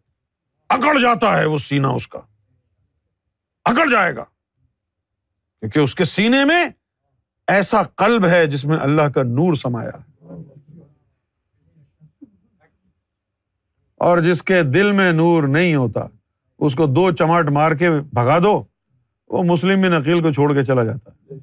اکڑ 0.77 0.99
جاتا 1.01 1.37
ہے 1.39 1.45
وہ 1.55 1.59
سینا 1.69 1.89
اس 1.99 2.09
کا 2.09 2.21
اکڑ 3.71 3.89
جائے 3.91 4.15
گا 4.17 4.25
کیونکہ 5.61 5.79
اس 5.79 5.95
کے 5.95 6.05
سینے 6.05 6.45
میں 6.51 6.65
ایسا 7.57 7.83
قلب 8.05 8.27
ہے 8.29 8.45
جس 8.55 8.65
میں 8.65 8.79
اللہ 8.89 9.09
کا 9.15 9.23
نور 9.37 9.55
سمایا 9.63 9.91
ہے 9.99 10.13
اور 14.05 14.19
جس 14.25 14.43
کے 14.49 14.61
دل 14.63 14.91
میں 14.93 15.13
نور 15.13 15.45
نہیں 15.49 15.75
ہوتا 15.75 16.01
اس 16.67 16.75
کو 16.77 16.87
دو 16.87 17.11
چماٹ 17.19 17.49
مار 17.57 17.73
کے 17.83 17.91
بھگا 18.17 18.39
دو 18.43 18.51
وہ 19.35 19.43
مسلم 19.51 19.83
بن 19.83 19.93
عقیل 19.99 20.21
کو 20.23 20.33
چھوڑ 20.33 20.53
کے 20.55 20.65
چلا 20.65 20.83
جاتا 20.85 21.35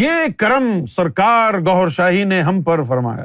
یہ 0.00 0.12
کرم 0.38 0.68
سرکار 0.94 1.54
گور 1.68 1.88
شاہی 1.96 2.22
نے 2.34 2.40
ہم 2.50 2.62
پر 2.68 2.82
فرمایا 2.88 3.24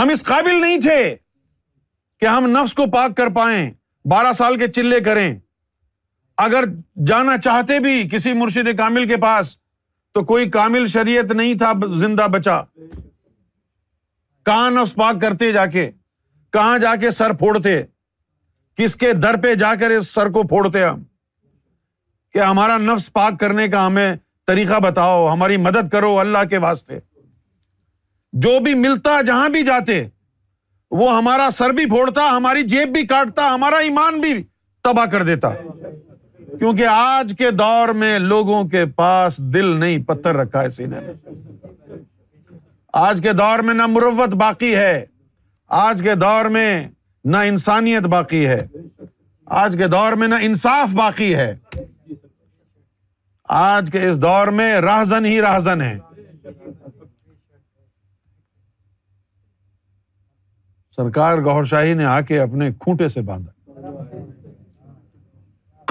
ہم 0.00 0.08
اس 0.12 0.22
قابل 0.26 0.60
نہیں 0.60 0.80
تھے 0.82 1.00
کہ 2.20 2.26
ہم 2.26 2.46
نفس 2.56 2.74
کو 2.82 2.86
پاک 2.94 3.16
کر 3.16 3.32
پائیں 3.40 3.70
بارہ 4.10 4.32
سال 4.42 4.58
کے 4.58 4.68
چلے 4.76 5.00
کریں 5.10 5.28
اگر 6.46 6.64
جانا 7.06 7.36
چاہتے 7.44 7.78
بھی 7.88 8.00
کسی 8.12 8.32
مرشد 8.42 8.76
کامل 8.78 9.08
کے 9.08 9.16
پاس 9.26 9.54
تو 10.14 10.22
کوئی 10.30 10.48
کامل 10.50 10.86
شریعت 10.92 11.32
نہیں 11.34 11.54
تھا 11.58 11.72
زندہ 11.98 12.26
بچا 12.32 12.60
کہاں 14.46 14.70
نفس 14.70 14.94
پاک 14.94 15.20
کرتے 15.22 15.50
جا 15.52 15.64
کے 15.76 15.90
کہاں 16.52 16.78
جا 16.78 16.94
کے 17.00 17.10
سر 17.18 17.32
پھوڑتے 17.38 17.80
کس 18.76 18.94
کے 18.96 19.12
در 19.22 19.36
پہ 19.42 19.54
جا 19.62 19.74
کر 19.80 19.90
اس 19.96 20.08
سر 20.14 20.30
کو 20.32 20.42
پھوڑتے 20.48 20.82
ہم 20.84 21.02
کہ 22.32 22.38
ہمارا 22.38 22.76
نفس 22.78 23.12
پاک 23.12 23.38
کرنے 23.40 23.68
کا 23.68 23.86
ہمیں 23.86 24.14
طریقہ 24.46 24.78
بتاؤ 24.82 25.26
ہماری 25.32 25.56
مدد 25.66 25.88
کرو 25.92 26.18
اللہ 26.18 26.44
کے 26.50 26.58
واسطے 26.66 26.98
جو 28.44 28.58
بھی 28.64 28.74
ملتا 28.82 29.20
جہاں 29.26 29.48
بھی 29.56 29.62
جاتے 29.64 30.02
وہ 31.00 31.16
ہمارا 31.16 31.48
سر 31.52 31.70
بھی 31.80 31.84
پھوڑتا 31.88 32.26
ہماری 32.36 32.62
جیب 32.74 32.88
بھی 32.92 33.06
کاٹتا 33.06 33.54
ہمارا 33.54 33.76
ایمان 33.88 34.20
بھی 34.20 34.32
تباہ 34.84 35.06
کر 35.12 35.22
دیتا 35.24 35.48
کیونکہ 36.58 36.86
آج 36.90 37.32
کے 37.38 37.50
دور 37.50 37.88
میں 37.98 38.18
لوگوں 38.18 38.62
کے 38.68 38.84
پاس 38.96 39.38
دل 39.54 39.64
نہیں 39.80 40.02
پتھر 40.08 40.36
رکھا 40.36 40.62
ہے 40.62 40.70
سینے 40.70 40.98
میں 41.06 41.14
آج 43.02 43.20
کے 43.22 43.32
دور 43.32 43.58
میں 43.66 43.74
نہ 43.74 43.86
مروت 43.88 44.34
باقی 44.42 44.74
ہے 44.76 45.04
آج 45.84 46.02
کے 46.04 46.14
دور 46.22 46.44
میں 46.56 46.70
نہ 47.32 47.36
انسانیت 47.50 48.06
باقی 48.16 48.46
ہے 48.48 48.64
آج 49.62 49.76
کے 49.78 49.86
دور 49.96 50.12
میں 50.22 50.28
نہ 50.28 50.34
انصاف 50.42 50.94
باقی 50.96 51.34
ہے 51.36 51.52
آج 53.60 53.90
کے 53.92 54.08
اس 54.08 54.20
دور 54.22 54.48
میں 54.58 54.74
رہزن 54.80 55.24
ہی 55.24 55.40
رہزن 55.42 55.80
ہے 55.80 55.96
سرکار 60.96 61.38
گور 61.44 61.64
شاہی 61.72 61.94
نے 61.94 62.04
آ 62.04 62.20
کے 62.28 62.40
اپنے 62.40 62.70
کھوٹے 62.80 63.08
سے 63.08 63.20
باندھا 63.28 63.51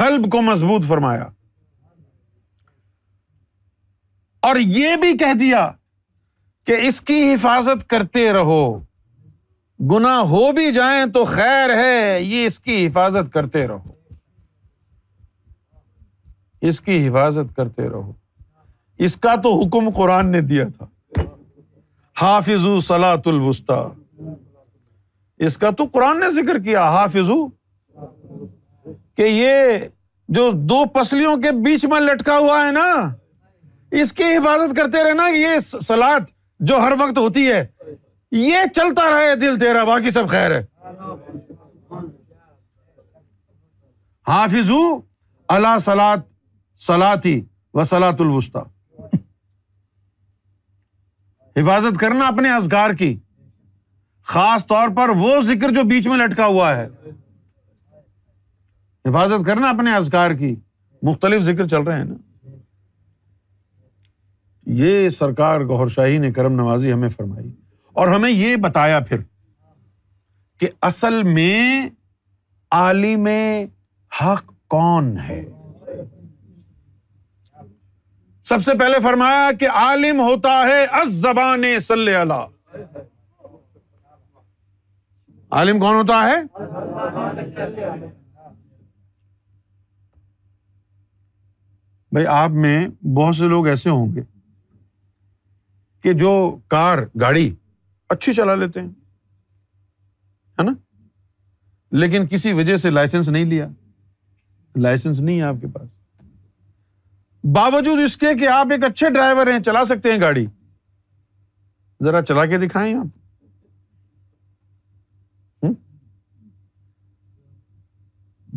قلب 0.02 0.23
کو 0.32 0.41
مضبوط 0.41 0.86
فرمایا 0.88 1.26
اور 4.49 4.56
یہ 4.76 4.95
بھی 5.02 5.11
کہہ 5.18 5.34
دیا 5.40 5.60
کہ 6.65 6.78
اس 6.88 6.99
کی 7.10 7.18
حفاظت 7.34 7.88
کرتے 7.90 8.23
رہو 8.34 8.61
گنا 9.91 10.15
ہو 10.32 10.41
بھی 10.60 10.72
جائیں 10.73 11.06
تو 11.14 11.23
خیر 11.34 11.73
ہے 11.78 12.18
یہ 12.22 12.45
اس 12.45 12.60
کی 12.68 12.86
حفاظت 12.86 13.32
کرتے 13.34 13.65
رہو 13.68 13.91
اس 16.72 16.82
کی 16.90 16.98
حفاظت 17.07 17.56
کرتے 17.56 17.90
رہو 17.90 18.11
اس 19.10 19.15
کا 19.28 19.36
تو 19.44 19.53
حکم 19.61 19.90
قرآن 20.02 20.32
نے 20.32 20.41
دیا 20.53 20.68
تھا 20.78 21.26
حافظ 22.22 22.65
سلاۃ 22.88 23.32
الوسطی 23.34 23.82
اس 25.45 25.57
کا 25.57 25.69
تو 25.78 25.86
قرآن 25.94 26.19
نے 26.19 26.30
ذکر 26.41 26.60
کیا 26.69 26.90
حافظ 27.02 27.30
کہ 29.17 29.23
یہ 29.27 29.88
جو 30.35 30.49
دو 30.69 30.83
پسلیوں 30.95 31.35
کے 31.41 31.51
بیچ 31.65 31.85
میں 31.91 31.99
لٹکا 31.99 32.38
ہوا 32.38 32.65
ہے 32.65 32.71
نا 32.71 32.88
اس 34.01 34.11
کی 34.19 34.23
حفاظت 34.35 34.75
کرتے 34.77 35.03
رہے 35.03 35.13
نا 35.13 35.27
یہ 35.35 35.57
سلاد 35.63 36.29
جو 36.69 36.77
ہر 36.81 36.91
وقت 36.99 37.17
ہوتی 37.17 37.47
ہے 37.51 37.65
یہ 38.39 38.57
چلتا 38.75 39.09
رہے 39.11 39.35
دل 39.41 39.57
تیرا 39.59 39.83
باقی 39.83 40.09
سب 40.17 40.27
خیر 40.29 40.55
ہے 40.59 40.63
حافظ 44.27 44.69
اللہ 45.55 45.77
سلاد 46.88 47.25
ہی 47.25 47.39
و 47.73 47.83
سلاۃ 47.83 48.19
الوسطی 48.19 48.59
حفاظت 51.59 51.99
کرنا 51.99 52.27
اپنے 52.27 52.51
ازگار 52.53 52.93
کی 52.99 53.15
خاص 54.33 54.65
طور 54.67 54.89
پر 54.97 55.09
وہ 55.19 55.39
ذکر 55.45 55.73
جو 55.73 55.83
بیچ 55.89 56.07
میں 56.07 56.17
لٹکا 56.17 56.45
ہوا 56.45 56.75
ہے 56.77 56.88
حفاظت 59.06 59.45
کرنا 59.45 59.69
اپنے 59.69 59.94
ازکار 59.95 60.32
کی 60.40 60.56
مختلف 61.03 61.41
ذکر 61.44 61.68
چل 61.68 61.82
رہے 61.88 61.95
ہیں 61.98 62.03
نا 62.06 62.15
یہ 64.82 65.07
سرکار 65.18 65.61
گہر 65.69 65.88
شاہی 65.95 66.18
نے 66.18 66.32
کرم 66.32 66.53
نوازی 66.56 66.91
ہمیں 66.94 67.10
فرمائی 67.10 67.52
اور 68.02 68.07
ہمیں 68.07 68.30
یہ 68.30 68.56
بتایا 68.65 68.99
پھر 69.07 69.22
کہ 70.60 70.69
اصل 70.90 71.22
میں 71.23 71.88
عالم 72.82 73.28
حق 74.22 74.52
کون 74.76 75.15
ہے 75.30 75.41
سب 78.49 78.64
سے 78.64 78.78
پہلے 78.80 78.99
فرمایا 79.03 79.49
کہ 79.60 79.68
عالم 79.82 80.19
ہوتا 80.19 80.52
ہے 80.68 80.84
از 81.02 81.11
زبان 81.22 81.64
صلی 81.90 82.15
اللہ 82.15 82.48
عالم 85.64 85.80
کون 85.80 85.95
ہوتا 85.95 86.23
ہے 86.28 86.40
بھائی 92.13 92.25
آپ 92.27 92.51
میں 92.63 92.77
بہت 93.17 93.35
سے 93.35 93.47
لوگ 93.49 93.67
ایسے 93.67 93.89
ہوں 93.89 94.13
گے 94.15 94.21
کہ 96.03 96.13
جو 96.21 96.31
کار 96.69 96.97
گاڑی 97.21 97.53
اچھی 98.15 98.33
چلا 98.33 98.55
لیتے 98.55 98.79
ہیں 98.81 98.88
ہے 100.59 100.63
نا 100.63 100.71
لیکن 102.01 102.25
کسی 102.31 102.51
وجہ 102.53 102.75
سے 102.85 102.89
لائسنس 102.89 103.29
نہیں 103.29 103.45
لیا 103.45 103.67
لائسنس 104.83 105.19
نہیں 105.21 105.38
ہے 105.38 105.43
آپ 105.43 105.55
کے 105.61 105.67
پاس 105.73 105.88
باوجود 107.55 107.99
اس 108.05 108.17
کے 108.17 108.33
کہ 108.39 108.47
آپ 108.47 108.67
ایک 108.71 108.83
اچھے 108.85 109.09
ڈرائیور 109.13 109.47
ہیں 109.51 109.59
چلا 109.65 109.83
سکتے 109.91 110.11
ہیں 110.11 110.21
گاڑی 110.21 110.45
ذرا 112.05 112.21
چلا 112.25 112.45
کے 112.51 112.57
دکھائیں 112.67 112.93
آپ 112.95 113.05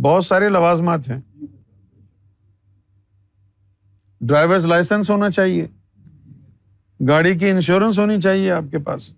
بہت 0.07 0.25
سارے 0.25 0.49
لوازمات 0.49 1.09
ہیں 1.11 1.21
ڈرائیور 4.29 4.59
لائسنس 4.69 5.11
ہونا 5.11 5.31
چاہیے 5.31 5.67
گاڑی 7.09 7.37
کی 7.39 7.49
انشورنس 7.51 7.99
ہونی 7.99 8.21
چاہیے 8.21 8.51
آپ 8.51 8.65
کے 8.71 8.79
پاس 8.85 9.11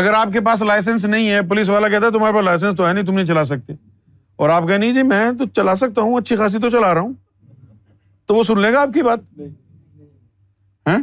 اگر 0.00 0.12
آپ 0.14 0.28
کے 0.32 0.40
پاس 0.44 0.62
لائسنس 0.62 1.04
نہیں 1.04 1.30
ہے 1.30 1.40
پولیس 1.48 1.68
والا 1.68 1.88
کہتا 1.88 2.06
ہے 2.06 2.10
تمہارے 2.12 2.32
پاس 2.34 2.44
لائسنس 2.44 2.76
تو 2.76 2.86
ہے 2.88 2.92
نہیں 2.92 3.04
تم 3.06 3.14
نہیں 3.14 3.26
چلا 3.26 3.44
سکتے 3.44 3.72
اور 4.42 4.48
آپ 4.50 4.68
کہ 4.68 4.76
نہیں 4.76 4.92
جی 4.94 5.02
میں 5.08 5.24
تو 5.38 5.44
چلا 5.56 5.74
سکتا 5.82 6.02
ہوں 6.02 6.18
اچھی 6.20 6.36
خاصی 6.36 6.58
تو 6.60 6.70
چلا 6.76 6.92
رہا 6.94 7.00
ہوں 7.00 7.12
تو 8.28 8.34
وہ 8.34 8.42
سن 8.50 8.60
لے 8.62 8.72
گا 8.72 8.80
آپ 8.80 8.92
کی 8.94 9.02
بات 9.08 9.28
ہاں؟ 10.88 10.98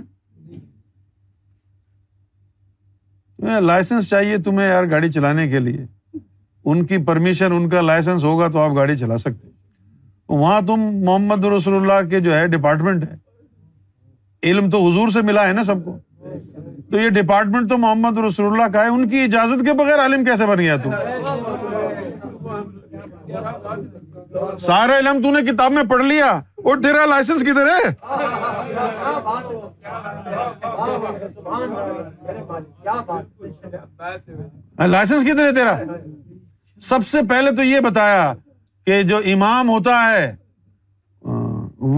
ہاں، 3.48 3.60
لائسنس 3.62 4.10
چاہیے 4.10 4.38
تمہیں 4.46 4.68
یار 4.68 4.86
گاڑی 4.92 5.12
چلانے 5.12 5.48
کے 5.50 5.60
لیے 5.68 5.86
ان 6.72 6.86
کی 6.86 6.98
پرمیشن 7.06 7.52
ان 7.56 7.70
کا 7.70 7.82
لائسنس 7.92 8.24
ہوگا 8.24 8.48
تو 8.54 8.60
آپ 8.60 8.76
گاڑی 8.76 8.98
چلا 8.98 9.18
سکتے 9.28 9.48
وہاں 10.30 10.62
تم 10.68 10.82
محمد 11.06 11.46
رسول 11.56 11.76
اللہ 11.76 12.02
کے 12.10 12.20
جو 12.26 12.34
ہے 12.36 12.42
ڈپارٹمنٹ 12.48 13.04
ہے 13.04 13.16
علم 14.50 14.66
تو 14.70 14.78
حضور 14.88 15.08
سے 15.14 15.22
ملا 15.30 15.44
ہے 15.48 15.54
نا 15.54 15.64
سب 15.70 15.78
کو 15.86 15.92
تو 16.92 16.96
یہ 17.00 17.10
ڈپارٹمنٹ 17.16 17.70
تو 17.70 17.76
محمد 17.78 18.18
رسول 18.26 18.46
اللہ 18.52 18.68
کا 18.74 18.84
ہے 18.84 18.90
ان 18.90 19.04
کی 19.10 19.18
اجازت 19.24 19.66
کے 19.66 19.74
بغیر 19.80 20.00
عالم 20.02 20.24
کیسے 20.26 20.46
بن 20.48 20.60
گیا 20.60 20.78
سارا 24.68 24.96
علم 24.98 25.22
تو 25.22 25.32
نے 25.32 25.42
کتاب 25.52 25.72
میں 25.74 25.84
پڑھ 25.90 26.04
لیا 26.04 26.30
اور 26.70 26.76
تیرا 26.84 27.06
لائسنس 27.06 27.42
کدھر 27.48 27.66
ہے 27.70 27.84
لائسنس 34.88 35.24
کدھر 35.32 35.46
ہے 35.46 35.52
تیرا 35.56 35.76
سب 36.90 37.00
سے 37.08 37.18
پہلے 37.30 37.52
تو 37.56 37.62
یہ 37.64 37.80
بتایا 37.90 38.34
کہ 38.90 39.02
جو 39.10 39.18
امام 39.32 39.68
ہوتا 39.70 39.92
ہے 40.12 40.30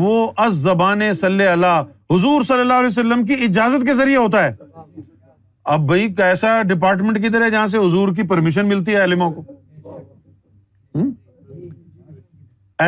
وہ 0.03 0.15
از 0.45 0.53
زبان 0.61 1.01
صلی 1.19 1.45
اللہ 1.47 1.75
حضور 2.13 2.41
صلی 2.47 2.59
اللہ 2.61 2.79
علیہ 2.81 2.87
وسلم 2.91 3.23
کی 3.25 3.33
اجازت 3.45 3.85
کے 3.87 3.93
ذریعے 3.99 4.17
ہوتا 4.17 4.43
ہے 4.43 4.51
اب 5.75 5.85
بھائی 5.91 6.07
کیسا 6.15 6.49
ڈپارٹمنٹ 6.71 7.17
کدھر 7.25 7.43
ہے 7.45 7.49
جہاں 7.51 7.67
سے 7.73 7.77
حضور 7.85 8.13
کی 8.15 8.23
پرمیشن 8.31 8.67
ملتی 8.69 8.95
ہے 8.95 9.03
علموں 9.03 9.29
کو 9.35 9.43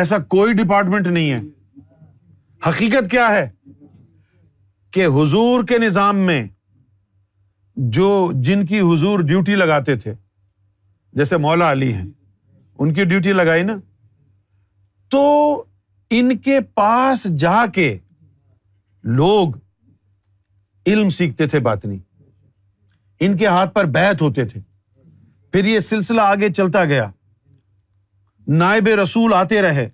ایسا 0.00 0.18
کوئی 0.36 0.52
ڈپارٹمنٹ 0.62 1.06
نہیں 1.08 1.30
ہے 1.32 1.40
حقیقت 2.68 3.10
کیا 3.10 3.28
ہے 3.34 3.48
کہ 4.94 5.06
حضور 5.16 5.64
کے 5.72 5.78
نظام 5.86 6.18
میں 6.30 6.42
جو 8.00 8.08
جن 8.48 8.66
کی 8.74 8.80
حضور 8.92 9.20
ڈیوٹی 9.32 9.54
لگاتے 9.64 9.96
تھے 10.04 10.14
جیسے 11.20 11.36
مولا 11.48 11.72
علی 11.72 11.92
ہیں 11.94 12.06
ان 12.78 12.92
کی 12.94 13.04
ڈیوٹی 13.14 13.32
لگائی 13.42 13.62
نا 13.72 13.76
تو 15.14 15.64
ان 16.18 16.36
کے 16.44 16.58
پاس 16.74 17.22
جا 17.38 17.58
کے 17.74 17.86
لوگ 19.18 19.48
علم 20.92 21.08
سیکھتے 21.16 21.46
تھے 21.48 21.58
بات 21.66 21.84
نہیں 21.84 21.98
ان 23.24 23.36
کے 23.42 23.46
ہاتھ 23.46 23.74
پر 23.74 23.84
بیت 23.96 24.22
ہوتے 24.22 24.44
تھے 24.48 24.60
پھر 25.52 25.64
یہ 25.64 25.80
سلسلہ 25.88 26.20
آگے 26.20 26.48
چلتا 26.58 26.84
گیا 26.94 27.06
نائب 28.62 28.88
رسول 29.02 29.34
آتے 29.34 29.60
رہے 29.62 29.88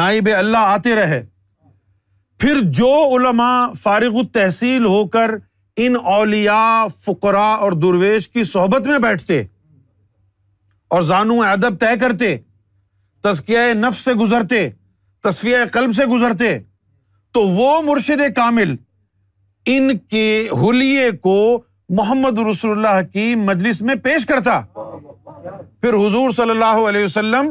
نائب 0.00 0.28
اللہ 0.38 0.66
آتے 0.74 0.94
رہے 0.96 1.22
پھر 2.42 2.60
جو 2.80 2.90
علما 3.16 3.50
فارغ 3.82 4.18
التحصیل 4.20 4.84
ہو 4.84 5.06
کر 5.16 5.30
ان 5.86 5.96
اولیا 6.16 6.60
فقرا 7.06 7.48
اور 7.64 7.72
درویش 7.86 8.28
کی 8.36 8.44
صحبت 8.52 8.86
میں 8.86 8.98
بیٹھتے 9.08 9.42
اور 10.96 11.02
زانو 11.12 11.42
ادب 11.52 11.80
طے 11.80 11.96
کرتے 12.00 12.36
تزکیہ 13.22 13.58
نف 13.76 13.96
سے 13.98 14.12
گزرتے 14.20 14.68
تصفیہ 15.24 15.56
قلب 15.72 15.92
سے 15.96 16.04
گزرتے 16.14 16.56
تو 17.34 17.40
وہ 17.48 17.80
مرشد 17.86 18.20
کامل 18.36 18.74
ان 19.72 19.96
کے 20.10 20.26
ہولیے 20.60 21.10
کو 21.22 21.36
محمد 21.98 22.38
رسول 22.50 22.70
اللہ 22.78 23.00
کی 23.12 23.34
مجلس 23.44 23.80
میں 23.82 23.94
پیش 24.04 24.26
کرتا 24.26 24.60
پھر 24.84 25.94
حضور 25.94 26.30
صلی 26.36 26.50
اللہ 26.50 26.88
علیہ 26.88 27.04
وسلم 27.04 27.50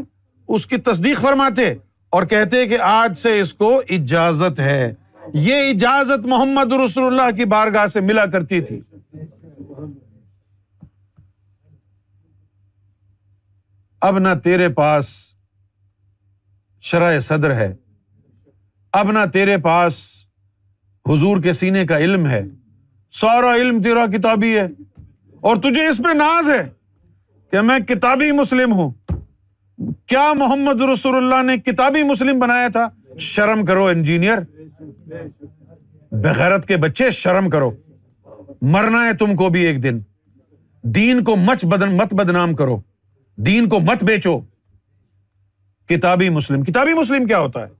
اس 0.56 0.66
کی 0.68 0.78
تصدیق 0.90 1.22
فرماتے 1.22 1.74
اور 2.18 2.26
کہتے 2.34 2.66
کہ 2.68 2.78
آج 2.90 3.18
سے 3.18 3.40
اس 3.40 3.54
کو 3.54 3.72
اجازت 4.00 4.60
ہے 4.60 4.94
یہ 5.34 5.70
اجازت 5.70 6.26
محمد 6.34 6.74
رسول 6.84 7.06
اللہ 7.14 7.36
کی 7.38 7.46
بارگاہ 7.54 7.88
سے 7.94 8.02
ملا 8.10 8.26
کرتی 8.34 8.62
تھی 8.68 8.80
اب 14.10 14.18
نہ 14.20 14.34
تیرے 14.44 14.68
پاس 14.74 15.08
شرح 16.90 17.20
صدر 17.28 17.54
ہے 17.56 17.68
اب 19.00 19.12
نہ 19.12 19.24
تیرے 19.34 19.58
پاس 19.64 19.96
حضور 21.10 21.42
کے 21.44 21.54
سینے 21.54 21.86
کا 21.86 21.98
علم 22.08 22.28
ہے 22.28 22.42
سارا 23.22 23.54
علم 23.64 23.82
تیرا 23.84 24.06
کتابی 24.16 24.56
ہے 24.58 24.66
اور 25.50 25.58
تجھے 25.64 25.88
اس 25.88 25.98
پہ 26.06 26.14
ناز 26.18 26.48
ہے 26.50 26.62
کہ 27.52 27.62
میں 27.70 27.78
کتابی 27.92 28.32
مسلم 28.40 28.74
ہوں 28.80 28.92
کیا 30.12 30.28
محمد 30.44 30.82
رسول 30.92 31.16
اللہ 31.18 31.44
نے 31.52 31.58
کتابی 31.66 32.04
مسلم 32.14 32.40
بنایا 32.40 32.68
تھا 32.78 32.88
شرم 33.34 33.66
کرو 33.66 33.86
انجینئر 33.98 34.40
بغیرت 36.26 36.68
کے 36.68 36.78
بچے 36.86 37.10
شرم 37.24 37.50
کرو 37.56 37.70
مرنا 38.76 39.06
ہے 39.08 39.14
تم 39.26 39.36
کو 39.42 39.50
بھی 39.58 39.66
ایک 39.66 39.84
دن 39.84 40.00
دین 41.00 41.24
کو 41.30 41.36
مچ 41.48 41.66
بدن 41.74 41.98
مت 41.98 42.14
بدنام 42.24 42.54
کرو 42.62 42.80
دین 43.50 43.68
کو 43.70 43.80
مت 43.90 44.04
بیچو 44.12 44.40
کتابی 45.90 46.30
مسلم 46.38 46.64
کتابی 46.64 46.94
مسلم 46.94 47.26
کیا 47.28 47.40
ہوتا 47.40 47.68
ہے 47.68 47.76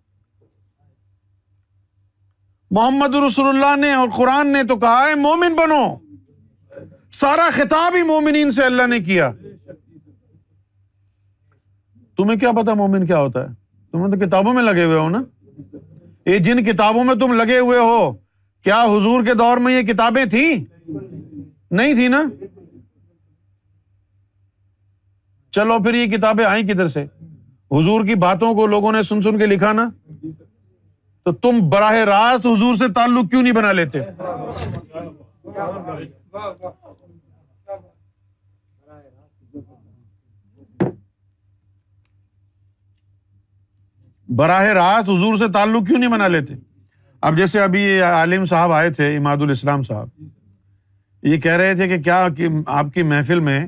محمد 2.76 3.16
رسول 3.26 3.48
اللہ 3.48 3.76
نے 3.82 3.92
اور 3.94 4.08
قرآن 4.16 4.52
نے 4.54 4.64
تو 4.70 4.76
کہا 4.80 5.08
ہے 5.08 5.16
مومن 5.22 5.54
بنو 5.56 5.82
سارا 7.20 7.48
خطاب 7.54 7.96
ہی 7.96 8.02
مومنین 8.08 8.52
سے 8.52 8.64
اللہ 8.64 8.88
نے 8.90 9.00
کیا 9.10 9.32
تمہیں 12.18 12.38
کیا 12.40 12.50
کیا 12.52 12.62
پتا 12.62 12.74
مومن 12.82 13.12
ہوتا 13.12 13.42
ہے 13.44 13.54
تمہیں 13.92 14.10
تو 14.16 14.26
کتابوں 14.26 14.54
میں 14.54 14.64
لگے 14.64 14.84
ہوئے 14.84 14.98
ہو 14.98 15.10
نا 15.10 15.22
یہ 16.30 16.38
جن 16.48 16.64
کتابوں 16.64 17.04
میں 17.10 17.16
تم 17.20 17.34
لگے 17.42 17.58
ہوئے 17.60 17.78
ہو 17.80 18.00
کیا 18.64 18.82
حضور 18.96 19.24
کے 19.26 19.34
دور 19.42 19.58
میں 19.66 19.74
یہ 19.74 19.82
کتابیں 19.92 20.24
تھیں 20.32 20.56
نہیں 21.80 21.94
تھی 21.96 22.08
نا 22.16 22.24
چلو 25.60 25.78
پھر 25.84 25.94
یہ 25.94 26.06
کتابیں 26.18 26.44
آئیں 26.46 26.64
کدھر 26.68 26.88
سے 26.96 27.06
حضور 27.76 28.06
کی 28.08 28.16
باتوں 28.20 28.54
کو 28.56 28.66
لوگوں 28.74 28.92
نے 28.92 29.02
سن 29.04 29.22
سن 29.22 29.38
کے 29.38 29.46
لکھا 29.46 29.72
نا 29.80 29.90
تو 31.26 31.32
تم 31.46 31.60
براہ 31.70 31.96
راست 32.10 32.46
حضور 32.46 32.76
سے 32.80 32.88
تعلق 32.96 33.30
کیوں 33.32 33.42
نہیں 33.42 33.54
بنا 33.54 33.72
لیتے 33.72 34.02
براہ 44.42 44.64
راست 44.80 45.10
حضور 45.10 45.36
سے 45.38 45.48
تعلق 45.54 45.88
کیوں 45.88 46.00
نہیں 46.00 46.12
بنا 46.12 46.28
لیتے 46.28 46.54
اب 47.28 47.38
جیسے 47.38 47.60
ابھی 47.62 47.84
یہ 47.84 48.04
عالم 48.04 48.46
صاحب 48.46 48.72
آئے 48.72 48.90
تھے 48.94 49.16
اماد 49.18 49.38
الاسلام 49.42 49.84
صاحب 49.84 51.26
یہ 51.32 51.38
کہہ 51.42 51.56
رہے 51.62 51.76
تھے 51.76 51.88
کہ 51.88 52.02
کیا 52.04 52.26
آپ 52.80 52.94
کی 52.94 53.04
محفل 53.12 53.40
میں 53.50 53.60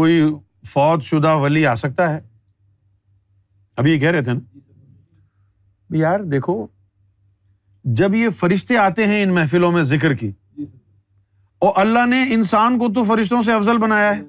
کوئی 0.00 0.20
فوت 0.72 1.02
شدہ 1.02 1.34
ولی 1.42 1.66
آ 1.66 1.74
سکتا 1.84 2.12
ہے 2.14 2.18
یہ 3.88 3.98
کہہ 3.98 4.10
رہے 4.10 4.22
تھے 4.24 4.32
نا 4.32 5.96
یار 5.96 6.20
دیکھو 6.30 6.66
جب 7.98 8.14
یہ 8.14 8.28
فرشتے 8.38 8.76
آتے 8.78 9.06
ہیں 9.06 9.22
ان 9.22 9.34
محفلوں 9.34 9.70
میں 9.72 9.82
ذکر 9.92 10.14
کی 10.14 10.30
اور 11.66 11.72
اللہ 11.80 12.06
نے 12.06 12.22
انسان 12.34 12.78
کو 12.78 12.88
تو 12.94 13.04
فرشتوں 13.04 13.40
سے 13.42 13.52
افضل 13.52 13.78
بنایا 13.78 14.16
ہے 14.16 14.22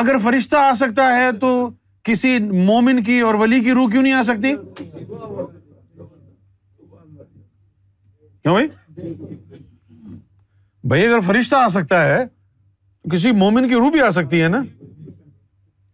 اگر 0.00 0.18
فرشتہ 0.22 0.56
آ 0.56 0.72
سکتا 0.76 1.04
ہے 1.16 1.30
تو 1.40 1.50
کسی 2.08 2.38
مومن 2.66 3.02
کی 3.02 3.18
اور 3.26 3.34
ولی 3.40 3.60
کی 3.64 3.72
روح 3.74 3.90
کیوں 3.90 4.02
نہیں 4.02 4.12
آ 4.12 4.22
سکتی 4.26 4.52
کیوں 8.42 8.56
بھائی 10.88 11.06
اگر 11.06 11.20
فرشتہ 11.26 11.56
آ 11.56 11.68
سکتا 11.74 12.04
ہے 12.08 12.24
کسی 13.12 13.32
مومن 13.42 13.68
کی 13.68 13.74
روح 13.74 13.90
بھی 13.90 14.00
آ 14.02 14.10
سکتی 14.18 14.42
ہے 14.42 14.48
نا 14.48 14.62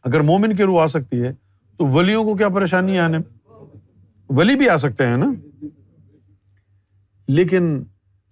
اگر 0.09 0.21
مومن 0.33 0.57
کی 0.57 0.63
روح 0.63 0.83
آ 0.83 0.87
سکتی 0.87 1.23
ہے 1.23 1.33
تو 1.81 1.87
ولیوں 1.89 2.23
کو 2.25 2.35
کیا 2.37 2.49
پریشانی 2.55 2.99
آنے 2.99 3.19
ولی 4.37 4.55
بھی 4.59 4.69
آ 4.69 4.77
سکتے 4.77 5.07
ہیں 5.07 5.17
نا 5.17 5.27
لیکن 7.37 7.69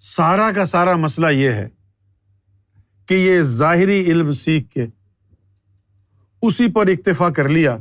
سارا 0.09 0.51
کا 0.55 0.65
سارا 0.73 0.95
مسئلہ 1.05 1.27
یہ 1.33 1.53
ہے 1.61 1.67
کہ 3.09 3.15
یہ 3.15 3.41
ظاہری 3.55 4.01
علم 4.11 4.33
سیکھ 4.41 4.69
کے 4.71 4.87
اسی 6.47 6.69
پر 6.75 6.89
اکتفا 6.93 7.29
کر 7.39 7.49
لیا 7.59 7.77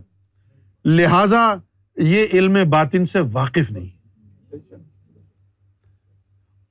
لہذا 0.99 1.43
یہ 2.13 2.37
علم 2.39 2.55
باطن 2.71 3.05
سے 3.15 3.19
واقف 3.31 3.71
نہیں 3.71 3.89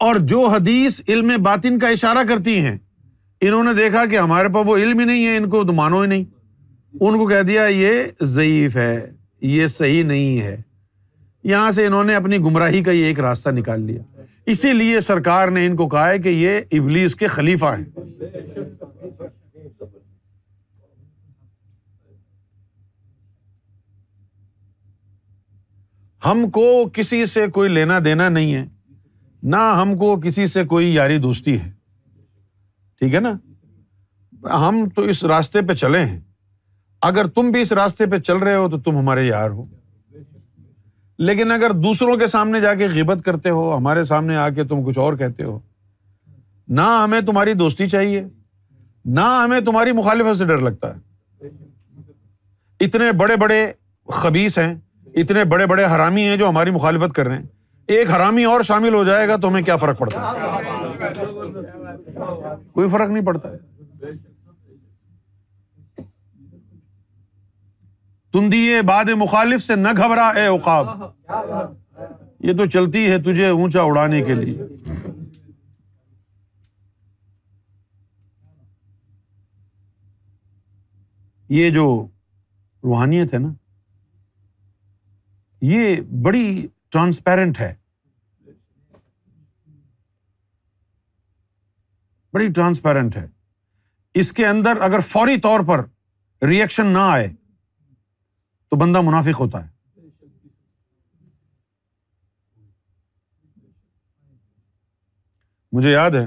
اور 0.07 0.17
جو 0.33 0.47
حدیث 0.55 1.01
علم 1.09 1.33
باطن 1.51 1.79
کا 1.79 1.89
اشارہ 1.99 2.25
کرتی 2.29 2.59
ہیں 2.67 2.77
انہوں 3.47 3.65
نے 3.65 3.75
دیکھا 3.83 4.05
کہ 4.11 4.19
ہمارے 4.19 4.53
پاس 4.55 4.67
وہ 4.69 4.77
علم 4.77 4.99
ہی 5.01 5.05
نہیں 5.13 5.27
ہے 5.27 5.37
ان 5.37 5.49
کو 5.51 5.63
تو 5.67 5.73
مانو 5.83 6.01
ہی 6.03 6.07
نہیں 6.15 6.25
ان 7.05 7.17
کو 7.19 7.27
کہہ 7.29 7.43
دیا 7.47 7.63
یہ 7.71 8.03
ضعیف 8.35 8.77
ہے 8.77 8.95
یہ 9.47 9.67
صحیح 9.67 10.05
نہیں 10.05 10.41
ہے 10.41 10.57
یہاں 11.49 11.71
سے 11.73 11.87
انہوں 11.87 12.05
نے 12.05 12.15
اپنی 12.15 12.39
گمراہی 12.45 12.83
کا 12.83 12.91
یہ 12.91 13.05
ایک 13.07 13.21
راستہ 13.21 13.49
نکال 13.57 13.81
لیا 13.87 14.03
اسی 14.53 14.73
لیے 14.73 15.01
سرکار 15.01 15.49
نے 15.57 15.67
ان 15.67 15.77
کو 15.77 15.89
کہا 15.89 16.09
ہے 16.09 16.19
کہ 16.19 16.29
یہ 16.29 16.61
ابلیس 16.79 17.15
کے 17.23 17.27
خلیفہ 17.37 17.75
ہیں 17.79 17.85
ہم 26.27 26.49
کو 26.51 26.65
کسی 26.95 27.25
سے 27.33 27.47
کوئی 27.55 27.69
لینا 27.73 27.99
دینا 28.05 28.29
نہیں 28.29 28.55
ہے 28.55 28.65
نہ 29.55 29.71
ہم 29.83 29.97
کو 29.99 30.15
کسی 30.25 30.47
سے 30.55 30.65
کوئی 30.75 30.93
یاری 30.95 31.19
دوستی 31.27 31.59
ہے 31.59 31.71
ٹھیک 33.01 33.15
ہے 33.15 33.21
نا 33.21 33.33
ہم 34.69 34.85
تو 34.95 35.03
اس 35.13 35.23
راستے 35.33 35.63
پہ 35.69 35.75
چلے 35.75 36.05
ہیں 36.05 36.21
اگر 37.09 37.27
تم 37.35 37.51
بھی 37.53 37.61
اس 37.63 37.73
راستے 37.73 38.07
پہ 38.11 38.19
چل 38.19 38.37
رہے 38.37 38.55
ہو 38.55 38.69
تو 38.71 38.79
تم 38.81 38.97
ہمارے 38.99 39.25
یار 39.27 39.51
ہو 39.51 39.65
لیکن 41.19 41.51
اگر 41.53 41.71
دوسروں 41.83 42.17
کے 42.19 42.27
سامنے 42.27 42.61
جا 42.61 42.75
کے 42.75 42.87
غیبت 42.93 43.25
کرتے 43.25 43.51
ہو 43.51 43.77
ہمارے 43.77 44.05
سامنے 44.05 44.37
آ 44.37 44.49
کے 44.57 44.65
تم 44.69 44.83
کچھ 44.87 44.99
اور 44.99 45.15
کہتے 45.19 45.45
ہو 45.45 45.59
نہ 46.79 46.89
ہمیں 47.05 47.21
تمہاری 47.27 47.53
دوستی 47.65 47.89
چاہیے 47.89 48.23
نہ 49.19 49.27
ہمیں 49.45 49.61
تمہاری 49.67 49.93
مخالفت 49.93 50.39
سے 50.39 50.45
ڈر 50.47 50.59
لگتا 50.69 50.95
ہے 50.95 51.45
اتنے 52.87 53.11
بڑے 53.19 53.37
بڑے 53.41 53.61
خبیص 54.15 54.59
ہیں 54.59 54.75
اتنے 55.23 55.45
بڑے 55.53 55.67
بڑے 55.67 55.85
حرامی 55.95 56.23
ہیں 56.29 56.37
جو 56.37 56.49
ہماری 56.49 56.71
مخالفت 56.71 57.15
کر 57.17 57.27
رہے 57.27 57.37
ہیں 57.37 57.47
ایک 57.97 58.11
حرامی 58.11 58.45
اور 58.45 58.63
شامل 58.69 58.95
ہو 58.95 59.03
جائے 59.05 59.29
گا 59.29 59.37
تو 59.43 59.49
ہمیں 59.49 59.63
کیا 59.63 59.77
فرق 59.85 59.99
پڑتا 59.99 60.21
ہے 60.21 61.05
کوئی 62.73 62.89
فرق 62.91 63.11
نہیں 63.11 63.25
پڑتا 63.27 63.53
ہے 63.53 64.13
دیے 68.53 68.81
باد 68.89 69.09
مخالف 69.19 69.63
سے 69.65 69.75
نہ 69.77 69.89
گھبرا 69.97 70.29
اے 70.37 70.47
اوقاب 70.47 70.89
یہ 72.47 72.57
تو 72.57 72.65
چلتی 72.73 73.07
ہے 73.11 73.19
تجھے 73.25 73.49
اونچا 73.49 73.83
اڑانے 73.83 74.23
کے 74.25 74.35
لیے 74.43 74.67
یہ 81.59 81.71
جو 81.71 81.85
روحانیت 82.85 83.35
ہے 83.35 83.39
نا 83.39 83.53
یہ 85.67 86.01
بڑی 86.23 86.45
ٹرانسپیرنٹ 86.93 87.61
ہے 87.61 87.73
بڑی 92.33 92.53
ٹرانسپیرنٹ 92.53 93.17
ہے 93.17 93.27
اس 94.21 94.33
کے 94.33 94.47
اندر 94.47 94.81
اگر 94.89 95.01
فوری 95.09 95.41
طور 95.41 95.61
پر 95.69 95.85
ریئیکشن 96.49 96.87
نہ 96.93 96.99
آئے 97.13 97.29
تو 98.71 98.77
بندہ 98.77 99.01
منافق 99.07 99.41
ہوتا 99.41 99.65
ہے 99.65 99.75
مجھے 105.77 105.91
یاد 105.91 106.11
ہے 106.15 106.25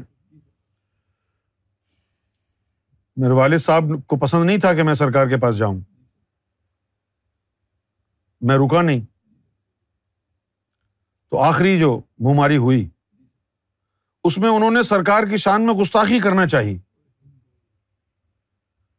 میرے 3.21 3.33
والد 3.33 3.57
صاحب 3.59 3.89
کو 4.07 4.15
پسند 4.19 4.45
نہیں 4.45 4.57
تھا 4.65 4.73
کہ 4.73 4.83
میں 4.83 4.93
سرکار 5.03 5.27
کے 5.29 5.37
پاس 5.45 5.57
جاؤں 5.57 5.79
میں 8.47 8.55
رکا 8.57 8.81
نہیں 8.81 8.99
تو 11.31 11.39
آخری 11.43 11.77
جو 11.79 11.91
بماری 12.27 12.57
ہوئی 12.67 12.87
اس 14.29 14.37
میں 14.43 14.49
انہوں 14.49 14.71
نے 14.71 14.83
سرکار 14.83 15.23
کی 15.29 15.37
شان 15.45 15.65
میں 15.65 15.73
گستاخی 15.81 16.19
کرنا 16.19 16.47
چاہی 16.47 16.77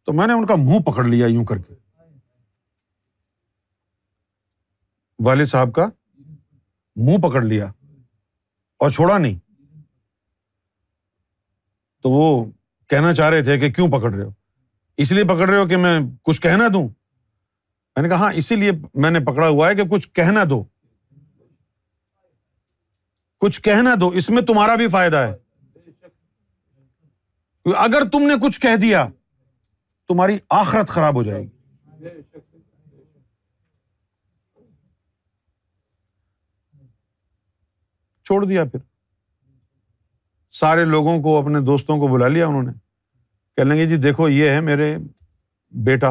تو 0.06 0.12
میں 0.18 0.26
نے 0.26 0.32
ان 0.32 0.46
کا 0.46 0.54
منہ 0.58 0.82
پکڑ 0.90 1.04
لیا 1.04 1.26
یوں 1.26 1.44
کر 1.44 1.58
کے 1.58 1.74
والد 5.26 5.46
صاحب 5.46 5.72
کا 5.74 5.86
منہ 7.06 7.20
پکڑ 7.22 7.42
لیا 7.44 7.66
اور 8.82 8.90
چھوڑا 8.90 9.16
نہیں 9.18 9.38
تو 12.02 12.10
وہ 12.10 12.44
کہنا 12.90 13.12
چاہ 13.14 13.28
رہے 13.30 13.42
تھے 13.44 13.58
کہ 13.60 13.70
کیوں 13.72 13.88
پکڑ 13.92 14.12
رہے 14.14 14.24
ہو 14.24 14.30
اس 15.02 15.12
لیے 15.12 15.24
پکڑ 15.24 15.48
رہے 15.48 15.58
ہو 15.58 15.66
کہ 15.68 15.76
میں 15.84 15.98
کچھ 16.26 16.40
کہنا 16.42 16.68
دوں 16.72 16.82
میں 16.84 18.02
نے 18.02 18.08
کہا 18.08 18.16
ہاں 18.24 18.32
اسی 18.42 18.56
لیے 18.56 18.70
میں 19.04 19.10
نے 19.10 19.20
پکڑا 19.26 19.48
ہوا 19.48 19.68
ہے 19.68 19.74
کہ 19.76 19.82
کچھ 19.90 20.08
کہنا 20.18 20.44
دو 20.50 20.62
کچھ 23.40 23.60
کہنا 23.62 23.94
دو 24.00 24.08
اس 24.20 24.30
میں 24.30 24.42
تمہارا 24.48 24.74
بھی 24.82 24.88
فائدہ 24.96 25.16
ہے 25.26 25.32
اگر 27.84 28.08
تم 28.12 28.22
نے 28.28 28.34
کچھ 28.42 28.60
کہہ 28.60 28.76
دیا 28.82 29.06
تمہاری 30.08 30.36
آخرت 30.60 30.88
خراب 30.88 31.16
ہو 31.16 31.22
جائے 31.22 31.42
گی 31.42 31.50
چھوڑ 38.30 38.44
دیا 38.46 38.64
پھر 38.72 38.78
سارے 40.58 40.84
لوگوں 40.84 41.18
کو 41.22 41.36
اپنے 41.38 41.60
دوستوں 41.68 41.96
کو 41.98 42.08
بلا 42.08 42.26
لیا 42.34 42.46
انہوں 42.46 42.62
نے 42.70 43.64
لیں 43.64 43.76
گے 43.76 43.86
جی 43.88 43.96
دیکھو 44.02 44.28
یہ 44.28 44.50
ہے 44.50 44.60
میرے 44.66 44.84
بیٹا 45.86 46.10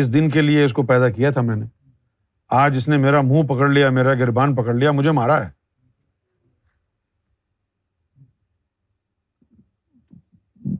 اس 0.00 0.12
دن 0.14 0.28
کے 0.30 0.42
لیے 0.42 0.64
اس 0.64 0.72
کو 0.78 0.82
پیدا 0.86 1.08
کیا 1.18 1.30
تھا 1.36 1.40
میں 1.50 1.56
نے 1.56 1.66
آج 2.62 2.76
اس 2.76 2.88
نے 2.88 2.96
میرا 3.04 3.20
منہ 3.28 3.46
پکڑ 3.52 3.68
لیا 3.72 3.88
میرا 3.98 4.14
گربان 4.22 4.54
پکڑ 4.54 4.74
لیا 4.80 4.90
مجھے 4.98 5.10
مارا 5.20 5.38
ہے 5.44 5.48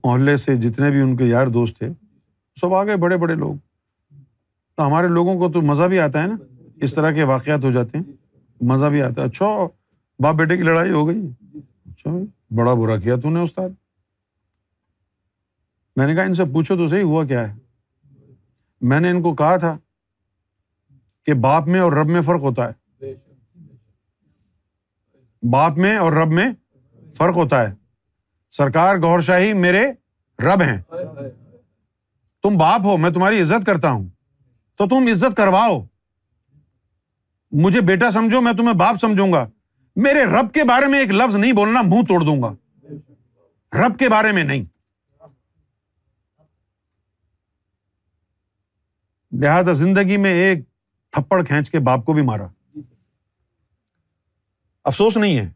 محلے 0.04 0.36
سے 0.44 0.56
جتنے 0.66 0.90
بھی 0.96 1.00
ان 1.02 1.16
کے 1.16 1.26
یار 1.30 1.46
دوست 1.58 1.78
تھے 1.78 1.88
سب 2.60 2.74
آ 2.80 2.82
گئے 2.90 2.96
بڑے 3.06 3.16
بڑے 3.24 3.34
لوگ 3.46 3.54
تو 4.74 4.86
ہمارے 4.86 5.08
لوگوں 5.18 5.38
کو 5.38 5.50
تو 5.52 5.62
مزہ 5.72 5.88
بھی 5.94 6.00
آتا 6.08 6.22
ہے 6.22 6.26
نا 6.34 6.36
اس 6.84 6.94
طرح 6.94 7.12
کے 7.20 7.24
واقعات 7.34 7.64
ہو 7.64 7.70
جاتے 7.78 7.98
ہیں 7.98 8.04
مزہ 8.72 8.86
بھی 8.92 9.02
آتا 9.02 9.22
ہے 9.22 9.26
اچھا 9.26 9.46
باپ 10.22 10.34
بیٹے 10.34 10.56
کی 10.56 10.62
لڑائی 10.62 10.90
ہو 10.90 11.06
گئی 11.08 11.20
جی 11.52 11.60
اچھا 11.92 12.10
بڑا 12.58 12.74
برا 12.80 12.96
کیا 13.00 13.16
تو 13.22 13.30
نے 13.30 13.40
استاد 13.42 13.70
میں 15.96 16.06
نے 16.06 16.14
کہا 16.14 16.22
ان 16.28 16.34
سے 16.34 16.44
پوچھو 16.52 16.76
تو 16.76 16.86
صحیح 16.88 17.02
ہوا 17.10 17.24
کیا 17.32 17.46
ہے 17.48 17.52
میں 18.92 19.00
نے 19.00 19.10
ان 19.10 19.22
کو 19.22 19.34
کہا 19.40 19.56
تھا 19.64 19.76
کہ 21.26 21.34
باپ 21.46 21.68
میں 21.74 21.80
اور 21.80 21.92
رب 22.00 22.10
میں 22.16 22.20
فرق 22.26 22.40
ہوتا 22.48 22.68
ہے 22.70 23.06
جی، 23.06 23.14
باپ 25.52 25.78
میں 25.84 25.96
اور 25.96 26.12
رب 26.22 26.32
میں 26.38 26.48
فرق 27.18 27.36
ہوتا 27.36 27.62
ہے 27.68 27.74
سرکار 28.60 28.96
گور 29.04 29.20
شاہی 29.28 29.52
میرے 29.66 29.84
رب 30.44 30.62
ہیں 30.70 30.78
تم 32.42 32.56
باپ 32.58 32.84
ہو 32.86 32.96
میں 33.04 33.10
تمہاری 33.10 33.40
عزت 33.40 33.66
کرتا 33.66 33.90
ہوں 33.90 34.08
تو 34.78 34.88
تم 34.88 35.06
عزت 35.10 35.36
کرواؤ 35.36 35.80
مجھے 37.62 37.80
بیٹا 37.86 38.10
سمجھو 38.10 38.40
میں 38.42 38.52
تمہیں 38.56 38.72
باپ 38.78 38.96
سمجھوں 39.00 39.32
گا 39.32 39.46
میرے 40.04 40.24
رب 40.26 40.52
کے 40.54 40.62
بارے 40.68 40.86
میں 40.90 40.98
ایک 41.00 41.10
لفظ 41.10 41.34
نہیں 41.36 41.52
بولنا 41.56 41.80
منہ 41.86 42.04
توڑ 42.08 42.20
دوں 42.24 42.40
گا 42.42 42.52
رب 43.84 43.98
کے 43.98 44.08
بارے 44.10 44.32
میں 44.32 44.42
نہیں 44.44 44.64
لہذا 49.42 49.72
زندگی 49.82 50.16
میں 50.24 50.30
ایک 50.44 50.64
تھپڑ 51.12 51.42
کھینچ 51.44 51.70
کے 51.70 51.78
باپ 51.86 52.04
کو 52.06 52.12
بھی 52.14 52.22
مارا 52.32 52.46
افسوس 54.90 55.16
نہیں 55.16 55.38
ہے 55.38 55.48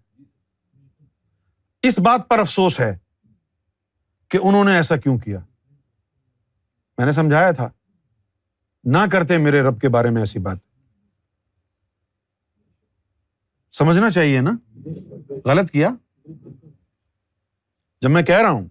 اس 1.88 1.98
بات 2.04 2.28
پر 2.28 2.38
افسوس 2.38 2.78
ہے 2.80 2.94
کہ 4.30 4.38
انہوں 4.42 4.64
نے 4.64 4.76
ایسا 4.76 4.96
کیوں 4.96 5.18
کیا 5.24 5.38
میں 6.98 7.06
نے 7.06 7.12
سمجھایا 7.20 7.50
تھا 7.60 7.68
نہ 8.94 9.06
کرتے 9.12 9.38
میرے 9.48 9.62
رب 9.68 9.80
کے 9.80 9.88
بارے 9.98 10.10
میں 10.10 10.22
ایسی 10.22 10.38
بات 10.48 10.66
سمجھنا 13.78 14.08
چاہیے 14.10 14.40
نا 14.40 14.50
غلط 15.44 15.70
کیا 15.70 15.88
جب 18.02 18.10
میں 18.10 18.22
کہہ 18.30 18.40
رہا 18.42 18.50
ہوں 18.50 18.64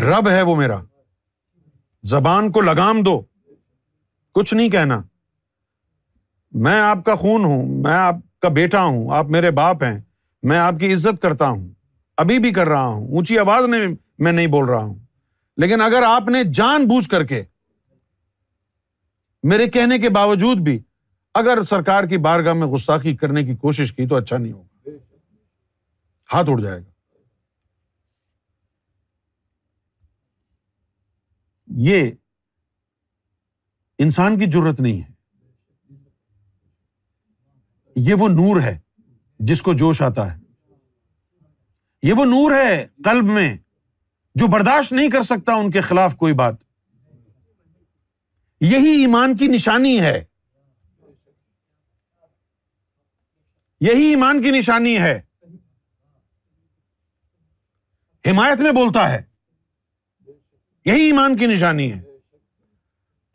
رب 0.00 0.28
ہے 0.30 0.42
وہ 0.48 0.54
میرا 0.56 0.78
زبان 2.12 2.50
کو 2.52 2.60
لگام 2.68 3.02
دو 3.08 3.14
کچھ 4.38 4.52
نہیں 4.54 4.70
کہنا 4.74 5.00
میں 6.66 6.78
آپ 6.80 7.04
کا 7.06 7.14
خون 7.24 7.44
ہوں 7.44 7.66
میں 7.86 7.94
آپ 7.96 8.14
کا 8.42 8.48
بیٹا 8.60 8.82
ہوں 8.84 9.04
آپ 9.18 9.28
میرے 9.36 9.50
باپ 9.58 9.84
ہیں 9.84 9.98
میں 10.50 10.58
آپ 10.58 10.78
کی 10.80 10.92
عزت 10.92 11.20
کرتا 11.22 11.48
ہوں 11.48 11.68
ابھی 12.24 12.38
بھی 12.46 12.52
کر 12.60 12.68
رہا 12.68 12.86
ہوں 12.86 13.06
اونچی 13.16 13.38
آواز 13.44 13.66
میں 13.74 13.86
میں 14.24 14.32
نہیں 14.38 14.46
بول 14.54 14.68
رہا 14.68 14.82
ہوں 14.82 14.94
لیکن 15.64 15.80
اگر 15.88 16.02
آپ 16.08 16.28
نے 16.36 16.42
جان 16.60 16.86
بوجھ 16.94 17.08
کر 17.16 17.24
کے 17.34 17.42
میرے 19.52 19.66
کہنے 19.76 19.98
کے 19.98 20.08
باوجود 20.16 20.60
بھی 20.70 20.78
اگر 21.40 21.62
سرکار 21.68 22.04
کی 22.08 22.16
بارگاہ 22.24 22.54
میں 22.54 22.66
گستاخی 22.74 23.14
کرنے 23.16 23.42
کی 23.44 23.54
کوشش 23.56 23.92
کی 23.92 24.06
تو 24.08 24.14
اچھا 24.16 24.38
نہیں 24.38 24.52
ہوگا 24.52 24.90
ہاتھ 26.32 26.50
اڑ 26.50 26.60
جائے 26.60 26.80
گا 26.80 26.90
یہ 31.88 32.10
انسان 34.06 34.38
کی 34.38 34.50
ضرورت 34.52 34.80
نہیں 34.80 35.00
ہے 35.02 35.10
یہ 38.08 38.14
وہ 38.18 38.28
نور 38.28 38.60
ہے 38.62 38.78
جس 39.50 39.62
کو 39.62 39.72
جوش 39.82 40.00
آتا 40.02 40.32
ہے 40.34 40.40
یہ 42.06 42.12
وہ 42.18 42.24
نور 42.24 42.52
ہے 42.56 42.86
قلب 43.04 43.30
میں 43.30 43.52
جو 44.40 44.46
برداشت 44.52 44.92
نہیں 44.92 45.10
کر 45.10 45.22
سکتا 45.30 45.54
ان 45.64 45.70
کے 45.70 45.80
خلاف 45.88 46.16
کوئی 46.16 46.32
بات 46.42 46.54
یہی 48.70 48.90
ایمان 49.02 49.36
کی 49.36 49.46
نشانی 49.54 49.98
ہے 50.00 50.20
یہی 53.84 54.02
ایمان 54.06 54.40
کی 54.42 54.50
نشانی 54.50 54.96
ہے 55.00 55.14
حمایت 58.30 58.60
میں 58.66 58.72
بولتا 58.72 59.08
ہے 59.12 59.20
یہی 60.86 61.04
ایمان 61.06 61.36
کی 61.36 61.46
نشانی 61.46 61.90
ہے 61.92 62.00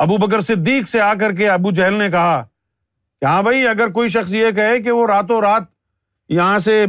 ابو 0.05 0.17
بکر 0.25 0.41
صدیق 0.49 0.87
سے 0.87 1.01
آ 1.01 1.13
کر 1.19 1.35
کے 1.35 1.49
ابو 1.49 1.71
جہل 1.79 1.93
نے 1.99 2.09
کہا 2.11 2.39
کہ 3.19 3.25
ہاں 3.25 3.41
بھائی 3.47 3.67
اگر 3.67 3.91
کوئی 3.97 4.09
شخص 4.15 4.33
یہ 4.33 4.51
کہے 4.59 4.79
کہ 4.83 4.91
وہ 4.99 5.05
راتوں 5.07 5.41
رات 5.47 5.63
یہاں 6.37 6.57
سے 6.69 6.83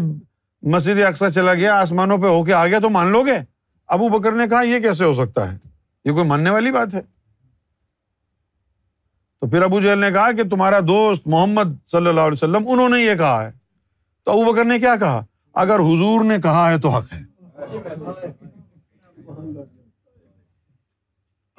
مسجد 0.74 1.02
اکثر 1.09 1.30
چلا 1.39 1.55
گیا 1.62 1.78
آسمانوں 1.80 2.18
پہ 2.22 2.26
ہو 2.36 2.44
کے 2.44 2.55
آ 2.60 2.66
گیا 2.66 2.78
تو 2.82 2.90
مان 2.98 3.10
لو 3.12 3.24
گے 3.26 3.39
ابو 3.97 4.09
بکر 4.18 4.32
نے 4.43 4.48
کہا 4.51 4.62
یہ 4.68 4.80
کیسے 4.86 5.05
ہو 5.05 5.12
سکتا 5.24 5.52
ہے 5.52 5.56
یہ 6.09 6.12
کوئی 6.12 6.26
ماننے 6.26 6.51
والی 6.59 6.72
بات 6.78 6.94
ہے 6.94 7.01
پھر 9.50 9.62
ابو 9.62 9.80
جیل 9.80 9.98
نے 9.98 10.10
کہا 10.12 10.30
کہ 10.38 10.42
تمہارا 10.50 10.78
دوست 10.86 11.26
محمد 11.34 11.76
صلی 11.92 12.08
اللہ 12.08 12.20
علیہ 12.20 12.32
وسلم 12.42 12.68
انہوں 12.72 12.88
نے 12.88 13.00
یہ 13.00 13.14
کہا 13.18 13.44
ہے 13.44 13.50
تو 14.24 14.30
ابو 14.32 14.52
بکر 14.52 14.64
نے 14.64 14.78
کیا 14.78 14.94
کہا 15.00 15.22
اگر 15.62 15.80
حضور 15.92 16.24
نے 16.24 16.36
کہا 16.42 16.70
ہے 16.70 16.78
تو 16.80 16.88
حق 16.96 17.12
ہے 17.12 17.20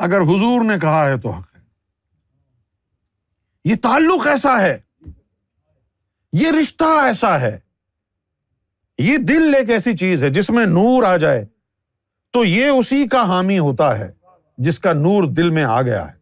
اگر 0.07 0.21
حضور 0.33 0.63
نے 0.65 0.77
کہا 0.81 1.05
ہے 1.09 1.17
تو 1.21 1.29
حق 1.29 1.55
ہے 1.55 1.61
یہ 3.69 3.75
تعلق 3.83 4.27
ایسا 4.27 4.59
ہے 4.61 4.77
یہ 6.41 6.51
رشتہ 6.59 6.91
ایسا 7.05 7.39
ہے 7.41 7.57
یہ 9.03 9.17
دل 9.31 9.55
ایک 9.57 9.69
ایسی 9.71 9.95
چیز 9.97 10.23
ہے 10.23 10.29
جس 10.37 10.49
میں 10.57 10.65
نور 10.75 11.03
آ 11.07 11.15
جائے 11.25 11.45
تو 12.33 12.43
یہ 12.45 12.65
اسی 12.69 13.07
کا 13.15 13.21
حامی 13.29 13.59
ہوتا 13.59 13.97
ہے 13.99 14.11
جس 14.67 14.79
کا 14.79 14.93
نور 14.93 15.23
دل 15.37 15.49
میں 15.57 15.63
آ 15.63 15.81
گیا 15.81 16.07
ہے 16.07 16.17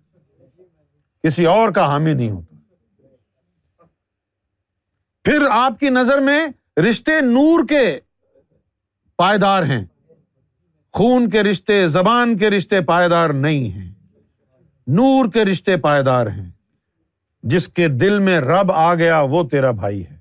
کسی 1.24 1.46
اور 1.46 1.72
کا 1.76 1.86
حامی 1.92 2.14
نہیں 2.14 2.30
ہوتا 2.32 2.56
پھر 5.26 5.46
آپ 5.52 5.80
کی 5.80 5.90
نظر 5.90 6.20
میں 6.24 6.40
رشتے 6.90 7.20
نور 7.22 7.66
کے 7.70 7.84
پائیدار 9.18 9.64
ہیں 9.70 9.84
خون 10.98 11.30
کے 11.30 11.44
رشتے 11.44 11.88
زبان 11.88 12.38
کے 12.38 12.50
رشتے 12.50 12.82
پائیدار 12.92 13.30
نہیں 13.46 13.64
ہیں 13.76 13.92
نور 14.98 15.30
کے 15.34 15.44
رشتے 15.46 15.76
پائیدار 15.86 16.28
ہیں 16.36 16.50
جس 17.54 17.68
کے 17.80 17.88
دل 18.02 18.18
میں 18.28 18.40
رب 18.42 18.72
آ 18.72 18.94
گیا 18.96 19.20
وہ 19.30 19.44
تیرا 19.52 19.72
بھائی 19.82 20.04
ہے 20.06 20.16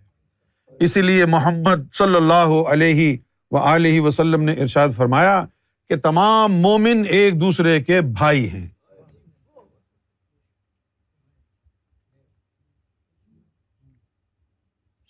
اسی 0.86 1.02
لیے 1.02 1.26
محمد 1.34 1.86
صلی 1.98 2.16
اللہ 2.16 2.52
علیہ 2.72 3.12
و 3.50 3.58
علیہ 3.74 4.00
وسلم 4.00 4.42
نے 4.44 4.52
ارشاد 4.62 4.88
فرمایا 4.96 5.42
کہ 5.88 5.96
تمام 6.02 6.54
مومن 6.62 7.04
ایک 7.18 7.40
دوسرے 7.40 7.80
کے 7.82 8.00
بھائی 8.18 8.48
ہیں 8.52 8.66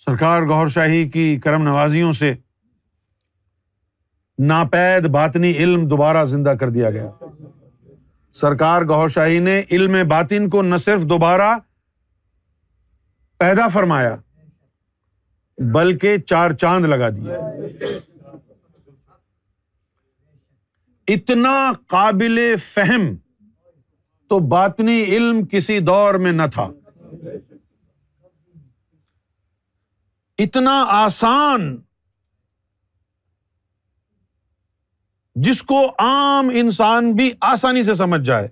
سرکار 0.07 0.43
گور 0.49 0.69
شاہی 0.70 1.09
کی 1.11 1.23
کرم 1.45 1.62
نوازیوں 1.62 2.12
سے 2.19 2.33
ناپید 4.49 5.07
باطنی 5.12 5.51
علم 5.65 5.87
دوبارہ 5.89 6.24
زندہ 6.33 6.51
کر 6.61 6.70
دیا 6.77 6.91
گیا 6.97 7.11
سرکار 8.41 8.83
گور 8.89 9.09
شاہی 9.15 9.39
نے 9.49 9.61
علم 9.77 9.97
باطن 10.09 10.49
کو 10.51 10.62
نہ 10.62 10.77
صرف 10.87 11.03
دوبارہ 11.11 11.51
پیدا 13.41 13.66
فرمایا 13.78 14.15
بلکہ 15.74 16.16
چار 16.28 16.53
چاند 16.61 16.85
لگا 16.95 17.09
دیا 17.16 17.39
اتنا 21.15 21.57
قابل 21.97 22.41
فہم 22.73 23.15
تو 24.28 24.39
باطنی 24.57 25.03
علم 25.05 25.45
کسی 25.51 25.78
دور 25.93 26.15
میں 26.27 26.33
نہ 26.33 26.47
تھا 26.55 26.70
اتنا 30.44 30.72
آسان 31.04 31.60
جس 35.44 35.60
کو 35.70 35.80
عام 35.98 36.48
انسان 36.60 37.10
بھی 37.16 37.30
آسانی 37.52 37.82
سے 37.82 37.94
سمجھ 37.94 38.20
جائے 38.26 38.48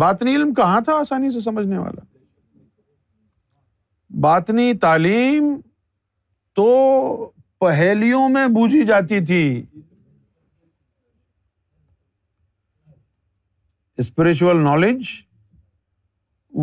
باطنی 0.00 0.34
علم 0.36 0.52
کہاں 0.54 0.80
تھا 0.84 0.94
آسانی 1.00 1.30
سے 1.30 1.40
سمجھنے 1.40 1.78
والا 1.78 2.04
باطنی 4.22 4.72
تعلیم 4.82 5.54
تو 6.56 6.64
پہیلیوں 7.60 8.28
میں 8.28 8.46
بوجھی 8.54 8.82
جاتی 8.86 9.24
تھی 9.26 9.42
spiritual 14.04 14.62
knowledge 14.64 15.08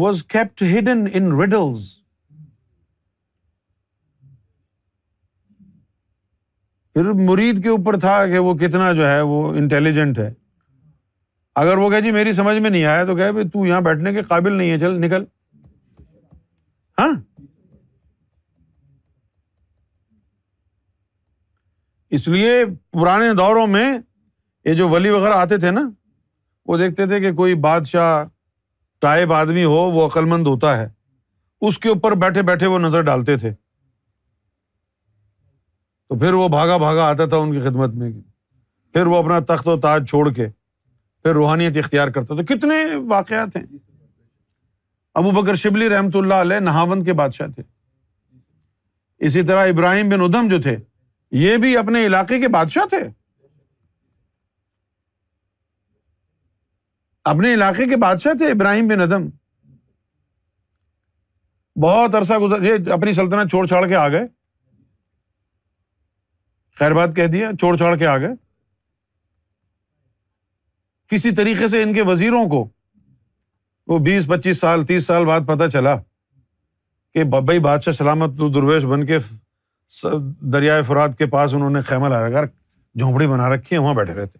was 0.01 0.23
kept 0.33 0.63
hidden 0.77 1.05
in 1.13 1.31
riddles 1.41 1.87
پھر 6.95 7.09
مرید 7.27 7.61
کے 7.63 7.69
اوپر 7.69 7.99
تھا 7.99 8.11
کہ 8.31 8.37
وہ 8.39 8.53
کتنا 8.57 8.91
جو 8.97 9.07
ہے 9.07 9.21
وہ 9.29 9.41
انٹیلیجنٹ 9.61 10.19
ہے 10.19 10.33
اگر 11.61 11.77
وہ 11.77 11.89
کہ 11.89 11.99
جی 12.01 12.11
میری 12.17 12.33
سمجھ 12.33 12.57
میں 12.57 12.69
نہیں 12.69 12.83
آیا 12.91 13.03
تو 13.05 13.13
تو 13.53 13.65
یہاں 13.65 13.79
بیٹھنے 13.87 14.13
کے 14.13 14.21
قابل 14.27 14.53
نہیں 14.57 14.69
ہے 14.71 14.77
چل 14.79 14.95
نکل 15.01 15.23
ہاں 16.99 17.11
اس 22.17 22.27
لیے 22.37 22.63
پرانے 22.91 23.33
دوروں 23.37 23.65
میں 23.75 23.85
یہ 24.65 24.73
جو 24.73 24.89
ولی 24.89 25.09
وغیرہ 25.17 25.33
آتے 25.39 25.57
تھے 25.65 25.71
نا 25.71 25.87
وہ 26.67 26.77
دیکھتے 26.77 27.05
تھے 27.07 27.19
کہ 27.21 27.31
کوئی 27.41 27.55
بادشاہ 27.67 28.23
ٹائب 29.01 29.33
آدمی 29.41 29.63
ہو 29.73 29.79
وہ 29.99 30.05
عقلمند 30.05 30.47
ہوتا 30.47 30.77
ہے 30.81 30.89
اس 31.67 31.77
کے 31.79 31.89
اوپر 31.89 32.15
بیٹھے 32.25 32.41
بیٹھے 32.53 32.67
وہ 32.75 32.79
نظر 32.79 33.01
ڈالتے 33.11 33.37
تھے 33.43 33.53
تو 36.09 36.17
پھر 36.19 36.33
وہ 36.33 36.47
بھاگا 36.49 36.77
بھاگا 36.77 37.03
آتا 37.09 37.25
تھا 37.29 37.37
ان 37.37 37.51
کی 37.53 37.59
خدمت 37.59 37.93
میں 38.01 38.11
پھر 38.93 39.05
وہ 39.11 39.15
اپنا 39.17 39.39
تخت 39.53 39.67
و 39.67 39.79
تاج 39.81 40.07
چھوڑ 40.09 40.29
کے 40.33 40.47
پھر 41.23 41.33
روحانیت 41.33 41.77
اختیار 41.77 42.07
کرتا 42.17 42.35
تھا 42.35 42.43
کتنے 42.53 42.75
واقعات 43.09 43.55
ہیں 43.55 43.63
ابو 45.21 45.31
بکر 45.41 45.55
شبلی 45.63 45.87
رحمۃ 45.89 46.15
اللہ 46.17 46.41
علیہ 46.45 46.59
نہاون 46.59 47.03
کے 47.03 47.13
بادشاہ 47.21 47.47
تھے 47.55 47.63
اسی 49.27 49.41
طرح 49.47 49.67
ابراہیم 49.69 50.09
بن 50.09 50.21
ادھم 50.21 50.47
جو 50.47 50.61
تھے 50.61 50.75
یہ 51.41 51.57
بھی 51.63 51.75
اپنے 51.77 52.05
علاقے 52.05 52.39
کے 52.39 52.47
بادشاہ 52.57 52.85
تھے 52.89 52.99
اپنے 57.33 57.53
علاقے 57.53 57.85
کے 57.89 57.97
بادشاہ 58.05 58.33
تھے 58.37 58.51
ابراہیم 58.51 58.87
بن 58.87 59.01
ادم 59.01 59.29
بہت 61.83 62.15
عرصہ 62.15 62.33
گزر 62.41 62.63
یہ 62.63 62.91
اپنی 62.93 63.13
سلطنت 63.13 63.49
چھوڑ 63.51 63.65
چھاڑ 63.67 63.87
کے 63.87 63.95
آ 64.01 64.07
گئے 64.09 64.27
خیر 66.79 66.91
بات 66.93 67.15
کہہ 67.15 67.27
دیا 67.33 67.49
چھوڑ 67.59 67.75
چھوڑ 67.77 67.95
کے 67.97 68.05
آ 68.07 68.17
گئے 68.17 68.33
کسی 71.09 71.31
طریقے 71.35 71.67
سے 71.67 71.81
ان 71.83 71.93
کے 71.93 72.01
وزیروں 72.07 72.45
کو 72.49 72.67
وہ 73.87 73.97
بیس 74.05 74.27
پچیس 74.27 74.59
سال 74.59 74.85
تیس 74.85 75.05
سال 75.07 75.25
بعد 75.25 75.41
پتا 75.47 75.69
چلا 75.69 75.95
کہ 77.13 77.23
بھائی 77.35 77.59
بادشاہ 77.67 77.93
سلامت 77.93 78.39
درویش 78.53 78.85
بن 78.93 79.05
کے 79.05 79.17
دریائے 80.53 80.83
فراد 80.83 81.09
کے 81.17 81.25
پاس 81.35 81.53
انہوں 81.53 81.69
نے 81.69 81.81
خیمہ 81.89 82.07
لگا 82.15 82.29
کر 82.33 82.45
جھونپڑی 82.97 83.27
بنا 83.27 83.53
رکھی 83.53 83.75
ہے 83.75 83.81
وہاں 83.81 83.93
بیٹھے 83.93 84.13
رہتے 84.13 84.39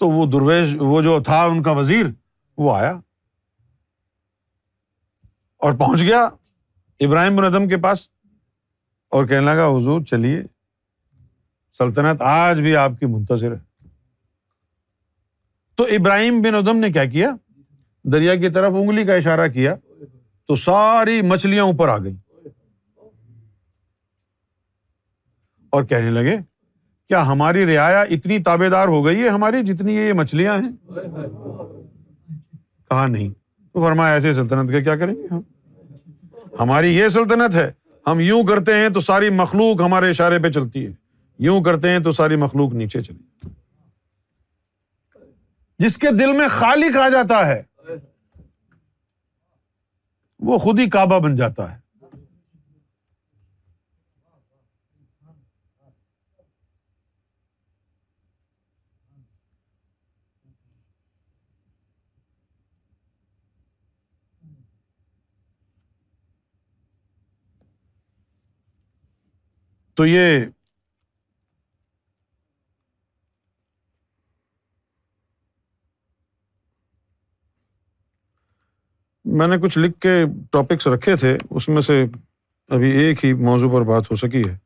تو 0.00 0.08
وہ 0.10 0.26
درویش 0.30 0.74
وہ 0.80 1.00
جو 1.02 1.18
تھا 1.24 1.42
ان 1.44 1.62
کا 1.62 1.70
وزیر 1.80 2.06
وہ 2.64 2.76
آیا 2.76 2.90
اور 5.66 5.72
پہنچ 5.78 6.00
گیا 6.00 6.22
ابراہیم 7.06 7.36
بن 7.36 7.44
ادم 7.44 7.68
کے 7.68 7.76
پاس 7.82 8.08
اور 9.16 9.26
کہنے 9.28 9.46
لگا 9.46 9.66
حضور 9.76 10.00
چلیے 10.10 10.42
سلطنت 11.78 12.22
آج 12.28 12.60
بھی 12.60 12.74
آپ 12.76 12.98
کی 13.00 13.06
منتظر 13.06 13.52
ہے 13.52 13.58
تو 15.76 15.84
ابراہیم 15.98 16.40
بن 16.42 16.54
ادم 16.54 16.76
نے 16.78 16.90
کیا 16.92 17.04
کیا 17.14 17.30
دریا 18.12 18.34
کی 18.42 18.48
طرف 18.54 18.72
انگلی 18.80 19.04
کا 19.06 19.14
اشارہ 19.14 19.46
کیا 19.52 19.74
تو 20.48 20.56
ساری 20.64 21.20
مچھلیاں 21.28 21.64
اوپر 21.64 21.88
آ 21.88 21.96
گئی 22.04 22.14
اور 25.76 25.84
کہنے 25.92 26.10
لگے 26.10 26.36
کیا 27.08 27.26
ہماری 27.26 27.64
رعایا 27.74 28.00
اتنی 28.16 28.38
تابے 28.42 28.68
دار 28.70 28.88
ہو 28.88 29.04
گئی 29.04 29.22
ہے 29.22 29.28
ہماری 29.28 29.62
جتنی 29.72 29.94
یہ 29.94 30.12
مچھلیاں 30.20 30.56
ہیں 30.62 30.70
کہا 32.88 33.06
نہیں 33.06 33.28
تو 33.30 33.82
فرمایا 33.84 34.14
ایسے 34.14 34.32
سلطنت 34.34 34.70
کے 34.70 34.82
کیا 34.84 34.96
کریں 34.96 35.14
گے 35.14 35.34
ہم 35.34 35.40
ہماری 36.60 36.94
یہ 36.96 37.08
سلطنت 37.08 37.54
ہے 37.56 37.70
ہم 38.06 38.20
یوں 38.20 38.42
کرتے 38.46 38.74
ہیں 38.76 38.88
تو 38.94 39.00
ساری 39.00 39.30
مخلوق 39.42 39.80
ہمارے 39.82 40.10
اشارے 40.10 40.38
پہ 40.42 40.50
چلتی 40.52 40.86
ہے 40.86 40.92
یوں 41.42 41.60
کرتے 41.64 41.90
ہیں 41.90 41.98
تو 42.06 42.10
ساری 42.16 42.36
مخلوق 42.40 42.72
نیچے 42.80 43.02
چلی 43.02 43.48
جس 45.84 45.96
کے 45.98 46.10
دل 46.18 46.32
میں 46.38 46.46
خالق 46.56 46.96
آ 47.04 47.08
جاتا 47.14 47.46
ہے 47.46 47.62
وہ 50.50 50.58
خود 50.58 50.78
ہی 50.80 50.88
کعبہ 50.90 51.18
بن 51.26 51.36
جاتا 51.36 51.72
ہے 51.74 51.80
تو 70.00 70.06
یہ 70.06 70.44
میں 79.40 79.46
نے 79.48 79.56
کچھ 79.62 79.76
لکھ 79.78 79.98
کے 80.00 80.10
ٹاپکس 80.52 80.86
رکھے 80.86 81.14
تھے 81.20 81.36
اس 81.58 81.68
میں 81.68 81.82
سے 81.82 81.94
ابھی 82.76 82.90
ایک 83.02 83.24
ہی 83.24 83.32
موضوع 83.44 83.68
پر 83.72 83.82
بات 83.90 84.10
ہو 84.10 84.16
سکی 84.22 84.42
ہے 84.48 84.56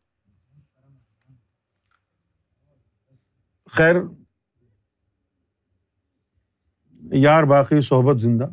خیر 3.76 3.96
یار 7.24 7.42
باقی 7.52 7.80
صحبت 7.88 8.18
زندہ 8.20 8.48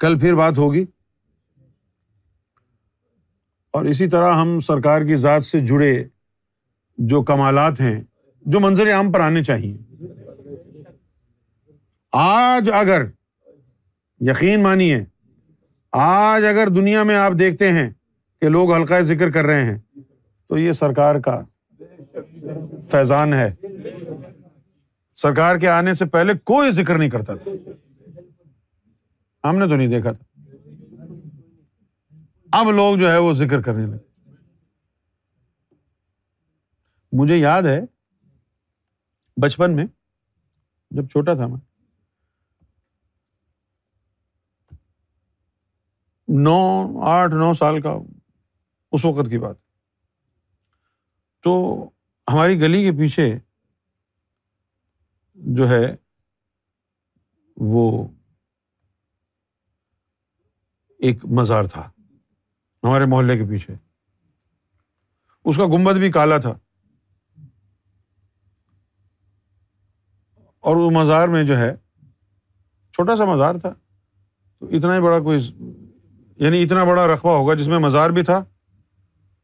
کل 0.00 0.18
پھر 0.18 0.34
بات 0.36 0.58
ہوگی 0.58 0.84
اور 3.78 3.84
اسی 3.92 4.06
طرح 4.10 4.34
ہم 4.40 4.58
سرکار 4.70 5.02
کی 5.06 5.16
ذات 5.26 5.44
سے 5.44 5.60
جڑے 5.66 5.92
جو 7.12 7.22
کمالات 7.32 7.80
ہیں 7.80 7.98
جو 8.52 8.60
منظر 8.66 8.92
عام 8.96 9.12
پر 9.12 9.20
آنے 9.30 9.42
چاہیے 9.44 9.76
آج 12.26 12.70
اگر 12.74 13.04
یقین 14.28 14.62
مانیے 14.62 15.02
آج 16.02 16.44
اگر 16.46 16.68
دنیا 16.74 17.02
میں 17.10 17.14
آپ 17.16 17.32
دیکھتے 17.38 17.70
ہیں 17.72 17.88
کہ 18.40 18.48
لوگ 18.48 18.72
ہلکا 18.74 19.00
ذکر 19.10 19.30
کر 19.32 19.44
رہے 19.46 19.64
ہیں 19.64 19.76
تو 20.48 20.58
یہ 20.58 20.72
سرکار 20.80 21.18
کا 21.24 21.38
فیضان 22.90 23.32
ہے 23.34 23.50
سرکار 25.22 25.56
کے 25.60 25.68
آنے 25.68 25.94
سے 26.00 26.04
پہلے 26.16 26.32
کوئی 26.50 26.70
ذکر 26.80 26.98
نہیں 26.98 27.10
کرتا 27.10 27.34
تھا 27.34 27.50
ہم 29.48 29.58
نے 29.58 29.68
تو 29.68 29.76
نہیں 29.76 29.88
دیکھا 29.92 30.12
تھا 30.12 31.16
اب 32.60 32.70
لوگ 32.72 32.96
جو 32.98 33.10
ہے 33.12 33.16
وہ 33.24 33.32
ذکر 33.42 33.60
کرنے 33.62 33.86
لگے 33.86 33.98
مجھے 37.20 37.36
یاد 37.36 37.62
ہے 37.72 37.80
بچپن 39.42 39.76
میں 39.76 39.86
جب 40.96 41.08
چھوٹا 41.08 41.34
تھا 41.34 41.46
میں 41.46 41.60
نو 46.38 46.56
آٹھ 47.10 47.34
نو 47.34 47.52
سال 47.58 47.80
کا 47.82 47.92
اس 48.96 49.04
وقت 49.04 49.30
کی 49.30 49.38
بات 49.38 49.56
تو 51.44 51.54
ہماری 52.32 52.60
گلی 52.60 52.82
کے 52.84 52.92
پیچھے 52.98 53.28
جو 55.56 55.68
ہے 55.68 55.84
وہ 57.72 57.86
ایک 61.08 61.24
مزار 61.38 61.64
تھا 61.72 61.88
ہمارے 62.84 63.04
محلے 63.14 63.36
کے 63.38 63.44
پیچھے 63.50 63.74
اس 65.44 65.56
کا 65.56 65.66
گنبد 65.76 65.98
بھی 65.98 66.10
کالا 66.12 66.38
تھا 66.46 66.56
اور 70.68 70.76
وہ 70.76 70.90
مزار 71.00 71.28
میں 71.36 71.42
جو 71.46 71.58
ہے 71.58 71.74
چھوٹا 72.94 73.16
سا 73.16 73.24
مزار 73.34 73.54
تھا 73.60 73.70
تو 73.72 74.66
اتنا 74.68 74.96
ہی 74.96 75.00
بڑا 75.00 75.18
کوئی 75.28 75.38
یعنی 76.44 76.62
اتنا 76.62 76.82
بڑا 76.84 77.06
رقبہ 77.06 77.30
ہوگا 77.36 77.54
جس 77.54 77.66
میں 77.68 77.78
مزار 77.78 78.10
بھی 78.18 78.22
تھا 78.24 78.36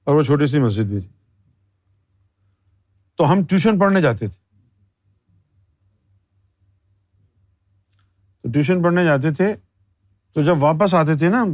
اور 0.05 0.15
وہ 0.15 0.23
چھوٹی 0.29 0.47
سی 0.47 0.59
مسجد 0.59 0.87
بھی 0.93 1.01
تھی 1.01 1.09
تو 3.19 3.31
ہم 3.33 3.43
ٹیوشن 3.51 3.79
پڑھنے 3.79 4.01
جاتے 4.03 4.27
تھے 4.29 4.37
تو 8.43 8.51
ٹیوشن 8.53 8.83
پڑھنے 8.83 9.05
جاتے 9.05 9.33
تھے 9.41 9.53
تو 10.35 10.43
جب 10.49 10.63
واپس 10.63 10.95
آتے 11.03 11.15
تھے 11.19 11.29
نا 11.37 11.45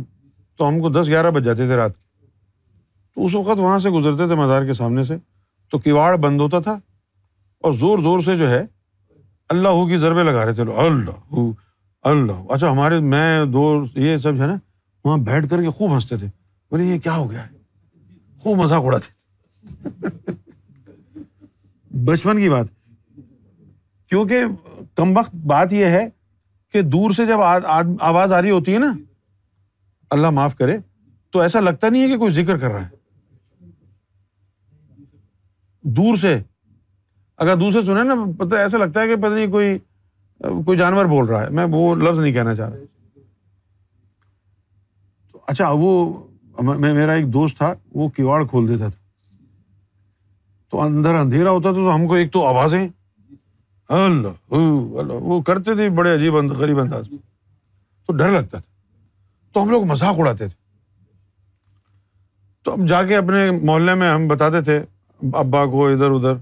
تو 0.59 0.69
ہم 0.69 0.81
کو 0.81 0.91
دس 1.01 1.09
گیارہ 1.09 1.31
بج 1.35 1.45
جاتے 1.45 1.67
تھے 1.67 1.77
رات 1.77 1.97
کے 1.97 2.27
تو 3.15 3.25
اس 3.25 3.35
وقت 3.35 3.59
وہاں 3.61 3.79
سے 3.87 3.91
گزرتے 4.01 4.27
تھے 4.27 4.35
مزار 4.45 4.65
کے 4.67 4.75
سامنے 4.85 5.05
سے 5.13 5.17
تو 5.71 5.79
کواڑ 5.85 6.17
بند 6.27 6.41
ہوتا 6.41 6.59
تھا 6.69 6.79
اور 7.65 7.73
زور 7.85 7.99
زور 8.09 8.21
سے 8.31 8.37
جو 8.37 8.51
ہے 8.51 8.63
اللہ 9.57 9.87
کی 9.89 9.97
ضربے 10.07 10.23
لگا 10.33 10.45
رہے 10.47 10.55
تھے 10.55 10.73
اللہ 10.89 11.47
اللہ 12.11 12.53
اچھا 12.55 12.71
ہمارے 12.71 13.01
میں 13.15 13.31
دو 13.53 13.67
یہ 14.05 14.17
سب 14.27 14.35
جو 14.37 14.43
ہے 14.43 14.47
نا 14.47 14.57
وہاں 15.05 15.17
بیٹھ 15.29 15.49
کر 15.51 15.63
کے 15.63 15.71
خوب 15.77 15.95
ہنستے 15.95 16.17
تھے 16.17 16.27
بولے 16.71 16.85
یہ 16.85 16.99
کیا 17.05 17.17
ہو 17.17 17.31
گیا 17.31 17.45
ہے 17.47 17.59
خوب 18.43 18.59
مذاق 18.63 18.85
اڑاتے 18.85 19.11
تھے 19.11 20.41
بچپن 22.05 22.41
کی 22.41 22.49
بات 22.51 22.67
کیونکہ 24.11 24.45
کم 24.97 25.17
وقت 25.17 25.35
بات 25.55 25.73
یہ 25.73 25.87
ہے 25.99 26.09
کہ 26.73 26.81
دور 26.83 27.11
سے 27.17 27.27
جب 27.27 27.41
آواز 27.41 28.33
آ 28.33 28.41
رہی 28.43 28.51
ہوتی 28.51 28.75
ہے 28.75 28.79
نا 28.79 28.93
اللہ 30.15 30.31
معاف 30.39 30.55
کرے 30.57 30.77
تو 31.33 31.41
ایسا 31.41 31.61
لگتا 31.61 31.89
نہیں 31.89 32.03
ہے 32.03 32.09
کہ 32.09 32.19
کوئی 32.19 32.31
ذکر 32.33 32.59
کر 32.59 32.71
رہا 32.71 32.87
ہے 32.87 33.01
دور 35.97 36.17
سے 36.17 36.37
اگر 37.45 37.55
دور 37.61 37.73
سے 37.73 37.81
سنیں 37.87 38.03
نا 38.05 38.15
پتہ 38.39 38.55
ایسا 38.57 38.79
لگتا 38.79 39.03
ہے 39.03 39.09
کہ 39.09 39.17
پتہ 39.23 39.33
نہیں 39.35 39.51
کوئی 39.51 39.79
کوئی 40.65 40.79
جانور 40.79 41.07
بول 41.15 41.25
رہا 41.29 41.43
ہے 41.45 41.51
میں 41.59 41.65
وہ 41.71 41.95
لفظ 41.97 42.21
نہیں 42.21 42.33
کہنا 42.33 42.55
چاہ 42.55 42.69
رہا 42.69 42.77
اچھا 45.53 45.69
وہ 45.79 45.89
میرا 46.91 47.13
ایک 47.13 47.33
دوست 47.33 47.57
تھا 47.57 47.73
وہ 48.01 48.09
کیواڑ 48.17 48.45
کھول 48.53 48.69
دیتا 48.69 48.89
تھا 48.89 48.99
تو 50.71 50.81
اندر 50.81 51.15
اندھیرا 51.15 51.51
ہوتا 51.51 51.73
تھا 51.73 51.79
تو 51.89 51.95
ہم 51.95 52.07
کو 52.09 52.15
ایک 52.21 52.33
تو 52.33 52.45
آوازیں 52.49 52.87
اللہ 53.97 54.55
وہ 55.31 55.41
کرتے 55.49 55.75
تھے 55.81 55.89
بڑے 55.99 56.15
عجیب 56.15 56.35
غریب 56.61 56.81
انداز 56.81 57.11
میں 57.11 57.19
تو 58.07 58.13
ڈر 58.21 58.31
لگتا 58.39 58.59
تھا 58.59 58.69
تو 59.55 59.63
ہم 59.63 59.71
لوگ 59.71 59.85
مذاق 59.93 60.21
اڑاتے 60.21 60.49
تھے 60.49 60.59
تو 62.65 62.75
ہم 62.75 62.87
جا 62.95 63.03
کے 63.11 63.17
اپنے 63.17 63.45
محلے 63.71 63.95
میں 64.03 64.11
ہم 64.13 64.27
بتاتے 64.29 64.61
تھے 64.71 64.81
ابا 65.45 65.65
کو 65.77 65.87
ادھر 65.93 66.11
ادھر 66.19 66.35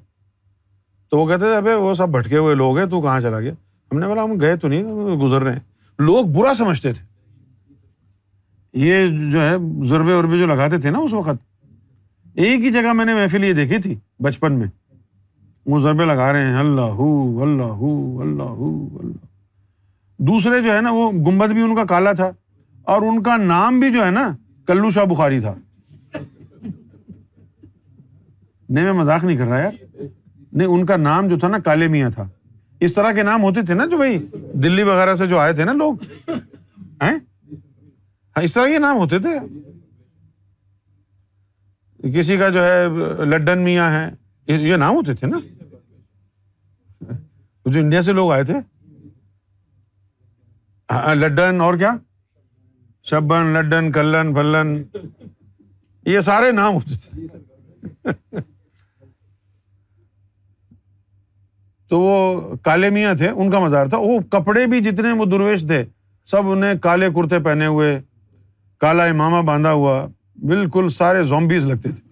تو 1.11 1.19
وہ 1.19 1.27
کہتے 1.29 1.45
تھے 1.45 1.57
ابھی 1.57 1.75
وہ 1.87 1.95
سب 2.03 2.09
بھٹکے 2.19 2.37
ہوئے 2.39 2.55
لوگ 2.65 2.79
ہیں 2.79 2.87
تو 2.95 3.01
کہاں 3.09 3.21
چلا 3.29 3.41
گیا 3.45 3.53
ہم 3.93 3.99
نے 3.99 4.07
بولا 4.09 4.25
ہم 4.25 4.39
گئے 4.41 4.57
تو 4.65 4.69
نہیں 4.75 5.17
گزر 5.27 5.43
رہے 5.45 5.53
ہیں 5.61 6.05
لوگ 6.11 6.35
برا 6.39 6.55
سمجھتے 6.65 6.93
تھے 6.99 7.09
یہ 8.79 9.07
جو 9.31 9.43
ہے 9.43 9.55
ضربے 9.89 10.13
اربے 10.15 10.39
جو 10.39 10.47
لگاتے 10.47 10.79
تھے 10.81 10.91
نا 10.91 10.99
اس 11.05 11.13
وقت 11.13 11.43
ایک 12.41 12.65
ہی 12.65 12.71
جگہ 12.73 12.93
میں 12.97 13.05
نے 13.05 13.15
محفل 13.15 13.45
یہ 13.45 13.53
دیکھی 13.53 13.79
تھی 13.83 13.95
بچپن 14.25 14.59
میں 14.59 14.67
وہ 15.71 15.79
ضربے 15.79 16.05
لگا 16.05 16.33
رہے 16.33 16.47
ہیں 16.51 16.59
اللہ 16.59 17.01
اللہ 17.43 17.83
اللہ 18.23 18.63
اللہ 18.63 19.27
دوسرے 20.29 20.61
جو 20.63 20.73
ہے 20.75 20.81
نا 20.81 20.91
وہ 20.93 21.11
گنبد 21.27 21.53
بھی 21.55 21.63
ان 21.63 21.75
کا 21.77 21.85
کالا 21.89 22.13
تھا 22.13 22.31
اور 22.95 23.03
ان 23.09 23.23
کا 23.23 23.37
نام 23.37 23.81
بھی 23.81 23.91
جو 23.93 24.05
ہے 24.05 24.11
نا 24.11 24.29
کلو 24.67 24.91
شاہ 24.91 25.05
بخاری 25.13 25.41
تھا 25.41 25.55
نہیں 28.69 28.85
میں 28.85 28.93
مذاق 28.93 29.25
نہیں 29.25 29.37
کر 29.37 29.47
رہا 29.47 29.61
یار 29.61 29.73
نہیں 30.01 30.69
ان 30.69 30.85
کا 30.87 30.97
نام 30.97 31.29
جو 31.29 31.39
تھا 31.39 31.49
نا 31.49 31.59
کالے 31.65 31.89
میاں 31.89 32.11
تھا 32.15 32.29
اس 32.87 32.95
طرح 32.95 33.13
کے 33.13 33.23
نام 33.23 33.43
ہوتے 33.43 33.63
تھے 33.67 33.75
نا 33.75 33.85
جو 33.91 33.97
بھائی 33.97 34.19
دلی 34.63 34.83
وغیرہ 34.83 35.15
سے 35.17 35.27
جو 35.27 35.39
آئے 35.39 35.53
تھے 35.55 35.65
نا 35.65 35.73
لوگ 35.81 36.05
ہیں 37.03 37.19
ہاں، 38.41 38.45
اس 38.45 38.53
طرح 38.53 38.69
یہ 38.69 38.79
نام 38.79 38.97
ہوتے 38.97 39.19
تھے 39.25 39.39
کسی 42.15 42.37
کا 42.39 42.49
جو 42.49 42.63
ہے 42.65 43.25
لڈن 43.31 43.65
میاں 43.65 43.89
ہے 43.99 44.09
یہ 44.69 44.77
نام 44.83 44.95
ہوتے 44.97 45.15
تھے 45.15 45.27
نا 45.27 45.39
جو 47.73 47.81
انڈیا 47.81 48.03
سے 48.03 48.13
لوگ 48.13 48.33
آئے 48.33 48.45
تھے 48.51 48.55
ہاں، 50.91 51.03
ہاں، 51.07 51.15
لڈن 51.15 51.61
اور 51.65 51.75
کیا 51.83 51.93
شبن 53.11 53.53
لڈن 53.55 53.93
کلن 53.93 54.35
پلن 54.35 54.75
یہ 56.11 56.21
سارے 56.33 56.51
نام 56.53 56.75
ہوتے 56.75 56.95
تھے 57.03 57.29
تو 61.91 61.99
وہ 62.01 62.57
کالے 62.65 62.91
میاں 62.97 63.15
تھے 63.21 63.29
ان 63.29 63.51
کا 63.51 63.59
مزار 63.67 63.87
تھا 63.93 63.99
وہ 64.03 64.19
کپڑے 64.33 64.67
بھی 64.73 64.81
جتنے 64.83 65.11
وہ 65.19 65.25
درویش 65.31 65.61
تھے 65.69 65.85
سب 66.33 66.51
انہیں 66.51 66.79
کالے 66.83 67.09
کرتے 67.15 67.39
پہنے 67.45 67.67
ہوئے 67.77 67.99
کالا 68.81 69.05
امامہ 69.05 69.41
باندھا 69.47 69.73
ہوا 69.73 70.07
بالکل 70.49 70.89
سارے 70.99 71.25
زومبیز 71.33 71.67
لگتے 71.67 71.91
تھے 71.93 72.09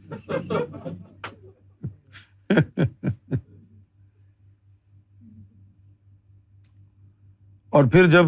اور 7.78 7.84
پھر 7.92 8.06
جب 8.10 8.26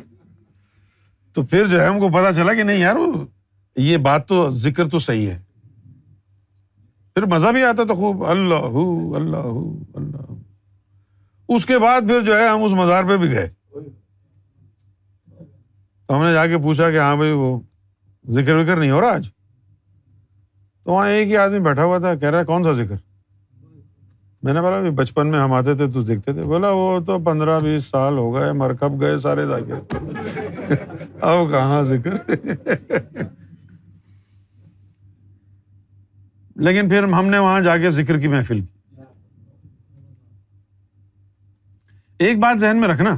تو 1.35 1.43
پھر 1.45 1.65
جو 1.67 1.79
ہے 1.79 1.85
ہم 1.85 1.99
کو 1.99 2.09
پتا 2.17 2.33
چلا 2.33 2.53
کہ 2.53 2.63
نہیں 2.63 2.77
یار 2.79 2.95
یہ 3.79 3.97
بات 4.09 4.27
تو 4.27 4.49
ذکر 4.67 4.89
تو 4.89 4.99
صحیح 5.07 5.29
ہے 5.29 5.41
پھر 7.13 7.25
مزہ 7.35 7.47
بھی 7.53 7.63
آتا 7.63 7.83
تو 7.87 7.95
خوب 7.95 8.25
اللہ 8.25 8.75
اللہ 9.17 9.47
اللہ 9.99 10.33
اس 11.55 11.65
کے 11.65 11.77
بعد 11.79 12.01
پھر 12.07 12.21
جو 12.25 12.37
ہے 12.39 12.47
ہم 12.47 12.63
اس 12.63 12.71
مزار 12.77 13.03
پہ 13.09 13.15
بھی 13.23 13.29
گئے 13.31 13.47
تو 16.05 16.09
ہم 16.15 16.21
نے 16.23 16.31
جا 16.33 16.43
کے 16.47 16.57
پوچھا 16.63 16.89
کہ 16.91 16.97
ہاں 16.99 17.15
بھائی 17.15 17.31
وہ 17.41 17.49
ذکر 18.37 18.53
وکر 18.55 18.77
نہیں 18.77 18.91
ہو 18.91 19.01
رہا 19.01 19.13
آج 19.15 19.25
تو 20.83 20.89
وہاں 20.91 21.07
ایک 21.09 21.27
ہی 21.29 21.37
آدمی 21.37 21.59
بیٹھا 21.67 21.83
ہوا 21.83 21.97
تھا 22.05 22.11
کہہ 22.21 22.29
رہا 22.29 22.39
ہے 22.39 22.45
کون 22.45 22.63
سا 22.63 22.71
ذکر 22.83 22.95
میں 24.45 24.53
نے 24.53 24.59
بولا 24.61 24.79
بچپن 24.95 25.27
میں 25.31 25.39
ہم 25.39 25.53
آتے 25.59 25.71
تھے 25.81 25.87
تو 25.93 25.99
دیکھتے 26.07 26.33
تھے 26.33 26.41
بولا 26.53 26.69
وہ 26.79 26.89
تو 27.07 27.13
پندرہ 27.25 27.59
بیس 27.63 27.83
سال 27.91 28.13
ہو 28.17 28.33
گئے 28.35 28.51
مرکب 28.61 28.91
گئے 29.01 29.15
سارے 29.25 29.43
اب 31.21 31.37
کہاں 31.51 31.81
ذکر 31.91 32.13
لیکن 36.67 36.83
پھر 36.89 37.01
ہم 37.17 37.25
نے 37.29 37.37
وہاں 37.45 37.59
جا 37.67 37.75
کے 37.83 37.87
ذکر 38.01 38.15
کی 38.19 38.27
محفل 38.35 38.59
کی 38.61 38.67
ایک 42.19 42.39
بات 42.39 42.59
ذہن 42.59 42.79
میں 42.81 42.87
رکھنا 42.87 43.15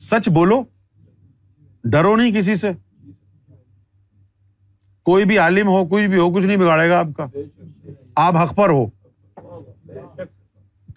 سچ 0.00 0.28
بولو 0.34 0.60
ڈرو 1.92 2.14
نہیں 2.16 2.32
کسی 2.32 2.54
سے 2.54 2.70
کوئی 5.08 5.24
بھی 5.26 5.38
عالم 5.38 5.68
ہو 5.68 5.84
کوئی 5.86 6.06
بھی 6.08 6.18
ہو 6.18 6.30
کچھ 6.34 6.44
نہیں 6.46 6.56
بگاڑے 6.56 6.88
گا 6.90 6.98
آپ 6.98 7.06
کا 7.16 7.26
آپ 8.26 8.36
حق 8.42 8.54
پر 8.56 8.70
ہو 8.70 8.84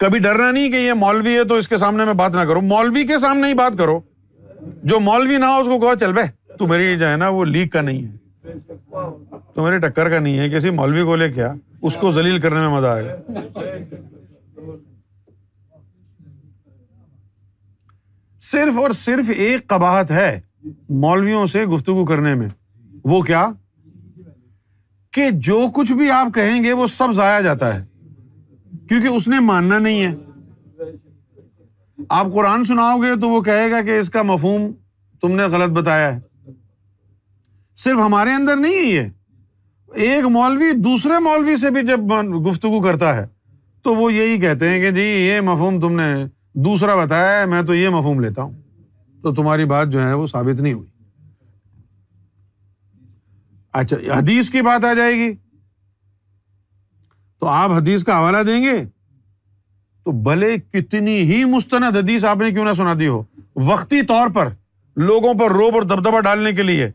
کبھی 0.00 0.18
ڈرنا 0.18 0.50
نہیں 0.50 0.70
کہ 0.72 0.76
یہ 0.76 0.92
مولوی 0.96 1.36
ہے 1.36 1.44
تو 1.48 1.54
اس 1.60 1.68
کے 1.68 1.76
سامنے 1.76 2.04
میں 2.04 2.12
بات 2.22 2.34
نہ 2.34 2.44
کرو 2.48 2.60
مولوی 2.62 3.06
کے 3.06 3.18
سامنے 3.18 3.48
ہی 3.48 3.54
بات 3.60 3.78
کرو 3.78 4.00
جو 4.90 5.00
مولوی 5.00 5.36
نہ 5.38 5.44
ہو 5.44 5.60
اس 5.60 5.66
کو 5.66 5.78
کہو 5.80 5.94
چل 6.00 6.12
بھائی 6.12 6.28
میری 6.68 6.96
جو 6.98 7.08
ہے 7.08 7.16
نا 7.16 7.26
وہ 7.28 7.44
لیک 7.44 7.70
کا 7.72 7.80
نہیں 7.80 8.06
ہے 8.06 8.52
تو 9.54 9.62
میری 9.62 9.78
ٹکر 9.80 10.08
کا 10.10 10.18
نہیں 10.18 10.38
ہے 10.38 10.48
کسی 10.50 10.70
مولوی 10.78 11.04
کو 11.06 11.16
لے 11.16 11.30
کیا 11.32 11.52
اس 11.82 11.96
کو 12.00 12.10
زلیل 12.12 12.38
کرنے 12.40 12.60
میں 12.60 12.68
مزہ 12.68 12.86
آئے 12.86 13.04
گا 13.04 14.10
صرف 18.46 18.76
اور 18.78 18.90
صرف 18.94 19.30
ایک 19.36 19.66
قباحت 19.68 20.10
ہے 20.10 20.38
مولویوں 21.00 21.46
سے 21.52 21.64
گفتگو 21.66 22.04
کرنے 22.06 22.34
میں 22.34 22.48
وہ 23.12 23.20
کیا 23.22 23.46
کہ 25.14 25.28
جو 25.46 25.58
کچھ 25.74 25.92
بھی 25.98 26.10
آپ 26.10 26.28
کہیں 26.34 26.62
گے 26.64 26.72
وہ 26.72 26.86
سب 26.92 27.12
ضائع 27.14 27.40
جاتا 27.44 27.74
ہے 27.74 27.84
کیونکہ 28.88 29.06
اس 29.08 29.28
نے 29.28 29.40
ماننا 29.46 29.78
نہیں 29.78 30.02
ہے 30.04 30.14
آپ 32.18 32.26
قرآن 32.34 32.64
سناؤ 32.64 32.98
گے 33.02 33.12
تو 33.20 33.28
وہ 33.28 33.40
کہے 33.42 33.70
گا 33.70 33.80
کہ 33.86 33.98
اس 33.98 34.10
کا 34.10 34.22
مفہوم 34.22 34.70
تم 35.22 35.34
نے 35.36 35.42
غلط 35.52 35.70
بتایا 35.78 36.14
ہے 36.14 36.20
صرف 37.84 37.98
ہمارے 38.00 38.30
اندر 38.34 38.56
نہیں 38.56 38.96
ہے 38.96 39.08
یہ 40.00 40.10
ایک 40.12 40.24
مولوی 40.32 40.70
دوسرے 40.82 41.18
مولوی 41.22 41.56
سے 41.56 41.70
بھی 41.70 41.82
جب 41.86 42.04
گفتگو 42.48 42.80
کرتا 42.82 43.14
ہے 43.16 43.26
تو 43.84 43.94
وہ 43.94 44.12
یہی 44.12 44.38
کہتے 44.40 44.68
ہیں 44.70 44.80
کہ 44.80 44.90
جی 44.90 45.02
یہ 45.02 45.40
مفہوم 45.44 45.80
تم 45.80 46.00
نے 46.00 46.10
دوسرا 46.64 46.94
بتایا 47.04 47.44
میں 47.46 47.62
تو 47.66 47.74
یہ 47.74 47.88
مفہوم 47.88 48.20
لیتا 48.20 48.42
ہوں 48.42 48.52
تو 49.22 49.34
تمہاری 49.34 49.64
بات 49.72 49.88
جو 49.92 50.00
ہے 50.06 50.12
وہ 50.14 50.26
ثابت 50.26 50.60
نہیں 50.60 50.72
ہوئی 50.72 50.86
اچھا 53.78 53.96
حدیث 54.18 54.50
کی 54.50 54.62
بات 54.62 54.84
آ 54.84 54.92
جائے 54.96 55.12
گی 55.18 55.32
تو 57.40 57.46
آپ 57.48 57.70
حدیث 57.76 58.04
کا 58.04 58.18
حوالہ 58.18 58.36
دیں 58.46 58.62
گے 58.62 58.76
تو 60.04 60.12
بھلے 60.28 60.56
کتنی 60.72 61.16
ہی 61.30 61.44
مستند 61.54 61.96
حدیث 61.96 62.24
آپ 62.24 62.36
نے 62.42 62.50
کیوں 62.52 62.64
نہ 62.64 62.72
سنا 62.76 62.94
دی 63.00 63.08
ہو 63.08 63.22
وقتی 63.66 64.02
طور 64.06 64.28
پر 64.34 64.48
لوگوں 65.06 65.34
پر 65.38 65.50
روب 65.56 65.74
اور 65.74 65.82
دبدبا 65.82 66.20
ڈالنے 66.20 66.52
کے 66.52 66.62
لیے 66.62 66.90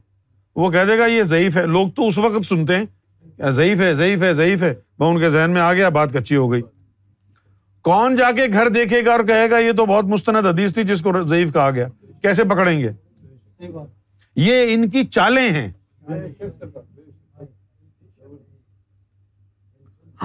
وہ 0.61 0.69
کہہ 0.71 0.83
دے 0.87 0.97
گا 0.97 1.05
یہ 1.05 1.23
ضعیف 1.23 1.57
ہے 1.57 1.65
لوگ 1.67 1.89
تو 1.95 2.07
اس 2.07 2.17
وقت 2.17 2.45
سنتے 2.45 2.77
ہیں 2.77 3.51
ضعیف 3.51 3.79
ہے 3.81 3.93
ضعیف 3.95 4.23
ہے 4.23 4.33
ضعیف 4.33 4.63
ہے 4.63 4.73
وہ 4.99 5.09
ان 5.11 5.19
کے 5.19 5.29
ذہن 5.29 5.51
میں 5.51 5.61
آ 5.61 5.73
گیا 5.73 5.89
بات 5.99 6.13
کچی 6.13 6.35
ہو 6.35 6.51
گئی 6.51 6.61
کون 7.83 8.15
جا 8.15 8.29
کے 8.35 8.45
گھر 8.57 8.67
دیکھے 8.73 9.03
گا 9.05 9.11
اور 9.11 9.19
کہے 9.27 9.49
گا 9.51 9.57
یہ 9.59 9.71
تو 9.77 9.85
بہت 9.85 10.05
مستند 10.09 10.45
حدیث 10.45 10.73
تھی 10.73 10.83
جس 10.91 11.01
کو 11.01 11.21
ضعیف 11.27 11.51
کہا 11.53 11.69
گیا 11.75 11.87
کیسے 12.21 12.43
پکڑیں 12.51 12.79
گے 12.79 12.89
یہ 14.41 14.73
ان 14.73 14.89
کی 14.89 15.03
چالیں 15.07 15.49
ہیں 15.51 15.67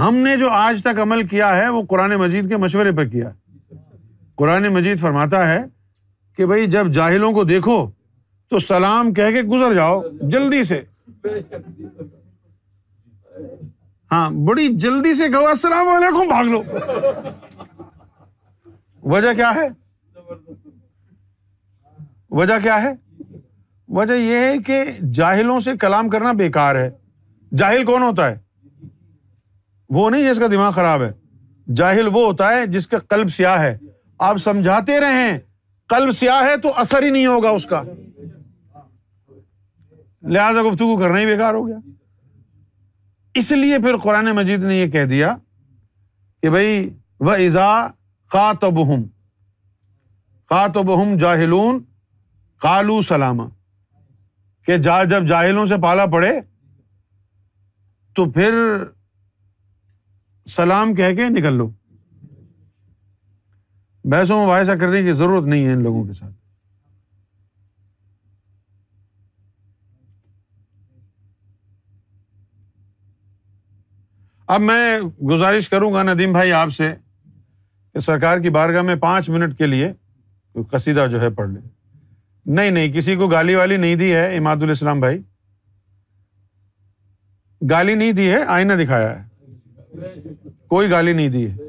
ہم 0.01 0.17
نے 0.25 0.37
جو 0.39 0.51
آج 0.59 0.83
تک 0.83 1.01
عمل 1.03 1.27
کیا 1.29 1.55
ہے 1.57 1.69
وہ 1.69 1.83
قرآن 1.91 2.15
مجید 2.19 2.49
کے 2.49 2.57
مشورے 2.65 2.93
پہ 2.97 3.05
کیا 3.11 3.31
قرآن 4.43 4.69
مجید 4.75 4.99
فرماتا 5.01 5.47
ہے 5.51 5.59
کہ 6.37 6.47
بھائی 6.47 6.67
جب 6.77 6.91
جاہلوں 6.99 7.33
کو 7.33 7.45
دیکھو 7.45 7.77
تو 8.51 8.59
سلام 8.69 9.13
کہہ 9.15 9.31
کے 9.35 9.43
گزر 9.49 9.75
جاؤ 9.75 10.01
جلدی 10.35 10.63
سے 10.71 10.81
ہاں 14.13 14.29
بڑی 14.47 14.69
جلدی 14.85 15.15
سے 15.15 15.29
کہو 15.33 15.49
السلام 15.49 15.89
علیکم 15.97 16.29
بھاگ 16.29 16.45
لو 16.53 16.63
وجہ 19.13 19.33
کیا 19.37 19.51
ہے 19.55 19.69
وجہ 22.39 22.55
کیا 22.63 22.83
ہے 22.83 22.91
وجہ 23.99 24.15
یہ 24.15 24.39
ہے 24.47 24.57
کہ 24.67 24.83
جاہلوں 25.19 25.59
سے 25.67 25.71
کلام 25.81 26.09
کرنا 26.15 26.33
بیکار 26.41 26.77
ہے 26.77 26.91
جاہل 27.59 27.85
کون 27.91 28.03
ہوتا 28.03 28.31
ہے 28.31 28.35
وہ 29.99 30.09
نہیں 30.11 30.29
جس 30.29 30.39
کا 30.39 30.47
دماغ 30.53 30.71
خراب 30.81 31.03
ہے 31.03 31.11
جاہل 31.81 32.09
وہ 32.13 32.25
ہوتا 32.27 32.51
ہے 32.57 32.67
جس 32.77 32.87
کا 32.89 32.99
قلب 33.15 33.29
سیاہ 33.37 33.59
ہے 33.63 33.77
آپ 34.29 34.37
سمجھاتے 34.49 34.99
رہیں 35.01 35.39
قلب 35.95 36.13
سیاہ 36.21 36.43
ہے 36.51 36.57
تو 36.63 36.73
اثر 36.85 37.03
ہی 37.03 37.11
نہیں 37.11 37.27
ہوگا 37.27 37.51
اس 37.59 37.67
کا 37.73 37.83
لہذا 40.37 40.71
گفتگو 40.73 40.99
کرنا 41.01 41.21
ہی 41.21 41.27
بیکار 41.27 41.55
ہو 41.55 41.67
گیا 41.67 41.79
اس 43.43 43.51
لیے 43.63 43.79
پھر 43.87 43.97
قرآن 44.03 44.31
مجید 44.41 44.65
نے 44.71 44.77
یہ 44.79 44.91
کہہ 44.91 45.05
دیا 45.15 45.35
کہ 46.43 46.51
بھائی 46.51 46.89
وہ 47.27 47.35
اضا 47.47 47.69
خاطبہم 48.33 49.03
خاطبہم 50.51 51.17
جاہلون 51.21 51.79
قالو 52.63 53.01
سلامہ 53.09 53.49
کہ 54.67 54.77
جا 54.87 55.03
جب 55.11 55.27
جاہلوں 55.29 55.65
سے 55.67 55.75
پالا 55.83 56.07
پڑے 56.13 56.31
تو 58.17 58.31
پھر 58.33 58.53
سلام 60.57 60.95
کہہ 60.95 61.15
کے 61.17 61.29
نکل 61.39 61.57
لو 61.59 61.69
بیسوں 64.11 64.43
مباحثہ 64.45 64.77
کرنے 64.81 65.03
کی 65.03 65.13
ضرورت 65.13 65.47
نہیں 65.49 65.65
ہے 65.67 65.73
ان 65.73 65.83
لوگوں 65.83 66.05
کے 66.05 66.13
ساتھ 66.21 66.37
اب 74.57 74.61
میں 74.61 75.01
گزارش 75.31 75.69
کروں 75.69 75.93
گا 75.95 76.03
ندیم 76.13 76.33
بھائی 76.33 76.53
آپ 76.63 76.69
سے 76.77 76.93
کہ 77.99 78.03
سرکار 78.03 78.39
کی 78.39 78.51
بارگاہ 78.55 78.83
میں 78.89 78.95
پانچ 79.01 79.29
منٹ 79.31 79.57
کے 79.59 79.67
لیے 79.67 79.93
قصیدہ 80.71 81.07
جو 81.11 81.21
ہے 81.21 81.29
پڑھ 81.37 81.49
لے 81.51 81.59
نہیں 82.59 82.71
نہیں 82.71 82.93
کسی 82.93 83.15
کو 83.17 83.27
گالی 83.29 83.55
والی 83.55 83.77
نہیں 83.77 83.95
دی 84.03 84.13
ہے 84.15 84.27
اماد 84.37 84.63
الاسلام 84.63 85.01
بھائی 85.01 85.19
گالی 87.71 87.95
نہیں 87.95 88.13
دی 88.21 88.29
ہے 88.31 88.37
آئینہ 88.57 88.73
دکھایا 88.83 89.11
ہے 89.17 90.07
کوئی 90.75 90.91
گالی 90.91 91.13
نہیں 91.13 91.29
دی 91.37 91.45
ہے 91.51 91.69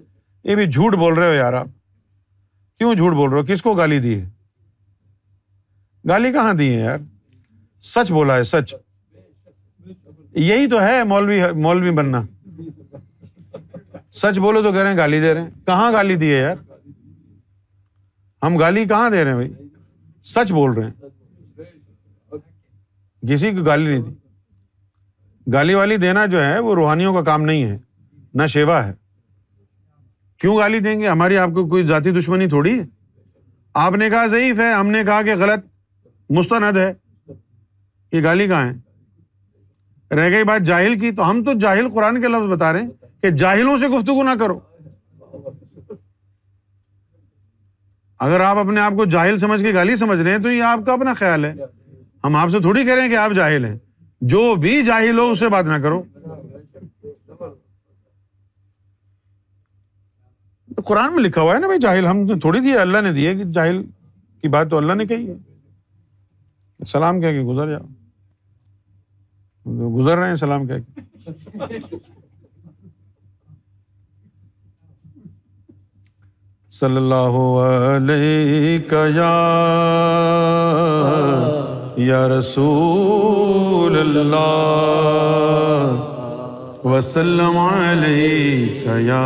یہ 0.52 0.56
بھی 0.56 0.66
جھوٹ 0.72 0.96
بول 1.00 1.14
رہے 1.18 1.28
ہو 1.28 1.34
یار 1.34 1.54
آپ 1.62 1.68
کیوں 2.78 2.94
جھوٹ 2.96 3.14
بول 3.16 3.30
رہے 3.30 3.40
ہو 3.40 3.46
کس 3.54 3.62
کو 3.62 3.74
گالی 3.82 4.00
دی 4.00 4.20
ہے 4.20 4.26
گالی 6.10 6.32
کہاں 6.34 6.54
دی 6.62 6.70
ہے 6.76 6.80
یار 6.82 6.98
سچ 7.96 8.12
بولا 8.20 8.38
ہے 8.38 8.44
سچ 8.56 8.74
یہی 10.50 10.70
تو 10.70 10.82
ہے 10.84 11.04
مولوی 11.08 11.42
مولوی 11.64 11.92
بننا 12.02 12.22
سچ 14.22 14.38
بولو 14.40 14.62
تو 14.64 14.72
کہہ 14.74 14.82
رہے 14.82 14.90
ہیں 14.90 14.98
گالی 14.98 15.20
دے 15.20 15.34
رہے 15.34 15.42
ہیں 15.42 15.50
کہاں 15.66 15.92
گالی 15.94 16.16
دی 16.22 16.32
ہے 16.34 16.40
یار 16.40 16.56
ہم 18.46 18.58
گالی 18.60 18.86
کہاں 18.88 19.10
دے 19.10 19.24
رہے 19.24 19.32
ہیں 19.32 19.38
بھائی 19.38 19.54
سچ 20.34 20.52
بول 20.52 20.72
رہے 20.78 20.84
ہیں 20.84 23.28
کسی 23.30 23.52
کو 23.56 23.64
گالی 23.66 23.90
نہیں 23.90 24.02
دی 24.02 24.16
گالی 25.54 25.74
والی 25.74 25.98
دینا 25.98 26.26
جو 26.32 26.44
ہے 26.44 26.58
وہ 26.60 26.76
روحانیوں 26.76 27.14
کا 27.14 27.22
کام 27.24 27.42
نہیں 27.46 27.64
ہے 27.70 27.78
نہ 28.42 28.46
شیوا 28.54 28.86
ہے 28.88 28.94
کیوں 30.42 30.58
گالی 30.58 30.80
دیں 30.80 31.00
گے 31.00 31.08
ہماری 31.08 31.38
آپ 31.38 31.50
کو 31.54 31.68
کوئی 31.70 31.84
ذاتی 31.86 32.12
دشمنی 32.20 32.48
تھوڑی 32.50 32.78
ہے 32.80 32.86
آپ 33.86 33.96
نے 33.98 34.10
کہا 34.10 34.26
ضعیف 34.28 34.60
ہے 34.60 34.72
ہم 34.74 34.88
نے 34.92 35.04
کہا 35.06 35.22
کہ 35.24 35.36
غلط 35.40 35.66
مستند 36.38 36.78
ہے 36.78 36.92
یہ 38.12 38.24
گالی 38.24 38.48
کہاں 38.48 38.70
ہے 38.70 40.16
رہ 40.16 40.30
گئی 40.32 40.44
بات 40.48 40.62
جاہل 40.66 40.98
کی 41.00 41.12
تو 41.18 41.30
ہم 41.30 41.44
تو 41.44 41.54
جاہل 41.60 41.90
قرآن 41.94 42.22
کے 42.22 42.28
لفظ 42.28 42.52
بتا 42.54 42.72
رہے 42.74 42.82
ہیں 42.82 42.99
کہ 43.22 43.30
جاہلوں 43.38 43.76
سے 43.78 43.88
گفتگو 43.98 44.24
نہ 44.24 44.36
کرو 44.40 44.60
اگر 48.26 48.40
آپ 48.42 48.58
اپنے 48.58 48.80
آپ 48.82 48.94
کو 48.98 49.06
جاہل 49.16 49.38
سمجھ 49.38 49.62
کے 49.62 49.74
گالی 49.74 49.96
سمجھ 49.96 50.20
رہے 50.20 50.32
ہیں 50.32 50.38
تو 50.44 50.50
یہ 50.52 50.64
آپ 50.64 50.80
کا 50.86 50.94
اپنا 50.94 51.14
خیال 51.20 51.46
ہے 51.46 51.54
ہم 52.24 52.36
آپ 52.36 52.50
سے 52.52 52.60
تھوڑی 52.62 52.84
کہہ 52.86 52.94
رہے 52.94 53.02
ہیں 53.02 53.10
کہ 53.10 53.16
آپ 53.18 53.32
جاہل 53.36 53.66
ہیں 53.66 53.78
جو 54.32 54.54
بھی 54.62 54.82
جاہل 54.86 55.18
ہو 55.20 55.30
اس 55.32 55.40
سے 55.40 55.48
بات 55.50 55.66
نہ 55.66 55.78
کرو 55.84 56.02
قرآن 60.86 61.10
میں 61.16 61.24
لکھا 61.24 61.42
ہوا 61.42 61.54
ہے 61.54 61.60
نا 61.60 61.68
بھائی 61.68 61.80
جاہل 61.82 62.06
ہم 62.08 62.18
نے 62.32 62.40
تھوڑی 62.42 62.60
دی 62.64 62.78
اللہ 62.78 62.98
نے 63.04 63.12
دی 63.14 63.26
کہ 63.38 63.44
جاہل 63.60 63.82
کی 64.42 64.48
بات 64.54 64.68
تو 64.70 64.78
اللہ 64.78 64.94
نے 64.94 65.06
کہی 65.06 65.30
ہے 65.30 65.36
سلام 66.92 67.20
کہہ 67.22 67.32
کے 67.34 67.42
گزر 67.54 67.68
جاؤ 67.72 67.86
گزر 69.98 70.18
رہے 70.18 70.28
ہیں 70.30 70.36
سلام 70.36 70.68
کہہ 70.68 70.80
کے 70.80 71.02
صلی 76.78 76.96
اللہ 76.98 77.36
علیہ 77.60 78.78
یا 79.16 79.34
یا 81.98 82.28
رسول 82.30 83.98
اللہ 84.00 84.36
وسلم 86.86 87.58
علیہ 87.58 89.00
یا 89.06 89.24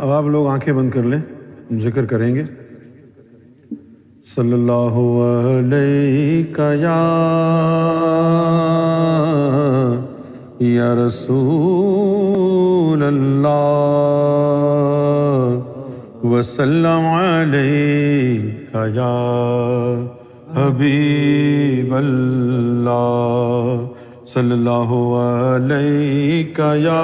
اب 0.04 0.10
آپ 0.12 0.26
لوگ 0.34 0.46
آنکھیں 0.48 0.74
بند 0.74 0.92
کر 0.92 1.04
لیں 1.12 1.18
ذکر 1.86 2.06
کریں 2.10 2.34
گے 2.36 2.44
صلی 4.26 4.54
اللہ 4.54 4.96
علیہ 5.48 6.62
یا 6.82 7.00
یا 10.68 10.94
رسول 11.06 13.04
اللہ 13.10 13.58
وسلم 16.36 17.08
علیہ 17.12 18.86
یا 18.96 19.94
حبیب 20.56 21.94
اللہ 22.04 22.96
صلی 24.36 24.52
اللہ 24.62 24.96
علیہ 25.26 26.76
یا 26.88 27.00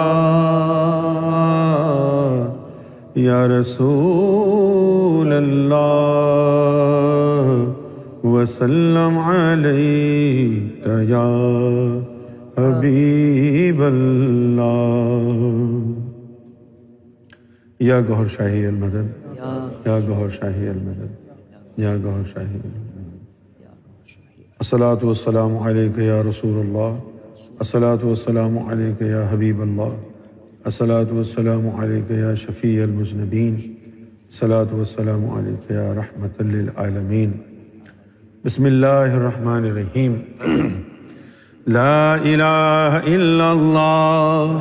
یا 3.24 3.38
رسول 3.48 5.30
اللہ 5.34 7.50
وسلم 8.28 9.20
یا 11.10 11.20
حبیب 12.58 13.82
اللہ 13.84 15.46
یا 17.84 18.00
گہر 18.10 18.28
شاہی 18.34 18.62
المدن 18.66 19.08
یا 19.86 19.96
گہر 20.10 20.30
شاہی 20.40 20.68
المدن 20.70 21.10
یا 21.84 21.94
گہر 22.04 22.22
شاہی 22.34 22.60
الحمد 22.66 24.62
والسلام 25.04 25.58
علیکہ 25.68 26.02
یا 26.02 26.20
رسول 26.30 26.56
اللہ 26.66 26.92
اسلط 27.64 28.04
والسلام 28.06 28.58
علیکہ 28.68 29.04
یا 29.12 29.22
حبیب 29.32 29.58
اللہ 29.62 29.92
السلاۃ 30.70 31.12
والسلام 31.16 31.66
علیکہ 31.82 32.14
یا 32.20 32.34
شفیع 32.44 32.82
المذنبین 32.84 33.58
صلاۃ 34.38 34.72
والسلام 34.74 35.26
علیکہ 35.40 35.74
یا 35.74 35.92
رحمۃ 35.96 36.40
للعالمین 36.54 37.32
بسم 38.46 38.66
اللہ 38.72 39.06
الرحمن 39.18 39.68
الرحیم 39.72 40.16
لا 41.78 42.14
الہ 42.32 42.98
الا 43.14 43.52
اللہ 43.52 44.58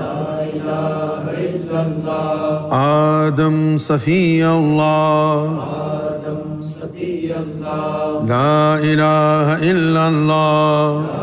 آدم 2.83 3.60
صفی 3.89 4.20
اللہ 4.52 5.58
آدم 5.81 6.62
صفی 6.78 7.28
اللہ 7.41 8.24
لا 8.28 8.74
الہ 8.76 9.57
الا 9.70 10.07
اللہ 10.07 11.23